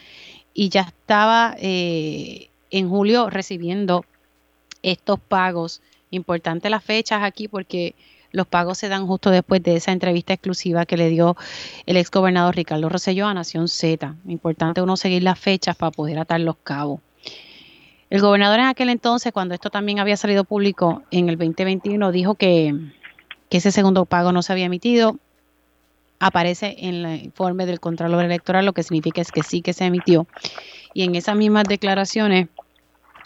y 0.54 0.70
ya 0.70 0.82
estaba 0.82 1.54
eh, 1.58 2.48
en 2.70 2.88
julio 2.88 3.28
recibiendo 3.28 4.04
estos 4.82 5.20
pagos. 5.20 5.82
Importante 6.10 6.70
las 6.70 6.84
fechas 6.84 7.22
aquí 7.22 7.48
porque 7.48 7.94
los 8.36 8.46
pagos 8.46 8.76
se 8.76 8.90
dan 8.90 9.06
justo 9.06 9.30
después 9.30 9.62
de 9.62 9.76
esa 9.76 9.92
entrevista 9.92 10.34
exclusiva 10.34 10.84
que 10.84 10.98
le 10.98 11.08
dio 11.08 11.38
el 11.86 11.96
ex 11.96 12.10
gobernador 12.10 12.54
Ricardo 12.54 12.90
Rosselló 12.90 13.26
a 13.26 13.32
Nación 13.32 13.66
Z. 13.66 14.14
Importante 14.28 14.82
uno 14.82 14.98
seguir 14.98 15.22
las 15.22 15.38
fechas 15.38 15.74
para 15.74 15.90
poder 15.90 16.18
atar 16.18 16.40
los 16.40 16.56
cabos. 16.62 17.00
El 18.10 18.20
gobernador 18.20 18.58
en 18.58 18.66
aquel 18.66 18.90
entonces, 18.90 19.32
cuando 19.32 19.54
esto 19.54 19.70
también 19.70 20.00
había 20.00 20.18
salido 20.18 20.44
público 20.44 21.02
en 21.10 21.30
el 21.30 21.38
2021, 21.38 22.12
dijo 22.12 22.34
que, 22.34 22.74
ese 23.48 23.72
segundo 23.72 24.04
pago 24.04 24.32
no 24.32 24.42
se 24.42 24.52
había 24.52 24.66
emitido. 24.66 25.16
Aparece 26.20 26.76
en 26.78 27.06
el 27.06 27.24
informe 27.24 27.64
del 27.64 27.80
Contralor 27.80 28.22
Electoral, 28.22 28.66
lo 28.66 28.74
que 28.74 28.82
significa 28.82 29.22
es 29.22 29.32
que 29.32 29.42
sí 29.42 29.62
que 29.62 29.72
se 29.72 29.86
emitió. 29.86 30.26
Y 30.92 31.04
en 31.04 31.14
esas 31.14 31.36
mismas 31.36 31.64
declaraciones, 31.64 32.48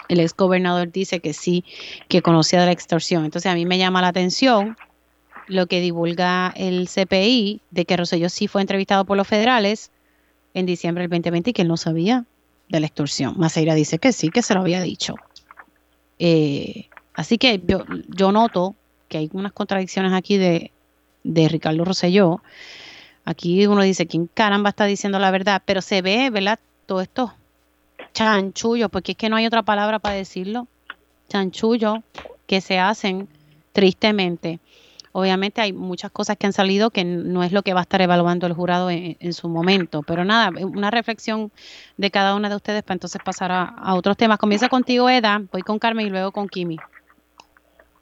el 0.09 0.21
ex 0.21 0.37
gobernador 0.37 0.93
dice 0.93 1.19
que 1.19 1.33
sí, 1.33 1.65
que 2.07 2.23
conocía 2.23 2.61
de 2.61 2.67
la 2.67 2.73
extorsión. 2.73 3.25
Entonces 3.25 3.51
a 3.51 3.57
mí 3.57 3.67
me 3.67 3.77
llama 3.77 4.03
la 4.03 4.09
atención 4.09 4.77
lo 5.51 5.67
que 5.67 5.81
divulga 5.81 6.53
el 6.57 6.89
CPI 6.89 7.61
de 7.71 7.85
que 7.85 7.97
Rosselló 7.97 8.29
sí 8.29 8.47
fue 8.47 8.61
entrevistado 8.61 9.05
por 9.05 9.17
los 9.17 9.27
federales 9.27 9.91
en 10.55 10.67
diciembre 10.67 11.03
del 11.03 11.11
2020 11.11 11.51
y 11.51 11.53
que 11.53 11.63
él 11.63 11.69
no 11.69 11.77
sabía 11.77 12.25
de 12.69 12.81
la 12.81 12.87
extorsión. 12.87 13.35
Maceira 13.37 13.75
dice 13.75 13.99
que 13.99 14.13
sí, 14.13 14.31
que 14.31 14.43
se 14.43 14.55
lo 14.55 14.61
había 14.61 14.81
dicho. 14.81 15.17
Eh, 16.19 16.89
así 17.15 17.37
que 17.37 17.61
yo, 18.09 18.33
noto 18.33 18.75
que 19.09 19.19
hay 19.19 19.31
unas 19.33 19.53
contradicciones 19.53 20.13
aquí 20.13 20.37
de, 20.37 20.71
de 21.25 21.49
Ricardo 21.49 21.85
Rosselló. 21.85 22.43
Aquí 23.25 23.67
uno 23.67 23.83
dice, 23.83 24.07
¿quién 24.07 24.29
caramba 24.33 24.71
está 24.71 24.87
diciendo 24.87 25.19
la 25.19 25.31
verdad? 25.31 25.63
Pero 25.65 25.83
se 25.83 26.01
ve, 26.01 26.31
¿verdad? 26.31 26.59
Todo 26.87 27.01
esto 27.01 27.35
chanchullo, 28.13 28.89
porque 28.89 29.13
es 29.13 29.19
que 29.19 29.29
no 29.29 29.37
hay 29.37 29.47
otra 29.47 29.63
palabra 29.63 29.99
para 29.99 30.15
decirlo. 30.15 30.67
Chanchullo 31.29 32.03
que 32.47 32.61
se 32.61 32.79
hacen 32.79 33.29
tristemente 33.73 34.59
Obviamente 35.13 35.61
hay 35.61 35.73
muchas 35.73 36.13
cosas 36.13 36.37
que 36.37 36.47
han 36.47 36.53
salido 36.53 36.91
que 36.91 37.05
no 37.05 37.43
es 37.43 37.53
lo 37.53 37.63
que 37.63 37.75
va 37.75 37.81
a 37.81 37.83
estar 37.83 38.01
evaluando 38.01 38.47
el 38.47 38.53
jurado 38.53 38.91
en, 38.91 39.33
su 39.33 39.49
momento, 39.49 40.03
pero 40.07 40.25
nada, 40.25 40.51
una 40.65 40.91
reflexión 40.91 41.51
de 41.97 42.11
cada 42.11 42.37
una 42.37 42.49
de 42.49 42.55
ustedes 42.55 42.83
para 42.85 42.95
entonces 42.95 43.21
pasar 43.25 43.51
a, 43.51 43.95
otros 43.95 44.17
temas. 44.17 44.39
Comienza 44.39 44.69
contigo, 44.69 45.09
Eda, 45.11 45.43
voy 45.51 45.63
con 45.63 45.81
Carmen 45.81 46.07
y 46.07 46.11
luego 46.11 46.31
con 46.31 46.49
Kimi. 46.49 46.77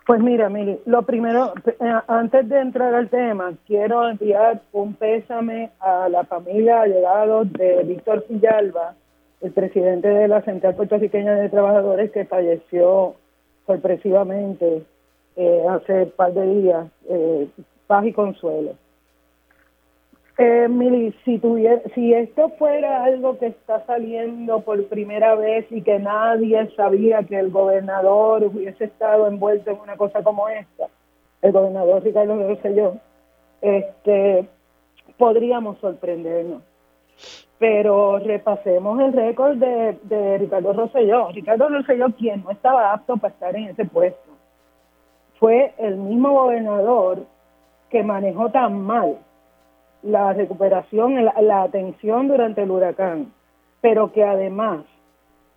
Pues 0.06 0.20
mira, 0.20 0.48
Mili, 0.48 0.78
lo 0.86 1.02
primero, 1.02 1.52
eh, 1.66 1.93
antes 2.09 2.48
de 2.48 2.60
entrar 2.60 2.94
al 2.94 3.09
tema, 3.09 3.52
quiero 3.66 4.09
enviar 4.09 4.62
un 4.72 4.94
pésame 4.94 5.70
a 5.80 6.09
la 6.09 6.24
familia 6.24 6.82
allegados 6.82 7.52
de 7.52 7.85
Víctor 7.85 8.24
Villalba, 8.28 8.94
el 9.40 9.52
presidente 9.52 10.09
de 10.09 10.28
la 10.28 10.43
Central 10.43 10.74
Puertorriqueña 10.76 11.35
de 11.35 11.48
Trabajadores 11.48 12.10
que 12.10 12.24
falleció 12.24 13.16
sorpresivamente 13.66 14.82
eh, 15.39 15.65
hace 15.70 16.02
un 16.02 16.10
par 16.10 16.35
de 16.35 16.47
días, 16.47 16.86
eh, 17.09 17.48
paz 17.86 18.05
y 18.05 18.12
consuelo. 18.12 18.73
Eh, 20.36 20.66
Mili, 20.69 21.15
si, 21.24 21.40
si 21.94 22.12
esto 22.12 22.48
fuera 22.59 23.05
algo 23.05 23.39
que 23.39 23.47
está 23.47 23.85
saliendo 23.86 24.60
por 24.60 24.85
primera 24.86 25.36
vez 25.36 25.66
y 25.70 25.82
que 25.82 26.01
nadie 26.01 26.69
sabía 26.74 27.23
que 27.23 27.39
el 27.39 27.51
gobernador 27.51 28.44
hubiese 28.44 28.85
estado 28.85 29.28
envuelto 29.28 29.70
en 29.70 29.81
una 29.81 29.97
cosa 29.97 30.24
como 30.24 30.48
esta, 30.48 30.86
el 31.43 31.52
gobernador 31.52 32.02
Ricardo 32.02 32.36
Rosselló, 32.36 32.94
este, 33.60 34.44
podríamos 35.19 35.78
sorprendernos. 35.78 36.62
Pero 37.60 38.19
repasemos 38.19 39.01
el 39.01 39.12
récord 39.12 39.56
de, 39.56 39.98
de 40.02 40.39
Ricardo 40.39 40.73
Rosselló. 40.73 41.31
Ricardo 41.31 41.69
Rosselló, 41.69 42.12
quien 42.16 42.43
no 42.43 42.51
estaba 42.51 42.93
apto 42.93 43.16
para 43.16 43.35
estar 43.35 43.56
en 43.56 43.69
ese 43.69 43.85
puesto, 43.85 44.27
fue 45.39 45.73
el 45.78 45.97
mismo 45.97 46.32
gobernador 46.32 47.24
que 47.90 48.02
manejó 48.02 48.51
tan 48.51 48.81
mal 48.81 49.19
la 50.02 50.32
recuperación, 50.32 51.24
la, 51.24 51.35
la 51.40 51.62
atención 51.62 52.28
durante 52.28 52.62
el 52.62 52.70
huracán, 52.70 53.32
pero 53.81 54.12
que 54.12 54.24
además 54.24 54.81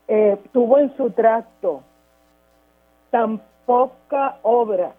eh, 0.07 0.37
tuvo 0.51 0.79
en 0.79 0.95
su 0.97 1.11
tracto 1.11 1.83
tan 3.11 3.41
poca 3.65 4.37
obra 4.41 4.93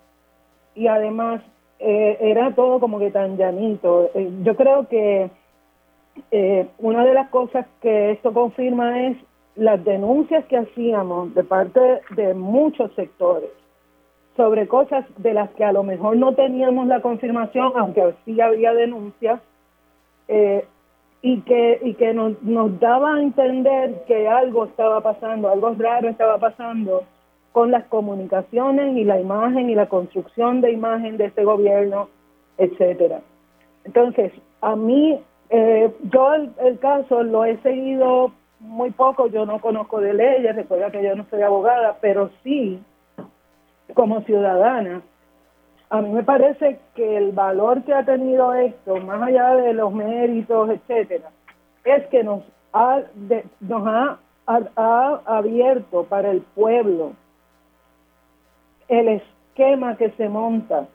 y 0.74 0.86
además 0.86 1.42
eh, 1.78 2.18
era 2.20 2.54
todo 2.54 2.80
como 2.80 2.98
que 2.98 3.10
tan 3.10 3.36
llanito. 3.36 4.10
Eh, 4.14 4.30
yo 4.42 4.56
creo 4.56 4.88
que 4.88 5.30
una 6.78 7.06
de 7.06 7.14
las 7.14 7.30
cosas 7.30 7.66
que 7.80 8.12
esto 8.12 8.34
confirma 8.34 9.06
es 9.06 9.16
las 9.56 9.82
denuncias 9.82 10.44
que 10.44 10.58
hacíamos 10.58 11.34
de 11.34 11.42
parte 11.42 12.02
de 12.10 12.34
muchos 12.34 12.92
sectores 12.94 13.50
sobre 14.36 14.66
cosas 14.66 15.04
de 15.18 15.34
las 15.34 15.50
que 15.50 15.64
a 15.64 15.72
lo 15.72 15.82
mejor 15.82 16.16
no 16.16 16.34
teníamos 16.34 16.86
la 16.86 17.00
confirmación, 17.00 17.72
aunque 17.76 18.14
sí 18.24 18.40
había 18.40 18.72
denuncias, 18.72 19.40
eh, 20.28 20.64
y 21.20 21.40
que, 21.42 21.78
y 21.82 21.94
que 21.94 22.14
nos, 22.14 22.42
nos 22.42 22.80
daba 22.80 23.14
a 23.14 23.22
entender 23.22 24.04
que 24.06 24.26
algo 24.28 24.64
estaba 24.64 25.00
pasando, 25.00 25.48
algo 25.48 25.74
raro 25.78 26.08
estaba 26.08 26.38
pasando 26.38 27.04
con 27.52 27.70
las 27.70 27.84
comunicaciones 27.84 28.96
y 28.96 29.04
la 29.04 29.20
imagen 29.20 29.70
y 29.70 29.74
la 29.74 29.88
construcción 29.88 30.60
de 30.60 30.72
imagen 30.72 31.18
de 31.18 31.26
este 31.26 31.44
gobierno, 31.44 32.08
etcétera. 32.58 33.20
Entonces, 33.84 34.32
a 34.62 34.74
mí, 34.74 35.20
eh, 35.50 35.90
yo 36.10 36.34
el, 36.34 36.50
el, 36.60 36.78
caso 36.78 37.22
lo 37.22 37.44
he 37.44 37.58
seguido 37.58 38.32
muy 38.58 38.90
poco, 38.90 39.28
yo 39.28 39.44
no 39.44 39.60
conozco 39.60 40.00
de 40.00 40.14
leyes, 40.14 40.56
recuerda 40.56 40.90
que 40.90 41.02
yo 41.02 41.14
no 41.14 41.26
soy 41.30 41.42
abogada, 41.42 41.98
pero 42.00 42.30
sí 42.42 42.80
como 43.94 44.22
ciudadana, 44.22 45.02
a 45.90 46.00
mí 46.00 46.08
me 46.08 46.22
parece 46.22 46.80
que 46.94 47.18
el 47.18 47.32
valor 47.32 47.82
que 47.82 47.92
ha 47.92 48.02
tenido 48.02 48.54
esto, 48.54 48.96
más 48.96 49.20
allá 49.22 49.56
de 49.56 49.74
los 49.74 49.92
méritos, 49.92 50.70
etcétera, 50.70 51.28
es 51.84 52.06
que 52.06 52.24
nos 52.24 52.42
ha, 52.72 53.00
nos 53.60 53.86
ha, 53.86 54.18
ha, 54.46 55.20
abierto 55.26 56.04
para 56.04 56.30
el 56.30 56.40
pueblo 56.54 57.12
el 58.88 59.08
esquema 59.08 59.96
que 59.96 60.10
se 60.12 60.30
monta. 60.30 60.86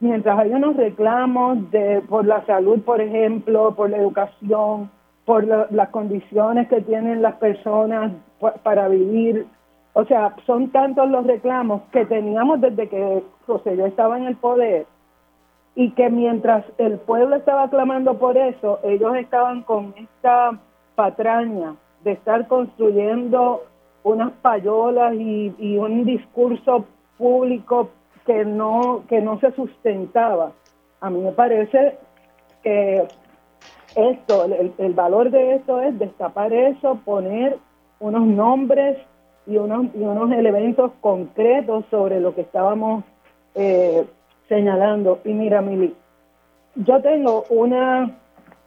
Mientras 0.00 0.38
hay 0.38 0.50
unos 0.50 0.76
reclamos 0.76 1.70
de, 1.70 2.02
por 2.02 2.26
la 2.26 2.44
salud, 2.44 2.82
por 2.82 3.00
ejemplo, 3.00 3.74
por 3.74 3.88
la 3.88 3.96
educación, 3.96 4.90
por 5.24 5.44
las 5.46 5.88
condiciones 5.88 6.68
que 6.68 6.82
tienen 6.82 7.22
las 7.22 7.36
personas 7.36 8.12
para 8.62 8.88
vivir 8.88 9.46
o 9.98 10.04
sea, 10.04 10.36
son 10.46 10.68
tantos 10.72 11.08
los 11.08 11.26
reclamos 11.26 11.80
que 11.90 12.04
teníamos 12.04 12.60
desde 12.60 12.86
que 12.86 13.24
José 13.46 13.78
yo 13.78 13.86
estaba 13.86 14.18
en 14.18 14.24
el 14.24 14.36
poder 14.36 14.84
y 15.74 15.92
que 15.92 16.10
mientras 16.10 16.66
el 16.76 16.98
pueblo 16.98 17.36
estaba 17.36 17.70
clamando 17.70 18.18
por 18.18 18.36
eso, 18.36 18.78
ellos 18.82 19.16
estaban 19.16 19.62
con 19.62 19.94
esta 19.96 20.60
patraña 20.96 21.76
de 22.04 22.12
estar 22.12 22.46
construyendo 22.46 23.62
unas 24.02 24.32
payolas 24.42 25.14
y, 25.14 25.78
un 25.78 26.04
discurso 26.04 26.84
público 27.16 27.88
que 28.26 28.44
no 28.44 29.02
que 29.08 29.22
no 29.22 29.40
se 29.40 29.50
sustentaba. 29.52 30.52
A 31.00 31.08
mí 31.08 31.20
me 31.20 31.32
parece 31.32 31.96
que 32.62 33.08
esto, 33.94 34.44
el, 34.44 34.74
el 34.76 34.92
valor 34.92 35.30
de 35.30 35.54
esto 35.54 35.80
es 35.80 35.98
destapar 35.98 36.52
eso, 36.52 36.98
poner 37.02 37.56
unos 37.98 38.26
nombres 38.26 38.98
y 39.46 39.56
unos, 39.56 39.86
y 39.94 39.98
unos 39.98 40.30
elementos 40.32 40.92
concretos 41.00 41.84
sobre 41.90 42.20
lo 42.20 42.34
que 42.34 42.42
estábamos 42.42 43.04
eh, 43.54 44.04
señalando. 44.48 45.20
Y 45.24 45.32
mira, 45.32 45.62
Mili, 45.62 45.94
yo 46.74 47.00
tengo 47.00 47.44
una, 47.50 48.10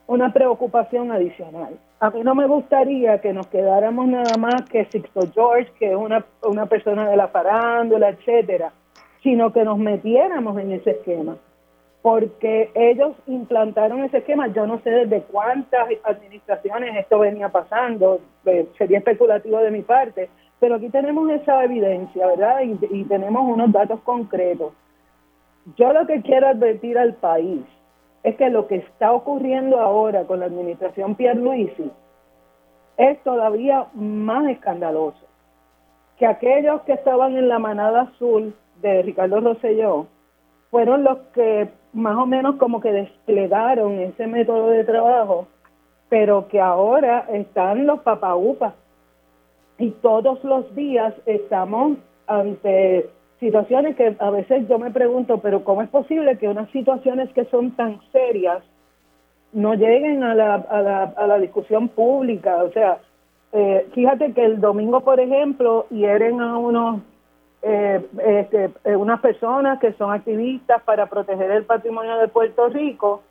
una 0.08 0.34
preocupación 0.34 1.12
adicional. 1.12 1.78
A 2.00 2.10
mí 2.12 2.22
no 2.24 2.34
me 2.34 2.48
gustaría 2.48 3.20
que 3.20 3.34
nos 3.34 3.48
quedáramos 3.48 4.08
nada 4.08 4.38
más 4.38 4.64
que 4.70 4.86
Sixto 4.86 5.22
George, 5.34 5.72
que 5.78 5.92
es 5.92 5.98
una, 5.98 6.26
una 6.44 6.66
persona 6.66 7.10
de 7.10 7.18
la 7.18 7.28
farándula, 7.28 8.10
etcétera, 8.10 8.72
sino 9.22 9.52
que 9.52 9.66
nos 9.66 9.78
metiéramos 9.78 10.58
en 10.60 10.72
ese 10.72 10.92
esquema 10.92 11.36
porque 12.02 12.72
ellos 12.76 13.16
implantaron 13.28 14.04
ese 14.04 14.20
esquema. 14.20 14.48
Yo 14.48 14.66
no 14.66 14.80
sé 14.80 14.90
desde 14.90 15.22
cuántas 15.24 15.88
administraciones 16.04 16.96
esto 16.98 17.20
venía 17.20 17.50
pasando, 17.50 18.22
eh, 18.46 18.68
sería 18.78 19.00
especulativo 19.00 19.60
de 19.60 19.72
mi 19.72 19.82
parte, 19.82 20.30
pero 20.60 20.76
aquí 20.76 20.90
tenemos 20.90 21.30
esa 21.32 21.64
evidencia, 21.64 22.28
¿verdad? 22.28 22.62
Y, 22.62 23.04
tenemos 23.06 23.44
unos 23.48 23.72
datos 23.72 24.02
concretos. 24.02 24.74
Yo 25.78 25.94
lo 25.94 26.06
que 26.06 26.22
quiero 26.22 26.48
advertir 26.48 26.98
al 26.98 27.14
país 27.14 27.62
es 28.24 28.36
que 28.36 28.50
lo 28.50 28.68
que 28.68 28.78
está 28.78 29.14
ocurriendo 29.14 29.80
ahora 29.80 30.26
con 30.26 30.42
la 30.42 30.48
administración 30.48 31.16
Pierluisi 31.16 31.92
es 32.98 33.24
todavía 33.24 33.88
más 33.94 34.50
escandaloso 34.50 35.30
que 36.18 36.26
aquellos 36.28 36.82
que 36.82 36.94
estaban 36.94 37.38
en 37.38 37.48
la 37.48 37.60
manada 37.60 38.02
azul 38.02 38.54
de 38.82 39.02
Ricardo 39.04 39.40
Rosselló 39.40 40.08
fueron 40.70 41.06
los 41.06 41.18
que 41.34 41.70
más 41.94 42.18
o 42.18 42.26
menos 42.26 42.58
como 42.58 42.82
que 42.82 42.92
desplegaron 42.92 43.94
ese 44.00 44.28
método 44.28 44.70
de 44.70 44.84
trabajo, 44.84 45.48
pero 46.10 46.48
que 46.50 46.60
ahora 46.60 47.26
están 47.30 47.88
los 47.88 48.02
papaupas 48.02 48.74
y 49.80 49.92
todos 50.02 50.44
los 50.44 50.76
días 50.76 51.14
estamos 51.26 51.98
ante 52.28 53.10
situaciones 53.40 53.96
que 53.96 54.16
a 54.20 54.30
veces 54.30 54.68
yo 54.68 54.78
me 54.78 54.92
pregunto, 54.92 55.40
pero 55.40 55.64
¿cómo 55.64 55.82
es 55.82 55.90
posible 55.90 56.38
que 56.38 56.50
unas 56.50 56.70
situaciones 56.72 57.32
que 57.34 57.46
son 57.46 57.72
tan 57.72 58.00
serias 58.12 58.62
no 59.54 59.74
lleguen 59.74 60.24
a 60.24 60.36
la, 60.36 60.56
a 60.56 60.82
la, 60.82 61.04
a 61.04 61.28
la 61.28 61.40
discusión 61.40 61.88
pública? 61.88 62.64
O 62.64 62.72
sea, 62.72 63.00
eh, 63.54 63.88
fíjate 63.94 64.34
que 64.34 64.44
el 64.44 64.60
domingo, 64.60 65.00
por 65.02 65.20
ejemplo, 65.20 65.88
hieren 65.90 66.42
a 66.42 66.58
unos 66.58 67.02
eh, 67.62 68.06
este, 68.26 68.72
eh, 68.86 68.96
unas 68.96 69.20
personas 69.20 69.80
que 69.80 69.94
son 69.94 70.14
activistas 70.14 70.82
para 70.84 71.08
proteger 71.08 71.52
el 71.52 71.66
patrimonio 71.66 72.18
de 72.18 72.28
Puerto 72.30 72.70
Rico 72.70 73.24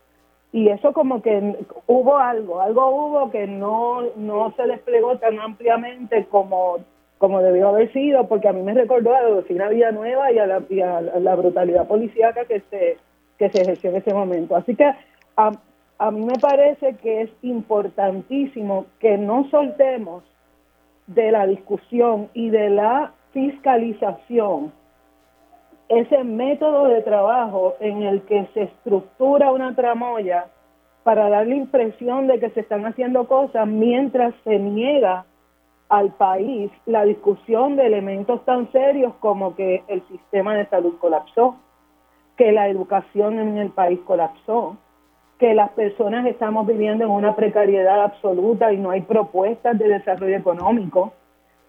y 0.53 0.69
eso 0.69 0.93
como 0.93 1.21
que 1.21 1.57
hubo 1.87 2.17
algo, 2.17 2.61
algo 2.61 2.89
hubo 2.89 3.31
que 3.31 3.47
no, 3.47 4.03
no 4.17 4.53
se 4.57 4.63
desplegó 4.63 5.19
tan 5.19 5.39
ampliamente 5.39 6.27
como, 6.31 6.79
como 7.19 7.43
debió 7.43 7.69
haber 7.69 7.93
sido, 7.93 8.27
porque 8.29 8.49
a 8.49 8.53
mí 8.53 8.63
me 8.63 8.75
recordó 8.75 9.15
a 9.15 9.23
la 9.23 9.29
doctrina 9.29 9.69
Villanueva 9.69 10.33
y 10.33 10.39
a 10.39 10.47
la, 10.47 10.63
y 10.71 10.81
a 10.81 11.01
la 11.01 11.35
brutalidad 11.35 11.87
policíaca 11.87 12.47
que 12.47 12.61
se, 12.71 12.97
que 13.39 13.51
se 13.51 13.63
ejerció 13.63 13.91
en 13.91 13.97
ese 13.97 14.15
momento. 14.15 14.57
Así 14.57 14.75
que 14.75 14.91
a, 15.37 15.53
a 15.99 16.11
mí 16.11 16.25
me 16.25 16.39
parece 16.41 16.97
que 16.97 17.23
es 17.23 17.31
importantísimo 17.43 18.87
que 19.01 19.19
no 19.19 19.49
soltemos 19.51 20.25
de 21.09 21.31
la 21.31 21.47
discusión 21.47 22.29
y 22.33 22.49
de 22.49 22.71
la 22.71 23.13
fiscalización 23.33 24.73
ese 25.89 26.23
método 26.23 26.87
de 26.89 27.03
trabajo 27.03 27.75
en 27.81 28.03
el 28.03 28.23
que 28.23 28.47
se 28.55 28.65
estructura 28.65 29.53
una 29.53 29.75
tramoya 29.75 30.47
para 31.03 31.31
dar 31.31 31.47
la 31.47 31.55
impresión 31.55 32.27
de 32.27 32.39
que 32.39 32.51
se 32.51 32.61
están 32.61 32.85
haciendo 32.85 33.27
cosas 33.27 33.67
mientras 33.67 34.35
se 34.45 34.59
niega 34.59 35.25
al 35.89 36.13
país 36.13 36.71
la 36.85 37.05
discusión 37.05 37.77
de 37.77 37.87
elementos 37.87 38.45
tan 38.45 38.71
serios 38.73 39.15
como 39.21 39.57
que 39.57 39.83
el 39.89 40.07
sistema 40.09 40.55
de 40.55 40.67
salud 40.67 40.97
colapsó, 41.01 41.57
que 42.37 42.53
la 42.53 42.69
educación 42.69 43.39
en 43.39 43.57
el 43.57 43.71
país 43.71 43.99
colapsó, 44.05 44.77
que 45.39 45.55
las 45.55 45.71
personas 45.71 46.27
estamos 46.27 46.67
viviendo 46.67 47.05
en 47.05 47.11
una 47.11 47.35
precariedad 47.35 48.03
absoluta 48.03 48.73
y 48.73 48.77
no 48.77 48.91
hay 48.91 49.01
propuestas 49.01 49.79
de 49.79 49.89
desarrollo 49.89 50.37
económico, 50.37 51.15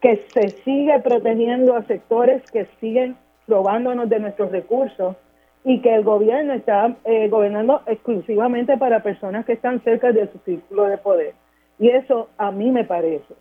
que 0.02 0.26
se 0.34 0.62
sigue 0.64 1.00
protegiendo 1.00 1.76
a 1.76 1.84
sectores 1.84 2.44
que 2.52 2.66
siguen 2.82 3.16
robándonos 3.50 4.08
de 4.10 4.20
nuestros 4.20 4.52
recursos 4.52 5.16
y 5.64 5.82
que 5.82 5.94
el 5.94 6.04
gobierno 6.04 6.54
está 6.54 6.96
eh, 7.04 7.28
gobernando 7.28 7.82
exclusivamente 7.86 8.78
para 8.78 9.04
personas 9.04 9.46
que 9.46 9.54
están 9.54 9.82
cerca 9.82 10.12
de 10.12 10.32
su 10.32 10.38
círculo 10.40 10.86
de 10.86 10.98
poder. 10.98 11.34
Y 11.80 11.90
eso 11.90 12.30
a 12.38 12.52
mí 12.52 12.72
me 12.72 12.84
parece 12.86 13.34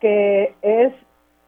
que 0.00 0.54
es 0.62 0.92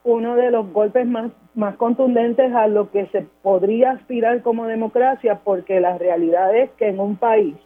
uno 0.05 0.37
de 0.37 0.51
los 0.51 0.71
golpes 0.73 1.07
más, 1.07 1.31
más 1.55 1.77
contundentes 1.77 2.53
a 2.55 2.67
lo 2.67 2.91
que 2.91 3.07
se 3.07 3.27
podría 3.43 3.93
aspirar 3.93 4.43
como 4.43 4.67
democracia, 4.67 5.41
porque 5.45 5.81
la 5.81 5.97
realidad 5.97 6.55
es 6.57 6.71
que 6.73 6.89
en 6.89 7.01
un 7.01 7.17
país 7.17 7.57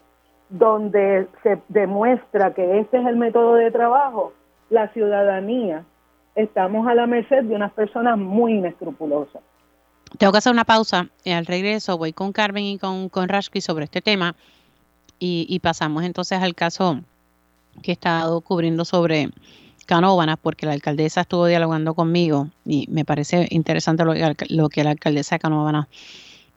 donde 0.49 1.27
se 1.43 1.59
demuestra 1.69 2.55
que 2.55 2.79
este 2.79 2.99
es 2.99 3.07
el 3.07 3.17
método 3.17 3.55
de 3.55 3.71
trabajo, 3.71 4.33
la 4.71 4.89
ciudadanía 4.89 5.85
estamos 6.35 6.87
a 6.87 6.95
la 6.95 7.07
merced 7.07 7.45
de 7.45 7.55
unas 7.55 7.73
personas 7.73 8.19
muy 8.19 8.55
inescrupulosas. 8.55 9.43
Tengo 10.19 10.33
que 10.33 10.39
hacer 10.39 10.53
una 10.53 10.65
pausa 10.65 11.09
y 11.25 11.31
al 11.31 11.47
regreso 11.47 11.99
voy 11.99 12.13
con 12.13 12.33
Carmen 12.33 12.65
y 12.65 12.79
con, 12.79 13.09
con 13.09 13.29
Rashki 13.29 13.61
sobre 13.61 13.85
este 13.85 14.01
tema 14.01 14.35
y, 15.19 15.47
y 15.49 15.59
pasamos 15.61 16.05
entonces 16.05 16.41
al 16.41 16.55
caso 16.55 17.01
que 17.83 17.93
he 17.93 17.95
estado 17.95 18.41
cubriendo 18.41 18.85
sobre 18.85 19.31
Canóvanas, 19.87 20.39
porque 20.41 20.67
la 20.67 20.73
alcaldesa 20.73 21.21
estuvo 21.21 21.47
dialogando 21.47 21.95
conmigo 21.95 22.51
y 22.65 22.87
me 22.91 23.05
parece 23.05 23.47
interesante 23.51 24.05
lo, 24.05 24.15
lo 24.49 24.69
que 24.69 24.85
la 24.85 24.91
alcaldesa 24.91 25.37
de 25.37 25.41
Canóvanas 25.41 25.87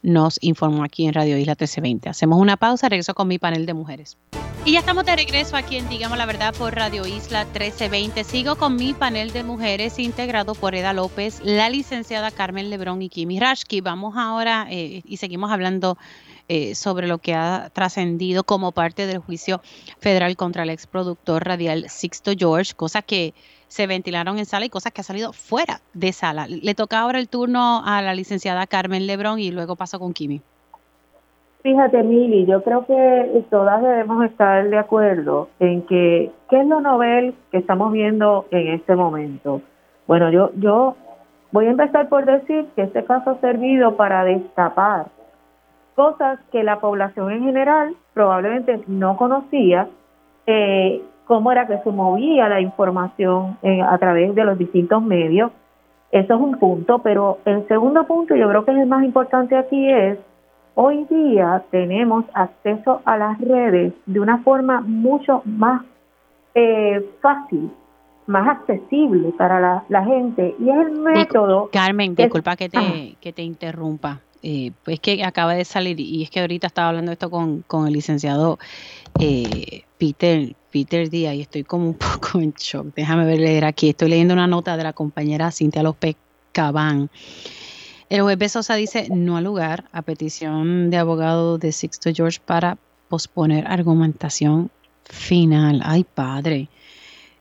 nos 0.01 0.37
informó 0.41 0.83
aquí 0.83 1.05
en 1.05 1.13
Radio 1.13 1.37
Isla 1.37 1.53
1320. 1.53 2.09
Hacemos 2.09 2.39
una 2.39 2.57
pausa, 2.57 2.89
regreso 2.89 3.13
con 3.13 3.27
mi 3.27 3.39
panel 3.39 3.65
de 3.65 3.73
mujeres. 3.73 4.17
Y 4.65 4.73
ya 4.73 4.79
estamos 4.79 5.05
de 5.05 5.15
regreso 5.15 5.55
aquí 5.55 5.77
en 5.77 5.87
Digamos 5.89 6.17
la 6.17 6.25
Verdad 6.25 6.53
por 6.53 6.75
Radio 6.75 7.05
Isla 7.07 7.45
1320. 7.45 8.23
Sigo 8.23 8.55
con 8.57 8.75
mi 8.75 8.93
panel 8.93 9.31
de 9.31 9.43
mujeres 9.43 9.97
integrado 9.99 10.53
por 10.53 10.75
Eda 10.75 10.93
López, 10.93 11.41
la 11.43 11.69
licenciada 11.69 12.29
Carmen 12.31 12.69
Lebrón 12.69 13.01
y 13.01 13.09
Kimi 13.09 13.39
Rashki. 13.39 13.81
Vamos 13.81 14.15
ahora 14.17 14.67
eh, 14.69 15.01
y 15.05 15.17
seguimos 15.17 15.51
hablando 15.51 15.97
eh, 16.49 16.75
sobre 16.75 17.07
lo 17.07 17.19
que 17.19 17.35
ha 17.35 17.69
trascendido 17.73 18.43
como 18.43 18.71
parte 18.71 19.07
del 19.07 19.19
juicio 19.19 19.61
federal 19.99 20.35
contra 20.35 20.63
el 20.63 20.71
exproductor 20.71 21.43
radial 21.43 21.89
Sixto 21.89 22.31
George, 22.37 22.73
cosas 22.73 23.03
que 23.05 23.33
se 23.69 23.87
ventilaron 23.87 24.37
en 24.37 24.45
sala 24.45 24.65
y 24.65 24.69
cosas 24.69 24.91
que 24.91 24.99
han 24.99 25.05
salido 25.05 25.31
fuera 25.31 25.79
de 25.93 26.11
sala. 26.11 26.47
Le 26.47 26.75
toca 26.75 26.99
ahora 26.99 27.19
el 27.19 27.29
turno 27.29 27.81
a 27.85 28.01
la 28.01 28.13
licenciada 28.13 28.67
Carmen 28.67 29.07
Lebrón 29.07 29.39
y 29.39 29.51
luego 29.51 29.77
paso 29.77 29.99
con 29.99 30.11
Kimi. 30.11 30.41
Fíjate, 31.61 32.03
Mili, 32.03 32.45
yo 32.45 32.63
creo 32.63 32.85
que 32.85 33.43
todas 33.49 33.81
debemos 33.81 34.25
estar 34.25 34.69
de 34.69 34.77
acuerdo 34.77 35.49
en 35.59 35.83
que 35.83 36.31
qué 36.49 36.61
es 36.61 36.67
lo 36.67 36.81
novel 36.81 37.35
que 37.51 37.57
estamos 37.57 37.91
viendo 37.91 38.45
en 38.51 38.69
este 38.69 38.95
momento. 38.95 39.61
Bueno, 40.07 40.31
yo 40.31 40.51
yo 40.55 40.95
voy 41.51 41.67
a 41.67 41.71
empezar 41.71 42.09
por 42.09 42.25
decir 42.25 42.65
que 42.75 42.83
este 42.83 43.03
caso 43.03 43.31
ha 43.31 43.39
servido 43.39 43.95
para 43.97 44.23
destapar 44.23 45.07
cosas 45.95 46.39
que 46.51 46.63
la 46.63 46.79
población 46.79 47.31
en 47.31 47.43
general 47.43 47.95
probablemente 48.13 48.81
no 48.87 49.17
conocía, 49.17 49.89
eh, 50.47 51.01
cómo 51.29 51.51
era 51.51 51.67
que 51.67 51.77
se 51.83 51.91
movía 51.91 52.49
la 52.49 52.59
información 52.59 53.59
eh, 53.61 53.83
a 53.83 53.95
través 53.99 54.33
de 54.33 54.43
los 54.43 54.57
distintos 54.57 55.03
medios. 55.03 55.51
Eso 56.11 56.33
es 56.33 56.41
un 56.41 56.57
punto, 56.57 56.97
pero 57.03 57.37
el 57.45 57.67
segundo 57.67 58.07
punto, 58.07 58.35
yo 58.35 58.49
creo 58.49 58.65
que 58.65 58.71
es 58.71 58.79
el 58.79 58.87
más 58.87 59.03
importante 59.03 59.55
aquí, 59.55 59.91
es 59.91 60.17
hoy 60.73 61.05
día 61.07 61.63
tenemos 61.69 62.25
acceso 62.33 63.03
a 63.05 63.15
las 63.15 63.39
redes 63.39 63.93
de 64.07 64.19
una 64.19 64.39
forma 64.39 64.81
mucho 64.81 65.43
más 65.45 65.83
eh, 66.55 67.07
fácil, 67.21 67.69
más 68.25 68.47
accesible 68.47 69.31
para 69.37 69.83
la, 69.87 70.03
gente 70.03 70.55
y 70.59 70.67
es 70.67 70.77
el 70.77 70.93
método. 70.93 71.69
Carmen, 71.71 72.15
disculpa 72.15 72.55
que 72.55 72.69
te, 72.69 73.17
que 73.21 73.33
te 73.33 73.43
interrumpa. 73.43 74.19
Eh, 74.41 74.71
pues 74.83 75.01
que 75.01 75.21
acaba 75.25 75.53
de 75.53 75.65
salir 75.65 75.99
y 75.99 76.23
es 76.23 76.29
que 76.29 76.39
ahorita 76.39 76.65
estaba 76.65 76.87
hablando 76.87 77.11
esto 77.11 77.29
con, 77.29 77.61
con 77.63 77.85
el 77.87 77.91
licenciado 77.91 78.57
eh, 79.19 79.83
Peter 79.97 80.55
Peter 80.71 81.09
Díaz 81.09 81.35
y 81.35 81.41
estoy 81.41 81.63
como 81.63 81.87
un 81.87 81.93
poco 81.95 82.39
en 82.39 82.53
shock. 82.57 82.87
Déjame 82.95 83.25
ver 83.25 83.39
leer 83.39 83.65
aquí. 83.65 83.89
Estoy 83.89 84.09
leyendo 84.09 84.33
una 84.33 84.47
nota 84.47 84.77
de 84.77 84.83
la 84.83 84.93
compañera 84.93 85.51
Cintia 85.51 85.83
López 85.83 86.15
Cabán. 86.51 87.09
El 88.09 88.21
juez 88.21 88.37
Besosa 88.37 88.75
dice 88.75 89.07
no 89.11 89.37
al 89.37 89.43
lugar 89.43 89.85
a 89.91 90.01
petición 90.01 90.89
de 90.89 90.97
abogado 90.97 91.57
de 91.59 91.71
Sixto 91.71 92.09
George 92.13 92.39
para 92.43 92.77
posponer 93.07 93.67
argumentación 93.67 94.71
final. 95.03 95.81
Ay, 95.83 96.03
padre. 96.03 96.69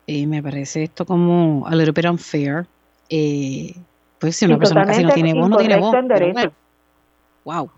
Eh, 0.07 0.27
me 0.27 0.43
parece 0.43 0.85
esto 0.85 1.05
como 1.07 1.67
a 1.67 1.75
little 1.75 1.93
bit 1.93 2.07
unfair. 2.07 2.67
pues 4.19 4.37
si 4.37 4.45
una 4.45 4.59
persona 4.59 4.85
casi 4.85 5.05
no 5.05 5.11
tiene 5.11 5.35
voz, 5.35 5.49
no 5.49 5.57
tiene 5.57 5.79
voz. 5.79 5.95
Wow. 7.45 7.71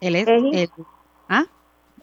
Él 0.00 0.16
es, 0.16 0.70
¿ah? 1.28 1.44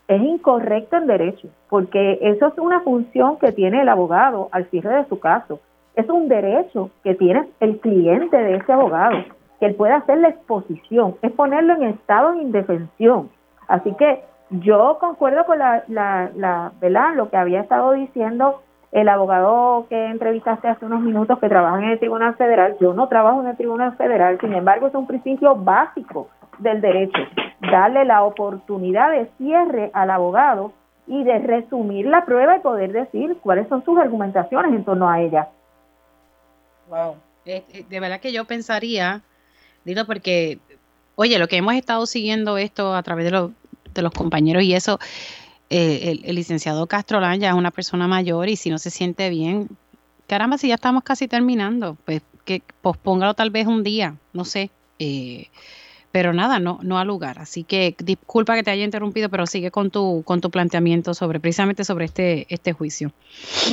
Es 0.08 0.22
incorrecto 0.22 0.98
en 0.98 1.08
derecho, 1.08 1.50
porque 1.70 2.20
eso 2.22 2.48
es 2.48 2.58
una 2.58 2.80
función 2.82 3.38
que 3.38 3.52
tiene 3.52 3.82
el 3.82 3.90
abogado 3.90 4.48
al 4.52 4.66
cierre 4.70 4.96
de 4.96 5.06
su 5.06 5.20
caso. 5.20 5.60
Es 5.96 6.08
un 6.10 6.28
derecho 6.28 6.92
que 7.04 7.16
tiene 7.16 7.48
el 7.60 7.80
cliente 7.80 8.38
de 8.38 8.56
ese 8.56 8.72
abogado, 8.72 9.18
que 9.60 9.66
él 9.66 9.76
puede 9.76 9.94
hacer 9.94 10.20
la 10.20 10.30
exposición, 10.30 11.16
es 11.22 11.32
ponerlo 11.32 11.74
en 11.74 11.84
estado 11.84 12.34
de 12.34 12.44
indefensión. 12.44 13.30
Así 13.68 13.94
que 13.96 14.24
yo 14.50 14.98
concuerdo 15.00 15.46
con 15.46 15.60
la, 15.60 15.84
la, 15.88 16.32
la 16.36 16.72
¿verdad? 16.80 17.16
lo 17.16 17.30
que 17.30 17.38
había 17.38 17.62
estado 17.62 17.92
diciendo 17.92 18.62
el 18.94 19.10
abogado 19.10 19.86
que 19.90 20.06
entrevistaste 20.06 20.70
hace 20.70 20.86
unos 20.86 21.02
minutos 21.02 21.38
que 21.40 21.50
trabaja 21.50 21.80
en 21.80 21.90
el 21.90 22.00
Tribunal 22.00 22.36
Federal. 22.36 22.78
Yo 22.80 22.94
no 22.94 23.10
trabajo 23.10 23.42
en 23.42 23.48
el 23.48 23.58
Tribunal 23.58 23.98
Federal, 23.98 24.40
sin 24.40 24.54
embargo 24.54 24.88
es 24.88 24.96
un 24.96 25.06
principio 25.06 25.56
básico 25.56 26.30
del 26.60 26.80
derecho, 26.80 27.20
darle 27.62 28.06
la 28.06 28.24
oportunidad 28.24 29.12
de 29.12 29.30
cierre 29.38 29.92
al 29.94 30.12
abogado 30.12 30.74
y 31.08 31.24
de 31.24 31.40
resumir 31.40 32.06
la 32.06 32.26
prueba 32.26 32.58
y 32.58 32.60
poder 32.60 32.92
decir 32.92 33.38
cuáles 33.42 33.68
son 33.70 33.84
sus 33.86 33.98
argumentaciones 33.98 34.74
en 34.74 34.84
torno 34.84 35.10
a 35.10 35.22
ella. 35.22 35.50
Wow, 36.90 37.16
eh, 37.46 37.64
eh, 37.70 37.86
de 37.88 38.00
verdad 38.00 38.20
que 38.20 38.32
yo 38.32 38.46
pensaría, 38.46 39.22
digo 39.86 40.06
porque, 40.06 40.60
oye, 41.16 41.40
lo 41.40 41.48
que 41.48 41.58
hemos 41.58 41.76
estado 41.76 42.06
siguiendo 42.06 42.58
esto 42.58 42.94
a 42.94 43.04
través 43.04 43.26
de, 43.26 43.32
los 43.32 43.52
de 43.94 44.02
los 44.02 44.12
compañeros 44.12 44.64
y 44.64 44.74
eso, 44.74 45.00
eh, 45.70 46.20
el, 46.24 46.36
licenciado 46.36 46.88
Castro 46.88 47.20
ya 47.36 47.50
es 47.50 47.56
una 47.56 47.72
persona 47.72 48.08
mayor 48.08 48.48
y 48.48 48.56
si 48.56 48.70
no 48.70 48.78
se 48.78 48.90
siente 48.90 49.30
bien, 49.30 49.70
caramba, 50.28 50.58
si 50.58 50.70
ya 50.70 50.76
estamos 50.76 51.04
casi 51.04 51.28
terminando, 51.28 51.98
pues 52.06 52.22
que 52.46 52.62
pospóngalo 52.82 53.34
tal 53.34 53.50
vez 53.50 53.68
un 53.68 53.84
día, 53.84 54.16
no 54.34 54.46
sé. 54.46 54.70
Eh, 55.00 55.48
pero 56.12 56.34
nada, 56.34 56.60
no, 56.60 56.80
no 56.82 56.98
al 56.98 57.08
lugar. 57.08 57.38
Así 57.40 57.64
que 57.64 57.96
disculpa 58.00 58.56
que 58.56 58.64
te 58.64 58.72
haya 58.72 58.84
interrumpido, 58.84 59.30
pero 59.30 59.46
sigue 59.46 59.72
con 59.72 59.92
tu, 59.92 60.24
con 60.26 60.42
tu 60.42 60.50
planteamiento 60.50 61.14
sobre 61.14 61.40
precisamente 61.40 61.84
sobre 61.84 62.06
este, 62.06 62.48
este 62.50 62.74
juicio. 62.74 63.12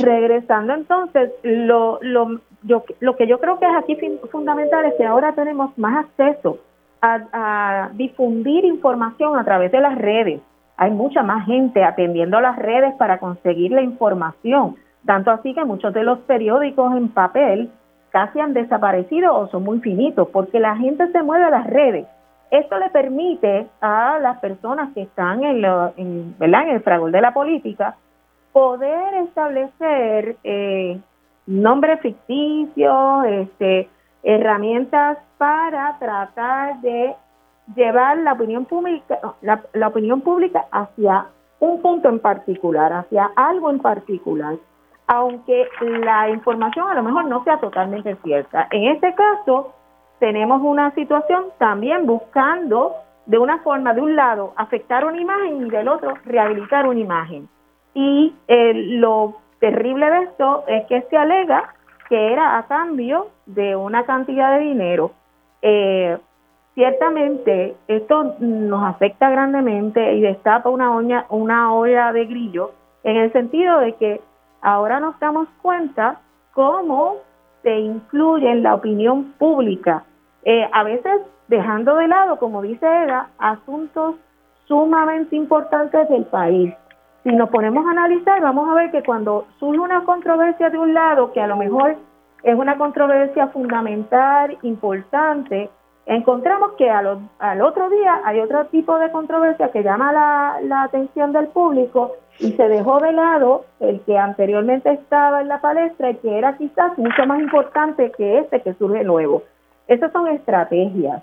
Regresando 0.03 0.75
entonces, 0.75 1.31
lo, 1.43 1.99
lo, 2.03 2.41
yo, 2.63 2.85
lo 3.01 3.17
que 3.17 3.27
yo 3.27 3.39
creo 3.39 3.59
que 3.59 3.67
es 3.67 3.77
aquí 3.77 3.97
fundamental 4.31 4.85
es 4.87 4.95
que 4.99 5.07
ahora 5.07 5.35
tenemos 5.35 5.77
más 5.79 6.05
acceso 6.05 6.59
a, 7.01 7.21
a 7.33 7.91
difundir 7.95 8.65
información 8.65 9.39
a 9.39 9.45
través 9.45 9.71
de 9.73 9.81
las 9.81 9.97
redes. 9.97 10.41
Hay 10.77 10.91
mucha 10.91 11.23
más 11.23 11.47
gente 11.47 11.85
atendiendo 11.85 12.41
las 12.41 12.57
redes 12.57 12.95
para 12.99 13.19
conseguir 13.19 13.71
la 13.71 13.83
información. 13.83 14.77
Tanto 15.07 15.31
así 15.31 15.55
que 15.55 15.65
muchos 15.65 15.95
de 15.95 16.03
los 16.03 16.19
periódicos 16.21 16.97
en 16.97 17.09
papel 17.09 17.71
casi 18.11 18.41
han 18.41 18.55
desaparecido 18.55 19.35
o 19.37 19.49
son 19.49 19.65
muy 19.65 19.81
finitos 19.81 20.29
porque 20.29 20.61
la 20.61 20.77
gente 20.77 21.11
se 21.13 21.23
mueve 21.23 21.45
a 21.45 21.51
las 21.51 21.67
redes 21.67 22.07
esto 22.59 22.79
le 22.79 22.91
permite 22.91 23.67
a 23.81 24.19
las 24.21 24.39
personas 24.39 24.93
que 24.95 25.03
están 25.03 25.43
en, 25.45 25.65
en, 25.97 26.35
el 26.41 26.81
fragor 26.83 27.11
de 27.11 27.21
la 27.21 27.35
política 27.35 27.97
poder 28.53 29.15
establecer 29.15 30.37
eh, 30.45 31.01
nombres 31.47 32.01
ficticios, 32.01 33.27
este, 33.27 33.89
herramientas 34.23 35.19
para 35.39 35.99
tratar 35.99 36.81
de 36.81 37.15
llevar 37.75 38.19
la 38.19 38.33
opinión 38.33 38.65
pública, 38.65 39.19
la, 39.43 39.89
opinión 39.89 40.21
pública 40.21 40.67
hacia 40.71 41.27
un 41.61 41.81
punto 41.83 42.09
en 42.09 42.21
particular, 42.21 42.93
hacia 42.93 43.31
algo 43.37 43.71
en 43.71 43.81
particular, 43.81 44.55
aunque 45.07 45.69
la 45.81 46.31
información 46.31 46.89
a 46.91 46.95
lo 46.95 47.03
mejor 47.03 47.27
no 47.27 47.43
sea 47.45 47.59
totalmente 47.59 48.17
cierta. 48.23 48.69
En 48.71 48.85
este 48.85 49.15
caso, 49.15 49.75
tenemos 50.19 50.63
una 50.63 50.91
situación 50.93 51.47
también 51.59 52.07
buscando 52.07 52.95
de 53.27 53.39
una 53.39 53.59
forma, 53.59 53.95
de 53.95 54.01
un 54.01 54.17
lado, 54.17 54.53
afectar 54.57 55.05
una 55.05 55.21
imagen 55.21 55.67
y 55.67 55.71
del 55.71 55.89
otro, 55.89 56.15
rehabilitar 56.25 56.87
una 56.87 57.01
imagen. 57.01 57.49
Y 57.95 58.35
eh, 58.49 58.73
lo 58.75 59.37
terrible 59.61 60.11
de 60.11 60.23
esto 60.25 60.65
es 60.67 60.85
que 60.87 61.03
se 61.03 61.17
alega 61.17 61.75
que 62.09 62.33
era 62.33 62.59
a 62.59 62.67
cambio 62.67 63.29
de 63.47 63.77
una 63.77 64.05
cantidad 64.05 64.59
de 64.59 64.65
dinero. 64.65 65.13
Eh, 65.63 66.19
ciertamente 66.75 67.77
esto 67.89 68.35
nos 68.41 68.85
afecta 68.85 69.31
grandemente 69.31 70.15
y 70.15 70.21
destapa 70.21 70.69
una 70.69 70.95
olla, 70.95 71.27
una 71.31 71.73
olla 71.73 72.13
de 72.13 72.27
grillo 72.27 72.73
en 73.05 73.17
el 73.17 73.33
sentido 73.33 73.79
de 73.79 73.95
que 73.95 74.21
ahora 74.61 75.01
nos 75.01 75.19
damos 75.21 75.49
cuenta 75.63 76.21
cómo 76.53 77.17
se 77.65 77.77
incluye 77.81 78.49
en 78.49 78.63
la 78.63 78.75
opinión 78.75 79.33
pública 79.39 80.05
eh, 80.45 80.69
a 80.73 80.85
veces 80.85 81.23
dejando 81.49 81.97
de 81.97 82.07
lado, 82.07 82.39
como 82.39 82.63
dice 82.63 82.87
Eda, 82.87 83.31
asuntos 83.39 84.17
sumamente 84.67 85.35
importantes 85.35 86.09
del 86.09 86.25
país. 86.27 86.73
Si 87.23 87.31
nos 87.31 87.49
ponemos 87.49 87.87
a 87.87 87.91
analizar, 87.91 88.41
vamos 88.43 88.69
a 88.69 88.75
ver 88.75 88.91
que 88.91 89.03
cuando 89.03 89.47
surge 89.59 89.81
una 89.81 90.05
controversia 90.05 90.69
de 90.69 90.79
un 90.79 90.93
lado, 90.93 91.33
que 91.33 91.41
a 91.41 91.47
lo 91.47 91.57
mejor 91.57 91.97
es 92.43 92.55
una 92.55 92.77
controversia 92.77 93.49
fundamental, 93.49 94.59
importante, 94.63 95.71
encontramos 96.05 96.73
que 96.73 96.91
al 96.91 97.63
otro 97.63 97.89
día 97.89 98.21
hay 98.25 98.41
otro 98.41 98.67
tipo 98.67 98.99
de 98.99 99.11
controversia 99.11 99.71
que 99.73 99.83
llama 99.83 100.13
la, 100.13 100.59
la 100.63 100.83
atención 100.83 101.33
del 101.33 101.49
público 101.49 102.13
y 102.39 102.53
se 102.53 102.69
dejó 102.69 103.01
de 103.01 103.13
lado 103.13 103.65
el 103.81 104.01
que 104.01 104.19
anteriormente 104.19 104.91
estaba 104.91 105.41
en 105.41 105.49
la 105.49 105.61
palestra 105.61 106.11
y 106.11 106.17
que 106.17 106.39
era 106.39 106.57
quizás 106.57 106.97
mucho 106.99 107.27
más 107.27 107.41
importante 107.41 108.11
que 108.13 108.39
este 108.39 108.61
que 108.61 108.75
surge 108.75 109.05
nuevo. 109.05 109.43
Esas 109.87 110.13
son 110.13 110.29
estrategias 110.29 111.23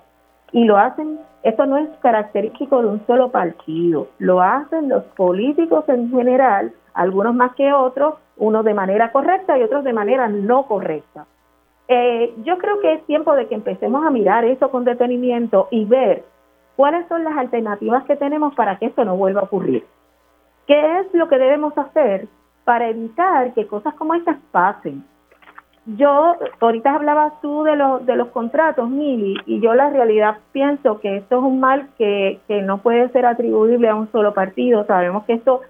y 0.52 0.64
lo 0.64 0.76
hacen, 0.76 1.18
esto 1.42 1.66
no 1.66 1.78
es 1.78 1.88
característico 2.00 2.82
de 2.82 2.88
un 2.88 3.06
solo 3.06 3.30
partido, 3.30 4.08
lo 4.18 4.40
hacen 4.40 4.88
los 4.88 5.04
políticos 5.16 5.84
en 5.88 6.10
general, 6.10 6.72
algunos 6.94 7.34
más 7.34 7.54
que 7.54 7.72
otros, 7.72 8.14
unos 8.36 8.64
de 8.64 8.74
manera 8.74 9.12
correcta 9.12 9.58
y 9.58 9.62
otros 9.62 9.84
de 9.84 9.92
manera 9.92 10.28
no 10.28 10.66
correcta. 10.66 11.26
Eh, 11.88 12.32
yo 12.44 12.58
creo 12.58 12.80
que 12.80 12.94
es 12.94 13.06
tiempo 13.06 13.34
de 13.34 13.48
que 13.48 13.54
empecemos 13.54 14.04
a 14.06 14.10
mirar 14.10 14.44
eso 14.44 14.70
con 14.70 14.84
detenimiento 14.84 15.68
y 15.70 15.84
ver 15.84 16.24
cuáles 16.76 17.06
son 17.08 17.24
las 17.24 17.36
alternativas 17.36 18.04
que 18.04 18.16
tenemos 18.16 18.54
para 18.54 18.78
que 18.78 18.86
esto 18.86 19.04
no 19.04 19.16
vuelva 19.16 19.40
a 19.40 19.44
ocurrir. 19.44 19.84
¿Qué 20.66 21.00
es 21.00 21.12
lo 21.14 21.28
que 21.28 21.38
debemos 21.38 21.76
hacer 21.76 22.28
para 22.64 22.88
evitar 22.88 23.52
que 23.54 23.66
cosas 23.66 23.94
como 23.94 24.14
estas 24.14 24.36
pasen? 24.50 25.04
Yo, 25.84 26.36
ahorita 26.60 26.94
hablabas 26.94 27.40
tú 27.40 27.64
de, 27.64 27.74
los 27.74 28.06
de 28.06 28.14
los 28.14 28.28
contratos, 28.28 28.88
Mili, 28.88 29.36
y 29.46 29.60
yo 29.60 29.74
la 29.74 29.90
realidad 29.90 30.38
pienso 30.52 31.00
que 31.00 31.16
esto 31.16 31.38
es 31.38 31.42
un 31.42 31.58
mal 31.58 31.88
que, 31.98 32.38
que 32.46 32.62
no 32.62 32.78
puede 32.78 33.08
ser 33.08 33.26
atribuible 33.26 33.88
a 33.88 33.96
un 33.96 34.10
solo 34.12 34.32
partido. 34.32 34.84
Sabemos 34.86 35.24
que 35.24 35.32
esto 35.32 35.62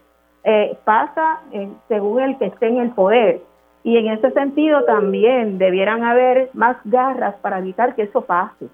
eh, 0.45 0.77
pasa 0.85 1.41
eh, 1.53 1.71
según 1.89 2.21
el 2.21 2.37
que 2.39 2.47
esté 2.47 2.67
en 2.67 2.79
el 2.79 2.91
poder. 2.91 3.41
Y 3.85 3.97
en 3.97 4.09
ese 4.09 4.31
sentido 4.33 4.85
también 4.85 5.59
debieran 5.59 6.05
haber 6.05 6.51
más 6.53 6.77
garras 6.85 7.35
para 7.37 7.59
evitar 7.59 7.95
que 7.95 8.03
eso 8.03 8.23
pase. 8.23 8.67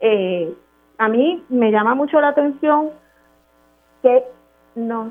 Eh, 0.00 0.54
a 0.96 1.08
mí 1.08 1.44
me 1.48 1.70
llama 1.70 1.94
mucho 1.94 2.20
la 2.20 2.28
atención 2.28 2.90
que 4.02 4.24
nos, 4.74 5.08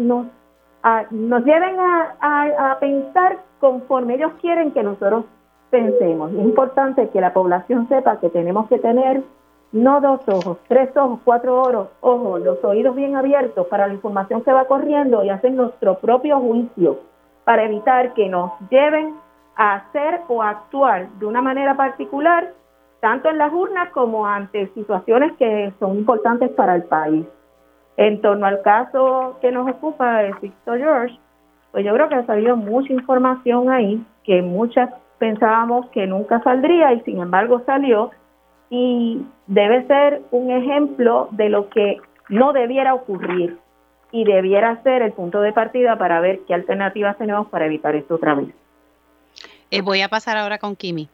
nos, 0.00 0.26
nos 1.10 1.44
lleven 1.44 1.78
a, 1.78 2.16
a, 2.20 2.72
a 2.72 2.78
pensar 2.78 3.38
conforme 3.60 4.14
ellos 4.14 4.32
quieren 4.40 4.72
que 4.72 4.82
nosotros 4.82 5.24
pensemos. 5.70 6.32
Es 6.32 6.38
importante 6.38 7.08
que 7.10 7.20
la 7.20 7.32
población 7.32 7.88
sepa 7.88 8.18
que 8.18 8.30
tenemos 8.30 8.68
que 8.68 8.78
tener 8.78 9.22
no 9.72 10.00
dos 10.00 10.20
ojos, 10.26 10.58
tres 10.66 10.96
ojos, 10.96 11.20
cuatro 11.24 11.60
ojos, 11.60 11.88
ojos, 12.00 12.40
los 12.40 12.62
oídos 12.64 12.96
bien 12.96 13.14
abiertos 13.14 13.66
para 13.68 13.86
la 13.86 13.94
información 13.94 14.42
que 14.42 14.52
va 14.52 14.64
corriendo 14.64 15.22
y 15.22 15.30
hacer 15.30 15.52
nuestro 15.52 15.98
propio 15.98 16.40
juicio 16.40 16.98
para 17.44 17.64
evitar 17.64 18.12
que 18.14 18.28
nos 18.28 18.52
lleven 18.68 19.14
a 19.56 19.74
hacer 19.76 20.22
o 20.28 20.42
actuar 20.42 21.08
de 21.18 21.26
una 21.26 21.40
manera 21.40 21.76
particular, 21.76 22.52
tanto 23.00 23.28
en 23.28 23.38
las 23.38 23.52
urnas 23.52 23.90
como 23.90 24.26
ante 24.26 24.68
situaciones 24.74 25.32
que 25.36 25.72
son 25.78 25.96
importantes 25.96 26.50
para 26.50 26.74
el 26.74 26.84
país. 26.84 27.26
En 28.00 28.22
torno 28.22 28.46
al 28.46 28.62
caso 28.62 29.36
que 29.42 29.52
nos 29.52 29.68
ocupa 29.68 30.22
de 30.22 30.32
Victor 30.40 30.78
George, 30.78 31.18
pues 31.70 31.84
yo 31.84 31.92
creo 31.92 32.08
que 32.08 32.14
ha 32.14 32.24
salido 32.24 32.56
mucha 32.56 32.94
información 32.94 33.68
ahí 33.68 34.02
que 34.24 34.40
muchas 34.40 34.88
pensábamos 35.18 35.86
que 35.90 36.06
nunca 36.06 36.42
saldría 36.42 36.94
y 36.94 37.02
sin 37.02 37.20
embargo 37.20 37.62
salió 37.66 38.10
y 38.70 39.20
debe 39.46 39.86
ser 39.86 40.22
un 40.30 40.50
ejemplo 40.50 41.28
de 41.32 41.50
lo 41.50 41.68
que 41.68 41.98
no 42.30 42.54
debiera 42.54 42.94
ocurrir 42.94 43.58
y 44.12 44.24
debiera 44.24 44.82
ser 44.82 45.02
el 45.02 45.12
punto 45.12 45.42
de 45.42 45.52
partida 45.52 45.98
para 45.98 46.20
ver 46.20 46.40
qué 46.48 46.54
alternativas 46.54 47.18
tenemos 47.18 47.48
para 47.48 47.66
evitar 47.66 47.94
esto 47.94 48.14
otra 48.14 48.34
vez. 48.34 48.48
Eh, 49.70 49.82
voy 49.82 50.00
a 50.00 50.08
pasar 50.08 50.38
ahora 50.38 50.56
con 50.56 50.74
Kimi. 50.74 51.10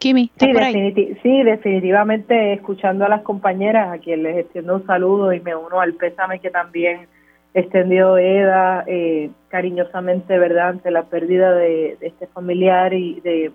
Kimi, 0.00 0.30
sí, 0.38 1.18
sí, 1.22 1.42
definitivamente 1.42 2.54
escuchando 2.54 3.04
a 3.04 3.08
las 3.10 3.20
compañeras 3.20 3.92
a 3.92 3.98
quien 3.98 4.22
les 4.22 4.38
extiendo 4.38 4.76
un 4.76 4.86
saludo 4.86 5.34
y 5.34 5.40
me 5.40 5.54
uno 5.54 5.78
al 5.78 5.92
pésame 5.92 6.40
que 6.40 6.48
también 6.48 7.06
extendió 7.52 8.16
Eda 8.16 8.82
eh, 8.86 9.28
cariñosamente, 9.48 10.38
¿verdad?, 10.38 10.70
ante 10.70 10.90
la 10.90 11.02
pérdida 11.02 11.52
de, 11.52 11.98
este 12.00 12.26
familiar 12.28 12.94
y 12.94 13.20
de, 13.20 13.52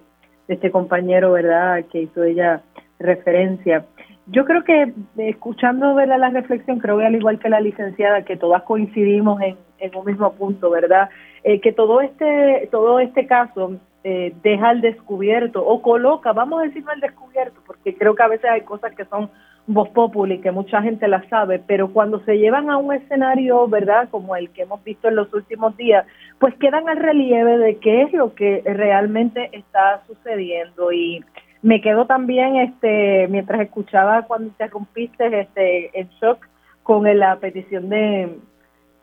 este 0.48 0.70
compañero, 0.70 1.32
¿verdad?, 1.32 1.84
que 1.92 2.02
hizo 2.02 2.24
ella 2.24 2.62
referencia. 3.00 3.88
Yo 4.28 4.46
creo 4.46 4.64
que 4.64 4.94
escuchando 5.18 5.96
¿verdad? 5.96 6.20
la 6.20 6.30
reflexión, 6.30 6.78
creo 6.78 7.00
que 7.00 7.06
al 7.06 7.16
igual 7.16 7.40
que 7.40 7.50
la 7.50 7.60
licenciada, 7.60 8.24
que 8.24 8.38
todas 8.38 8.62
coincidimos 8.62 9.42
en, 9.42 9.58
en 9.80 9.96
un 9.96 10.06
mismo 10.06 10.32
punto, 10.34 10.70
¿verdad? 10.70 11.10
Eh, 11.44 11.60
que 11.60 11.72
todo 11.72 12.02
este, 12.02 12.68
todo 12.72 13.00
este 13.00 13.26
caso 13.26 13.80
eh, 14.08 14.36
deja 14.44 14.70
al 14.70 14.82
descubierto 14.82 15.66
o 15.66 15.82
coloca, 15.82 16.32
vamos 16.32 16.62
a 16.62 16.66
decirlo 16.66 16.92
al 16.92 17.00
descubierto, 17.00 17.60
porque 17.66 17.98
creo 17.98 18.14
que 18.14 18.22
a 18.22 18.28
veces 18.28 18.48
hay 18.52 18.62
cosas 18.62 18.94
que 18.96 19.04
son 19.06 19.32
voz 19.66 19.90
populi, 19.90 20.42
que 20.42 20.52
mucha 20.52 20.80
gente 20.84 21.08
la 21.08 21.28
sabe, 21.28 21.58
pero 21.58 21.92
cuando 21.92 22.20
se 22.20 22.38
llevan 22.38 22.70
a 22.70 22.78
un 22.78 22.94
escenario, 22.94 23.68
¿verdad?, 23.68 24.08
como 24.12 24.36
el 24.36 24.52
que 24.52 24.62
hemos 24.62 24.84
visto 24.84 25.08
en 25.08 25.16
los 25.16 25.34
últimos 25.34 25.76
días, 25.76 26.06
pues 26.38 26.54
quedan 26.60 26.88
al 26.88 26.98
relieve 26.98 27.58
de 27.58 27.78
qué 27.78 28.04
es 28.04 28.14
lo 28.14 28.36
que 28.36 28.62
realmente 28.64 29.50
está 29.54 30.04
sucediendo 30.06 30.92
y 30.92 31.26
me 31.64 31.82
quedo 31.82 32.06
también 32.06 32.58
este 32.58 33.28
mientras 33.28 33.60
escuchaba 33.62 34.22
cuando 34.28 34.50
interrumpiste 34.50 35.40
este 35.40 36.00
en 36.00 36.10
shock 36.22 36.48
con 36.84 37.06
la 37.18 37.38
petición 37.38 37.90
de 37.90 38.38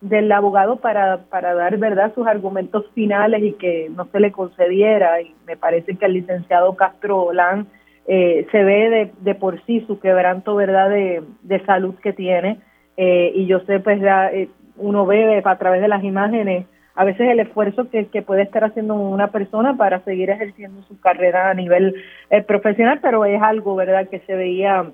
del 0.03 0.29
abogado 0.33 0.75
para, 0.75 1.19
para 1.29 1.53
dar 1.53 1.77
verdad 1.77 2.13
sus 2.13 2.27
argumentos 2.27 2.85
finales 2.93 3.41
y 3.41 3.53
que 3.53 3.89
no 3.95 4.05
se 4.11 4.19
le 4.19 4.33
concediera. 4.33 5.21
Y 5.21 5.33
me 5.47 5.55
parece 5.55 5.95
que 5.95 6.05
el 6.05 6.13
licenciado 6.13 6.75
Castro 6.75 7.23
Olán 7.23 7.67
eh, 8.05 8.45
se 8.51 8.63
ve 8.63 8.89
de, 8.89 9.11
de, 9.21 9.35
por 9.35 9.63
sí 9.65 9.81
su 9.87 9.99
quebranto 10.01 10.55
verdad 10.55 10.89
de, 10.89 11.23
de 11.43 11.65
salud 11.65 11.95
que 11.95 12.11
tiene. 12.11 12.59
Eh, 12.97 13.31
y 13.33 13.45
yo 13.45 13.61
sé 13.61 13.79
pues 13.79 14.01
eh, 14.03 14.49
uno 14.75 15.05
ve 15.05 15.41
a 15.43 15.57
través 15.57 15.81
de 15.81 15.87
las 15.87 16.03
imágenes 16.03 16.65
a 16.95 17.05
veces 17.05 17.27
el 17.27 17.39
esfuerzo 17.39 17.89
que, 17.89 18.05
que 18.05 18.21
puede 18.21 18.43
estar 18.43 18.63
haciendo 18.65 18.93
una 18.93 19.29
persona 19.29 19.75
para 19.75 20.01
seguir 20.01 20.29
ejerciendo 20.29 20.83
su 20.83 20.99
carrera 20.99 21.49
a 21.49 21.55
nivel 21.55 21.95
profesional 22.45 22.99
pero 23.01 23.25
es 23.25 23.41
algo 23.41 23.73
verdad 23.73 24.07
que 24.09 24.19
se 24.19 24.35
veía 24.35 24.85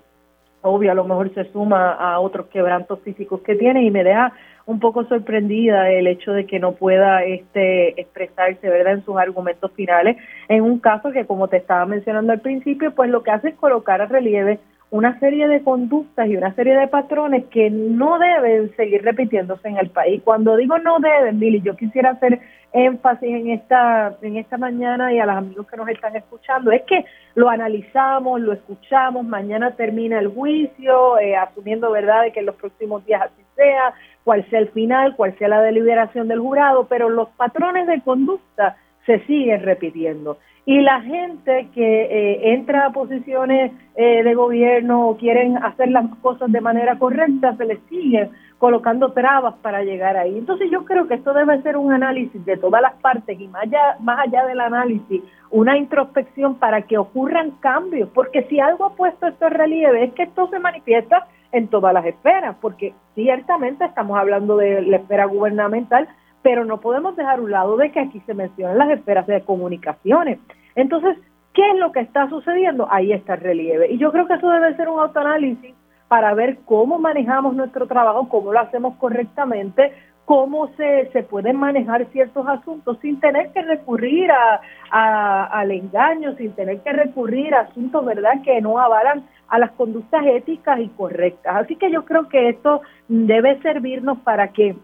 obvio 0.61 0.91
a 0.91 0.95
lo 0.95 1.03
mejor 1.03 1.33
se 1.33 1.43
suma 1.51 1.91
a 1.91 2.21
otros 2.21 2.47
quebrantos 2.47 3.01
físicos 3.01 3.41
que 3.41 3.55
tiene 3.55 3.83
y 3.83 3.91
me 3.91 4.05
deja 4.05 4.31
un 4.69 4.79
poco 4.79 5.03
sorprendida 5.05 5.89
el 5.89 6.05
hecho 6.05 6.31
de 6.31 6.45
que 6.45 6.59
no 6.59 6.73
pueda 6.73 7.23
este 7.23 7.99
expresarse 7.99 8.69
verdad 8.69 8.93
en 8.93 9.03
sus 9.03 9.17
argumentos 9.17 9.71
finales. 9.71 10.15
En 10.47 10.61
un 10.61 10.77
caso 10.77 11.11
que 11.11 11.25
como 11.25 11.47
te 11.47 11.57
estaba 11.57 11.87
mencionando 11.87 12.33
al 12.33 12.41
principio 12.41 12.93
pues 12.93 13.09
lo 13.09 13.23
que 13.23 13.31
hace 13.31 13.49
es 13.49 13.55
colocar 13.55 13.99
a 13.99 14.05
relieve 14.05 14.59
una 14.91 15.19
serie 15.19 15.47
de 15.47 15.63
conductas 15.63 16.27
y 16.27 16.37
una 16.37 16.53
serie 16.53 16.75
de 16.75 16.87
patrones 16.87 17.45
que 17.45 17.71
no 17.71 18.19
deben 18.19 18.75
seguir 18.75 19.03
repitiéndose 19.03 19.67
en 19.67 19.77
el 19.77 19.89
país. 19.89 20.21
Cuando 20.23 20.55
digo 20.55 20.77
no 20.77 20.99
deben, 20.99 21.39
Billy, 21.39 21.61
yo 21.61 21.75
quisiera 21.75 22.11
hacer 22.11 22.39
énfasis 22.71 23.27
en 23.27 23.49
esta 23.49 24.17
en 24.21 24.37
esta 24.37 24.59
mañana 24.59 25.11
y 25.11 25.17
a 25.17 25.25
los 25.25 25.35
amigos 25.35 25.65
que 25.65 25.77
nos 25.77 25.89
están 25.89 26.15
escuchando. 26.15 26.71
Es 26.71 26.83
que 26.83 27.05
lo 27.33 27.49
analizamos, 27.49 28.39
lo 28.39 28.53
escuchamos, 28.53 29.25
mañana 29.25 29.71
termina 29.71 30.19
el 30.19 30.27
juicio, 30.27 31.17
eh, 31.17 31.35
asumiendo 31.35 31.89
verdad 31.89 32.21
de 32.21 32.31
que 32.31 32.41
en 32.41 32.45
los 32.45 32.55
próximos 32.55 33.03
días 33.07 33.23
así 33.23 33.49
sea, 33.59 33.93
cuál 34.23 34.47
sea 34.49 34.59
el 34.59 34.69
final, 34.69 35.15
cuál 35.15 35.37
sea 35.37 35.47
la 35.47 35.61
deliberación 35.61 36.27
del 36.27 36.39
jurado, 36.39 36.87
pero 36.87 37.09
los 37.09 37.29
patrones 37.29 37.87
de 37.87 38.01
conducta 38.01 38.77
se 39.05 39.19
siguen 39.25 39.63
repitiendo 39.63 40.37
y 40.69 40.81
la 40.81 41.01
gente 41.01 41.67
que 41.73 42.01
eh, 42.03 42.53
entra 42.53 42.85
a 42.85 42.91
posiciones 42.91 43.71
eh, 43.95 44.21
de 44.23 44.35
gobierno 44.35 45.09
o 45.09 45.17
quieren 45.17 45.57
hacer 45.57 45.89
las 45.89 46.05
cosas 46.17 46.51
de 46.51 46.61
manera 46.61 46.99
correcta, 46.99 47.57
se 47.57 47.65
les 47.65 47.79
sigue 47.89 48.29
colocando 48.59 49.11
trabas 49.13 49.55
para 49.63 49.83
llegar 49.83 50.15
ahí. 50.15 50.37
Entonces 50.37 50.69
yo 50.69 50.85
creo 50.85 51.07
que 51.07 51.15
esto 51.15 51.33
debe 51.33 51.59
ser 51.63 51.75
un 51.75 51.91
análisis 51.91 52.45
de 52.45 52.55
todas 52.57 52.83
las 52.83 52.93
partes 53.01 53.39
y 53.39 53.47
más 53.47 53.63
allá, 53.63 53.97
más 53.99 54.19
allá 54.19 54.45
del 54.45 54.59
análisis, 54.59 55.23
una 55.49 55.75
introspección 55.75 56.59
para 56.59 56.83
que 56.83 56.99
ocurran 56.99 57.49
cambios, 57.61 58.07
porque 58.13 58.43
si 58.43 58.59
algo 58.59 58.85
ha 58.85 58.95
puesto 58.95 59.25
esto 59.25 59.47
en 59.47 59.53
relieve 59.53 60.03
es 60.03 60.13
que 60.13 60.21
esto 60.21 60.49
se 60.49 60.59
manifiesta 60.59 61.25
en 61.51 61.67
todas 61.67 61.93
las 61.93 62.05
esferas, 62.05 62.55
porque 62.61 62.93
ciertamente 63.15 63.85
estamos 63.85 64.17
hablando 64.17 64.57
de 64.57 64.81
la 64.83 64.97
esfera 64.97 65.25
gubernamental, 65.25 66.07
pero 66.41 66.65
no 66.65 66.79
podemos 66.79 67.15
dejar 67.15 67.39
un 67.41 67.51
lado 67.51 67.77
de 67.77 67.91
que 67.91 67.99
aquí 67.99 68.21
se 68.25 68.33
mencionan 68.33 68.77
las 68.77 68.89
esferas 68.91 69.27
de 69.27 69.41
comunicaciones. 69.41 70.39
Entonces, 70.75 71.17
¿qué 71.53 71.69
es 71.71 71.77
lo 71.77 71.91
que 71.91 72.01
está 72.01 72.29
sucediendo? 72.29 72.87
Ahí 72.91 73.11
está 73.11 73.33
el 73.33 73.41
relieve. 73.41 73.91
Y 73.91 73.97
yo 73.97 74.11
creo 74.11 74.27
que 74.27 74.35
eso 74.35 74.49
debe 74.49 74.75
ser 74.75 74.89
un 74.89 74.99
autoanálisis 74.99 75.73
para 76.07 76.33
ver 76.33 76.59
cómo 76.65 76.97
manejamos 76.97 77.55
nuestro 77.55 77.87
trabajo, 77.87 78.29
cómo 78.29 78.53
lo 78.53 78.59
hacemos 78.59 78.95
correctamente, 78.97 79.93
cómo 80.25 80.67
se, 80.77 81.09
se 81.11 81.23
pueden 81.23 81.57
manejar 81.57 82.05
ciertos 82.11 82.47
asuntos 82.47 82.97
sin 83.01 83.19
tener 83.19 83.51
que 83.51 83.63
recurrir 83.63 84.31
a, 84.31 84.61
a, 84.91 85.45
al 85.45 85.71
engaño, 85.71 86.35
sin 86.35 86.51
tener 86.53 86.81
que 86.81 86.93
recurrir 86.93 87.53
a 87.55 87.61
asuntos, 87.61 88.05
¿verdad?, 88.05 88.41
que 88.43 88.61
no 88.61 88.79
avalan 88.79 89.23
a 89.49 89.59
las 89.59 89.71
conductas 89.71 90.25
éticas 90.25 90.79
y 90.79 90.89
correctas. 90.89 91.55
Así 91.55 91.75
que 91.75 91.91
yo 91.91 92.05
creo 92.05 92.27
que 92.29 92.49
esto 92.49 92.81
debe 93.07 93.61
servirnos 93.61 94.19
para 94.19 94.49
que 94.49 94.75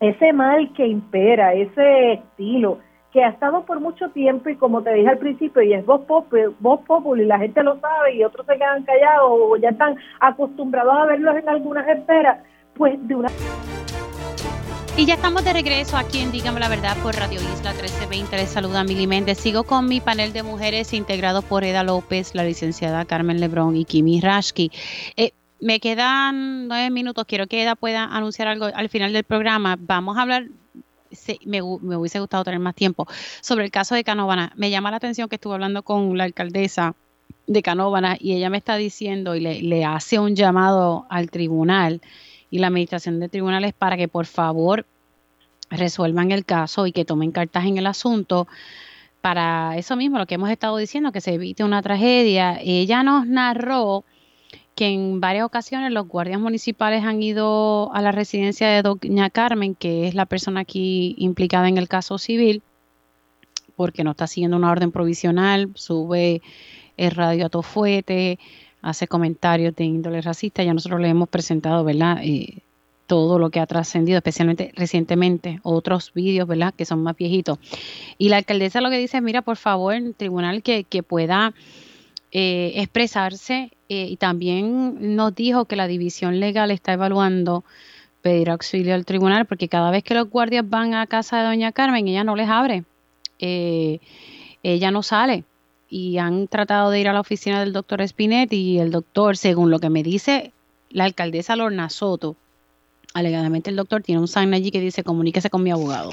ese 0.00 0.32
mal 0.32 0.72
que 0.74 0.86
impera, 0.86 1.54
ese 1.54 2.12
estilo 2.14 2.78
que 3.12 3.24
ha 3.24 3.28
estado 3.30 3.64
por 3.64 3.80
mucho 3.80 4.10
tiempo 4.10 4.48
y 4.50 4.56
como 4.56 4.82
te 4.82 4.92
dije 4.92 5.08
al 5.08 5.18
principio, 5.18 5.62
y 5.62 5.72
es 5.72 5.84
voz 5.86 6.02
popular 6.02 7.18
y 7.18 7.24
la 7.26 7.38
gente 7.38 7.62
lo 7.62 7.78
sabe 7.80 8.14
y 8.14 8.24
otros 8.24 8.46
se 8.46 8.56
quedan 8.56 8.84
callados 8.84 9.30
o 9.30 9.56
ya 9.56 9.70
están 9.70 9.96
acostumbrados 10.20 10.94
a 10.94 11.06
verlos 11.06 11.36
en 11.36 11.48
algunas 11.48 11.88
esperas, 11.88 12.38
pues 12.74 12.96
de 13.08 13.14
una... 13.14 13.28
Y 14.98 15.06
ya 15.06 15.14
estamos 15.14 15.44
de 15.44 15.52
regreso 15.52 15.96
aquí 15.96 16.18
en 16.18 16.32
Dígame 16.32 16.58
la 16.58 16.68
Verdad 16.68 16.96
por 17.00 17.14
Radio 17.14 17.40
Isla 17.40 17.70
1320. 17.70 18.36
Les 18.36 18.50
saluda 18.50 18.82
Mili 18.82 19.06
Méndez. 19.06 19.38
Sigo 19.38 19.62
con 19.62 19.86
mi 19.86 20.00
panel 20.00 20.32
de 20.32 20.42
mujeres 20.42 20.92
integrado 20.92 21.42
por 21.42 21.62
Eda 21.62 21.84
López, 21.84 22.34
la 22.34 22.42
licenciada 22.42 23.04
Carmen 23.04 23.38
Lebrón 23.38 23.76
y 23.76 23.84
Kimi 23.84 24.20
Rashki. 24.20 24.72
Eh, 25.16 25.30
me 25.60 25.78
quedan 25.78 26.66
nueve 26.66 26.90
minutos. 26.90 27.26
Quiero 27.28 27.46
que 27.46 27.62
Eda 27.62 27.76
pueda 27.76 28.06
anunciar 28.06 28.48
algo 28.48 28.64
al 28.74 28.88
final 28.88 29.12
del 29.12 29.22
programa. 29.22 29.76
Vamos 29.78 30.18
a 30.18 30.22
hablar 30.22 30.48
me, 31.44 31.62
me, 31.62 31.96
hubiese 31.96 32.18
gustado 32.18 32.42
tener 32.42 32.58
más 32.58 32.74
tiempo, 32.74 33.06
sobre 33.40 33.66
el 33.66 33.70
caso 33.70 33.94
de 33.94 34.02
Canóvana. 34.02 34.52
Me 34.56 34.68
llama 34.68 34.90
la 34.90 34.96
atención 34.96 35.28
que 35.28 35.36
estuve 35.36 35.54
hablando 35.54 35.84
con 35.84 36.18
la 36.18 36.24
alcaldesa 36.24 36.96
de 37.46 37.62
Canóvana 37.62 38.16
y 38.18 38.32
ella 38.32 38.50
me 38.50 38.58
está 38.58 38.74
diciendo 38.74 39.36
y 39.36 39.40
le 39.40 39.84
hace 39.84 40.18
un 40.18 40.34
llamado 40.34 41.06
al 41.08 41.30
tribunal 41.30 42.00
y 42.50 42.58
la 42.58 42.68
administración 42.68 43.20
de 43.20 43.28
tribunales 43.28 43.72
para 43.74 43.96
que 43.96 44.08
por 44.08 44.26
favor 44.26 44.86
resuelvan 45.70 46.32
el 46.32 46.44
caso 46.44 46.86
y 46.86 46.92
que 46.92 47.04
tomen 47.04 47.32
cartas 47.32 47.66
en 47.66 47.78
el 47.78 47.86
asunto 47.86 48.48
para 49.20 49.76
eso 49.76 49.96
mismo, 49.96 50.18
lo 50.18 50.26
que 50.26 50.36
hemos 50.36 50.50
estado 50.50 50.76
diciendo, 50.76 51.12
que 51.12 51.20
se 51.20 51.34
evite 51.34 51.64
una 51.64 51.82
tragedia. 51.82 52.58
Ella 52.62 53.02
nos 53.02 53.26
narró 53.26 54.04
que 54.74 54.86
en 54.86 55.20
varias 55.20 55.44
ocasiones 55.44 55.90
los 55.92 56.06
guardias 56.06 56.40
municipales 56.40 57.04
han 57.04 57.20
ido 57.20 57.92
a 57.94 58.00
la 58.00 58.12
residencia 58.12 58.68
de 58.68 58.82
doña 58.82 59.28
Carmen, 59.28 59.74
que 59.74 60.06
es 60.06 60.14
la 60.14 60.24
persona 60.24 60.60
aquí 60.60 61.16
implicada 61.18 61.68
en 61.68 61.78
el 61.78 61.88
caso 61.88 62.16
civil, 62.16 62.62
porque 63.74 64.04
no 64.04 64.12
está 64.12 64.28
siguiendo 64.28 64.56
una 64.56 64.70
orden 64.70 64.92
provisional, 64.92 65.70
sube 65.74 66.42
el 66.96 67.10
radio 67.10 67.46
a 67.46 67.48
tofuete, 67.48 68.38
hace 68.88 69.06
comentarios 69.06 69.74
de 69.76 69.84
índole 69.84 70.20
racista, 70.20 70.62
ya 70.62 70.74
nosotros 70.74 71.00
le 71.00 71.08
hemos 71.08 71.28
presentado, 71.28 71.84
¿verdad? 71.84 72.18
Eh, 72.22 72.58
todo 73.06 73.38
lo 73.38 73.50
que 73.50 73.60
ha 73.60 73.66
trascendido, 73.66 74.18
especialmente 74.18 74.72
recientemente, 74.74 75.60
otros 75.62 76.12
vídeos, 76.14 76.46
¿verdad? 76.46 76.74
Que 76.74 76.84
son 76.84 77.02
más 77.02 77.16
viejitos. 77.16 77.58
Y 78.18 78.28
la 78.28 78.36
alcaldesa 78.36 78.80
lo 78.80 78.90
que 78.90 78.98
dice, 78.98 79.20
mira, 79.20 79.42
por 79.42 79.56
favor, 79.56 79.94
el 79.94 80.14
tribunal 80.14 80.62
que, 80.62 80.84
que 80.84 81.02
pueda 81.02 81.54
eh, 82.32 82.72
expresarse 82.76 83.70
eh, 83.88 84.06
y 84.10 84.16
también 84.16 85.16
nos 85.16 85.34
dijo 85.34 85.64
que 85.64 85.76
la 85.76 85.86
división 85.86 86.40
legal 86.40 86.70
está 86.70 86.92
evaluando 86.92 87.64
pedir 88.20 88.50
auxilio 88.50 88.94
al 88.94 89.06
tribunal 89.06 89.46
porque 89.46 89.68
cada 89.68 89.90
vez 89.90 90.02
que 90.04 90.14
los 90.14 90.28
guardias 90.28 90.68
van 90.68 90.92
a 90.92 91.06
casa 91.06 91.38
de 91.38 91.44
doña 91.44 91.72
Carmen, 91.72 92.08
ella 92.08 92.24
no 92.24 92.36
les 92.36 92.48
abre, 92.48 92.84
ella 93.38 94.90
no 94.90 95.02
sale 95.02 95.44
y 95.88 96.18
han 96.18 96.48
tratado 96.48 96.90
de 96.90 97.00
ir 97.00 97.08
a 97.08 97.12
la 97.12 97.20
oficina 97.20 97.60
del 97.60 97.72
doctor 97.72 98.06
Spinetti 98.06 98.56
y 98.56 98.78
el 98.78 98.90
doctor, 98.90 99.36
según 99.36 99.70
lo 99.70 99.78
que 99.78 99.90
me 99.90 100.02
dice 100.02 100.52
la 100.90 101.04
alcaldesa 101.04 101.56
Lorna 101.56 101.90
Soto, 101.90 102.36
alegadamente 103.14 103.70
el 103.70 103.76
doctor 103.76 104.02
tiene 104.02 104.20
un 104.20 104.28
sign 104.28 104.54
allí 104.54 104.70
que 104.70 104.80
dice 104.80 105.04
comuníquese 105.04 105.50
con 105.50 105.62
mi 105.62 105.70
abogado. 105.70 106.12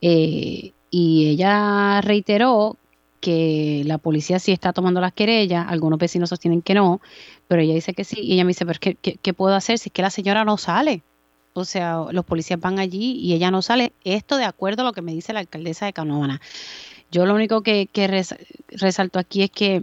Eh, 0.00 0.72
y 0.90 1.28
ella 1.28 2.00
reiteró 2.00 2.76
que 3.20 3.82
la 3.84 3.98
policía 3.98 4.38
sí 4.38 4.52
está 4.52 4.72
tomando 4.72 5.00
las 5.00 5.12
querellas, 5.12 5.66
algunos 5.68 5.98
vecinos 5.98 6.30
sostienen 6.30 6.62
que 6.62 6.74
no, 6.74 7.00
pero 7.48 7.62
ella 7.62 7.74
dice 7.74 7.92
que 7.92 8.04
sí, 8.04 8.18
y 8.20 8.34
ella 8.34 8.44
me 8.44 8.48
dice, 8.48 8.64
pero 8.64 8.80
¿qué, 8.80 8.94
qué, 8.96 9.34
puedo 9.34 9.54
hacer 9.54 9.78
si 9.78 9.90
es 9.90 9.92
que 9.92 10.02
la 10.02 10.10
señora 10.10 10.44
no 10.44 10.56
sale? 10.56 11.02
O 11.52 11.64
sea, 11.64 12.04
los 12.12 12.24
policías 12.24 12.60
van 12.60 12.78
allí 12.78 13.12
y 13.20 13.34
ella 13.34 13.50
no 13.50 13.60
sale. 13.60 13.92
Esto 14.04 14.36
de 14.36 14.44
acuerdo 14.44 14.82
a 14.82 14.84
lo 14.86 14.92
que 14.92 15.02
me 15.02 15.12
dice 15.12 15.32
la 15.32 15.40
alcaldesa 15.40 15.84
de 15.84 15.92
Canóvana. 15.92 16.40
Yo 17.10 17.26
lo 17.26 17.34
único 17.34 17.62
que, 17.62 17.88
resalto 18.68 19.18
aquí 19.18 19.42
es 19.42 19.50
que, 19.50 19.82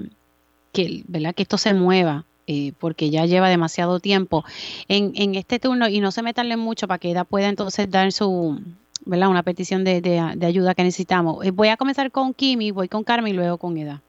que, 0.72 1.04
¿verdad? 1.08 1.36
que 1.36 1.44
esto 1.44 1.58
se 1.58 1.74
mueva, 1.74 2.26
eh, 2.48 2.72
porque 2.80 3.10
ya 3.10 3.26
lleva 3.26 3.50
demasiado 3.50 4.00
tiempo 4.00 4.46
en, 4.88 5.12
en 5.16 5.36
este 5.36 5.60
turno 5.60 5.90
y 5.90 6.00
no 6.00 6.12
se 6.12 6.24
metanle 6.24 6.56
mucho 6.56 6.88
para 6.88 7.00
que 7.00 7.12
ella 7.12 7.26
pueda 7.26 7.50
entonces 7.50 7.92
dar 7.92 8.14
su, 8.14 8.62
¿verdad? 9.06 9.30
Una 9.30 9.44
petición 9.44 9.84
de, 9.84 10.02
de, 10.02 10.46
ayuda 10.46 10.74
que 10.74 10.84
necesitamos. 10.84 11.46
Eh, 11.46 11.52
voy 11.52 11.70
a 11.70 11.78
comenzar 11.78 12.12
con 12.12 12.34
Kimi, 12.34 12.72
voy 12.72 12.88
con 12.88 13.04
Carmen 13.04 13.34
y 13.34 13.36
luego 13.36 13.58
con 13.58 13.78
Eda. 13.78 14.02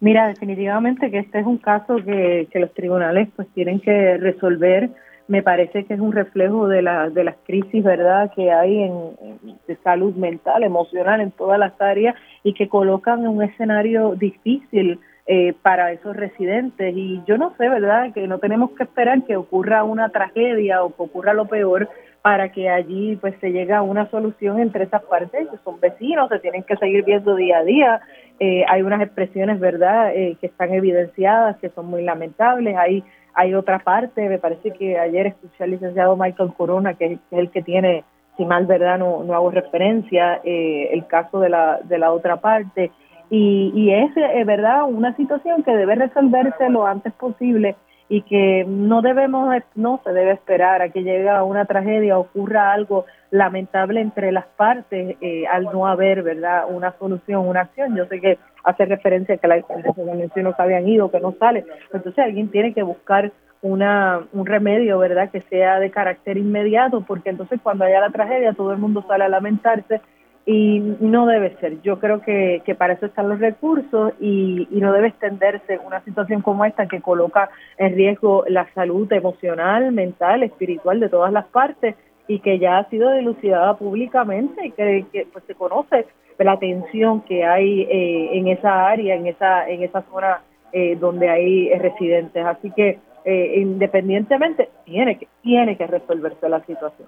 Mira, 0.00 0.28
definitivamente 0.28 1.10
que 1.10 1.20
este 1.20 1.40
es 1.40 1.46
un 1.46 1.58
caso 1.58 1.96
que, 1.96 2.48
que 2.50 2.58
los 2.58 2.72
tribunales 2.74 3.28
pues 3.36 3.48
tienen 3.54 3.80
que 3.80 4.16
resolver 4.18 4.90
me 5.32 5.42
parece 5.42 5.86
que 5.86 5.94
es 5.94 6.00
un 6.00 6.12
reflejo 6.12 6.68
de, 6.68 6.82
la, 6.82 7.08
de 7.08 7.24
las 7.24 7.36
crisis 7.46 7.82
verdad 7.82 8.30
que 8.36 8.52
hay 8.52 8.82
en, 8.82 9.38
de 9.66 9.76
salud 9.76 10.14
mental, 10.14 10.62
emocional 10.62 11.22
en 11.22 11.30
todas 11.30 11.58
las 11.58 11.72
áreas 11.80 12.14
y 12.44 12.52
que 12.52 12.68
colocan 12.68 13.20
en 13.20 13.28
un 13.28 13.42
escenario 13.42 14.14
difícil 14.14 15.00
eh, 15.26 15.54
para 15.62 15.90
esos 15.92 16.14
residentes. 16.14 16.94
Y 16.94 17.22
yo 17.26 17.38
no 17.38 17.54
sé, 17.56 17.66
¿verdad?, 17.66 18.12
que 18.12 18.28
no 18.28 18.40
tenemos 18.40 18.72
que 18.72 18.82
esperar 18.82 19.24
que 19.24 19.36
ocurra 19.36 19.84
una 19.84 20.10
tragedia 20.10 20.84
o 20.84 20.94
que 20.94 21.02
ocurra 21.02 21.32
lo 21.32 21.46
peor 21.46 21.88
para 22.20 22.52
que 22.52 22.68
allí 22.68 23.16
pues 23.16 23.34
se 23.40 23.52
llegue 23.52 23.72
a 23.72 23.80
una 23.80 24.10
solución 24.10 24.60
entre 24.60 24.84
esas 24.84 25.02
partes, 25.04 25.48
que 25.48 25.56
son 25.64 25.80
vecinos, 25.80 26.28
se 26.28 26.40
tienen 26.40 26.62
que 26.62 26.76
seguir 26.76 27.04
viendo 27.06 27.34
día 27.36 27.58
a 27.60 27.64
día. 27.64 28.00
Eh, 28.44 28.64
hay 28.68 28.82
unas 28.82 29.00
expresiones, 29.00 29.60
¿verdad?, 29.60 30.16
eh, 30.16 30.36
que 30.40 30.48
están 30.48 30.74
evidenciadas, 30.74 31.58
que 31.58 31.68
son 31.70 31.86
muy 31.86 32.02
lamentables. 32.02 32.76
Hay 32.76 33.04
hay 33.34 33.54
otra 33.54 33.78
parte, 33.78 34.28
me 34.28 34.38
parece 34.38 34.72
que 34.72 34.98
ayer 34.98 35.26
escuché 35.28 35.64
al 35.64 35.70
licenciado 35.70 36.16
Michael 36.16 36.52
Corona, 36.56 36.94
que 36.94 37.14
es 37.14 37.18
el 37.30 37.50
que 37.50 37.62
tiene, 37.62 38.04
si 38.36 38.44
mal 38.44 38.66
verdad 38.66 38.98
no, 38.98 39.24
no 39.24 39.34
hago 39.34 39.50
referencia, 39.50 40.40
eh, 40.44 40.90
el 40.92 41.06
caso 41.06 41.40
de 41.40 41.48
la, 41.48 41.80
de 41.82 41.98
la 41.98 42.12
otra 42.12 42.36
parte. 42.40 42.90
Y, 43.30 43.72
y 43.74 43.92
es, 43.94 44.10
es 44.16 44.46
verdad 44.46 44.84
una 44.86 45.16
situación 45.16 45.62
que 45.62 45.74
debe 45.74 45.94
resolverse 45.94 46.68
lo 46.68 46.86
antes 46.86 47.12
posible 47.14 47.76
y 48.08 48.22
que 48.22 48.64
no 48.66 49.02
debemos, 49.02 49.54
no 49.74 50.00
se 50.04 50.12
debe 50.12 50.32
esperar 50.32 50.82
a 50.82 50.90
que 50.90 51.02
llegue 51.02 51.30
una 51.42 51.64
tragedia, 51.64 52.18
ocurra 52.18 52.72
algo 52.72 53.06
lamentable 53.30 54.00
entre 54.00 54.32
las 54.32 54.46
partes 54.46 55.16
eh, 55.20 55.46
al 55.46 55.64
no 55.64 55.86
haber, 55.86 56.22
¿verdad?, 56.22 56.64
una 56.68 56.92
solución, 56.98 57.48
una 57.48 57.62
acción. 57.62 57.96
Yo 57.96 58.06
sé 58.06 58.20
que 58.20 58.38
hace 58.64 58.84
referencia 58.84 59.34
a 59.36 59.38
que 59.38 59.48
la 59.48 59.56
no 59.56 60.54
se 60.54 60.62
habían 60.62 60.86
ido, 60.86 61.10
que 61.10 61.20
no 61.20 61.32
sale. 61.38 61.64
Entonces 61.92 62.18
alguien 62.18 62.50
tiene 62.50 62.74
que 62.74 62.82
buscar 62.82 63.32
una, 63.62 64.20
un 64.32 64.44
remedio, 64.44 64.98
¿verdad?, 64.98 65.30
que 65.30 65.40
sea 65.42 65.78
de 65.78 65.90
carácter 65.90 66.36
inmediato, 66.36 67.02
porque 67.06 67.30
entonces 67.30 67.60
cuando 67.62 67.84
haya 67.84 68.00
la 68.00 68.10
tragedia 68.10 68.52
todo 68.52 68.72
el 68.72 68.78
mundo 68.78 69.04
sale 69.08 69.24
a 69.24 69.28
lamentarse 69.28 70.00
y 70.44 70.80
no 71.00 71.26
debe 71.26 71.56
ser. 71.58 71.80
Yo 71.82 72.00
creo 72.00 72.20
que, 72.20 72.62
que 72.64 72.74
para 72.74 72.94
eso 72.94 73.06
están 73.06 73.28
los 73.28 73.38
recursos 73.38 74.12
y, 74.20 74.66
y, 74.70 74.80
no 74.80 74.92
debe 74.92 75.08
extenderse 75.08 75.78
una 75.78 76.02
situación 76.04 76.42
como 76.42 76.64
esta 76.64 76.86
que 76.86 77.00
coloca 77.00 77.50
en 77.78 77.94
riesgo 77.94 78.44
la 78.48 78.66
salud 78.74 79.10
emocional, 79.12 79.92
mental, 79.92 80.42
espiritual 80.42 80.98
de 80.98 81.08
todas 81.08 81.32
las 81.32 81.46
partes 81.46 81.94
y 82.26 82.40
que 82.40 82.58
ya 82.58 82.78
ha 82.78 82.88
sido 82.88 83.12
dilucidada 83.12 83.76
públicamente 83.76 84.66
y 84.66 84.70
que, 84.72 85.26
pues 85.32 85.44
se 85.46 85.54
conoce 85.54 86.06
la 86.38 86.58
tensión 86.58 87.20
que 87.20 87.44
hay 87.44 87.82
eh, 87.82 88.30
en 88.32 88.48
esa 88.48 88.88
área, 88.88 89.14
en 89.14 89.28
esa 89.28 89.68
en 89.68 89.84
esa 89.84 90.02
zona 90.10 90.42
eh, 90.72 90.96
donde 90.96 91.28
hay 91.28 91.72
residentes. 91.78 92.44
Así 92.44 92.72
que 92.72 92.98
eh, 93.24 93.60
independientemente 93.60 94.68
tiene 94.84 95.18
que 95.18 95.28
tiene 95.42 95.76
que 95.76 95.86
resolverse 95.86 96.48
la 96.48 96.58
situación. 96.64 97.06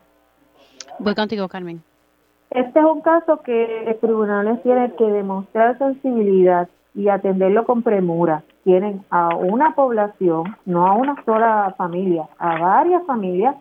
Voy 1.00 1.14
contigo, 1.16 1.48
Carmen. 1.48 1.82
Este 2.54 2.78
es 2.78 2.84
un 2.84 3.00
caso 3.00 3.38
que 3.38 3.82
los 3.84 3.98
tribunales 3.98 4.62
tienen 4.62 4.92
que 4.92 5.04
demostrar 5.04 5.76
sensibilidad 5.76 6.68
y 6.94 7.08
atenderlo 7.08 7.64
con 7.64 7.82
premura. 7.82 8.44
Tienen 8.62 9.04
a 9.10 9.34
una 9.34 9.74
población, 9.74 10.56
no 10.64 10.86
a 10.86 10.94
una 10.94 11.16
sola 11.24 11.74
familia, 11.76 12.28
a 12.38 12.60
varias 12.60 13.04
familias 13.06 13.56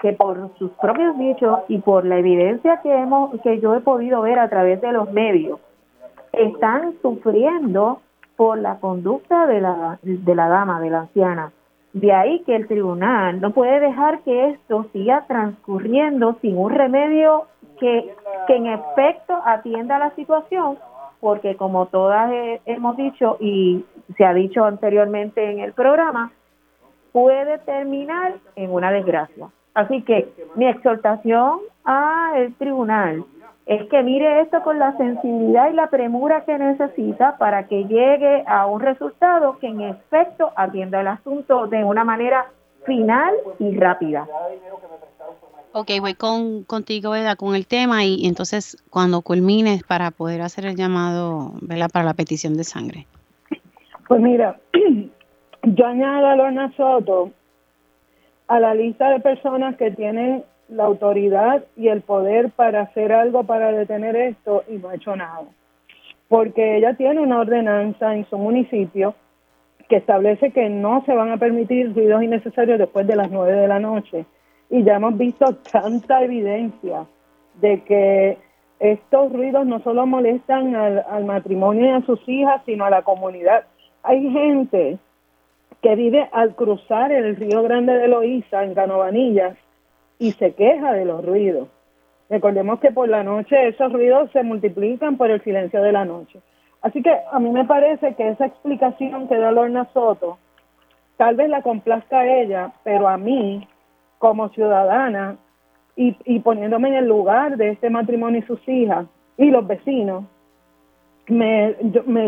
que 0.00 0.14
por 0.14 0.56
sus 0.56 0.70
propios 0.80 1.18
dichos 1.18 1.58
y 1.68 1.80
por 1.80 2.06
la 2.06 2.16
evidencia 2.16 2.80
que 2.82 2.90
hemos 2.90 3.38
que 3.42 3.60
yo 3.60 3.74
he 3.74 3.80
podido 3.80 4.22
ver 4.22 4.38
a 4.38 4.48
través 4.48 4.80
de 4.80 4.92
los 4.92 5.12
medios 5.12 5.60
están 6.32 6.94
sufriendo 7.02 8.00
por 8.36 8.56
la 8.56 8.80
conducta 8.80 9.46
de 9.46 9.60
la 9.60 9.98
de 10.02 10.34
la 10.34 10.48
dama, 10.48 10.80
de 10.80 10.88
la 10.88 11.00
anciana. 11.00 11.52
De 11.92 12.10
ahí 12.14 12.42
que 12.46 12.56
el 12.56 12.66
tribunal 12.66 13.38
no 13.42 13.50
puede 13.50 13.80
dejar 13.80 14.20
que 14.20 14.52
esto 14.52 14.86
siga 14.94 15.26
transcurriendo 15.26 16.38
sin 16.40 16.56
un 16.56 16.70
remedio 16.70 17.49
que, 17.80 18.14
en 18.48 18.66
efecto 18.66 19.40
atienda 19.44 19.98
la 19.98 20.10
situación, 20.14 20.78
porque 21.20 21.56
como 21.56 21.86
todas 21.86 22.30
hemos 22.66 22.96
dicho 22.96 23.36
y 23.40 23.84
se 24.16 24.24
ha 24.24 24.34
dicho 24.34 24.64
anteriormente 24.64 25.50
en 25.50 25.60
el 25.60 25.72
programa, 25.72 26.32
puede 27.12 27.58
terminar 27.58 28.34
en 28.56 28.72
una 28.72 28.90
desgracia. 28.90 29.48
Así 29.74 30.02
que 30.02 30.28
mi 30.56 30.66
exhortación 30.66 31.60
al 31.84 32.52
tribunal 32.54 33.24
es 33.66 33.88
que 33.88 34.02
mire 34.02 34.40
esto 34.40 34.62
con 34.62 34.78
la 34.78 34.96
sensibilidad 34.96 35.70
y 35.70 35.74
la 35.74 35.88
premura 35.90 36.44
que 36.44 36.58
necesita 36.58 37.36
para 37.38 37.68
que 37.68 37.84
llegue 37.84 38.42
a 38.46 38.66
un 38.66 38.80
resultado 38.80 39.58
que 39.58 39.68
en 39.68 39.82
efecto 39.82 40.50
atienda 40.56 41.00
el 41.00 41.08
asunto 41.08 41.68
de 41.68 41.84
una 41.84 42.02
manera 42.02 42.46
final 42.84 43.32
y 43.58 43.76
rápida. 43.78 44.26
Ok, 45.72 45.90
voy 46.00 46.14
con, 46.14 46.64
contigo, 46.64 47.10
¿verdad? 47.10 47.36
Con 47.36 47.54
el 47.54 47.66
tema 47.66 48.04
y, 48.04 48.26
entonces 48.26 48.82
cuando 48.90 49.22
culmines 49.22 49.84
para 49.84 50.10
poder 50.10 50.42
hacer 50.42 50.66
el 50.66 50.74
llamado, 50.74 51.52
¿verdad? 51.62 51.88
Para 51.92 52.04
la 52.04 52.14
petición 52.14 52.56
de 52.56 52.64
sangre. 52.64 53.06
Pues 54.08 54.20
mira, 54.20 54.58
yo 55.62 55.86
añado 55.86 56.26
a 56.26 56.34
Lorna 56.34 56.72
Soto 56.76 57.30
a 58.48 58.58
la 58.58 58.74
lista 58.74 59.10
de 59.10 59.20
personas 59.20 59.76
que 59.76 59.92
tienen 59.92 60.42
la 60.68 60.84
autoridad 60.84 61.64
y 61.76 61.86
el 61.86 62.00
poder 62.00 62.50
para 62.50 62.82
hacer 62.82 63.12
algo 63.12 63.44
para 63.44 63.70
detener 63.70 64.16
esto 64.16 64.64
y 64.68 64.78
no 64.78 64.88
ha 64.88 64.96
hecho 64.96 65.14
nada. 65.14 65.44
Porque 66.28 66.78
ella 66.78 66.94
tiene 66.94 67.20
una 67.20 67.38
ordenanza 67.38 68.14
en 68.14 68.28
su 68.28 68.38
municipio 68.38 69.14
que 69.88 69.96
establece 69.96 70.50
que 70.50 70.68
no 70.68 71.04
se 71.04 71.14
van 71.14 71.30
a 71.30 71.36
permitir 71.36 71.94
ruidos 71.94 72.24
innecesarios 72.24 72.78
después 72.78 73.06
de 73.06 73.16
las 73.16 73.30
nueve 73.30 73.52
de 73.52 73.68
la 73.68 73.78
noche. 73.78 74.24
Y 74.70 74.84
ya 74.84 74.96
hemos 74.96 75.18
visto 75.18 75.56
tanta 75.70 76.22
evidencia 76.22 77.06
de 77.60 77.82
que 77.82 78.38
estos 78.78 79.32
ruidos 79.32 79.66
no 79.66 79.80
solo 79.80 80.06
molestan 80.06 80.74
al, 80.74 81.04
al 81.08 81.24
matrimonio 81.24 81.86
y 81.86 81.90
a 81.90 82.06
sus 82.06 82.20
hijas, 82.28 82.62
sino 82.64 82.84
a 82.84 82.90
la 82.90 83.02
comunidad. 83.02 83.64
Hay 84.02 84.30
gente 84.30 84.98
que 85.82 85.94
vive 85.96 86.28
al 86.32 86.54
cruzar 86.54 87.12
el 87.12 87.36
río 87.36 87.62
Grande 87.62 87.94
de 87.94 88.08
Loíza, 88.08 88.64
en 88.64 88.74
Canovanillas, 88.74 89.56
y 90.18 90.32
se 90.32 90.52
queja 90.52 90.92
de 90.92 91.04
los 91.04 91.24
ruidos. 91.24 91.68
Recordemos 92.28 92.78
que 92.78 92.92
por 92.92 93.08
la 93.08 93.24
noche 93.24 93.68
esos 93.68 93.92
ruidos 93.92 94.30
se 94.32 94.44
multiplican 94.44 95.16
por 95.16 95.30
el 95.30 95.42
silencio 95.42 95.82
de 95.82 95.92
la 95.92 96.04
noche. 96.04 96.40
Así 96.82 97.02
que 97.02 97.10
a 97.10 97.38
mí 97.40 97.50
me 97.50 97.64
parece 97.64 98.14
que 98.14 98.28
esa 98.28 98.46
explicación 98.46 99.28
que 99.28 99.36
da 99.36 99.50
Lorna 99.50 99.88
Soto 99.92 100.38
tal 101.16 101.34
vez 101.36 101.50
la 101.50 101.62
complazca 101.62 102.20
a 102.20 102.40
ella, 102.40 102.72
pero 102.84 103.08
a 103.08 103.18
mí, 103.18 103.66
como 104.20 104.50
ciudadana, 104.50 105.38
y, 105.96 106.16
y 106.24 106.38
poniéndome 106.40 106.90
en 106.90 106.94
el 106.94 107.08
lugar 107.08 107.56
de 107.56 107.70
este 107.70 107.90
matrimonio 107.90 108.38
y 108.38 108.42
sus 108.42 108.60
hijas 108.68 109.06
y 109.36 109.50
los 109.50 109.66
vecinos, 109.66 110.24
me, 111.26 111.76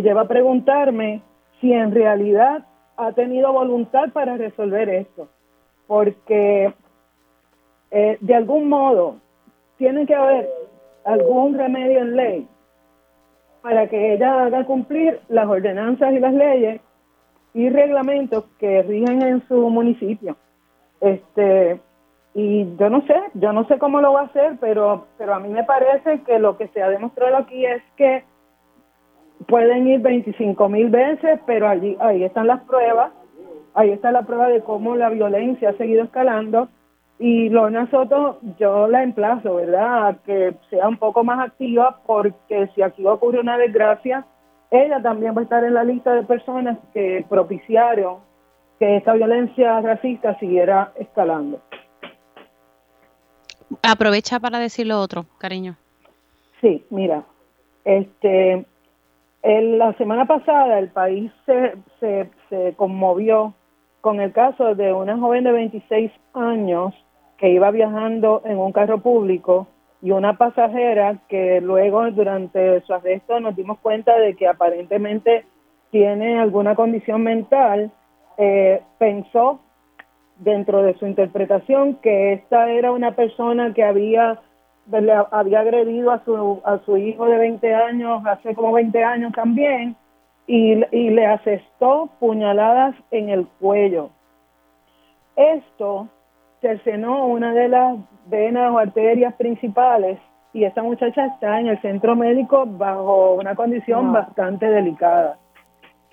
lleva 0.02 0.22
a 0.22 0.28
preguntarme 0.28 1.22
si 1.60 1.72
en 1.72 1.92
realidad 1.92 2.64
ha 2.96 3.12
tenido 3.12 3.52
voluntad 3.52 4.10
para 4.12 4.36
resolver 4.36 4.88
esto. 4.88 5.28
Porque 5.86 6.72
eh, 7.90 8.18
de 8.20 8.34
algún 8.34 8.68
modo 8.68 9.16
tiene 9.76 10.06
que 10.06 10.14
haber 10.14 10.48
algún 11.04 11.58
remedio 11.58 12.00
en 12.00 12.16
ley 12.16 12.48
para 13.60 13.86
que 13.88 14.14
ella 14.14 14.44
haga 14.44 14.64
cumplir 14.64 15.20
las 15.28 15.46
ordenanzas 15.46 16.12
y 16.14 16.18
las 16.18 16.32
leyes 16.32 16.80
y 17.54 17.68
reglamentos 17.68 18.44
que 18.58 18.82
rigen 18.82 19.22
en 19.22 19.46
su 19.46 19.68
municipio. 19.68 20.36
Este 21.02 21.80
y 22.34 22.76
yo 22.76 22.88
no 22.88 23.02
sé, 23.02 23.14
yo 23.34 23.52
no 23.52 23.66
sé 23.66 23.78
cómo 23.78 24.00
lo 24.00 24.14
va 24.14 24.22
a 24.22 24.24
hacer, 24.24 24.56
pero 24.60 25.06
pero 25.18 25.34
a 25.34 25.40
mí 25.40 25.50
me 25.50 25.64
parece 25.64 26.22
que 26.22 26.38
lo 26.38 26.56
que 26.56 26.68
se 26.68 26.82
ha 26.82 26.88
demostrado 26.88 27.36
aquí 27.36 27.66
es 27.66 27.82
que 27.96 28.24
pueden 29.46 29.86
ir 29.88 30.00
25 30.00 30.68
mil 30.68 30.88
veces, 30.88 31.40
pero 31.44 31.68
allí 31.68 31.96
ahí 32.00 32.24
están 32.24 32.46
las 32.46 32.62
pruebas, 32.62 33.12
ahí 33.74 33.90
está 33.90 34.12
la 34.12 34.22
prueba 34.22 34.48
de 34.48 34.62
cómo 34.62 34.96
la 34.96 35.10
violencia 35.10 35.70
ha 35.70 35.76
seguido 35.76 36.04
escalando 36.04 36.68
y 37.18 37.50
Lorna 37.50 37.88
Soto, 37.90 38.38
yo 38.58 38.88
la 38.88 39.02
emplazo, 39.02 39.56
¿verdad?, 39.56 40.08
a 40.08 40.14
que 40.24 40.54
sea 40.70 40.88
un 40.88 40.96
poco 40.96 41.22
más 41.22 41.38
activa 41.38 42.00
porque 42.06 42.68
si 42.74 42.82
aquí 42.82 43.06
ocurre 43.06 43.40
una 43.40 43.58
desgracia, 43.58 44.24
ella 44.70 45.00
también 45.02 45.36
va 45.36 45.40
a 45.40 45.44
estar 45.44 45.62
en 45.64 45.74
la 45.74 45.84
lista 45.84 46.14
de 46.14 46.22
personas 46.24 46.78
que 46.92 47.24
propiciaron 47.28 48.16
que 48.82 48.96
esta 48.96 49.12
violencia 49.12 49.80
racista 49.80 50.36
siguiera 50.40 50.92
escalando. 50.96 51.60
Aprovecha 53.80 54.40
para 54.40 54.58
decir 54.58 54.88
lo 54.88 54.98
otro, 54.98 55.24
cariño. 55.38 55.76
Sí, 56.60 56.84
mira, 56.90 57.22
este, 57.84 58.66
la 59.44 59.92
semana 59.92 60.24
pasada 60.24 60.80
el 60.80 60.88
país 60.88 61.30
se, 61.46 61.76
se, 62.00 62.28
se 62.50 62.74
conmovió 62.74 63.54
con 64.00 64.20
el 64.20 64.32
caso 64.32 64.74
de 64.74 64.92
una 64.92 65.16
joven 65.16 65.44
de 65.44 65.52
26 65.52 66.10
años 66.34 66.92
que 67.38 67.50
iba 67.50 67.70
viajando 67.70 68.42
en 68.44 68.58
un 68.58 68.72
carro 68.72 68.98
público 68.98 69.68
y 70.02 70.10
una 70.10 70.36
pasajera 70.38 71.18
que 71.28 71.60
luego 71.60 72.10
durante 72.10 72.80
su 72.80 72.92
arresto 72.92 73.38
nos 73.38 73.54
dimos 73.54 73.78
cuenta 73.78 74.18
de 74.18 74.34
que 74.34 74.48
aparentemente 74.48 75.44
tiene 75.92 76.40
alguna 76.40 76.74
condición 76.74 77.22
mental, 77.22 77.92
eh, 78.38 78.82
pensó 78.98 79.60
dentro 80.38 80.82
de 80.82 80.94
su 80.98 81.06
interpretación 81.06 81.96
que 81.96 82.32
esta 82.32 82.70
era 82.70 82.92
una 82.92 83.12
persona 83.12 83.72
que 83.74 83.84
había 83.84 84.40
le 84.90 85.12
había 85.30 85.60
agredido 85.60 86.10
a 86.10 86.24
su 86.24 86.60
a 86.64 86.78
su 86.78 86.96
hijo 86.96 87.26
de 87.26 87.38
20 87.38 87.74
años 87.74 88.22
hace 88.26 88.54
como 88.54 88.72
20 88.72 89.04
años 89.04 89.32
también 89.32 89.94
y, 90.46 90.72
y 90.90 91.10
le 91.10 91.26
asestó 91.26 92.10
puñaladas 92.18 92.96
en 93.12 93.28
el 93.28 93.46
cuello. 93.60 94.10
Esto 95.36 96.08
cercenó 96.60 97.26
una 97.26 97.52
de 97.52 97.68
las 97.68 97.96
venas 98.26 98.72
o 98.72 98.78
arterias 98.78 99.34
principales 99.34 100.18
y 100.52 100.64
esta 100.64 100.82
muchacha 100.82 101.26
está 101.26 101.60
en 101.60 101.68
el 101.68 101.80
centro 101.80 102.14
médico 102.16 102.64
bajo 102.66 103.34
una 103.34 103.54
condición 103.54 104.12
bastante 104.12 104.66
delicada. 104.66 105.38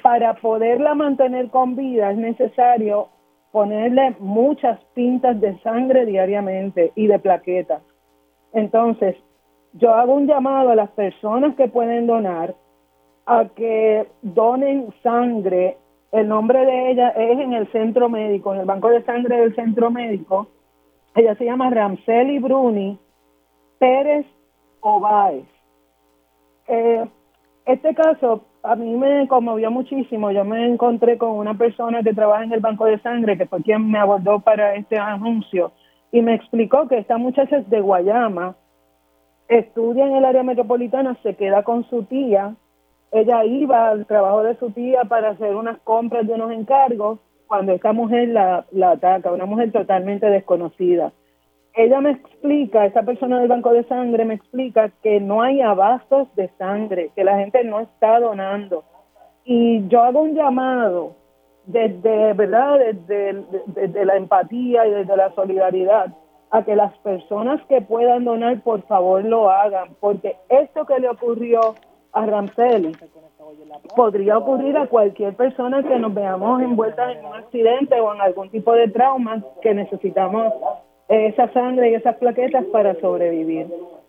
Para 0.02 0.36
poderla 0.36 0.96
mantener 0.96 1.50
con 1.50 1.76
vida 1.76 2.12
es 2.12 2.18
necesario 2.18 3.10
ponerle 3.52 4.16
muchas 4.20 4.80
pintas 4.94 5.40
de 5.42 5.58
sangre 5.60 6.06
diariamente 6.06 6.92
y 6.96 7.08
de 7.08 7.20
plaquetas. 7.20 7.82
Entonces, 8.54 9.16
yo 9.74 9.94
hago 9.94 10.14
un 10.14 10.28
llamado 10.28 10.70
a 10.70 10.76
las 10.76 10.90
personas 10.92 11.56
que 11.56 11.68
pueden 11.68 12.08
donar 12.08 12.56
a 13.26 13.46
que 13.56 14.08
donen 14.22 14.94
sangre 15.04 15.78
el 16.12 16.28
nombre 16.28 16.66
de 16.66 16.92
ella 16.92 17.10
es 17.10 17.40
en 17.40 17.54
el 17.54 17.72
centro 17.72 18.10
médico, 18.10 18.54
en 18.54 18.62
el 18.62 18.66
banco 18.66 18.90
de 18.90 19.04
sangre 19.04 19.42
del 19.42 19.56
centro 19.56 19.92
médico. 19.92 20.48
Ella 21.16 21.36
se 21.36 21.46
llama 21.46 21.70
Ramseli 21.70 22.40
Bruni 22.40 22.98
Pérez 23.78 24.26
Obaez. 24.82 25.46
Eh, 26.68 27.06
este 27.66 27.94
caso 27.94 28.44
a 28.64 28.76
mí 28.76 28.96
me 28.96 29.28
conmovió 29.28 29.72
muchísimo. 29.72 30.32
Yo 30.32 30.44
me 30.44 30.66
encontré 30.66 31.18
con 31.18 31.32
una 31.32 31.58
persona 31.58 32.04
que 32.04 32.14
trabaja 32.14 32.44
en 32.44 32.54
el 32.54 32.60
banco 32.60 32.86
de 32.86 33.00
sangre, 33.00 33.38
que 33.38 33.46
fue 33.46 33.62
quien 33.64 33.90
me 33.90 34.00
abordó 34.00 34.40
para 34.40 34.76
este 34.76 34.98
anuncio, 34.98 35.72
y 36.12 36.22
me 36.22 36.36
explicó 36.36 36.88
que 36.88 36.98
esta 36.98 37.18
muchacha 37.18 37.58
es 37.58 37.70
de 37.70 37.82
Guayama, 37.82 38.56
estudia 39.48 40.06
en 40.06 40.16
el 40.16 40.26
área 40.26 40.44
metropolitana, 40.44 41.18
se 41.24 41.36
queda 41.36 41.64
con 41.64 41.84
su 41.90 42.04
tía 42.04 42.56
ella 43.12 43.44
iba 43.44 43.90
al 43.90 44.06
trabajo 44.06 44.44
de 44.44 44.56
su 44.58 44.72
tía 44.72 45.04
para 45.06 45.32
hacer 45.32 45.56
unas 45.56 45.80
compras 45.80 46.28
de 46.28 46.34
unos 46.34 46.52
encargos 46.52 47.20
cuando 47.48 47.74
esta 47.74 47.92
mujer 47.92 48.30
la, 48.30 48.66
la 48.72 48.92
ataca, 48.92 49.32
una 49.32 49.46
mujer 49.46 49.72
totalmente 49.72 50.28
desconocida. 50.28 51.12
Ella 51.80 52.02
me 52.02 52.12
explica, 52.12 52.86
esa 52.86 53.04
persona 53.04 53.40
del 53.40 53.48
banco 53.48 53.72
de 53.72 53.86
sangre 53.86 54.26
me 54.26 54.34
explica 54.34 54.92
que 55.02 55.22
no 55.22 55.42
hay 55.42 55.62
abastos 55.62 56.28
de 56.36 56.50
sangre, 56.58 57.10
que 57.16 57.24
la 57.24 57.38
gente 57.38 57.64
no 57.64 57.80
está 57.80 58.20
donando. 58.20 58.84
Y 59.46 59.88
yo 59.88 60.04
hago 60.04 60.24
un 60.24 60.36
llamado 60.36 61.16
desde, 61.68 62.34
¿verdad? 62.34 62.80
Desde, 63.08 64.04
la 64.04 64.18
empatía 64.18 64.88
y 64.88 64.92
desde 64.92 65.16
la 65.16 65.34
solidaridad 65.36 66.08
a 66.52 66.66
que 66.66 66.76
las 66.76 66.98
personas 66.98 67.62
que 67.70 67.80
puedan 67.80 68.26
donar, 68.26 68.60
por 68.60 68.82
favor, 68.82 69.24
lo 69.24 69.50
hagan, 69.50 69.96
porque 70.02 70.36
esto 70.50 70.86
que 70.86 71.00
le 71.00 71.08
ocurrió 71.08 71.76
a 72.12 72.26
Ramseli. 72.26 72.92
Podría 73.96 74.38
ocurrir 74.38 74.76
a 74.76 74.88
cualquier 74.88 75.34
persona 75.34 75.82
que 75.82 75.98
nos 75.98 76.14
veamos 76.14 76.62
envueltas 76.62 77.16
en 77.16 77.26
un 77.26 77.36
accidente 77.36 77.98
o 78.02 78.14
en 78.14 78.20
algún 78.20 78.50
tipo 78.50 78.74
de 78.74 78.90
trauma 78.90 79.42
que 79.62 79.74
necesitamos 79.74 80.54
esa 81.10 81.52
sangre 81.54 81.92
y 81.92 81.96
esas 81.96 82.16
plaquetas 82.18 82.66
para 82.66 83.00
sobrevivir. 83.02 83.68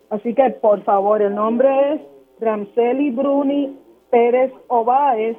Así 0.09 0.33
que, 0.33 0.49
por 0.51 0.83
favor, 0.83 1.21
el 1.21 1.35
nombre 1.35 1.93
es 1.93 2.01
Ramseli 2.39 3.11
Bruni 3.11 3.77
Pérez 4.09 4.51
Obaez. 4.67 5.37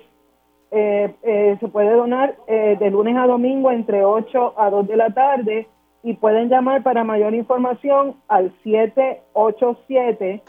Eh, 0.70 1.14
eh, 1.22 1.56
se 1.60 1.68
puede 1.68 1.92
donar 1.92 2.34
eh, 2.46 2.76
de 2.80 2.90
lunes 2.90 3.16
a 3.16 3.26
domingo 3.26 3.70
entre 3.70 4.04
8 4.04 4.54
a 4.56 4.70
2 4.70 4.88
de 4.88 4.96
la 4.96 5.10
tarde 5.10 5.68
y 6.02 6.14
pueden 6.14 6.48
llamar 6.48 6.82
para 6.82 7.04
mayor 7.04 7.34
información 7.34 8.16
al 8.28 8.50
787 8.64 10.42